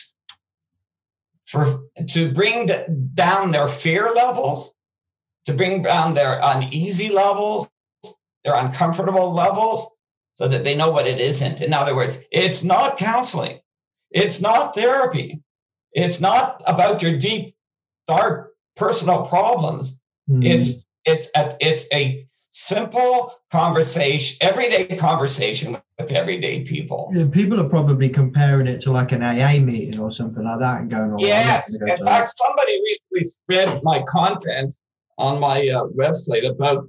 for 1.46 1.80
to 2.06 2.30
bring 2.30 2.66
the, 2.66 2.86
down 3.14 3.50
their 3.50 3.66
fear 3.66 4.10
levels 4.10 4.74
to 5.46 5.54
bring 5.54 5.82
down 5.82 6.12
their 6.12 6.38
uneasy 6.42 7.08
levels 7.08 7.68
their 8.44 8.54
uncomfortable 8.54 9.32
levels 9.32 9.90
so 10.40 10.48
that 10.48 10.64
they 10.64 10.76
know 10.76 10.90
what 10.90 11.06
it 11.06 11.20
isn't 11.20 11.60
in 11.60 11.72
other 11.72 11.94
words 11.94 12.22
it's 12.30 12.62
not 12.62 12.98
counseling 12.98 13.58
it's 14.10 14.40
not 14.40 14.74
therapy 14.74 15.42
it's 15.92 16.20
not 16.20 16.62
about 16.66 17.02
your 17.02 17.16
deep 17.16 17.54
dark 18.06 18.52
personal 18.76 19.24
problems 19.26 20.00
mm. 20.28 20.44
it's 20.44 20.84
it's 21.04 21.28
a, 21.34 21.56
it's 21.60 21.86
a 21.92 22.26
simple 22.50 23.32
conversation, 23.50 24.36
everyday 24.40 24.96
conversation 24.96 25.76
with 25.98 26.12
everyday 26.12 26.64
people. 26.64 27.10
Yeah, 27.14 27.26
people 27.30 27.60
are 27.60 27.68
probably 27.68 28.08
comparing 28.08 28.66
it 28.66 28.80
to 28.82 28.92
like 28.92 29.12
an 29.12 29.22
AA 29.22 29.60
meeting 29.60 30.00
or 30.00 30.10
something 30.10 30.44
like 30.44 30.60
that 30.60 30.80
and 30.80 30.90
going, 30.90 31.12
oh, 31.12 31.16
yes. 31.18 31.78
In 31.80 31.96
fact, 32.04 32.32
somebody 32.38 32.80
recently 32.82 33.24
spread 33.24 33.82
my 33.82 34.02
content 34.02 34.76
on 35.18 35.40
my 35.40 35.68
uh, 35.68 35.84
website 35.88 36.48
about 36.48 36.86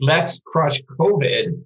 let's 0.00 0.40
crush 0.46 0.80
COVID. 0.98 1.62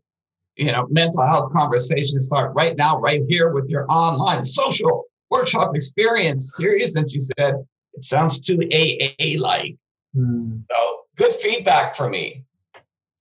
You 0.56 0.72
know, 0.72 0.86
mental 0.90 1.26
health 1.26 1.52
conversations 1.52 2.26
start 2.26 2.52
right 2.54 2.76
now, 2.76 2.98
right 2.98 3.22
here 3.28 3.50
with 3.50 3.70
your 3.70 3.86
online 3.90 4.44
social 4.44 5.04
workshop 5.30 5.74
experience 5.74 6.52
series. 6.56 6.96
And 6.96 7.10
she 7.10 7.20
said, 7.20 7.54
it 7.94 8.04
sounds 8.04 8.40
too 8.40 8.58
AA 8.72 9.40
like. 9.40 9.76
Mm. 10.16 10.64
So 10.70 11.00
good 11.16 11.32
feedback 11.32 11.94
for 11.94 12.10
me. 12.10 12.44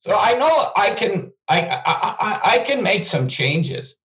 So 0.01 0.15
I 0.17 0.33
know 0.35 0.71
I 0.77 0.91
can 0.91 1.31
I, 1.47 1.61
I 1.85 2.39
I 2.43 2.59
can 2.59 2.81
make 2.81 3.03
some 3.05 3.27
changes, 3.27 3.97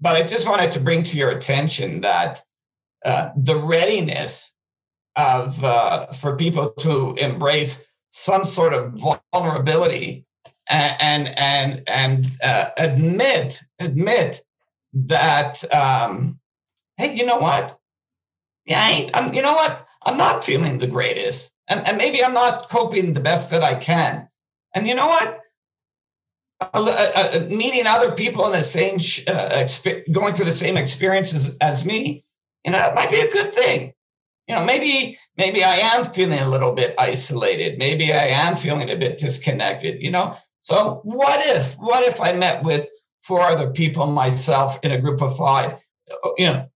but 0.00 0.16
I 0.16 0.22
just 0.22 0.48
wanted 0.48 0.70
to 0.72 0.80
bring 0.80 1.02
to 1.04 1.16
your 1.16 1.30
attention 1.30 2.02
that 2.02 2.42
uh, 3.04 3.30
the 3.36 3.56
readiness 3.56 4.54
of 5.16 5.62
uh, 5.64 6.06
for 6.12 6.36
people 6.36 6.70
to 6.80 7.14
embrace 7.18 7.84
some 8.10 8.44
sort 8.44 8.72
of 8.72 8.94
vulnerability 9.32 10.24
and 10.70 11.28
and 11.38 11.82
and, 11.88 12.26
uh, 12.42 12.70
admit 12.76 13.62
admit 13.78 14.42
that 14.92 15.64
um, 15.74 16.40
hey, 16.96 17.16
you 17.16 17.24
know 17.26 17.38
what? 17.38 17.78
Yeah, 18.66 18.80
I 18.82 19.10
I'm, 19.14 19.34
you 19.34 19.42
know 19.42 19.54
what? 19.54 19.86
I'm 20.04 20.16
not 20.16 20.44
feeling 20.44 20.78
the 20.78 20.86
greatest 20.86 21.52
and, 21.68 21.86
and 21.86 21.98
maybe 21.98 22.24
I'm 22.24 22.34
not 22.34 22.68
coping 22.70 23.12
the 23.12 23.20
best 23.20 23.50
that 23.50 23.62
I 23.62 23.74
can. 23.74 24.28
And 24.74 24.86
you 24.86 24.94
know 24.94 25.06
what? 25.06 25.40
Meeting 27.50 27.86
other 27.86 28.12
people 28.12 28.46
in 28.46 28.52
the 28.52 28.62
same, 28.62 28.96
uh, 28.96 29.50
exp- 29.52 30.10
going 30.12 30.34
through 30.34 30.46
the 30.46 30.52
same 30.52 30.76
experiences 30.76 31.54
as 31.60 31.84
me, 31.84 32.24
you 32.64 32.72
know, 32.72 32.78
that 32.78 32.94
might 32.94 33.10
be 33.10 33.20
a 33.20 33.32
good 33.32 33.52
thing. 33.54 33.92
you 34.48 34.54
know, 34.54 34.64
maybe 34.64 35.18
maybe 35.36 35.62
I 35.62 35.76
am 35.76 36.04
feeling 36.06 36.38
a 36.40 36.48
little 36.48 36.72
bit 36.72 36.94
isolated. 36.98 37.78
Maybe 37.78 38.12
I 38.12 38.28
am 38.28 38.56
feeling 38.56 38.90
a 38.90 38.96
bit 38.96 39.18
disconnected. 39.18 40.02
You 40.02 40.10
know, 40.10 40.36
so 40.68 41.00
what 41.02 41.40
if 41.46 41.76
what 41.78 42.04
if 42.04 42.20
I 42.20 42.32
met 42.34 42.62
with 42.62 42.90
four 43.22 43.40
other 43.40 43.70
people 43.70 44.06
myself 44.06 44.78
in 44.82 44.90
a 44.90 45.00
group 45.00 45.22
of 45.22 45.34
five? 45.34 45.76
You 46.36 46.46
know, 46.46 46.68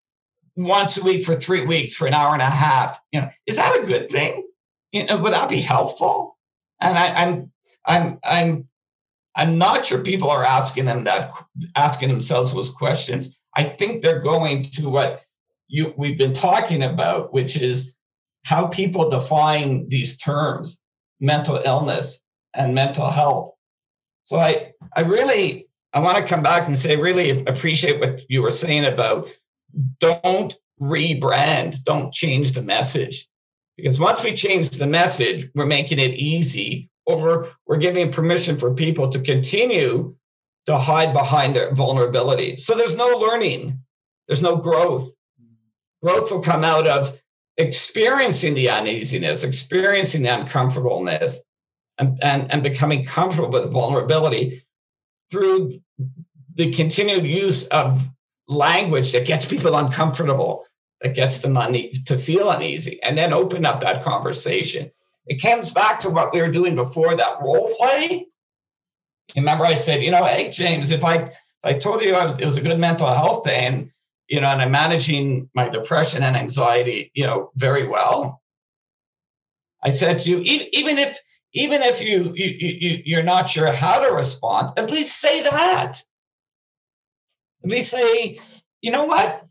once 0.56 0.97
a 0.97 1.05
week 1.05 1.27
for 1.27 1.35
three 1.35 1.66
weeks 1.66 1.93
for 1.93 2.06
an 2.06 2.14
hour 2.14 2.32
and 2.32 2.40
a 2.40 2.47
half. 2.47 2.98
You 3.12 3.20
know, 3.20 3.31
is 3.47 3.56
that 3.56 3.78
a 3.78 3.85
good 3.85 4.10
thing? 4.10 4.48
You 4.93 5.05
know, 5.05 5.19
would 5.19 5.35
that 5.35 5.51
be 5.51 5.60
helpful? 5.60 6.39
And 6.81 6.97
I, 6.97 7.23
I'm 7.23 7.52
I'm 7.85 8.19
I'm 8.24 8.66
I'm 9.35 9.59
not 9.59 9.85
sure 9.85 9.98
people 9.98 10.31
are 10.31 10.43
asking 10.43 10.86
them 10.86 11.05
that 11.05 11.31
asking 11.77 12.09
themselves 12.09 12.55
those 12.55 12.70
questions. 12.70 13.39
I 13.56 13.64
think 13.64 14.01
they're 14.01 14.20
going 14.20 14.62
to 14.62 14.89
what 14.89 15.20
you 15.69 15.93
we've 15.98 16.16
been 16.16 16.32
talking 16.32 16.82
about, 16.82 17.35
which 17.35 17.60
is 17.60 17.94
how 18.47 18.69
people 18.69 19.10
define 19.10 19.86
these 19.90 20.16
terms, 20.16 20.81
mental 21.20 21.60
illness 21.62 22.20
and 22.55 22.74
mental 22.74 23.10
health. 23.10 23.51
So 24.32 24.38
I 24.38 24.72
I 24.96 25.02
really 25.02 25.68
I 25.92 26.00
want 26.00 26.16
to 26.16 26.24
come 26.24 26.42
back 26.42 26.66
and 26.66 26.78
say 26.78 26.96
really 26.96 27.44
appreciate 27.44 28.00
what 28.00 28.20
you 28.30 28.40
were 28.40 28.50
saying 28.50 28.86
about 28.86 29.28
don't 30.00 30.56
rebrand, 30.80 31.84
don't 31.84 32.14
change 32.14 32.52
the 32.52 32.62
message. 32.62 33.28
Because 33.76 34.00
once 34.00 34.24
we 34.24 34.32
change 34.32 34.70
the 34.70 34.86
message, 34.86 35.50
we're 35.54 35.66
making 35.66 35.98
it 35.98 36.14
easy 36.14 36.88
or 37.04 37.18
we're, 37.18 37.48
we're 37.66 37.76
giving 37.76 38.10
permission 38.10 38.56
for 38.56 38.72
people 38.72 39.10
to 39.10 39.20
continue 39.20 40.16
to 40.64 40.78
hide 40.78 41.12
behind 41.12 41.54
their 41.54 41.74
vulnerability. 41.74 42.56
So 42.56 42.74
there's 42.74 42.96
no 42.96 43.09
learning, 43.09 43.80
there's 44.28 44.40
no 44.40 44.56
growth. 44.56 45.12
Growth 46.02 46.30
will 46.30 46.40
come 46.40 46.64
out 46.64 46.86
of 46.86 47.20
experiencing 47.59 48.54
the 48.54 48.70
uneasiness, 48.70 49.42
experiencing 49.42 50.22
the 50.22 50.40
uncomfortableness, 50.40 51.38
and, 51.98 52.19
and, 52.23 52.51
and 52.52 52.62
becoming 52.62 53.05
comfortable 53.05 53.51
with 53.51 53.70
vulnerability 53.70 54.64
through 55.31 55.70
the 56.55 56.73
continued 56.73 57.24
use 57.24 57.66
of 57.69 58.09
language 58.48 59.12
that 59.12 59.27
gets 59.27 59.47
people 59.47 59.74
uncomfortable, 59.77 60.64
that 61.01 61.14
gets 61.14 61.39
them 61.39 61.56
une- 61.56 61.93
to 62.06 62.19
feel 62.19 62.51
uneasy, 62.51 63.02
and 63.02 63.16
then 63.16 63.32
open 63.32 63.64
up 63.64 63.81
that 63.81 64.02
conversation. 64.02 64.90
It 65.27 65.40
comes 65.40 65.70
back 65.70 66.01
to 66.01 66.10
what 66.10 66.32
we 66.32 66.40
were 66.40 66.51
doing 66.51 66.74
before 66.74 67.14
that 67.16 67.40
role 67.40 67.74
play. 67.78 68.27
Remember, 69.36 69.64
I 69.64 69.77
said, 69.77 70.02
you 70.02 70.10
know, 70.10 70.24
hey, 70.24 70.51
James, 70.51 70.90
if 70.90 71.05
I 71.05 71.14
if 71.14 71.35
I 71.64 71.74
told 71.74 72.02
you 72.02 72.14
I 72.14 72.27
was, 72.27 72.39
it 72.39 72.44
was 72.44 72.56
a 72.56 72.62
good 72.62 72.78
mental 72.78 73.06
health 73.06 73.44
day 73.44 73.66
and 73.66 73.90
you 74.28 74.40
know, 74.40 74.48
and 74.48 74.62
I'm 74.62 74.70
managing 74.70 75.51
my 75.55 75.69
depression 75.69 76.23
and 76.23 76.36
anxiety, 76.36 77.10
you 77.14 77.27
know, 77.27 77.51
very 77.55 77.86
well. 77.86 78.40
I 79.85 79.90
said 79.90 80.20
to 80.20 80.31
you, 80.31 80.39
even 80.73 80.97
if 80.97 81.19
even 81.54 81.82
if 81.82 82.02
you, 82.02 82.32
you, 82.34 82.54
you 82.58 83.02
you're 83.04 83.22
not 83.22 83.48
sure 83.48 83.70
how 83.72 84.06
to 84.06 84.14
respond, 84.14 84.78
at 84.78 84.90
least 84.90 85.20
say 85.20 85.42
that. 85.42 86.02
At 87.64 87.70
least 87.70 87.90
say, 87.90 88.40
you 88.80 88.90
know 88.90 89.04
what? 89.04 89.46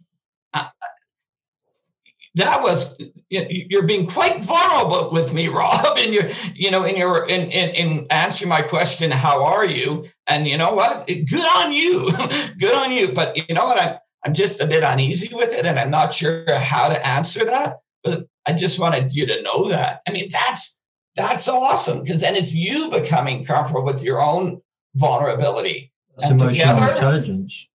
that 2.35 2.61
was 2.61 2.97
you're 3.29 3.85
being 3.85 4.07
quite 4.07 4.43
vulnerable 4.43 5.11
with 5.11 5.33
me 5.33 5.47
rob 5.49 5.97
in 5.97 6.13
your 6.13 6.29
you 6.55 6.71
know 6.71 6.83
in 6.83 6.95
your 6.95 7.25
in, 7.25 7.49
in 7.51 7.69
in 7.75 8.07
answering 8.09 8.49
my 8.49 8.61
question 8.61 9.11
how 9.11 9.43
are 9.43 9.65
you? 9.65 10.05
And 10.27 10.47
you 10.47 10.57
know 10.57 10.73
what? 10.73 11.07
Good 11.07 11.57
on 11.57 11.73
you. 11.73 12.11
Good 12.59 12.73
on 12.73 12.91
you. 12.91 13.11
But 13.11 13.37
you 13.37 13.55
know 13.55 13.65
what? 13.65 13.81
I'm 13.81 13.97
i'm 14.23 14.33
just 14.33 14.61
a 14.61 14.67
bit 14.67 14.83
uneasy 14.83 15.33
with 15.33 15.51
it 15.51 15.65
and 15.65 15.79
i'm 15.79 15.89
not 15.89 16.13
sure 16.13 16.45
how 16.53 16.89
to 16.89 17.07
answer 17.07 17.43
that 17.43 17.77
but 18.03 18.27
i 18.45 18.53
just 18.53 18.77
wanted 18.77 19.15
you 19.15 19.25
to 19.25 19.41
know 19.41 19.67
that. 19.69 20.01
I 20.07 20.11
mean 20.11 20.29
that's 20.31 20.79
that's 21.15 21.47
awesome 21.47 22.01
because 22.01 22.21
then 22.21 22.35
it's 22.35 22.53
you 22.53 22.89
becoming 22.89 23.43
comfortable 23.45 23.83
with 23.83 24.03
your 24.03 24.21
own 24.21 24.61
vulnerability 24.95 25.91
that's 26.17 26.31
and 26.31 26.41
emotional 26.41 26.75
together, 26.75 26.91
intelligence 26.93 27.67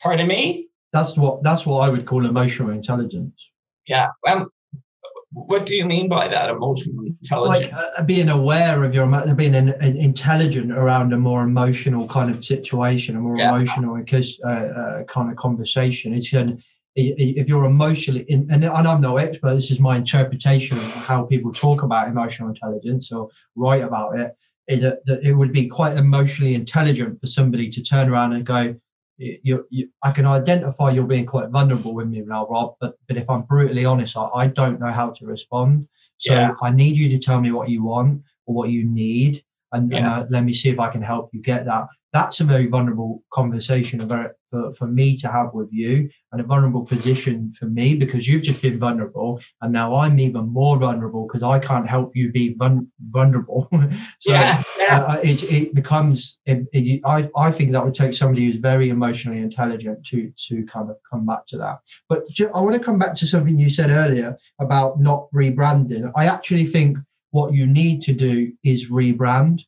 pardon 0.00 0.26
me 0.26 0.68
that's 0.92 1.16
what 1.16 1.42
that's 1.42 1.66
what 1.66 1.80
i 1.80 1.88
would 1.88 2.06
call 2.06 2.24
emotional 2.24 2.70
intelligence 2.70 3.50
yeah. 3.88 4.08
Um, 4.28 4.50
what 5.32 5.66
do 5.66 5.74
you 5.74 5.84
mean 5.84 6.08
by 6.08 6.28
that 6.28 6.50
emotional 6.50 7.04
intelligence? 7.04 7.72
Like 7.72 7.82
uh, 7.98 8.04
being 8.04 8.28
aware 8.28 8.84
of 8.84 8.94
your, 8.94 9.06
being 9.34 9.54
an, 9.54 9.70
an 9.80 9.96
intelligent 9.96 10.72
around 10.72 11.12
a 11.12 11.18
more 11.18 11.42
emotional 11.42 12.06
kind 12.08 12.30
of 12.30 12.44
situation, 12.44 13.16
a 13.16 13.20
more 13.20 13.36
yeah. 13.36 13.50
emotional 13.50 13.96
uh, 13.96 14.48
uh, 14.48 15.04
kind 15.04 15.30
of 15.30 15.36
conversation. 15.36 16.14
It's 16.14 16.32
an, 16.32 16.62
if 17.00 17.48
you're 17.48 17.64
emotionally, 17.64 18.24
in, 18.28 18.48
and 18.50 18.64
I'm 18.64 19.00
no 19.00 19.16
expert, 19.18 19.54
this 19.54 19.70
is 19.70 19.78
my 19.78 19.96
interpretation 19.96 20.76
of 20.76 20.94
how 21.06 21.24
people 21.24 21.52
talk 21.52 21.82
about 21.82 22.08
emotional 22.08 22.48
intelligence 22.48 23.12
or 23.12 23.28
write 23.54 23.82
about 23.82 24.18
it. 24.18 24.32
Is 24.66 24.82
that, 24.82 25.06
that 25.06 25.22
it 25.22 25.32
would 25.32 25.52
be 25.52 25.66
quite 25.66 25.96
emotionally 25.96 26.54
intelligent 26.54 27.20
for 27.20 27.26
somebody 27.26 27.70
to 27.70 27.82
turn 27.82 28.10
around 28.10 28.34
and 28.34 28.44
go, 28.44 28.74
you, 29.16 29.66
you, 29.70 29.88
I 30.02 30.12
can 30.12 30.26
identify 30.26 30.90
you're 30.90 31.06
being 31.06 31.24
quite 31.24 31.48
vulnerable 31.48 31.94
with 31.94 32.08
me 32.08 32.22
now, 32.26 32.46
Rob. 32.48 32.74
But 32.80 32.94
but 33.06 33.16
if 33.16 33.30
I'm 33.30 33.42
brutally 33.42 33.84
honest, 33.84 34.16
I, 34.16 34.28
I 34.34 34.46
don't 34.48 34.78
know 34.78 34.90
how 34.90 35.10
to 35.10 35.26
respond. 35.26 35.88
So 36.18 36.34
yeah. 36.34 36.52
I 36.62 36.70
need 36.70 36.96
you 36.96 37.08
to 37.10 37.18
tell 37.18 37.40
me 37.40 37.50
what 37.52 37.68
you 37.68 37.82
want 37.82 38.22
or 38.46 38.54
what 38.54 38.70
you 38.70 38.84
need, 38.84 39.42
and, 39.72 39.90
yeah. 39.90 39.98
and 39.98 40.06
uh, 40.06 40.26
let 40.30 40.44
me 40.44 40.52
see 40.52 40.68
if 40.68 40.78
I 40.78 40.90
can 40.90 41.02
help 41.02 41.30
you 41.32 41.40
get 41.40 41.64
that 41.64 41.86
that's 42.12 42.40
a 42.40 42.44
very 42.44 42.66
vulnerable 42.66 43.22
conversation 43.30 44.00
for, 44.50 44.72
for 44.74 44.86
me 44.86 45.16
to 45.18 45.28
have 45.28 45.52
with 45.52 45.68
you 45.70 46.08
and 46.32 46.40
a 46.40 46.44
vulnerable 46.44 46.84
position 46.84 47.52
for 47.58 47.66
me 47.66 47.94
because 47.94 48.26
you've 48.26 48.42
just 48.42 48.62
been 48.62 48.78
vulnerable 48.78 49.40
and 49.60 49.72
now 49.72 49.94
I'm 49.94 50.18
even 50.18 50.48
more 50.48 50.78
vulnerable 50.78 51.26
because 51.26 51.42
I 51.42 51.58
can't 51.58 51.88
help 51.88 52.16
you 52.16 52.32
be 52.32 52.54
vul- 52.54 52.86
vulnerable. 53.10 53.68
so 54.20 54.32
yeah, 54.32 54.62
yeah. 54.78 55.00
Uh, 55.00 55.20
it, 55.22 55.42
it 55.44 55.74
becomes, 55.74 56.40
it, 56.46 56.66
it, 56.72 57.02
I, 57.04 57.28
I 57.36 57.50
think 57.50 57.72
that 57.72 57.84
would 57.84 57.94
take 57.94 58.14
somebody 58.14 58.46
who's 58.46 58.60
very 58.60 58.88
emotionally 58.88 59.40
intelligent 59.40 60.06
to, 60.06 60.32
to 60.48 60.64
kind 60.64 60.90
of 60.90 60.96
come 61.10 61.26
back 61.26 61.46
to 61.48 61.58
that. 61.58 61.80
But 62.08 62.24
I 62.54 62.60
want 62.60 62.74
to 62.74 62.82
come 62.82 62.98
back 62.98 63.14
to 63.16 63.26
something 63.26 63.58
you 63.58 63.68
said 63.68 63.90
earlier 63.90 64.36
about 64.58 64.98
not 64.98 65.28
rebranding. 65.34 66.10
I 66.16 66.26
actually 66.26 66.64
think 66.64 66.98
what 67.30 67.52
you 67.52 67.66
need 67.66 68.00
to 68.02 68.12
do 68.12 68.52
is 68.64 68.90
rebrand 68.90 69.62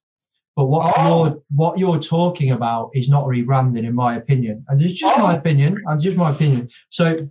but 0.61 0.67
what 0.67 0.93
oh. 0.99 1.25
you're 1.25 1.43
what 1.55 1.79
you're 1.79 1.99
talking 1.99 2.51
about 2.51 2.91
is 2.93 3.09
not 3.09 3.25
rebranding, 3.25 3.87
in 3.87 3.95
my 3.95 4.17
opinion, 4.17 4.63
and 4.69 4.83
it's 4.83 4.93
just 4.93 5.19
oh. 5.19 5.23
my 5.23 5.35
opinion. 5.35 5.83
And 5.87 6.03
just 6.03 6.19
my 6.19 6.33
opinion. 6.33 6.69
So, 6.91 7.31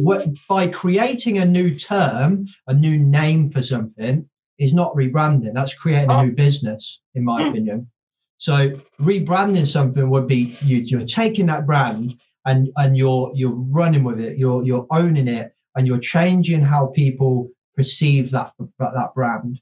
what, 0.00 0.26
by 0.48 0.66
creating 0.66 1.38
a 1.38 1.44
new 1.44 1.72
term, 1.72 2.48
a 2.66 2.74
new 2.74 2.98
name 2.98 3.46
for 3.46 3.62
something, 3.62 4.28
is 4.58 4.74
not 4.74 4.92
rebranding. 4.96 5.52
That's 5.54 5.74
creating 5.74 6.10
oh. 6.10 6.18
a 6.18 6.24
new 6.24 6.32
business, 6.32 7.00
in 7.14 7.24
my 7.24 7.40
hmm. 7.40 7.50
opinion. 7.50 7.90
So, 8.38 8.70
rebranding 9.00 9.68
something 9.68 10.10
would 10.10 10.26
be 10.26 10.56
you, 10.62 10.78
you're 10.78 11.06
taking 11.06 11.46
that 11.46 11.66
brand 11.66 12.14
and 12.44 12.70
and 12.74 12.96
you're 12.96 13.30
you're 13.32 13.54
running 13.54 14.02
with 14.02 14.18
it. 14.18 14.38
You're 14.38 14.64
you're 14.64 14.88
owning 14.90 15.28
it, 15.28 15.52
and 15.76 15.86
you're 15.86 16.00
changing 16.00 16.62
how 16.62 16.86
people 16.96 17.50
perceive 17.76 18.32
that 18.32 18.50
that 18.80 19.10
brand. 19.14 19.60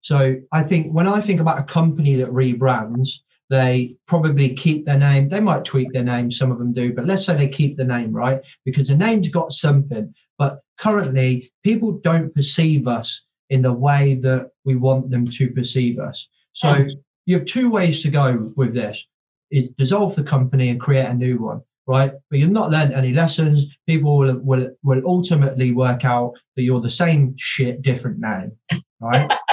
So 0.00 0.36
I 0.52 0.62
think 0.62 0.92
when 0.92 1.06
I 1.06 1.20
think 1.20 1.40
about 1.40 1.58
a 1.58 1.64
company 1.64 2.16
that 2.16 2.30
rebrands, 2.30 3.10
they 3.50 3.96
probably 4.06 4.54
keep 4.54 4.84
their 4.84 4.98
name. 4.98 5.28
They 5.28 5.40
might 5.40 5.64
tweak 5.64 5.92
their 5.92 6.04
name, 6.04 6.30
some 6.30 6.52
of 6.52 6.58
them 6.58 6.72
do, 6.72 6.92
but 6.92 7.06
let's 7.06 7.24
say 7.24 7.34
they 7.34 7.48
keep 7.48 7.76
the 7.76 7.84
name, 7.84 8.12
right? 8.12 8.44
Because 8.64 8.88
the 8.88 8.96
name's 8.96 9.28
got 9.28 9.52
something. 9.52 10.14
But 10.38 10.60
currently, 10.78 11.50
people 11.64 11.92
don't 11.92 12.34
perceive 12.34 12.86
us 12.86 13.24
in 13.48 13.62
the 13.62 13.72
way 13.72 14.14
that 14.22 14.50
we 14.64 14.76
want 14.76 15.10
them 15.10 15.24
to 15.26 15.50
perceive 15.50 15.98
us. 15.98 16.28
So 16.52 16.86
you 17.24 17.36
have 17.38 17.46
two 17.46 17.70
ways 17.70 18.02
to 18.02 18.10
go 18.10 18.52
with 18.56 18.74
this 18.74 19.06
is 19.50 19.70
dissolve 19.70 20.14
the 20.14 20.22
company 20.22 20.68
and 20.68 20.78
create 20.78 21.06
a 21.06 21.14
new 21.14 21.38
one 21.38 21.62
right? 21.88 22.12
But 22.30 22.38
you've 22.38 22.50
not 22.50 22.70
learned 22.70 22.92
any 22.92 23.12
lessons. 23.12 23.66
People 23.86 24.18
will, 24.18 24.38
will, 24.40 24.70
will 24.84 25.02
ultimately 25.06 25.72
work 25.72 26.04
out 26.04 26.34
that 26.54 26.62
you're 26.62 26.82
the 26.82 26.90
same 26.90 27.34
shit, 27.38 27.82
different 27.82 28.18
name, 28.20 28.52
right? 29.00 29.32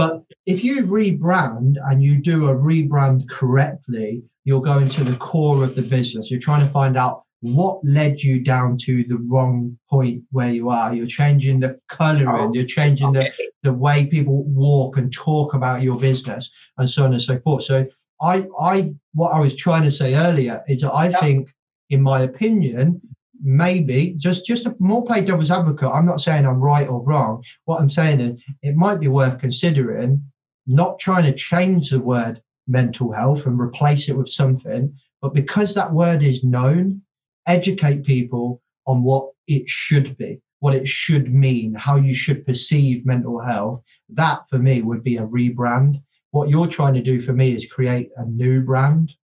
But 0.00 0.22
if 0.46 0.64
you 0.64 0.84
rebrand 0.84 1.76
and 1.84 2.02
you 2.02 2.22
do 2.22 2.48
a 2.48 2.54
rebrand 2.54 3.28
correctly, 3.28 4.22
you're 4.44 4.62
going 4.62 4.88
to 4.88 5.04
the 5.04 5.14
core 5.18 5.62
of 5.62 5.74
the 5.74 5.82
business. 5.82 6.30
You're 6.30 6.40
trying 6.40 6.64
to 6.64 6.72
find 6.72 6.96
out 6.96 7.24
what 7.40 7.84
led 7.84 8.22
you 8.22 8.42
down 8.42 8.78
to 8.78 9.04
the 9.04 9.18
wrong 9.30 9.76
point 9.90 10.22
where 10.30 10.50
you 10.50 10.70
are. 10.70 10.94
You're 10.94 11.06
changing 11.06 11.60
the 11.60 11.78
coloring, 11.88 12.28
oh, 12.28 12.50
you're 12.54 12.64
changing 12.64 13.08
okay. 13.08 13.30
the, 13.62 13.70
the 13.70 13.74
way 13.74 14.06
people 14.06 14.44
walk 14.44 14.96
and 14.96 15.12
talk 15.12 15.52
about 15.52 15.82
your 15.82 15.98
business 15.98 16.50
and 16.78 16.88
so 16.88 17.04
on 17.04 17.12
and 17.12 17.20
so 17.20 17.38
forth. 17.38 17.64
So 17.64 17.86
I 18.22 18.46
I 18.58 18.94
what 19.12 19.34
I 19.34 19.38
was 19.38 19.54
trying 19.54 19.82
to 19.82 19.90
say 19.90 20.14
earlier 20.14 20.64
is 20.66 20.80
that 20.80 20.94
I 20.94 21.12
think, 21.12 21.52
in 21.90 22.00
my 22.00 22.22
opinion, 22.22 23.02
maybe 23.42 24.14
just 24.16 24.46
just 24.46 24.66
a 24.66 24.76
more 24.78 25.04
play 25.04 25.22
devil's 25.22 25.50
advocate. 25.50 25.90
I'm 25.92 26.06
not 26.06 26.20
saying 26.20 26.46
I'm 26.46 26.60
right 26.60 26.88
or 26.88 27.02
wrong. 27.04 27.42
What 27.64 27.80
I'm 27.80 27.90
saying 27.90 28.20
is 28.20 28.42
it 28.62 28.76
might 28.76 29.00
be 29.00 29.08
worth 29.08 29.38
considering 29.38 30.24
not 30.66 30.98
trying 30.98 31.24
to 31.24 31.32
change 31.32 31.90
the 31.90 32.00
word 32.00 32.42
mental 32.68 33.12
health 33.12 33.46
and 33.46 33.58
replace 33.58 34.08
it 34.08 34.16
with 34.16 34.28
something, 34.28 34.94
but 35.20 35.34
because 35.34 35.74
that 35.74 35.92
word 35.92 36.22
is 36.22 36.44
known, 36.44 37.02
educate 37.46 38.04
people 38.04 38.62
on 38.86 39.02
what 39.02 39.30
it 39.46 39.68
should 39.68 40.16
be. 40.16 40.40
what 40.60 40.74
it 40.74 40.86
should 40.86 41.32
mean, 41.32 41.74
how 41.74 41.96
you 41.96 42.14
should 42.14 42.46
perceive 42.46 43.04
mental 43.04 43.40
health, 43.40 43.82
that 44.10 44.42
for 44.48 44.58
me 44.58 44.82
would 44.82 45.02
be 45.02 45.16
a 45.16 45.26
rebrand. 45.26 46.02
What 46.30 46.50
you're 46.50 46.68
trying 46.68 46.94
to 46.94 47.02
do 47.02 47.20
for 47.22 47.32
me 47.32 47.54
is 47.54 47.66
create 47.66 48.10
a 48.16 48.24
new 48.26 48.60
brand 48.62 49.14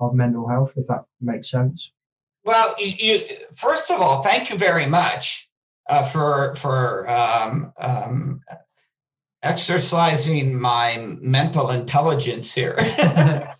of 0.00 0.14
mental 0.14 0.48
health, 0.48 0.72
if 0.76 0.86
that 0.88 1.04
makes 1.20 1.50
sense. 1.50 1.92
Well, 2.44 2.74
you, 2.78 2.92
you 2.98 3.26
first 3.54 3.90
of 3.90 4.00
all, 4.00 4.22
thank 4.22 4.50
you 4.50 4.58
very 4.58 4.86
much 4.86 5.48
uh, 5.88 6.02
for 6.02 6.54
for 6.56 7.08
um, 7.08 7.72
um, 7.78 8.40
exercising 9.42 10.58
my 10.58 11.16
mental 11.20 11.70
intelligence 11.70 12.54
here. 12.54 12.76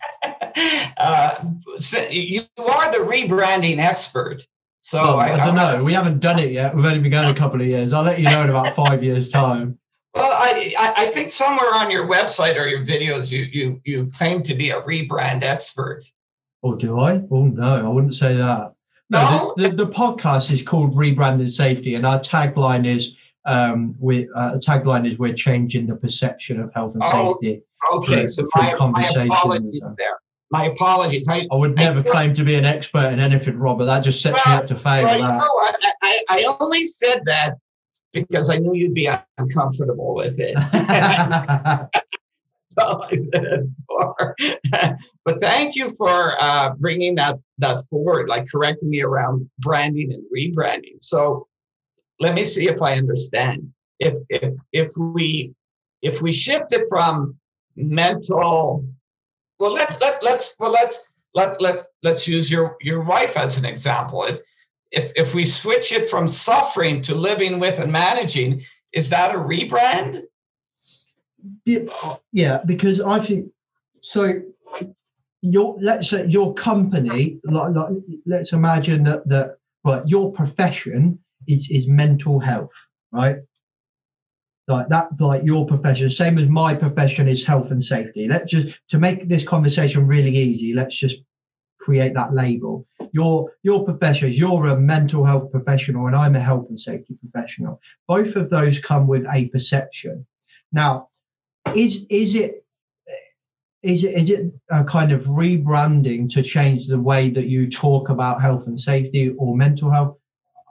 uh, 0.97 1.45
so 1.77 2.01
you 2.09 2.41
are 2.57 2.91
the 2.91 3.05
rebranding 3.05 3.77
expert. 3.77 4.45
So 4.81 4.99
I, 4.99 5.35
I, 5.35 5.45
don't 5.45 5.55
know. 5.55 5.81
We 5.81 5.93
haven't 5.93 6.19
done 6.19 6.39
it 6.39 6.51
yet. 6.51 6.75
We've 6.75 6.83
only 6.83 6.99
been 6.99 7.11
going 7.11 7.29
a 7.29 7.33
couple 7.33 7.61
of 7.61 7.67
years. 7.67 7.93
I'll 7.93 8.03
let 8.03 8.19
you 8.19 8.25
know 8.25 8.43
in 8.43 8.49
about 8.49 8.75
five 8.75 9.01
years' 9.01 9.29
time. 9.29 9.79
Well, 10.13 10.29
I, 10.29 10.93
I 10.97 11.05
think 11.07 11.31
somewhere 11.31 11.73
on 11.73 11.89
your 11.89 12.05
website 12.05 12.59
or 12.59 12.67
your 12.67 12.85
videos, 12.85 13.31
you 13.31 13.47
you 13.51 13.81
you 13.85 14.07
claim 14.07 14.43
to 14.43 14.53
be 14.53 14.71
a 14.71 14.81
rebrand 14.81 15.43
expert. 15.43 16.03
Oh, 16.63 16.75
do 16.75 16.99
I? 16.99 17.21
Oh 17.29 17.45
no, 17.45 17.85
I 17.85 17.89
wouldn't 17.89 18.13
say 18.15 18.35
that. 18.37 18.73
No, 19.09 19.21
No? 19.21 19.53
The, 19.57 19.69
the, 19.69 19.85
the 19.85 19.91
podcast 19.91 20.51
is 20.51 20.61
called 20.63 20.95
Rebranding 20.95 21.51
Safety, 21.51 21.95
and 21.95 22.05
our 22.05 22.19
tagline 22.19 22.87
is 22.87 23.15
um, 23.45 23.95
we 23.99 24.29
uh, 24.35 24.57
tagline 24.59 25.05
is 25.05 25.19
we're 25.19 25.33
changing 25.33 25.87
the 25.87 25.95
perception 25.95 26.61
of 26.61 26.73
health 26.73 26.93
and 26.95 27.03
Oh, 27.05 27.33
safety. 27.41 27.61
Okay, 27.93 28.15
through- 28.15 28.27
so 28.27 28.47
my, 28.55 28.73
my 28.89 29.03
apologies 29.25 29.81
there. 29.97 30.17
My 30.51 30.65
apologies. 30.65 31.27
I, 31.27 31.47
I 31.51 31.55
would 31.55 31.75
never 31.75 32.01
feel- 32.03 32.11
claim 32.11 32.33
to 32.35 32.43
be 32.45 32.55
an 32.55 32.63
expert 32.63 33.11
in 33.11 33.19
anything, 33.19 33.57
Robert. 33.57 33.85
That 33.85 34.01
just 34.03 34.21
sets 34.21 34.39
me 34.45 34.53
up 34.53 34.67
to 34.67 34.75
fail. 34.75 35.05
Well, 35.05 35.15
you 35.17 35.21
that. 35.23 35.37
know, 35.39 35.43
I, 35.43 35.93
I, 36.03 36.23
I 36.29 36.55
only 36.61 36.85
said 36.85 37.23
that 37.25 37.57
because 38.13 38.49
I 38.49 38.57
knew 38.57 38.73
you'd 38.73 38.93
be 38.93 39.09
uncomfortable 39.37 40.13
with 40.15 40.37
it. 40.39 40.55
That's 42.75 42.87
all 42.87 43.03
I 43.03 43.13
said 43.13 43.75
for. 43.87 44.35
but 45.25 45.39
thank 45.39 45.75
you 45.75 45.91
for 45.91 46.35
uh, 46.39 46.73
bringing 46.75 47.15
that 47.15 47.39
that 47.59 47.79
forward, 47.89 48.29
like 48.29 48.49
correcting 48.49 48.89
me 48.89 49.01
around 49.01 49.49
branding 49.59 50.13
and 50.13 50.23
rebranding. 50.35 51.01
So 51.01 51.47
let 52.19 52.35
me 52.35 52.43
see 52.43 52.67
if 52.67 52.81
I 52.81 52.93
understand. 52.93 53.71
If 53.99 54.17
if 54.29 54.57
if 54.71 54.89
we 54.97 55.53
if 56.01 56.21
we 56.21 56.31
shift 56.31 56.73
it 56.73 56.85
from 56.89 57.37
mental, 57.75 58.85
well 59.59 59.73
let's 59.73 59.99
let 60.01 60.23
let's 60.23 60.55
well 60.59 60.71
let's 60.71 61.11
let 61.33 61.61
let 61.61 61.85
let's 62.01 62.27
use 62.27 62.51
your 62.51 62.77
your 62.81 63.01
wife 63.01 63.37
as 63.37 63.57
an 63.57 63.65
example. 63.65 64.23
If 64.23 64.39
if 64.91 65.11
if 65.15 65.35
we 65.35 65.45
switch 65.45 65.91
it 65.91 66.09
from 66.09 66.27
suffering 66.27 67.01
to 67.01 67.15
living 67.15 67.59
with 67.59 67.79
and 67.79 67.91
managing, 67.91 68.63
is 68.91 69.09
that 69.09 69.35
a 69.35 69.37
rebrand? 69.37 70.23
Yeah, 71.65 72.61
because 72.65 73.01
I 73.01 73.19
think 73.19 73.51
so. 74.01 74.41
Your 75.41 75.77
let's 75.81 76.09
say 76.09 76.25
your 76.27 76.53
company, 76.53 77.39
like, 77.43 77.75
like 77.75 77.93
let's 78.25 78.53
imagine 78.53 79.03
that 79.03 79.27
that 79.27 79.57
right, 79.83 80.03
your 80.05 80.31
profession 80.31 81.19
is 81.47 81.69
is 81.69 81.87
mental 81.87 82.39
health, 82.39 82.71
right? 83.11 83.37
Like 84.67 84.87
that, 84.87 85.09
like 85.19 85.43
your 85.43 85.65
profession, 85.65 86.09
same 86.09 86.37
as 86.37 86.47
my 86.47 86.73
profession 86.73 87.27
is 87.27 87.45
health 87.45 87.71
and 87.71 87.83
safety. 87.83 88.29
Let's 88.29 88.49
just 88.49 88.79
to 88.89 88.97
make 88.97 89.27
this 89.27 89.43
conversation 89.43 90.07
really 90.07 90.31
easy. 90.31 90.73
Let's 90.73 90.97
just 90.97 91.17
create 91.81 92.13
that 92.13 92.31
label. 92.31 92.87
Your 93.11 93.51
your 93.63 93.83
profession 93.83 94.31
you're 94.31 94.67
a 94.67 94.79
mental 94.79 95.25
health 95.25 95.51
professional, 95.51 96.07
and 96.07 96.15
I'm 96.15 96.35
a 96.35 96.39
health 96.39 96.67
and 96.69 96.79
safety 96.79 97.17
professional. 97.19 97.81
Both 98.07 98.37
of 98.37 98.49
those 98.49 98.79
come 98.79 99.07
with 99.07 99.25
a 99.29 99.49
perception. 99.49 100.25
Now, 100.71 101.09
is 101.75 102.05
is 102.09 102.35
it 102.35 102.65
is 103.81 104.03
it 104.03 104.15
is 104.15 104.29
it 104.29 104.53
a 104.71 104.83
kind 104.83 105.11
of 105.11 105.23
rebranding 105.25 106.31
to 106.33 106.41
change 106.41 106.87
the 106.87 106.99
way 106.99 107.29
that 107.29 107.45
you 107.45 107.69
talk 107.69 108.09
about 108.09 108.41
health 108.41 108.67
and 108.67 108.79
safety 108.79 109.29
or 109.37 109.55
mental 109.55 109.91
health? 109.91 110.17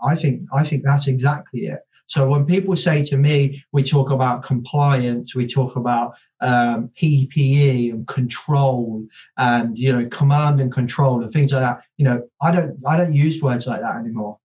I 0.05 0.15
think 0.17 0.43
I 0.53 0.65
think 0.65 0.85
that's 0.85 1.07
exactly 1.07 1.67
it. 1.67 1.81
So 2.07 2.29
when 2.29 2.45
people 2.45 2.77
say 2.77 3.03
to 3.05 3.17
me, 3.17 3.65
we 3.73 3.83
talk 3.83 4.11
about 4.11 4.43
compliance, 4.43 5.35
we 5.35 5.47
talk 5.47 5.77
about 5.77 6.15
um, 6.43 6.91
PPE 7.01 7.91
and 7.91 8.07
control, 8.07 9.07
and 9.39 9.79
you 9.79 9.93
know, 9.93 10.07
command 10.09 10.61
and 10.61 10.71
control 10.71 11.23
and 11.23 11.33
things 11.33 11.53
like 11.53 11.63
that. 11.63 11.83
You 11.97 12.05
know, 12.05 12.29
I 12.41 12.51
don't 12.51 12.79
I 12.87 12.97
don't 12.97 13.15
use 13.15 13.43
words 13.43 13.67
like 13.67 13.81
that 13.81 13.97
anymore. 13.97 14.39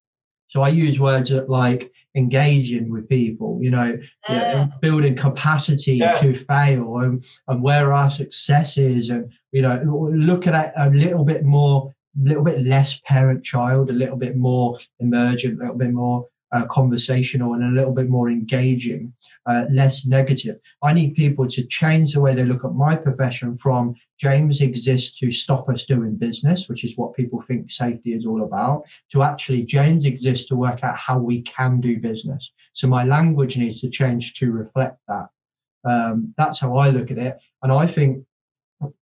So 0.48 0.62
I 0.62 0.70
use 0.70 1.00
words 1.00 1.32
like 1.32 1.92
engaging 2.18 2.90
with 2.92 3.08
people, 3.08 3.60
you 3.62 3.72
know, 3.72 3.98
you 4.28 4.36
know, 4.36 4.70
building 4.82 5.16
capacity 5.16 5.98
Yes. 5.98 6.20
to 6.22 6.34
fail 6.34 6.98
and, 6.98 7.24
and 7.48 7.62
where 7.62 7.94
our 7.94 8.10
success 8.10 8.78
is 8.78 9.10
and, 9.10 9.32
you 9.52 9.62
know, 9.62 9.80
look 9.86 10.48
at 10.48 10.56
it 10.68 10.74
a 10.76 10.90
little 10.90 11.24
bit 11.24 11.46
more, 11.46 11.94
a 12.20 12.28
little 12.28 12.44
bit 12.44 12.66
less 12.66 13.00
parent 13.02 13.44
child, 13.44 13.90
a 13.90 13.94
little 13.94 14.18
bit 14.18 14.36
more 14.36 14.78
emergent, 15.00 15.60
a 15.60 15.62
little 15.62 15.78
bit 15.78 15.94
more 15.94 16.26
uh, 16.52 16.66
conversational 16.68 17.54
and 17.54 17.64
a 17.64 17.78
little 17.78 17.94
bit 17.94 18.10
more 18.10 18.30
engaging, 18.30 19.14
uh, 19.46 19.66
less 19.72 20.06
negative. 20.06 20.58
I 20.82 20.94
need 20.94 21.16
people 21.16 21.48
to 21.48 21.66
change 21.66 22.14
the 22.14 22.22
way 22.22 22.34
they 22.34 22.46
look 22.46 22.64
at 22.64 22.74
my 22.74 22.96
profession 22.96 23.56
from 23.56 23.96
James 24.20 24.62
exists 24.62 25.20
to 25.20 25.32
stop 25.32 25.70
us 25.70 25.86
doing 25.86 26.16
business, 26.16 26.68
which 26.68 26.84
is 26.84 26.98
what 26.98 27.16
people 27.16 27.42
think 27.42 27.70
safety 27.70 28.14
is 28.14 28.26
all 28.26 28.44
about, 28.44 28.84
to 29.12 29.24
actually 29.24 29.64
James 29.64 30.06
exists 30.06 30.48
to 30.48 30.56
work 30.56 30.84
out 30.84 30.98
how 30.98 31.20
we 31.20 31.42
can 31.42 31.80
do 31.80 32.00
business. 32.00 32.52
So 32.74 32.88
my 32.88 33.04
language 33.04 33.58
needs 33.58 33.82
to 33.82 33.90
change 33.90 34.34
to 34.36 34.52
reflect 34.52 35.00
that. 35.08 35.28
Um, 35.84 36.34
that's 36.38 36.60
how 36.60 36.76
I 36.76 36.90
look 36.90 37.12
at 37.12 37.18
it, 37.18 37.42
and 37.62 37.72
I 37.72 37.88
think 37.88 38.26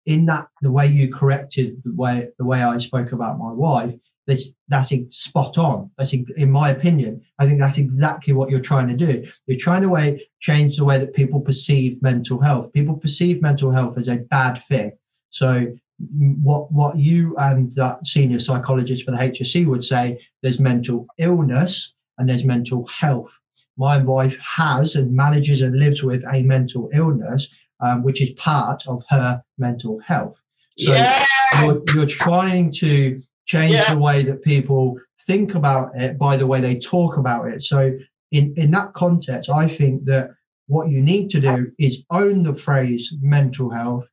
in 0.07 0.27
that 0.27 0.49
the 0.61 0.71
way 0.71 0.87
you 0.87 1.13
corrected 1.13 1.83
the 1.85 1.95
way 1.95 2.29
the 2.39 2.45
way 2.45 2.63
I 2.63 2.79
spoke 2.79 3.13
about 3.13 3.39
my 3.39 3.53
wife, 3.53 3.95
this 4.27 4.53
that's 4.69 4.93
spot 5.11 5.59
on. 5.59 5.91
That's 5.99 6.13
in 6.13 6.51
my 6.51 6.71
opinion. 6.71 7.23
I 7.39 7.47
think 7.47 7.61
that's 7.61 7.79
exactly 7.79 8.33
what 8.33 8.51
you're 8.51 8.61
trying 8.61 8.89
to 8.89 8.97
do. 8.97 9.27
You're 9.47 9.59
trying 9.59 9.83
to 9.83 9.89
way 9.89 10.27
change 10.41 10.77
the 10.77 10.85
way 10.85 10.99
that 10.99 11.15
people 11.15 11.41
perceive 11.41 12.03
mental 12.03 12.41
health. 12.41 12.73
People 12.73 12.97
perceive 12.97 13.43
mental 13.43 13.71
health 13.71 13.99
as 13.99 14.09
a 14.09 14.17
bad 14.17 14.55
thing. 14.55 14.93
So 15.31 15.75
what 15.99 16.73
what 16.73 16.97
you 16.97 17.37
and 17.37 17.73
that 17.75 18.07
senior 18.07 18.39
psychologist 18.39 19.05
for 19.05 19.11
the 19.11 19.19
HSC 19.19 19.67
would 19.67 19.85
say, 19.85 20.21
there's 20.43 20.59
mental 20.59 21.07
illness 21.19 21.95
and 22.19 22.29
there's 22.29 22.45
mental 22.45 22.87
health. 22.87 23.39
My 23.77 23.99
wife 23.99 24.39
has 24.39 24.95
and 24.95 25.13
manages 25.13 25.61
and 25.61 25.79
lives 25.79 26.03
with 26.03 26.25
a 26.33 26.43
mental 26.43 26.89
illness, 26.93 27.49
um, 27.81 28.03
which 28.05 28.23
is 28.23 28.31
part 28.33 28.87
of 28.87 29.03
her 29.11 29.43
mental 29.59 30.01
health. 30.01 30.41
So 30.79 30.93
yes. 30.93 31.29
you're, 31.61 31.79
you're 31.95 32.07
trying 32.07 32.73
to 32.73 33.21
change 33.47 33.75
Yeah. 33.75 33.95
the 33.95 33.99
way 33.99 34.23
that 34.23 34.43
people 34.43 34.99
think 35.27 35.55
about 35.55 35.91
it 35.97 36.19
by 36.19 36.37
the 36.37 36.47
way 36.47 36.61
they 36.61 36.79
talk 36.79 37.17
about 37.17 37.49
it. 37.49 37.63
So 37.63 37.93
in, 38.31 38.55
in 38.57 38.71
that 38.73 38.93
context, 38.95 39.49
I 39.51 39.69
think 39.69 40.05
that 40.07 40.31
what 40.67 40.89
you 40.91 41.01
need 41.01 41.29
to 41.31 41.41
do 41.41 41.71
is 41.79 42.05
own 42.11 42.43
the 42.43 42.55
phrase 42.55 43.15
mental 43.21 43.71
health 43.71 44.07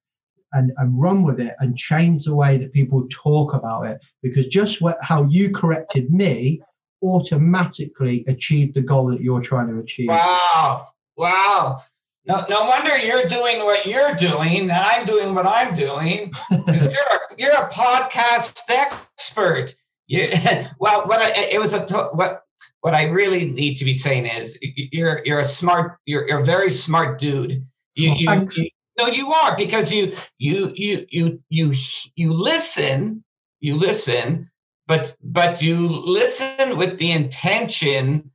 and, 0.53 0.71
and 0.77 1.01
run 1.01 1.23
with 1.23 1.39
it 1.39 1.55
and 1.59 1.77
change 1.77 2.25
the 2.25 2.35
way 2.35 2.57
that 2.57 2.73
people 2.73 3.07
talk 3.09 3.53
about 3.53 3.83
it. 3.83 3.99
Because 4.21 4.47
just 4.47 4.81
what, 4.81 4.97
how 5.01 5.23
you 5.29 5.51
corrected 5.51 6.11
me 6.11 6.61
automatically 7.03 8.23
achieved 8.27 8.75
the 8.75 8.81
goal 8.81 9.07
that 9.07 9.21
you're 9.21 9.41
trying 9.41 9.67
to 9.67 9.79
achieve. 9.79 10.09
Wow. 10.09 10.87
Wow. 11.17 11.79
No, 12.25 12.45
no 12.49 12.65
wonder 12.65 12.95
you're 12.97 13.27
doing 13.27 13.59
what 13.59 13.85
you're 13.85 14.13
doing, 14.13 14.59
and 14.59 14.71
I'm 14.71 15.05
doing 15.05 15.33
what 15.33 15.47
I'm 15.47 15.75
doing. 15.75 16.31
you're 16.51 16.77
a, 16.77 17.19
you're 17.37 17.51
a 17.51 17.69
podcast 17.69 18.59
expert. 18.69 19.73
You, 20.07 20.27
well, 20.79 21.07
what 21.07 21.19
I, 21.19 21.31
it 21.51 21.59
was 21.59 21.73
a 21.73 21.81
what 22.13 22.43
what 22.81 22.93
I 22.93 23.03
really 23.03 23.45
need 23.45 23.75
to 23.77 23.85
be 23.85 23.95
saying 23.95 24.27
is 24.27 24.57
you're 24.61 25.21
you're 25.25 25.39
a 25.39 25.45
smart 25.45 25.97
you're 26.05 26.27
you're 26.27 26.39
a 26.39 26.45
very 26.45 26.69
smart 26.69 27.17
dude. 27.19 27.63
You 27.95 28.13
you, 28.15 28.47
you 28.55 28.69
no 28.99 29.07
you 29.07 29.31
are 29.31 29.55
because 29.57 29.91
you 29.91 30.13
you 30.37 30.71
you 30.75 31.05
you 31.09 31.41
you 31.49 31.73
you 32.15 32.33
listen 32.33 33.23
you 33.59 33.75
listen 33.75 34.49
but 34.87 35.15
but 35.23 35.61
you 35.61 35.87
listen 35.87 36.77
with 36.77 36.97
the 36.97 37.11
intention 37.11 38.31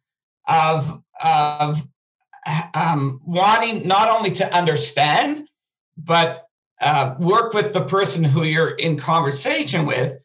of 0.49 1.03
of 1.23 1.87
um, 2.75 3.21
wanting 3.25 3.87
not 3.87 4.09
only 4.09 4.31
to 4.31 4.57
understand 4.57 5.49
but 5.97 6.47
uh, 6.81 7.15
work 7.19 7.55
with 7.55 7.73
the 7.73 7.83
person 7.83 8.23
who 8.23 8.43
you're 8.43 8.71
in 8.71 8.99
conversation 8.99 9.87
with 9.87 10.23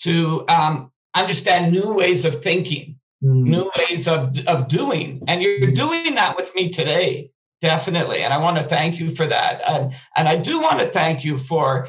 to 0.00 0.44
um, 0.48 0.90
understand 1.14 1.72
new 1.72 1.92
ways 1.94 2.24
of 2.24 2.42
thinking 2.42 2.96
Mm. 3.24 3.44
new 3.44 3.70
ways 3.78 4.06
of, 4.06 4.38
of 4.46 4.68
doing. 4.68 5.22
And 5.26 5.40
you're 5.42 5.70
doing 5.70 6.14
that 6.16 6.36
with 6.36 6.54
me 6.54 6.68
today 6.68 7.30
definitely. 7.62 8.18
And 8.18 8.34
i 8.34 8.38
want 8.38 8.58
to 8.58 8.62
thank 8.62 9.00
you 9.00 9.08
for 9.08 9.26
that. 9.26 9.62
And 9.68 9.94
and 10.14 10.28
i 10.28 10.36
do 10.36 10.60
want 10.60 10.80
to 10.80 10.86
thank 10.86 11.24
you 11.24 11.38
for 11.38 11.88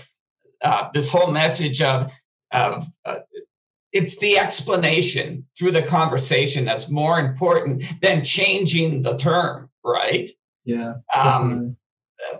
uh, 0.62 0.90
this 0.94 1.12
whole 1.12 1.32
message 1.32 1.82
of 1.82 2.12
of 2.52 2.88
uh, 3.04 3.20
it's 3.98 4.18
the 4.20 4.38
explanation 4.38 5.46
through 5.58 5.72
the 5.72 5.82
conversation 5.82 6.66
that's 6.66 6.90
more 6.90 7.20
important 7.20 7.84
than 8.02 8.24
changing 8.24 9.02
the 9.02 9.18
term, 9.18 9.70
right? 9.84 10.30
Yeah. 10.66 10.96
Um, 11.16 11.78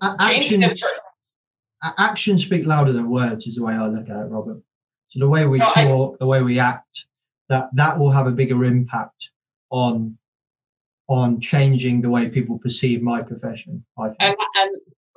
action, 0.02 0.64
actions 1.98 2.46
speak 2.46 2.66
louder 2.66 2.94
than 2.94 3.10
words 3.10 3.48
is 3.48 3.56
the 3.56 3.64
way 3.64 3.74
I 3.74 3.88
look 3.88 4.10
at 4.10 4.16
it, 4.16 4.30
Robert. 4.30 4.62
So 5.10 5.20
the 5.20 5.30
way 5.30 5.48
we 5.48 5.58
no, 5.58 5.66
talk, 5.66 6.14
I, 6.14 6.18
the 6.20 6.28
way 6.28 6.42
we 6.44 6.60
act, 6.60 7.06
that 7.50 7.70
that 7.74 7.98
will 7.98 8.12
have 8.12 8.28
a 8.28 8.32
bigger 8.32 8.64
impact 8.64 9.32
on 9.70 10.18
on 11.08 11.40
changing 11.40 12.02
the 12.02 12.10
way 12.10 12.30
people 12.30 12.60
perceive 12.60 13.02
my 13.02 13.22
profession. 13.22 13.86
I 13.98 14.10
think. 14.10 14.18
And, 14.22 14.36
and 14.58 14.76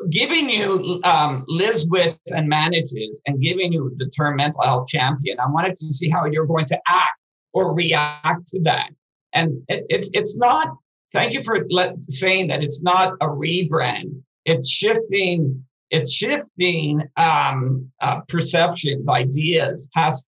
giving 0.08 0.48
you 0.48 1.00
um, 1.04 1.44
lives 1.48 1.86
with 1.88 2.16
and 2.28 2.48
manages, 2.48 3.20
and 3.26 3.40
giving 3.40 3.72
you 3.72 3.92
the 3.96 4.06
term 4.06 4.36
mental 4.36 4.62
health 4.62 4.88
champion. 4.88 5.38
I 5.38 5.46
wanted 5.48 5.76
to 5.76 5.92
see 5.92 6.08
how 6.08 6.24
you're 6.24 6.46
going 6.46 6.66
to 6.66 6.80
act 6.88 7.18
or 7.52 7.74
react 7.74 8.46
to 8.48 8.62
that. 8.62 8.90
And 9.32 9.62
it, 9.68 9.84
it's 9.88 10.10
it's 10.12 10.36
not. 10.36 10.68
Thank 11.12 11.34
you 11.34 11.42
for 11.42 11.66
let, 11.70 12.00
saying 12.04 12.48
that 12.48 12.62
it's 12.62 12.82
not 12.82 13.14
a 13.20 13.26
rebrand. 13.26 14.22
It's 14.44 14.70
shifting. 14.70 15.64
It's 15.90 16.12
shifting 16.12 17.02
um, 17.16 17.90
uh, 18.00 18.20
perceptions, 18.28 19.08
ideas, 19.08 19.88
past 19.92 20.28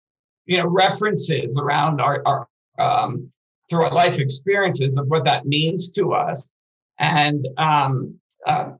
you 0.46 0.56
know 0.56 0.66
references 0.66 1.56
around 1.58 2.00
our, 2.00 2.22
our 2.24 2.48
um, 2.78 3.30
through 3.68 3.84
our 3.84 3.92
life 3.92 4.18
experiences 4.18 4.96
of 4.96 5.06
what 5.08 5.24
that 5.24 5.46
means 5.46 5.90
to 5.92 6.12
us. 6.12 6.52
And 6.98 7.44
um, 7.58 8.18
uh, 8.46 8.70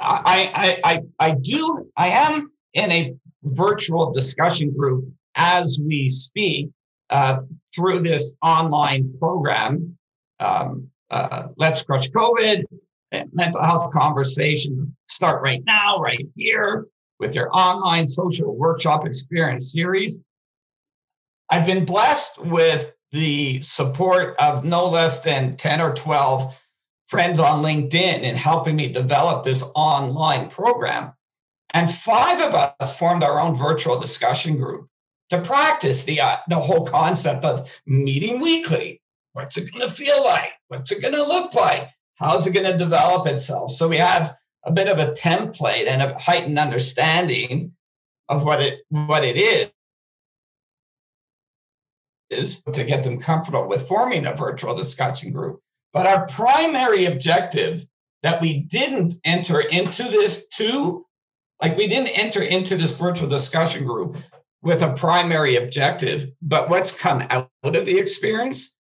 I, 0.00 0.50
I, 0.54 0.80
I, 0.92 1.02
I 1.18 1.34
do, 1.40 1.90
I 1.96 2.08
am 2.08 2.50
in 2.74 2.90
a 2.90 3.14
virtual 3.42 4.12
discussion 4.12 4.72
group 4.72 5.04
as 5.34 5.78
we 5.84 6.08
speak 6.08 6.70
uh, 7.10 7.40
through 7.74 8.02
this 8.02 8.34
online 8.42 9.12
program. 9.18 9.96
Um, 10.38 10.88
uh, 11.10 11.48
Let's 11.56 11.82
Crush 11.82 12.08
COVID, 12.10 12.64
mental 13.32 13.62
health 13.62 13.92
conversation 13.92 14.96
start 15.08 15.42
right 15.42 15.62
now, 15.66 15.98
right 15.98 16.26
here 16.36 16.86
with 17.18 17.34
your 17.34 17.50
online 17.52 18.08
social 18.08 18.56
workshop 18.56 19.06
experience 19.06 19.72
series. 19.72 20.18
I've 21.50 21.66
been 21.66 21.84
blessed 21.84 22.38
with 22.38 22.92
the 23.12 23.60
support 23.60 24.36
of 24.38 24.64
no 24.64 24.88
less 24.88 25.22
than 25.22 25.56
10 25.56 25.80
or 25.80 25.92
12 25.94 26.56
friends 27.10 27.40
on 27.40 27.60
LinkedIn 27.60 28.20
in 28.20 28.36
helping 28.36 28.76
me 28.76 28.86
develop 28.86 29.42
this 29.42 29.64
online 29.74 30.48
program. 30.48 31.12
And 31.74 31.90
five 31.90 32.40
of 32.40 32.54
us 32.54 32.96
formed 32.96 33.24
our 33.24 33.40
own 33.40 33.56
virtual 33.56 33.98
discussion 33.98 34.56
group 34.56 34.88
to 35.30 35.40
practice 35.40 36.04
the, 36.04 36.20
uh, 36.20 36.36
the 36.48 36.56
whole 36.56 36.86
concept 36.86 37.44
of 37.44 37.68
meeting 37.84 38.38
weekly. 38.40 39.02
What's 39.32 39.56
it 39.56 39.72
going 39.72 39.86
to 39.86 39.92
feel 39.92 40.24
like? 40.24 40.52
What's 40.68 40.92
it 40.92 41.02
going 41.02 41.14
to 41.14 41.24
look 41.24 41.52
like? 41.52 41.88
How's 42.14 42.46
it 42.46 42.54
going 42.54 42.70
to 42.70 42.78
develop 42.78 43.26
itself? 43.26 43.72
So 43.72 43.88
we 43.88 43.96
have 43.96 44.36
a 44.62 44.70
bit 44.70 44.88
of 44.88 45.00
a 45.00 45.12
template 45.12 45.88
and 45.88 46.02
a 46.02 46.16
heightened 46.16 46.60
understanding 46.60 47.72
of 48.28 48.44
what 48.44 48.62
it 48.62 48.80
what 48.88 49.24
it 49.24 49.36
is 49.36 49.72
is 52.30 52.62
to 52.72 52.84
get 52.84 53.02
them 53.02 53.18
comfortable 53.18 53.66
with 53.66 53.88
forming 53.88 54.26
a 54.26 54.36
virtual 54.36 54.76
discussion 54.76 55.32
group. 55.32 55.60
But 55.92 56.06
our 56.06 56.26
primary 56.26 57.06
objective 57.06 57.86
that 58.22 58.40
we 58.40 58.60
didn't 58.60 59.14
enter 59.24 59.60
into 59.60 60.04
this 60.04 60.46
too, 60.48 61.06
like 61.60 61.76
we 61.76 61.88
didn't 61.88 62.18
enter 62.18 62.42
into 62.42 62.76
this 62.76 62.96
virtual 62.96 63.28
discussion 63.28 63.84
group 63.84 64.16
with 64.62 64.82
a 64.82 64.92
primary 64.92 65.56
objective, 65.56 66.30
but 66.42 66.68
what's 66.68 66.92
come 66.92 67.22
out 67.30 67.50
of 67.64 67.86
the 67.86 67.98
experience 67.98 68.74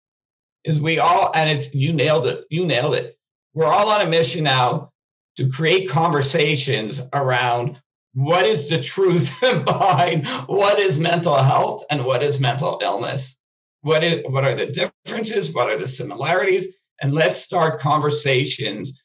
is 0.64 0.80
we 0.80 0.98
all, 0.98 1.30
and 1.34 1.50
it's 1.50 1.74
you 1.74 1.92
nailed 1.92 2.26
it, 2.26 2.44
you 2.50 2.66
nailed 2.66 2.94
it. 2.94 3.18
We're 3.54 3.66
all 3.66 3.88
on 3.90 4.00
a 4.00 4.10
mission 4.10 4.44
now 4.44 4.92
to 5.36 5.48
create 5.48 5.88
conversations 5.88 7.00
around 7.12 7.80
what 8.14 8.46
is 8.46 8.68
the 8.68 8.80
truth 8.80 9.40
behind 9.64 10.26
what 10.46 10.78
is 10.78 10.98
mental 10.98 11.36
health 11.36 11.84
and 11.90 12.04
what 12.04 12.22
is 12.22 12.40
mental 12.40 12.80
illness? 12.82 13.38
What, 13.82 14.02
is, 14.02 14.22
what 14.26 14.44
are 14.44 14.54
the 14.54 14.66
differences? 14.66 15.52
What 15.52 15.68
are 15.68 15.78
the 15.78 15.86
similarities? 15.86 16.75
And 17.00 17.12
let's 17.12 17.40
start 17.40 17.80
conversations 17.80 19.02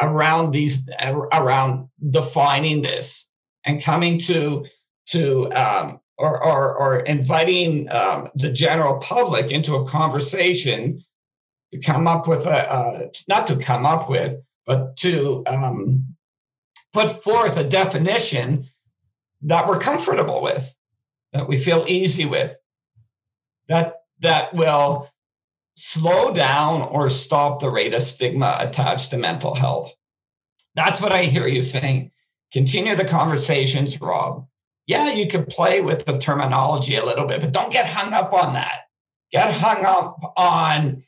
around 0.00 0.52
these 0.52 0.88
around 1.00 1.88
defining 2.10 2.82
this 2.82 3.30
and 3.64 3.82
coming 3.82 4.18
to 4.18 4.66
to 5.08 5.52
um, 5.52 6.00
or, 6.16 6.42
or, 6.44 6.76
or 6.76 7.00
inviting 7.00 7.90
um, 7.90 8.28
the 8.34 8.50
general 8.50 8.98
public 8.98 9.50
into 9.50 9.74
a 9.74 9.86
conversation 9.86 11.02
to 11.72 11.78
come 11.78 12.06
up 12.06 12.26
with 12.26 12.46
a 12.46 12.72
uh, 12.72 13.08
not 13.28 13.46
to 13.46 13.56
come 13.56 13.84
up 13.86 14.08
with 14.08 14.40
but 14.66 14.96
to 14.96 15.42
um, 15.46 16.14
put 16.92 17.10
forth 17.10 17.56
a 17.56 17.68
definition 17.68 18.66
that 19.42 19.66
we're 19.66 19.80
comfortable 19.80 20.40
with, 20.40 20.74
that 21.32 21.48
we 21.48 21.58
feel 21.58 21.84
easy 21.88 22.24
with, 22.24 22.56
that 23.68 24.02
that 24.20 24.54
will 24.54 25.09
slow 25.80 26.32
down 26.32 26.82
or 26.82 27.08
stop 27.08 27.58
the 27.58 27.70
rate 27.70 27.94
of 27.94 28.02
stigma 28.02 28.56
attached 28.60 29.10
to 29.10 29.16
mental 29.16 29.54
health. 29.54 29.92
That's 30.74 31.00
what 31.00 31.10
I 31.10 31.24
hear 31.24 31.46
you 31.46 31.62
saying. 31.62 32.10
Continue 32.52 32.94
the 32.94 33.04
conversations, 33.04 33.98
Rob. 34.00 34.46
Yeah, 34.86 35.12
you 35.12 35.26
could 35.26 35.48
play 35.48 35.80
with 35.80 36.04
the 36.04 36.18
terminology 36.18 36.96
a 36.96 37.04
little 37.04 37.26
bit, 37.26 37.40
but 37.40 37.52
don't 37.52 37.72
get 37.72 37.86
hung 37.86 38.12
up 38.12 38.32
on 38.34 38.52
that. 38.54 38.80
Get 39.32 39.54
hung 39.54 39.84
up 39.86 40.34
on 40.36 41.02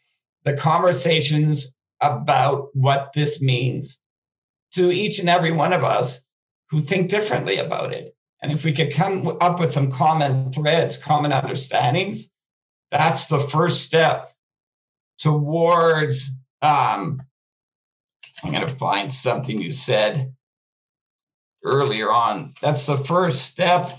the 0.44 0.56
conversations 0.56 1.76
about 2.00 2.68
what 2.72 3.12
this 3.12 3.42
means 3.42 4.00
to 4.74 4.90
each 4.90 5.18
and 5.18 5.28
every 5.28 5.52
one 5.52 5.72
of 5.72 5.84
us 5.84 6.24
who 6.70 6.80
think 6.80 7.10
differently 7.10 7.58
about 7.58 7.92
it. 7.92 8.16
And 8.40 8.52
if 8.52 8.64
we 8.64 8.72
could 8.72 8.92
come 8.92 9.36
up 9.40 9.60
with 9.60 9.70
some 9.70 9.90
common 9.90 10.50
threads, 10.50 10.96
common 10.96 11.32
understandings, 11.32 12.30
that's 12.90 13.26
the 13.26 13.38
first 13.38 13.82
step 13.82 14.31
towards. 15.22 16.30
Um, 16.60 17.22
I'm 18.42 18.50
going 18.52 18.66
to 18.66 18.74
find 18.74 19.12
something 19.12 19.60
you 19.60 19.72
said 19.72 20.34
earlier 21.64 22.10
on. 22.10 22.52
That's 22.60 22.86
the 22.86 22.96
first 22.96 23.42
step, 23.42 23.90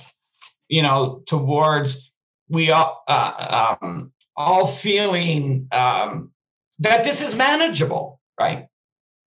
you 0.67 0.81
know, 0.81 1.23
towards 1.25 2.11
we 2.49 2.71
all, 2.71 3.03
uh, 3.07 3.77
um, 3.81 4.11
all 4.35 4.67
feeling 4.67 5.67
um, 5.71 6.31
that 6.79 7.03
this 7.05 7.21
is 7.21 7.35
manageable, 7.35 8.19
right? 8.39 8.67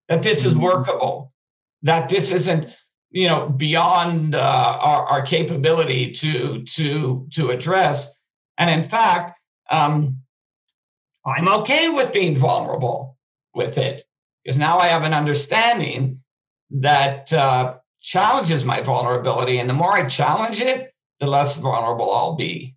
That 0.09 0.23
this 0.23 0.45
is 0.45 0.53
mm-hmm. 0.53 0.65
workable, 0.65 1.33
that 1.83 2.09
this 2.09 2.31
isn't 2.31 2.77
you 3.11 3.29
know 3.29 3.49
beyond 3.49 4.35
uh, 4.35 4.79
our, 4.81 5.07
our 5.07 5.23
capability 5.23 6.11
to 6.11 6.63
to 6.65 7.27
to 7.33 7.51
address 7.51 8.15
and 8.59 8.69
in 8.69 8.83
fact 8.83 9.41
um, 9.71 10.19
i'm 11.27 11.49
okay 11.49 11.89
with 11.89 12.13
being 12.13 12.37
vulnerable 12.37 13.17
with 13.55 13.79
it 13.79 14.03
because 14.45 14.59
now 14.59 14.79
i 14.79 14.87
have 14.87 15.03
an 15.03 15.15
understanding 15.15 16.21
that 16.71 17.33
uh, 17.33 17.75
challenges 18.01 18.65
my 18.65 18.81
vulnerability 18.81 19.59
and 19.59 19.69
the 19.69 19.75
more 19.75 19.93
i 19.93 20.05
challenge 20.07 20.61
it 20.61 20.93
the 21.21 21.27
less 21.27 21.57
vulnerable 21.57 22.13
i'll 22.13 22.37
be 22.37 22.77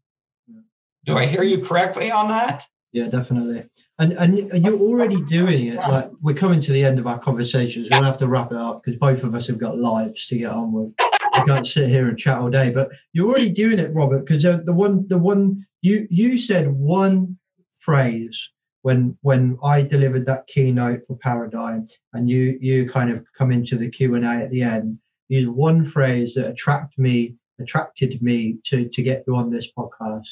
do 1.06 1.18
i 1.18 1.26
hear 1.26 1.44
you 1.44 1.64
correctly 1.64 2.12
on 2.12 2.28
that 2.28 2.66
yeah 2.92 3.08
definitely 3.08 3.64
and 4.00 4.14
and 4.14 4.64
you're 4.64 4.80
already 4.80 5.22
doing 5.24 5.68
it. 5.68 5.76
Like 5.76 6.10
we're 6.22 6.34
coming 6.34 6.62
to 6.62 6.72
the 6.72 6.84
end 6.86 7.00
of 7.00 7.06
our 7.06 7.20
conversations. 7.20 7.90
We'll 7.92 8.04
have 8.04 8.18
to 8.20 8.28
wrap 8.28 8.52
it 8.52 8.58
up 8.58 8.82
because 8.82 8.98
both 8.98 9.24
of 9.24 9.36
us 9.36 9.48
have 9.48 9.58
got 9.58 9.78
lives 9.78 10.26
to 10.28 10.38
get 10.38 10.52
on 10.52 10.72
with. 10.72 10.94
We 11.36 11.46
can't 11.46 11.68
sit 11.68 11.90
here 11.90 12.08
and 12.08 12.18
chat 12.18 12.40
all 12.40 12.50
day. 12.50 12.72
But 12.72 12.92
you're 13.12 13.28
already 13.28 13.50
doing 13.50 13.78
it, 13.78 13.94
Robert. 13.94 14.26
Because 14.26 14.46
uh, 14.46 14.60
the 14.64 14.74
one, 14.74 15.06
the 15.10 15.18
one 15.18 15.68
you 15.82 16.08
you 16.10 16.38
said 16.38 16.72
one 16.72 17.38
phrase 17.80 18.52
when 18.82 19.18
when 19.22 19.58
I 19.64 19.82
delivered 19.82 20.26
that 20.26 20.48
keynote 20.48 21.02
for 21.08 21.18
Paradigm, 21.18 21.88
and 22.14 22.30
you 22.30 22.58
you 22.62 22.88
kind 22.88 23.12
of 23.12 23.26
come 23.38 23.52
into 23.52 23.76
the 23.78 23.90
Q 23.90 24.16
and 24.16 24.26
A 24.26 24.30
at 24.30 24.52
the 24.52 24.62
end. 24.62 25.00
Is 25.30 25.48
one 25.48 25.86
phrase 25.86 26.34
that 26.36 26.48
attracted 26.48 27.00
me 27.00 27.36
attracted 27.60 28.22
me 28.22 28.58
to 28.66 28.88
to 28.90 29.02
get 29.02 29.24
you 29.28 29.36
on 29.36 29.52
this 29.52 29.70
podcast 29.78 30.28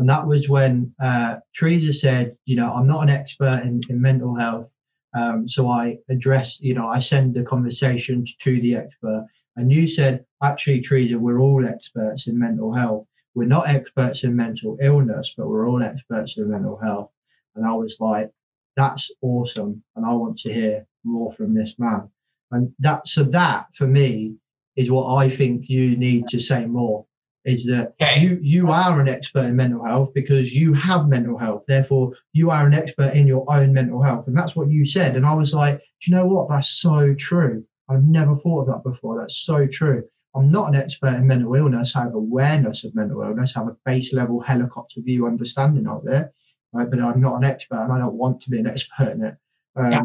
and 0.00 0.08
that 0.08 0.26
was 0.26 0.48
when 0.48 0.94
uh, 0.98 1.36
Teresa 1.54 1.92
said, 1.92 2.34
you 2.46 2.56
know, 2.56 2.72
I'm 2.72 2.86
not 2.86 3.02
an 3.02 3.10
expert 3.10 3.60
in, 3.64 3.82
in 3.90 4.00
mental 4.00 4.34
health. 4.34 4.70
Um, 5.14 5.46
so 5.46 5.68
I 5.68 5.98
address, 6.08 6.58
you 6.62 6.72
know, 6.72 6.88
I 6.88 7.00
send 7.00 7.34
the 7.34 7.42
conversation 7.42 8.24
to 8.38 8.60
the 8.62 8.76
expert. 8.76 9.26
And 9.56 9.70
you 9.70 9.86
said, 9.86 10.24
actually, 10.42 10.80
Teresa, 10.80 11.18
we're 11.18 11.38
all 11.38 11.68
experts 11.68 12.26
in 12.26 12.38
mental 12.38 12.72
health. 12.72 13.04
We're 13.34 13.46
not 13.46 13.68
experts 13.68 14.24
in 14.24 14.34
mental 14.36 14.76
illness, 14.80 15.34
but 15.36 15.48
we're 15.48 15.68
all 15.68 15.82
experts 15.82 16.36
in 16.36 16.50
mental 16.50 16.78
health. 16.78 17.10
And 17.54 17.64
I 17.66 17.72
was 17.72 17.96
like, 18.00 18.30
that's 18.76 19.10
awesome. 19.22 19.82
And 19.96 20.04
I 20.06 20.12
want 20.12 20.38
to 20.38 20.52
hear 20.52 20.86
more 21.04 21.32
from 21.32 21.54
this 21.54 21.78
man. 21.78 22.08
And 22.50 22.72
that, 22.80 23.06
so 23.06 23.22
that 23.24 23.66
for 23.74 23.86
me 23.86 24.34
is 24.76 24.90
what 24.90 25.14
I 25.14 25.30
think 25.30 25.68
you 25.68 25.96
need 25.96 26.26
to 26.28 26.40
say 26.40 26.66
more 26.66 27.06
is 27.44 27.64
that 27.66 27.94
Okay. 28.02 28.20
you 28.20 28.38
you 28.42 28.70
are 28.70 29.00
an 29.00 29.08
expert 29.08 29.44
in 29.46 29.56
mental 29.56 29.84
health 29.84 30.10
because 30.14 30.52
you 30.54 30.74
have 30.74 31.08
mental 31.08 31.38
health. 31.38 31.64
Therefore, 31.66 32.12
you 32.34 32.50
are 32.50 32.66
an 32.66 32.74
expert 32.74 33.14
in 33.14 33.26
your 33.26 33.50
own 33.50 33.72
mental 33.72 34.02
health, 34.02 34.26
and 34.26 34.36
that's 34.36 34.54
what 34.54 34.68
you 34.68 34.84
said. 34.84 35.16
And 35.16 35.24
I 35.24 35.34
was 35.34 35.54
like, 35.54 35.78
do 35.78 36.10
you 36.10 36.16
know 36.16 36.26
what? 36.26 36.48
That's 36.50 36.68
so 36.68 37.14
true. 37.14 37.64
I've 37.88 38.04
never 38.04 38.36
thought 38.36 38.62
of 38.62 38.66
that 38.68 38.82
before. 38.84 39.18
That's 39.18 39.36
so 39.36 39.66
true. 39.66 40.04
I'm 40.34 40.50
not 40.50 40.68
an 40.68 40.76
expert 40.76 41.14
in 41.14 41.26
mental 41.26 41.54
illness. 41.54 41.96
I 41.96 42.04
have 42.04 42.14
awareness 42.14 42.84
of 42.84 42.94
mental 42.94 43.22
illness. 43.22 43.56
I 43.56 43.60
have 43.60 43.68
a 43.68 43.76
base 43.84 44.12
level 44.12 44.40
helicopter 44.40 45.00
view 45.00 45.26
understanding 45.26 45.88
of 45.88 46.06
it, 46.06 46.32
right? 46.72 46.88
but 46.88 47.00
I'm 47.00 47.20
not 47.20 47.36
an 47.36 47.44
expert, 47.44 47.82
and 47.82 47.92
I 47.92 47.98
don't 47.98 48.14
want 48.14 48.40
to 48.42 48.50
be 48.50 48.60
an 48.60 48.66
expert 48.74 49.12
in 49.12 49.24
it. 49.24 49.36
Um, 49.76 49.92
Yeah. 49.92 50.02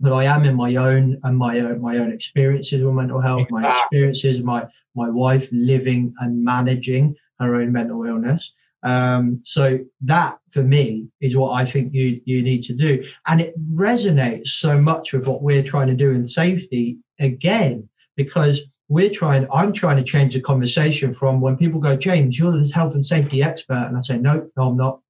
But 0.00 0.12
I 0.12 0.24
am 0.24 0.44
in 0.44 0.56
my 0.56 0.74
own 0.74 1.20
and 1.22 1.38
my 1.38 1.60
own 1.60 1.80
my 1.80 1.98
own 1.98 2.12
experiences 2.12 2.82
with 2.82 2.94
mental 2.94 3.20
health, 3.20 3.46
my 3.50 3.70
experiences, 3.70 4.42
my 4.42 4.66
my 4.96 5.08
wife 5.08 5.48
living 5.52 6.12
and 6.18 6.42
managing 6.44 7.14
her 7.38 7.54
own 7.54 7.72
mental 7.72 8.04
illness. 8.04 8.52
Um, 8.82 9.40
so 9.44 9.78
that 10.02 10.38
for 10.50 10.62
me 10.62 11.08
is 11.20 11.36
what 11.36 11.52
I 11.52 11.64
think 11.64 11.94
you 11.94 12.20
you 12.24 12.42
need 12.42 12.64
to 12.64 12.74
do, 12.74 13.04
and 13.26 13.40
it 13.40 13.54
resonates 13.72 14.48
so 14.48 14.80
much 14.80 15.12
with 15.12 15.26
what 15.28 15.42
we're 15.42 15.62
trying 15.62 15.86
to 15.86 15.94
do 15.94 16.10
in 16.10 16.26
safety 16.26 16.98
again 17.20 17.88
because 18.16 18.62
we're 18.88 19.10
trying. 19.10 19.46
I'm 19.52 19.72
trying 19.72 19.96
to 19.96 20.02
change 20.02 20.34
the 20.34 20.40
conversation 20.40 21.14
from 21.14 21.40
when 21.40 21.56
people 21.56 21.80
go, 21.80 21.96
James, 21.96 22.38
you're 22.38 22.52
this 22.52 22.72
health 22.72 22.94
and 22.94 23.04
safety 23.04 23.42
expert, 23.42 23.86
and 23.88 23.96
I 23.96 24.00
say, 24.00 24.18
no, 24.18 24.48
no, 24.56 24.68
I'm 24.68 24.76
not. 24.76 25.00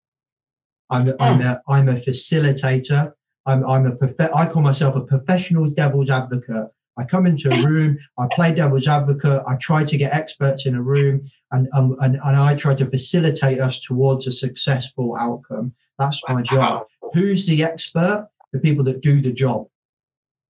I'm 0.91 1.09
a, 1.09 1.17
I'm 1.19 1.41
a 1.41 1.61
I'm 1.67 1.89
a 1.89 1.95
facilitator. 1.95 3.13
I'm 3.47 3.67
I'm 3.67 3.87
a 3.87 3.97
prof- 3.97 4.31
I 4.35 4.47
call 4.47 4.63
myself 4.63 4.95
a 4.97 5.01
professional 5.01 5.69
devil's 5.71 6.11
advocate. 6.11 6.69
I 6.97 7.05
come 7.05 7.27
into 7.27 7.53
a 7.53 7.63
room, 7.67 7.99
I 8.19 8.29
play 8.35 8.55
devil's 8.55 8.87
advocate, 8.87 9.43
I 9.49 9.57
try 9.57 9.85
to 9.85 9.97
get 9.97 10.13
experts 10.13 10.67
in 10.67 10.77
a 10.77 10.83
room, 10.83 11.23
and 11.51 11.69
um, 11.73 11.97
and, 12.01 12.17
and 12.17 12.37
I 12.37 12.55
try 12.55 12.75
to 12.77 12.87
facilitate 12.87 13.61
us 13.61 13.81
towards 13.81 14.27
a 14.27 14.33
successful 14.33 15.17
outcome. 15.17 15.73
That's 15.99 16.21
my 16.29 16.43
job. 16.43 16.87
Who's 17.13 17.47
the 17.47 17.65
expert? 17.65 18.29
The 18.53 18.61
people 18.61 18.85
that 18.85 19.01
do 19.01 19.21
the 19.21 19.33
job. 19.33 19.67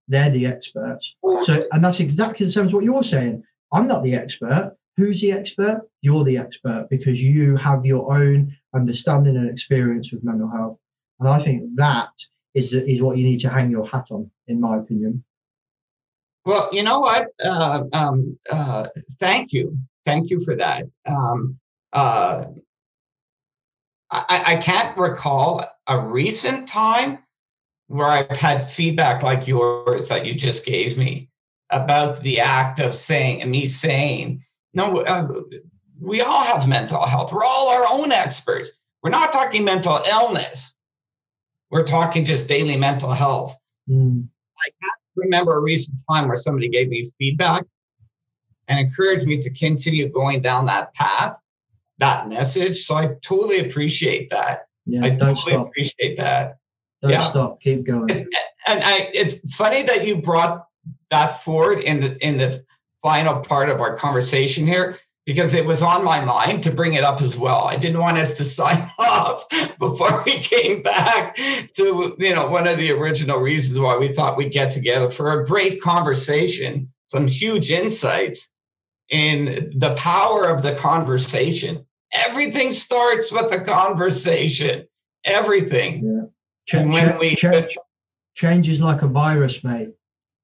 They're 0.09 0.31
the 0.31 0.47
experts. 0.47 1.17
So, 1.43 1.67
and 1.73 1.83
that's 1.83 2.01
exactly 2.01 2.47
the 2.47 2.53
same 2.53 2.67
as 2.67 2.75
what 2.75 2.85
you're 2.85 3.03
saying. 3.03 3.43
I'm 3.73 3.89
not 3.89 4.03
the 4.03 4.15
expert. 4.15 4.77
Who's 4.97 5.21
the 5.21 5.33
expert? 5.33 5.83
You're 6.03 6.25
the 6.25 6.39
expert 6.39 6.89
because 6.91 7.23
you 7.23 7.57
have 7.57 7.85
your 7.85 8.15
own 8.15 8.57
understanding 8.75 9.37
and 9.37 9.51
experience 9.51 10.13
with 10.13 10.23
mental 10.23 10.49
health. 10.49 10.79
And 11.19 11.29
I 11.29 11.41
think 11.41 11.77
that 11.77 12.11
is 12.55 12.73
is 12.73 13.03
what 13.03 13.17
you 13.17 13.25
need 13.25 13.41
to 13.41 13.49
hang 13.49 13.71
your 13.71 13.87
hat 13.87 14.07
on, 14.11 14.31
in 14.47 14.61
my 14.61 14.77
opinion. 14.77 15.25
Well, 16.45 16.69
you 16.73 16.83
know 16.83 17.01
what? 17.01 17.29
Uh, 17.43 17.85
um, 17.93 18.39
uh, 18.51 18.89
thank 19.19 19.53
you, 19.53 19.79
thank 20.05 20.31
you 20.31 20.41
for 20.45 20.55
that. 20.57 20.85
Um, 21.07 21.59
uh, 21.93 22.45
I, 24.11 24.43
I 24.47 24.57
can't 24.57 24.97
recall 24.97 25.65
a 25.87 25.99
recent 25.99 26.69
time 26.69 27.19
where 27.95 28.09
I've 28.09 28.37
had 28.37 28.69
feedback 28.69 29.23
like 29.23 29.47
yours 29.47 30.09
that 30.09 30.27
you 30.27 30.35
just 30.35 30.67
gave 30.67 30.99
me 30.99 31.29
about 31.71 32.21
the 32.23 32.41
act 32.41 32.81
of 32.81 32.93
saying 32.93 33.41
and 33.41 33.53
me 33.53 33.67
saying, 33.67 34.43
no, 34.73 35.03
uh, 35.03 35.29
we 36.01 36.21
all 36.21 36.43
have 36.43 36.67
mental 36.67 37.07
health. 37.07 37.33
We're 37.33 37.45
all 37.45 37.69
our 37.69 37.85
own 37.93 38.11
experts. 38.11 38.73
We're 39.01 39.11
not 39.11 39.33
talking 39.33 39.63
mental 39.63 40.01
illness. 40.11 40.77
We're 41.71 41.87
talking 41.87 42.25
just 42.25 42.49
daily 42.49 42.77
mental 42.77 43.13
health. 43.13 43.57
Mm. 43.89 44.27
I 44.59 44.71
can't 44.83 45.01
remember 45.15 45.57
a 45.57 45.61
recent 45.61 46.01
time 46.11 46.27
where 46.27 46.37
somebody 46.37 46.69
gave 46.69 46.89
me 46.89 47.05
feedback 47.17 47.65
and 48.67 48.81
encouraged 48.81 49.29
me 49.29 49.39
to 49.39 49.51
continue 49.51 50.09
going 50.09 50.43
down 50.43 50.67
that 50.67 50.95
path, 50.95 51.39
that 51.99 52.29
message. 52.29 52.79
So 52.79 52.97
I 52.97 53.11
totally 53.23 53.61
appreciate 53.61 54.31
that. 54.31 54.67
Yeah, 54.85 55.05
I 55.05 55.11
totally 55.11 55.37
stop. 55.37 55.69
appreciate 55.69 56.17
that. 56.19 56.59
Don't 57.05 57.13
yeah. 57.13 57.21
stop. 57.21 57.61
Keep 57.61 57.85
going. 57.85 58.11
And, 58.11 58.21
and 58.67 58.83
I, 58.83 59.11
it's 59.13 59.55
funny 59.55 59.83
that 59.83 60.07
you 60.07 60.17
brought 60.17 60.67
that 61.11 61.43
forward 61.43 61.81
in 61.81 62.01
the 62.01 62.27
in 62.27 62.39
the 62.39 62.65
final 63.03 63.41
part 63.41 63.69
of 63.69 63.83
our 63.83 63.95
conversation 63.95 64.67
here 64.67 64.99
because 65.27 65.53
it 65.53 65.67
was 65.67 65.83
on 65.83 66.03
my 66.03 66.25
mind 66.25 66.63
to 66.63 66.71
bring 66.71 66.95
it 66.95 67.05
up 67.05 67.21
as 67.21 67.37
well. 67.37 67.67
I 67.69 67.77
didn't 67.77 68.01
want 68.01 68.17
us 68.17 68.39
to 68.39 68.45
sign 68.59 68.91
off 68.99 69.47
before 69.79 70.23
we 70.25 70.39
came 70.39 70.83
back 70.83 71.37
to 71.75 72.17
you 72.19 72.35
know 72.35 72.47
one 72.47 72.67
of 72.67 72.79
the 72.79 72.91
original 72.91 73.39
reasons 73.39 73.79
why 73.79 73.99
we 73.99 74.15
thought 74.15 74.39
we'd 74.39 74.51
get 74.51 74.71
together 74.71 75.11
for 75.11 75.39
a 75.39 75.45
great 75.45 75.83
conversation, 75.83 76.91
some 77.09 77.27
huge 77.27 77.71
insights 77.71 78.51
in 79.11 79.75
the 79.77 79.95
power 79.97 80.47
of 80.47 80.63
the 80.63 80.75
conversation. 80.75 81.85
Everything 82.15 82.73
starts 82.73 83.31
with 83.31 83.51
the 83.51 83.61
conversation. 83.61 84.87
Everything. 85.27 86.03
Yeah. 86.03 86.34
Ch- 86.67 86.75
And 86.75 86.93
when 86.93 87.15
ch- 87.15 87.19
we- 87.21 87.35
ch- 87.37 87.79
change 88.35 88.69
is 88.69 88.81
like 88.81 89.03
a 89.03 89.07
virus, 89.09 89.63
mate. 89.65 89.91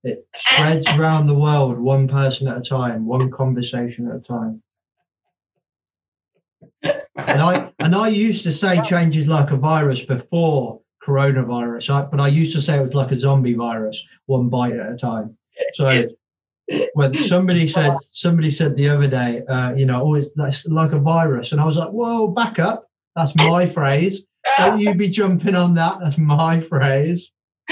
It 0.03 0.27
spreads 0.35 0.87
around 0.99 1.27
the 1.27 1.35
world, 1.39 1.79
one 1.79 2.09
person 2.09 2.49
at 2.49 2.57
a 2.57 2.63
time, 2.63 3.07
one 3.07 3.31
conversation 3.31 4.09
at 4.09 4.17
a 4.17 4.21
time. 4.21 4.63
And 6.83 7.41
I 7.43 7.73
and 7.79 7.95
I 7.95 8.09
used 8.09 8.45
to 8.45 8.53
say 8.53 8.81
changes 8.83 9.29
like 9.29 9.51
a 9.51 9.57
virus 9.57 10.03
before 10.03 10.81
coronavirus, 11.07 11.91
I, 11.91 12.03
but 12.07 12.21
I 12.21 12.29
used 12.29 12.53
to 12.55 12.61
say 12.61 12.79
it 12.79 12.83
was 12.83 12.95
like 12.95 13.11
a 13.11 13.19
zombie 13.19 13.55
virus, 13.55 14.07
one 14.27 14.49
bite 14.49 14.75
at 14.77 14.93
a 14.93 14.97
time. 14.97 15.37
So 15.75 15.89
when 16.95 17.15
somebody 17.15 17.69
said 17.69 17.97
somebody 18.13 18.49
said 18.51 18.77
the 18.77 18.89
other 18.89 19.09
day, 19.09 19.45
uh, 19.47 19.75
you 19.75 19.85
know, 19.87 20.03
oh, 20.03 20.15
it's 20.15 20.33
that's 20.35 20.67
like 20.67 20.93
a 20.93 20.99
virus, 20.99 21.53
and 21.53 21.61
I 21.61 21.65
was 21.65 21.77
like, 21.77 21.91
whoa, 21.91 22.29
back 22.29 22.59
up. 22.59 22.89
That's 23.17 23.35
my 23.37 23.67
phrase. 23.67 24.25
Don't 24.59 24.81
you 24.81 24.95
be 24.95 25.09
jumping 25.09 25.55
on 25.55 25.75
that. 25.75 25.99
That's 26.01 26.19
my 26.19 26.61
phrase. 26.61 27.31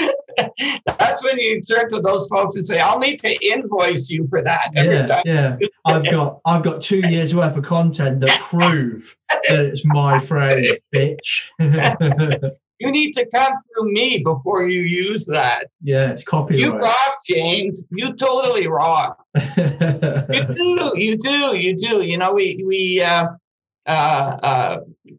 That's 0.85 1.23
when 1.23 1.37
you 1.37 1.61
turn 1.61 1.89
to 1.89 1.99
those 1.99 2.27
folks 2.27 2.55
and 2.55 2.65
say, 2.65 2.79
"I'll 2.79 2.99
need 2.99 3.19
to 3.21 3.45
invoice 3.45 4.09
you 4.09 4.27
for 4.29 4.41
that 4.43 4.71
every 4.75 4.95
Yeah, 4.95 5.03
time." 5.03 5.23
yeah. 5.25 5.57
I've 5.85 6.05
got 6.09 6.39
I've 6.45 6.63
got 6.63 6.81
two 6.81 7.05
years 7.07 7.35
worth 7.35 7.57
of 7.57 7.63
content 7.65 8.21
that 8.21 8.39
prove 8.41 9.17
that 9.49 9.65
it's 9.65 9.83
my 9.85 10.19
phrase, 10.19 10.73
bitch. 10.93 11.43
You 12.81 12.89
need 12.91 13.11
to 13.15 13.25
come 13.35 13.51
through 13.75 13.91
me 13.91 14.23
before 14.23 14.69
you 14.69 14.79
use 14.79 15.25
that. 15.25 15.65
yeah, 15.83 16.11
it's 16.11 16.23
copyright. 16.23 16.61
You 16.63 16.77
rock, 16.77 17.17
James. 17.27 17.83
You 17.91 18.13
totally 18.13 18.69
rock. 18.69 19.21
You 19.35 20.55
do. 20.55 20.91
You 20.95 21.17
do. 21.17 21.57
You 21.57 21.75
do. 21.75 22.01
You 22.03 22.17
know, 22.17 22.31
we 22.31 22.63
we 22.65 23.01
uh, 23.01 23.25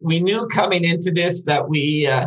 we 0.00 0.20
knew 0.20 0.46
coming 0.48 0.84
into 0.84 1.10
this 1.10 1.42
that 1.44 1.68
we 1.68 2.06
uh, 2.06 2.26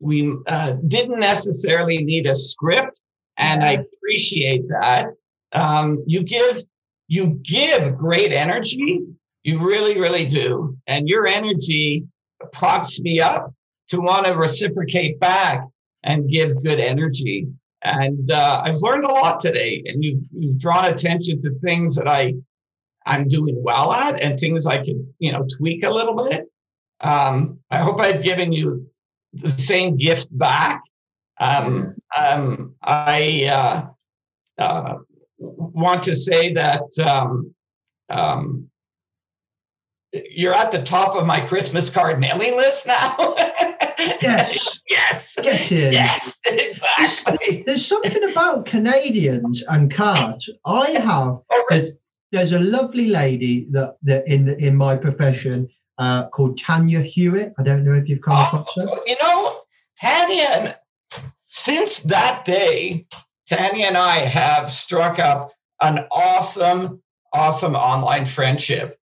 we 0.00 0.34
uh, 0.46 0.72
didn't 0.88 1.20
necessarily 1.20 2.02
need 2.02 2.26
a 2.26 2.34
script, 2.34 3.00
and 3.36 3.62
I 3.62 3.72
appreciate 3.72 4.68
that. 4.68 5.06
Um, 5.52 6.02
you 6.06 6.22
give 6.22 6.62
you 7.08 7.40
give 7.42 7.96
great 7.96 8.32
energy. 8.32 9.00
You 9.44 9.64
really, 9.64 10.00
really 10.00 10.26
do, 10.26 10.76
and 10.86 11.08
your 11.08 11.26
energy 11.26 12.06
props 12.52 13.00
me 13.00 13.20
up 13.20 13.52
to 13.88 14.00
want 14.00 14.26
to 14.26 14.32
reciprocate 14.32 15.20
back 15.20 15.64
and 16.02 16.28
give 16.28 16.62
good 16.62 16.80
energy. 16.80 17.46
And 17.82 18.30
uh, 18.30 18.62
I've 18.64 18.76
learned 18.76 19.04
a 19.04 19.12
lot 19.12 19.40
today, 19.40 19.82
and 19.86 20.02
you've, 20.02 20.20
you've 20.32 20.58
drawn 20.58 20.86
attention 20.86 21.42
to 21.42 21.58
things 21.60 21.94
that 21.96 22.08
I 22.08 22.34
I'm 23.06 23.28
doing 23.28 23.62
well 23.62 23.92
at, 23.92 24.20
and 24.20 24.38
things 24.38 24.66
I 24.66 24.78
could 24.78 25.06
you 25.18 25.32
know 25.32 25.46
tweak 25.58 25.84
a 25.84 25.90
little 25.90 26.28
bit. 26.28 26.46
Um, 27.00 27.60
I 27.70 27.78
hope 27.78 28.00
I've 28.00 28.22
given 28.22 28.52
you 28.52 28.88
the 29.32 29.50
same 29.50 29.96
gift 29.96 30.36
back. 30.36 30.82
Um, 31.40 31.96
um, 32.16 32.74
I 32.82 33.48
uh, 34.58 34.62
uh, 34.62 34.94
want 35.38 36.04
to 36.04 36.14
say 36.14 36.52
that 36.54 36.82
um, 37.04 37.54
um, 38.08 38.70
you're 40.30 40.54
at 40.54 40.70
the 40.70 40.82
top 40.82 41.16
of 41.16 41.26
my 41.26 41.40
Christmas 41.40 41.90
card 41.90 42.20
mailing 42.20 42.56
list 42.56 42.86
now. 42.86 43.34
Yes. 44.20 44.82
yes. 44.88 45.70
Yes, 45.70 46.40
exactly. 46.44 47.62
There's 47.64 47.86
something 47.86 48.30
about 48.30 48.66
Canadians 48.66 49.62
and 49.62 49.90
cards. 49.90 50.50
I 50.64 50.90
have 50.90 51.38
there's, 51.70 51.94
there's 52.34 52.52
a 52.52 52.58
lovely 52.60 53.08
lady 53.08 53.66
that, 53.70 53.96
that 54.02 54.26
in 54.26 54.48
in 54.66 54.74
my 54.76 54.96
profession 54.96 55.68
uh, 55.98 56.26
called 56.28 56.58
Tanya 56.58 57.00
Hewitt. 57.00 57.54
I 57.58 57.62
don't 57.62 57.84
know 57.84 57.94
if 57.94 58.08
you've 58.08 58.20
come 58.22 58.38
across 58.44 58.74
her. 58.76 58.86
You 59.06 59.16
know, 59.22 59.60
Tanya, 60.00 60.48
and 60.58 60.74
since 61.46 62.00
that 62.14 62.44
day, 62.44 63.06
Tanya 63.48 63.86
and 63.86 63.96
I 63.96 64.16
have 64.40 64.70
struck 64.72 65.18
up 65.18 65.52
an 65.80 66.06
awesome, 66.10 67.02
awesome 67.32 67.74
online 67.76 68.26
friendship. 68.26 68.98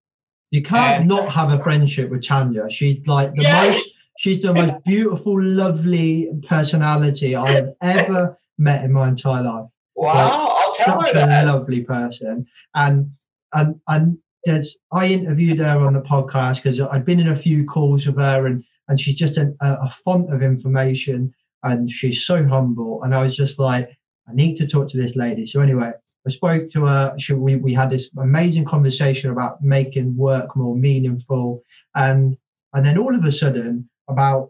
You 0.51 0.61
can't 0.61 0.99
And- 1.01 1.09
not 1.09 1.29
have 1.29 1.49
a 1.51 1.61
friendship 1.63 2.11
with 2.11 2.23
Tanya. 2.23 2.69
She's 2.69 2.99
like 3.07 3.33
the 3.35 3.43
Yeah. 3.43 3.63
most. 3.69 3.89
She's 4.19 4.41
the 4.43 4.53
most 4.53 4.75
beautiful, 4.85 5.41
lovely 5.41 6.29
personality 6.47 7.35
I 7.35 7.49
have 7.51 7.69
ever 7.81 8.37
met 8.59 8.85
in 8.85 8.91
my 8.93 9.07
entire 9.07 9.41
life. 9.43 9.69
Wow, 9.95 10.57
I'll 10.59 10.73
tell 10.75 10.99
her 11.01 11.07
Such 11.07 11.15
a 11.15 11.25
that. 11.25 11.45
lovely 11.47 11.81
person, 11.81 12.45
and 12.75 13.11
and 13.53 13.79
and 13.87 14.17
there's 14.45 14.75
I 14.91 15.07
interviewed 15.07 15.59
her 15.59 15.79
on 15.79 15.93
the 15.93 16.01
podcast 16.01 16.61
because 16.61 16.79
I'd 16.79 17.05
been 17.05 17.19
in 17.19 17.29
a 17.29 17.35
few 17.35 17.65
calls 17.65 18.05
with 18.05 18.17
her, 18.17 18.45
and 18.45 18.63
and 18.87 18.99
she's 18.99 19.15
just 19.15 19.37
a, 19.37 19.53
a 19.61 19.89
font 19.89 20.33
of 20.33 20.41
information, 20.41 21.33
and 21.63 21.89
she's 21.89 22.25
so 22.25 22.45
humble. 22.47 23.01
And 23.03 23.15
I 23.15 23.23
was 23.23 23.35
just 23.35 23.59
like, 23.59 23.89
I 24.27 24.33
need 24.33 24.55
to 24.57 24.67
talk 24.67 24.89
to 24.89 24.97
this 24.97 25.15
lady. 25.15 25.45
So 25.45 25.61
anyway, 25.61 25.93
I 26.25 26.29
spoke 26.29 26.69
to 26.71 26.85
her. 26.85 27.15
She, 27.17 27.33
we 27.33 27.55
we 27.55 27.73
had 27.73 27.89
this 27.89 28.09
amazing 28.17 28.65
conversation 28.65 29.31
about 29.31 29.63
making 29.63 30.17
work 30.17 30.55
more 30.55 30.75
meaningful, 30.75 31.63
and 31.95 32.37
and 32.73 32.85
then 32.85 32.97
all 32.97 33.15
of 33.15 33.23
a 33.23 33.31
sudden, 33.31 33.89
about 34.07 34.49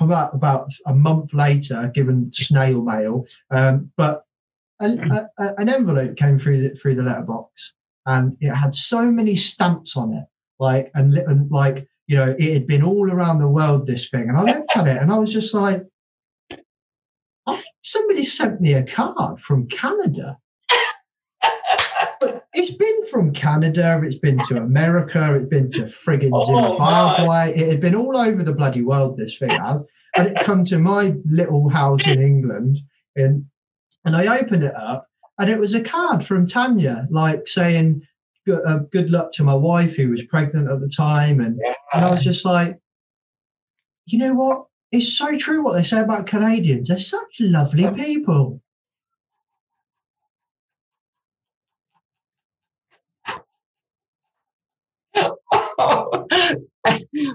about 0.00 0.34
about 0.34 0.70
a 0.86 0.94
month 0.94 1.32
later, 1.32 1.90
given 1.94 2.30
snail 2.32 2.82
mail, 2.82 3.26
um, 3.50 3.90
but 3.96 4.24
an, 4.80 5.10
a, 5.10 5.54
an 5.58 5.68
envelope 5.68 6.16
came 6.16 6.38
through 6.38 6.68
the, 6.68 6.74
through 6.74 6.94
the 6.94 7.02
letterbox, 7.02 7.72
and 8.06 8.36
it 8.40 8.54
had 8.54 8.74
so 8.74 9.10
many 9.10 9.36
stamps 9.36 9.96
on 9.96 10.14
it, 10.14 10.24
like 10.58 10.90
and, 10.94 11.16
and 11.16 11.50
like 11.50 11.86
you 12.06 12.16
know, 12.16 12.34
it 12.38 12.52
had 12.52 12.66
been 12.66 12.82
all 12.82 13.10
around 13.10 13.38
the 13.38 13.48
world. 13.48 13.86
This 13.86 14.08
thing, 14.08 14.28
and 14.28 14.36
I 14.36 14.42
looked 14.42 14.76
at 14.76 14.86
it, 14.86 15.00
and 15.00 15.12
I 15.12 15.18
was 15.18 15.32
just 15.32 15.54
like, 15.54 15.84
I 17.46 17.54
think 17.54 17.74
somebody 17.82 18.24
sent 18.24 18.60
me 18.60 18.74
a 18.74 18.84
card 18.84 19.40
from 19.40 19.66
Canada. 19.68 20.38
But 22.20 22.46
it's 22.54 22.70
been 22.70 23.06
from 23.08 23.32
Canada, 23.32 24.00
it's 24.04 24.18
been 24.18 24.38
to 24.46 24.56
America, 24.56 25.34
it's 25.34 25.44
been 25.44 25.70
to 25.72 25.82
friggin' 25.82 26.30
Oh, 26.32 26.44
Zimbabwe. 26.46 27.52
It 27.52 27.68
had 27.68 27.80
been 27.80 27.96
all 27.96 28.16
over 28.16 28.44
the 28.44 28.54
bloody 28.54 28.82
world, 28.82 29.16
this 29.16 29.36
thing 29.36 29.50
had. 29.50 29.80
And 30.16 30.28
it 30.28 30.36
come 30.36 30.64
to 30.66 30.78
my 30.78 31.14
little 31.24 31.68
house 31.68 32.06
in 32.06 32.20
England, 32.20 32.78
and 33.16 33.46
and 34.04 34.16
I 34.16 34.38
opened 34.38 34.62
it 34.62 34.74
up, 34.74 35.06
and 35.38 35.50
it 35.50 35.58
was 35.58 35.74
a 35.74 35.82
card 35.82 36.24
from 36.24 36.46
Tanya, 36.46 37.06
like 37.10 37.48
saying, 37.48 38.02
good, 38.46 38.60
uh, 38.66 38.78
good 38.90 39.10
luck 39.10 39.32
to 39.32 39.44
my 39.44 39.54
wife 39.54 39.96
who 39.96 40.10
was 40.10 40.24
pregnant 40.24 40.70
at 40.70 40.80
the 40.80 40.88
time. 40.88 41.40
And, 41.40 41.60
and 41.92 42.04
I 42.04 42.10
was 42.10 42.22
just 42.22 42.44
like, 42.44 42.78
you 44.06 44.18
know 44.18 44.34
what? 44.34 44.66
It's 44.90 45.16
so 45.16 45.38
true 45.38 45.62
what 45.62 45.74
they 45.74 45.82
say 45.82 46.00
about 46.00 46.26
Canadians. 46.26 46.88
They're 46.88 46.98
such 46.98 47.40
lovely 47.40 47.90
people. 47.92 48.60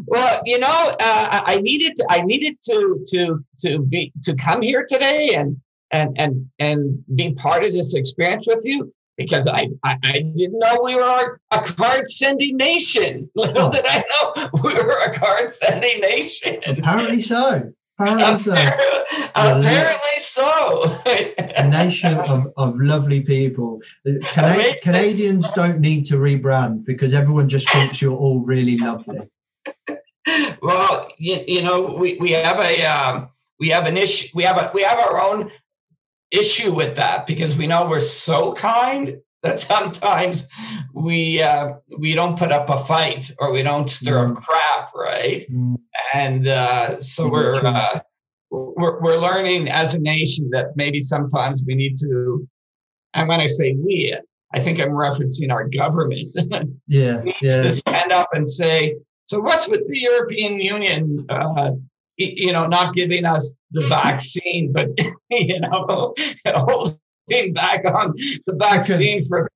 well, 0.08 0.42
you 0.46 0.60
know, 0.60 0.96
uh, 1.00 1.42
I 1.46 1.60
needed 1.62 2.00
I 2.10 2.22
needed 2.22 2.58
to 2.66 3.04
to 3.08 3.44
to 3.60 3.80
be 3.80 4.12
to 4.24 4.36
come 4.36 4.62
here 4.62 4.86
today 4.88 5.32
and 5.36 5.58
and 5.92 6.18
and 6.20 6.50
and 6.60 7.04
be 7.16 7.34
part 7.34 7.64
of 7.64 7.72
this 7.72 7.96
experience 7.96 8.46
with 8.48 8.64
you 8.64 8.94
because 9.18 9.48
I 9.48 9.70
I, 9.84 9.98
I 10.04 10.20
didn't 10.36 10.60
know 10.60 10.82
we 10.84 10.96
were 10.96 11.40
a 11.52 11.62
card 11.62 12.10
sending 12.10 12.58
nation. 12.58 13.30
Little 13.36 13.70
did 13.70 13.86
I 13.88 14.04
know 14.10 14.50
we 14.64 14.74
were 14.74 15.00
a 15.00 15.14
card 15.18 15.52
sending 15.52 16.00
nation. 16.02 16.60
Apparently 16.66 17.22
so. 17.22 17.74
Apparently 18.00 18.38
so. 18.38 18.54
Apparently 19.36 20.18
so. 20.20 21.02
a 21.58 21.68
nation 21.68 22.14
of, 22.16 22.54
of 22.56 22.80
lovely 22.80 23.22
people. 23.22 23.82
Cana- 24.26 24.76
Canadians 24.84 25.50
don't 25.52 25.80
need 25.80 26.06
to 26.06 26.18
rebrand 26.18 26.86
because 26.86 27.16
everyone 27.16 27.50
just 27.50 27.68
thinks 27.72 28.00
you're 28.00 28.16
all 28.16 28.42
really 28.42 28.78
lovely. 28.78 29.22
well, 30.62 31.08
you, 31.18 31.44
you 31.48 31.64
know, 31.64 31.96
we, 31.98 32.18
we 32.18 32.32
have 32.34 32.60
a 32.60 32.86
um, 32.86 33.30
we 33.60 33.70
have 33.70 33.88
an 33.88 33.98
issue. 33.98 34.28
We 34.36 34.44
have 34.44 34.58
a 34.58 34.72
we 34.74 34.84
have 34.84 35.00
our 35.00 35.20
own 35.20 35.52
issue 36.32 36.74
with 36.74 36.96
that 36.96 37.28
because 37.28 37.56
we 37.56 37.68
know 37.68 37.88
we're 37.88 38.00
so 38.00 38.54
kind 38.54 39.18
that 39.44 39.60
sometimes 39.72 40.48
we 40.94 41.42
uh, 41.42 41.74
we 41.98 42.14
don't 42.14 42.38
put 42.38 42.52
up 42.52 42.70
a 42.70 42.84
fight 42.86 43.32
or 43.40 43.52
we 43.52 43.64
don't 43.64 43.90
stir 43.90 44.28
up 44.28 44.36
crap, 44.44 44.92
right? 44.96 45.46
And 46.14 46.48
uh, 46.48 47.02
so 47.02 47.30
we're 47.30 47.56
uh, 47.56 48.00
we're 48.50 49.02
we're 49.02 49.18
learning 49.18 49.70
as 49.70 49.94
a 49.94 50.00
nation 50.00 50.50
that 50.52 50.68
maybe 50.76 51.00
sometimes 51.00 51.64
we 51.66 51.76
need 51.76 51.98
to. 52.00 52.48
And 53.14 53.28
when 53.28 53.40
I 53.40 53.48
say 53.48 53.76
we, 53.84 54.16
I 54.54 54.60
think 54.60 54.80
I'm 54.80 54.90
referencing 54.90 55.52
our 55.52 55.68
government. 55.68 56.38
Yeah, 56.88 57.22
needs 57.22 57.42
yeah. 57.42 57.64
to 57.64 57.74
stand 57.74 58.14
up 58.14 58.30
and 58.32 58.50
say, 58.50 58.96
so 59.26 59.42
what's 59.42 59.68
with 59.68 59.86
the 59.90 60.00
European 60.00 60.58
Union, 60.62 61.26
uh, 61.28 61.72
you 62.18 62.52
know, 62.52 62.68
not 62.68 62.94
giving 62.96 63.26
us 63.26 63.54
the 63.72 63.82
vaccine, 63.82 64.72
but, 64.74 64.90
you 65.32 65.60
know, 65.60 66.14
holding 66.46 67.54
back 67.54 67.86
on 67.86 68.14
the 68.46 68.56
vaccine 68.56 69.26
for. 69.28 69.50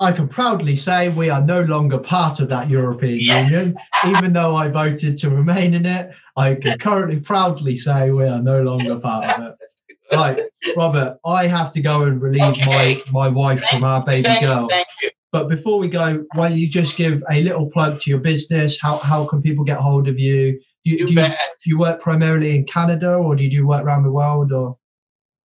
I 0.00 0.12
can 0.12 0.28
proudly 0.28 0.76
say 0.76 1.08
we 1.08 1.28
are 1.28 1.40
no 1.40 1.62
longer 1.62 1.98
part 1.98 2.38
of 2.38 2.48
that 2.50 2.70
European 2.70 3.18
Union, 3.18 3.76
even 4.06 4.32
though 4.32 4.54
I 4.54 4.68
voted 4.68 5.18
to 5.18 5.30
remain 5.30 5.74
in 5.74 5.86
it. 5.86 6.10
I 6.36 6.54
can 6.54 6.78
currently 6.78 7.18
proudly 7.18 7.74
say 7.74 8.10
we 8.12 8.24
are 8.28 8.40
no 8.40 8.62
longer 8.62 8.96
part 8.96 9.24
of 9.40 9.44
it. 9.44 9.54
Right, 10.10 10.40
Robert, 10.74 11.18
I 11.26 11.48
have 11.48 11.70
to 11.72 11.82
go 11.82 12.04
and 12.04 12.22
relieve 12.22 12.56
my, 12.64 12.98
my 13.12 13.28
wife 13.28 13.62
from 13.64 13.84
our 13.84 14.02
baby 14.02 14.22
Thank- 14.22 14.40
girl. 14.40 14.66
thank. 14.70 14.86
But 15.32 15.50
before 15.50 15.78
we 15.78 15.88
go, 15.88 16.24
why 16.34 16.48
don't 16.48 16.56
you 16.58 16.66
just 16.66 16.96
give 16.96 17.22
a 17.30 17.42
little 17.42 17.70
plug 17.70 18.00
to 18.00 18.10
your 18.10 18.18
business? 18.20 18.80
How, 18.80 18.96
how 18.96 19.26
can 19.26 19.42
people 19.42 19.64
get 19.64 19.76
hold 19.76 20.08
of 20.08 20.18
you? 20.18 20.58
Do 20.84 20.90
you, 20.90 21.06
do, 21.06 21.14
you, 21.14 21.20
do 21.22 21.34
you 21.66 21.78
work 21.78 22.00
primarily 22.00 22.56
in 22.56 22.64
Canada 22.64 23.14
or 23.14 23.36
do 23.36 23.44
you 23.44 23.50
do 23.50 23.66
work 23.66 23.84
around 23.84 24.04
the 24.04 24.12
world? 24.12 24.52
Or 24.52 24.78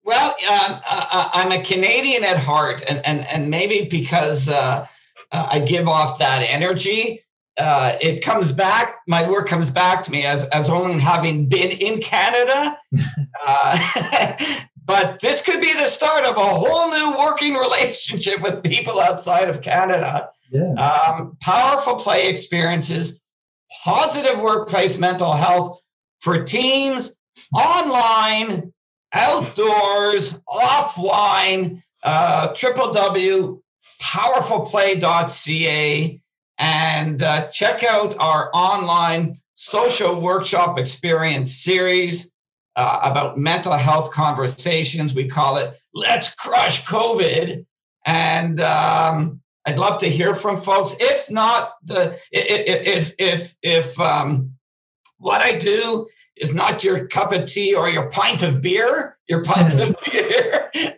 Well, 0.03 0.29
um, 0.29 0.79
uh, 0.89 1.29
I'm 1.33 1.51
a 1.51 1.63
Canadian 1.63 2.23
at 2.23 2.37
heart, 2.37 2.83
and 2.89 3.05
and 3.05 3.25
and 3.27 3.49
maybe 3.49 3.87
because 3.89 4.49
uh, 4.49 4.87
uh, 5.31 5.47
I 5.51 5.59
give 5.59 5.87
off 5.87 6.19
that 6.19 6.45
energy, 6.47 7.23
uh, 7.57 7.95
it 8.01 8.23
comes 8.23 8.51
back. 8.51 8.95
My 9.07 9.29
work 9.29 9.47
comes 9.47 9.69
back 9.69 10.03
to 10.03 10.11
me 10.11 10.25
as 10.25 10.45
as 10.45 10.69
only 10.69 10.99
having 10.99 11.47
been 11.47 11.71
in 11.71 12.01
Canada. 12.01 12.77
uh, 13.45 14.37
but 14.85 15.19
this 15.19 15.41
could 15.41 15.61
be 15.61 15.73
the 15.73 15.85
start 15.85 16.25
of 16.25 16.35
a 16.35 16.39
whole 16.39 16.89
new 16.89 17.17
working 17.17 17.55
relationship 17.55 18.41
with 18.41 18.63
people 18.63 18.99
outside 18.99 19.49
of 19.49 19.61
Canada. 19.61 20.29
Yeah. 20.51 20.73
Um, 20.73 21.37
powerful 21.41 21.95
play 21.95 22.29
experiences, 22.29 23.19
positive 23.83 24.39
workplace 24.39 24.97
mental 24.97 25.33
health 25.33 25.79
for 26.21 26.43
teams, 26.43 27.17
online, 27.53 28.71
outdoors, 29.13 30.39
offline, 30.49 31.83
uh, 32.03 32.47
triple 32.53 32.93
W, 32.93 33.61
powerfulplay.ca, 34.01 36.21
and 36.57 37.23
uh, 37.23 37.47
check 37.47 37.83
out 37.83 38.15
our 38.19 38.49
online 38.53 39.33
social 39.55 40.19
workshop 40.19 40.77
experience 40.79 41.55
series 41.55 42.33
uh, 42.75 42.99
about 43.03 43.37
mental 43.37 43.73
health 43.73 44.11
conversations. 44.11 45.13
We 45.13 45.27
call 45.27 45.57
it 45.57 45.77
Let's 45.93 46.33
Crush 46.35 46.85
COVID. 46.85 47.65
And 48.05 48.59
um, 48.59 49.41
I'd 49.65 49.79
love 49.79 49.99
to 49.99 50.09
hear 50.09 50.35
from 50.35 50.57
folks. 50.57 50.95
If 50.99 51.31
not, 51.31 51.73
the 51.83 52.19
if 52.31 53.15
if 53.17 53.55
if, 53.61 53.99
um, 53.99 54.53
what 55.17 55.41
I 55.41 55.57
do 55.57 56.07
is 56.35 56.53
not 56.53 56.83
your 56.83 57.07
cup 57.07 57.31
of 57.31 57.45
tea 57.45 57.73
or 57.73 57.89
your 57.89 58.09
pint 58.09 58.43
of 58.43 58.61
beer, 58.61 59.17
your 59.27 59.43
pint 59.43 59.79
of 59.79 59.95
beer, 60.11 60.69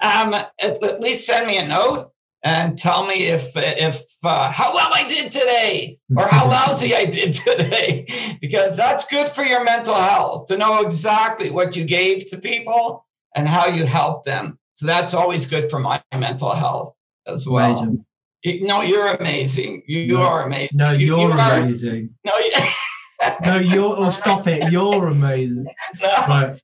um, 0.00 0.34
at, 0.34 0.52
at 0.60 1.00
least 1.00 1.26
send 1.26 1.48
me 1.48 1.58
a 1.58 1.66
note 1.66 2.12
and 2.44 2.78
tell 2.78 3.06
me 3.06 3.26
if 3.26 3.50
if 3.56 4.04
uh, 4.22 4.52
how 4.52 4.72
well 4.74 4.90
I 4.94 5.08
did 5.08 5.32
today 5.32 5.98
or 6.16 6.28
how 6.28 6.48
lousy 6.48 6.94
I 6.94 7.06
did 7.06 7.32
today, 7.34 8.06
because 8.40 8.76
that's 8.76 9.06
good 9.06 9.28
for 9.28 9.42
your 9.42 9.64
mental 9.64 9.96
health 9.96 10.46
to 10.46 10.56
know 10.56 10.80
exactly 10.80 11.50
what 11.50 11.74
you 11.74 11.84
gave 11.84 12.30
to 12.30 12.38
people 12.38 13.04
and 13.34 13.48
how 13.48 13.66
you 13.66 13.84
helped 13.84 14.26
them. 14.26 14.60
So 14.74 14.86
that's 14.86 15.14
always 15.14 15.46
good 15.46 15.68
for 15.70 15.80
my 15.80 16.02
mental 16.14 16.52
health 16.52 16.94
as 17.26 17.46
well. 17.46 17.70
Amazing. 17.78 18.04
You, 18.44 18.66
no, 18.66 18.82
you're 18.82 19.06
amazing. 19.08 19.82
You, 19.86 20.00
you 20.00 20.14
No. 20.14 20.22
are 20.22 20.42
amazing. 20.46 20.76
no, 20.76 20.90
You- 20.92 21.06
you're 21.16 21.20
you 21.30 21.32
are- 21.32 21.58
amazing. 21.58 22.10
No, 22.24 22.32
you, 22.38 22.52
No, 23.46 23.56
you're, 23.56 23.94
oh, 23.98 24.10
stop 24.10 24.48
it. 24.48 24.72
You're 24.72 25.06
amazing. 25.08 25.64
no. 26.02 26.08
Right. 26.28 26.60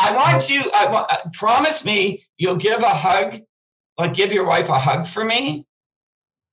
I 0.00 0.12
want 0.12 0.50
you. 0.50 0.62
I 0.74 0.90
want. 0.90 1.12
uh, 1.12 1.16
Promise 1.32 1.84
me 1.84 2.24
you'll 2.36 2.56
give 2.56 2.80
a 2.82 2.88
hug, 2.88 3.36
like 3.96 4.14
give 4.14 4.32
your 4.32 4.44
wife 4.44 4.68
a 4.68 4.78
hug 4.78 5.06
for 5.06 5.24
me. 5.24 5.66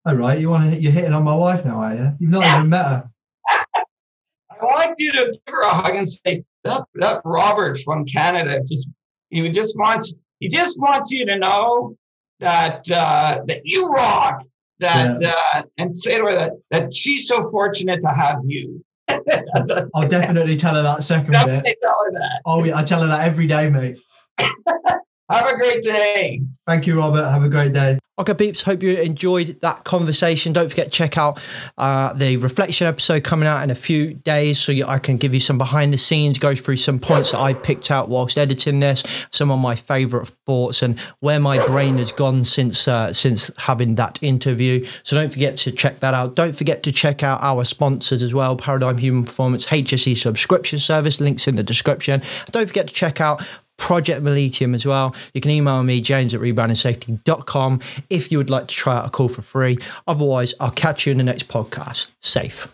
All 0.05 0.15
right. 0.15 0.39
You 0.39 0.49
want 0.51 0.71
to, 0.71 0.79
you're 0.79 0.91
hitting 0.91 1.13
on 1.13 1.23
my 1.23 1.33
wife 1.35 1.65
now, 1.65 1.81
are 1.81 1.95
you? 1.95 2.11
You've 2.19 2.29
not 2.29 2.43
even 2.57 2.69
met 2.69 2.85
her. 2.85 3.09
I 3.75 4.63
want 4.63 4.95
you 4.99 5.11
to 5.13 5.25
give 5.31 5.53
her 5.53 5.61
a 5.61 5.69
hug 5.69 5.95
and 5.95 6.07
say 6.07 6.43
that 6.63 6.83
that 6.95 7.21
Robert 7.25 7.79
from 7.79 8.05
Canada 8.05 8.59
just 8.61 8.87
he 9.31 9.47
just 9.49 9.75
wants 9.77 10.13
he 10.39 10.49
just 10.49 10.79
wants 10.79 11.11
you 11.11 11.25
to 11.25 11.37
know 11.37 11.95
that 12.39 12.89
uh, 12.91 13.41
that 13.47 13.61
you 13.63 13.87
rock. 13.87 14.43
That 14.79 15.17
uh, 15.23 15.63
and 15.79 15.97
say 15.97 16.17
to 16.17 16.25
her 16.25 16.35
that 16.35 16.51
that 16.69 16.95
she's 16.95 17.27
so 17.27 17.49
fortunate 17.49 17.99
to 18.01 18.09
have 18.09 18.41
you. 18.45 18.83
I'll 19.95 20.07
definitely 20.07 20.55
tell 20.55 20.75
her 20.75 20.83
that 20.83 21.03
second 21.03 21.31
definitely 21.31 21.61
bit. 21.63 21.77
tell 21.81 21.97
her 22.05 22.11
that. 22.11 22.41
Oh, 22.45 22.63
yeah. 22.63 22.77
I 22.77 22.83
tell 22.83 23.01
her 23.01 23.07
that 23.07 23.25
every 23.25 23.47
day, 23.47 23.69
mate. 23.69 23.99
Have 25.29 25.47
a 25.47 25.55
great 25.55 25.83
day. 25.83 26.41
Thank 26.65 26.87
you, 26.87 26.97
Robert. 26.97 27.29
Have 27.29 27.43
a 27.43 27.49
great 27.49 27.73
day. 27.73 27.99
Okay, 28.19 28.33
peeps. 28.33 28.63
Hope 28.63 28.81
you 28.81 28.95
enjoyed 28.95 29.59
that 29.61 29.83
conversation. 29.83 30.51
Don't 30.51 30.69
forget 30.69 30.85
to 30.85 30.91
check 30.91 31.19
out 31.19 31.39
uh, 31.77 32.13
the 32.13 32.37
reflection 32.37 32.87
episode 32.87 33.23
coming 33.23 33.47
out 33.47 33.61
in 33.61 33.69
a 33.69 33.75
few 33.75 34.15
days, 34.15 34.57
so 34.57 34.71
you, 34.71 34.87
I 34.87 34.97
can 34.97 35.17
give 35.17 35.35
you 35.35 35.39
some 35.39 35.59
behind 35.59 35.93
the 35.93 35.99
scenes, 35.99 36.39
go 36.39 36.55
through 36.55 36.77
some 36.77 36.97
points 36.97 37.31
that 37.31 37.39
I 37.39 37.53
picked 37.53 37.91
out 37.91 38.09
whilst 38.09 38.37
editing 38.37 38.79
this, 38.79 39.27
some 39.29 39.51
of 39.51 39.59
my 39.59 39.75
favourite 39.75 40.29
thoughts, 40.47 40.81
and 40.81 40.99
where 41.19 41.39
my 41.39 41.63
brain 41.67 41.99
has 41.99 42.11
gone 42.11 42.43
since 42.43 42.87
uh, 42.87 43.13
since 43.13 43.51
having 43.57 43.95
that 43.95 44.17
interview. 44.23 44.83
So 45.03 45.15
don't 45.15 45.31
forget 45.31 45.57
to 45.57 45.71
check 45.71 45.99
that 45.99 46.15
out. 46.15 46.35
Don't 46.35 46.57
forget 46.57 46.81
to 46.83 46.91
check 46.91 47.21
out 47.21 47.43
our 47.43 47.65
sponsors 47.65 48.23
as 48.23 48.33
well: 48.33 48.55
Paradigm 48.57 48.97
Human 48.97 49.25
Performance 49.25 49.67
HSE 49.67 50.17
subscription 50.17 50.79
service. 50.79 51.21
Links 51.21 51.47
in 51.47 51.55
the 51.55 51.63
description. 51.63 52.23
Don't 52.51 52.65
forget 52.65 52.87
to 52.87 52.93
check 52.95 53.21
out 53.21 53.45
Project 53.77 54.23
Miletium 54.23 54.75
as 54.75 54.85
well. 54.85 55.15
You 55.33 55.41
can 55.41 55.51
email 55.51 55.83
me, 55.83 56.01
james 56.01 56.33
at 56.33 56.41
rebrandingsafety.com, 56.41 57.81
if 58.09 58.31
you 58.31 58.37
would 58.37 58.49
like 58.49 58.67
to 58.67 58.75
try 58.75 58.97
out 58.97 59.05
a 59.05 59.09
call 59.09 59.29
for 59.29 59.41
free. 59.41 59.77
Otherwise, 60.07 60.53
I'll 60.59 60.71
catch 60.71 61.05
you 61.05 61.11
in 61.11 61.17
the 61.17 61.23
next 61.23 61.47
podcast. 61.47 62.11
Safe. 62.21 62.67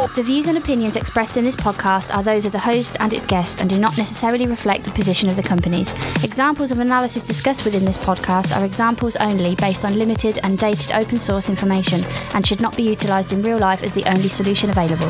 The 0.00 0.22
views 0.22 0.46
and 0.46 0.56
opinions 0.56 0.96
expressed 0.96 1.36
in 1.36 1.44
this 1.44 1.54
podcast 1.54 2.14
are 2.14 2.22
those 2.22 2.46
of 2.46 2.52
the 2.52 2.58
host 2.58 2.96
and 3.00 3.12
its 3.12 3.26
guest 3.26 3.60
and 3.60 3.68
do 3.68 3.76
not 3.76 3.98
necessarily 3.98 4.46
reflect 4.46 4.84
the 4.84 4.90
position 4.92 5.28
of 5.28 5.36
the 5.36 5.42
companies. 5.42 5.92
Examples 6.24 6.70
of 6.70 6.78
analysis 6.78 7.22
discussed 7.22 7.66
within 7.66 7.84
this 7.84 7.98
podcast 7.98 8.56
are 8.56 8.64
examples 8.64 9.16
only 9.16 9.54
based 9.56 9.84
on 9.84 9.98
limited 9.98 10.38
and 10.42 10.58
dated 10.58 10.92
open 10.92 11.18
source 11.18 11.50
information 11.50 12.00
and 12.32 12.46
should 12.46 12.62
not 12.62 12.74
be 12.78 12.82
utilised 12.82 13.34
in 13.34 13.42
real 13.42 13.58
life 13.58 13.82
as 13.82 13.92
the 13.92 14.04
only 14.06 14.28
solution 14.30 14.70
available. 14.70 15.08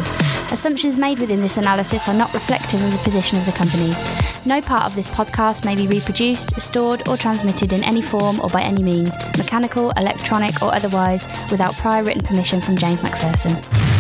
Assumptions 0.51 0.97
made 0.97 1.21
within 1.21 1.41
this 1.41 1.57
analysis 1.57 2.09
are 2.09 2.15
not 2.15 2.35
reflective 2.35 2.83
of 2.83 2.91
the 2.91 2.99
position 2.99 3.39
of 3.39 3.47
the 3.47 3.53
companies. 3.53 4.03
No 4.45 4.61
part 4.61 4.87
of 4.87 4.97
this 4.97 5.07
podcast 5.07 5.65
may 5.65 5.77
be 5.77 5.87
reproduced, 5.87 6.61
stored, 6.61 7.07
or 7.09 7.17
transmitted 7.17 7.73
in 7.73 7.85
any 7.85 8.03
form 8.03 8.41
or 8.41 8.49
by 8.49 8.63
any 8.63 8.83
means, 8.83 9.17
mechanical, 9.39 9.93
electronic, 9.93 10.63
or 10.63 10.75
otherwise, 10.75 11.29
without 11.51 11.75
prior 11.77 12.03
written 12.03 12.23
permission 12.23 12.61
from 12.61 12.77
James 12.77 13.01
McPherson. 13.01 14.00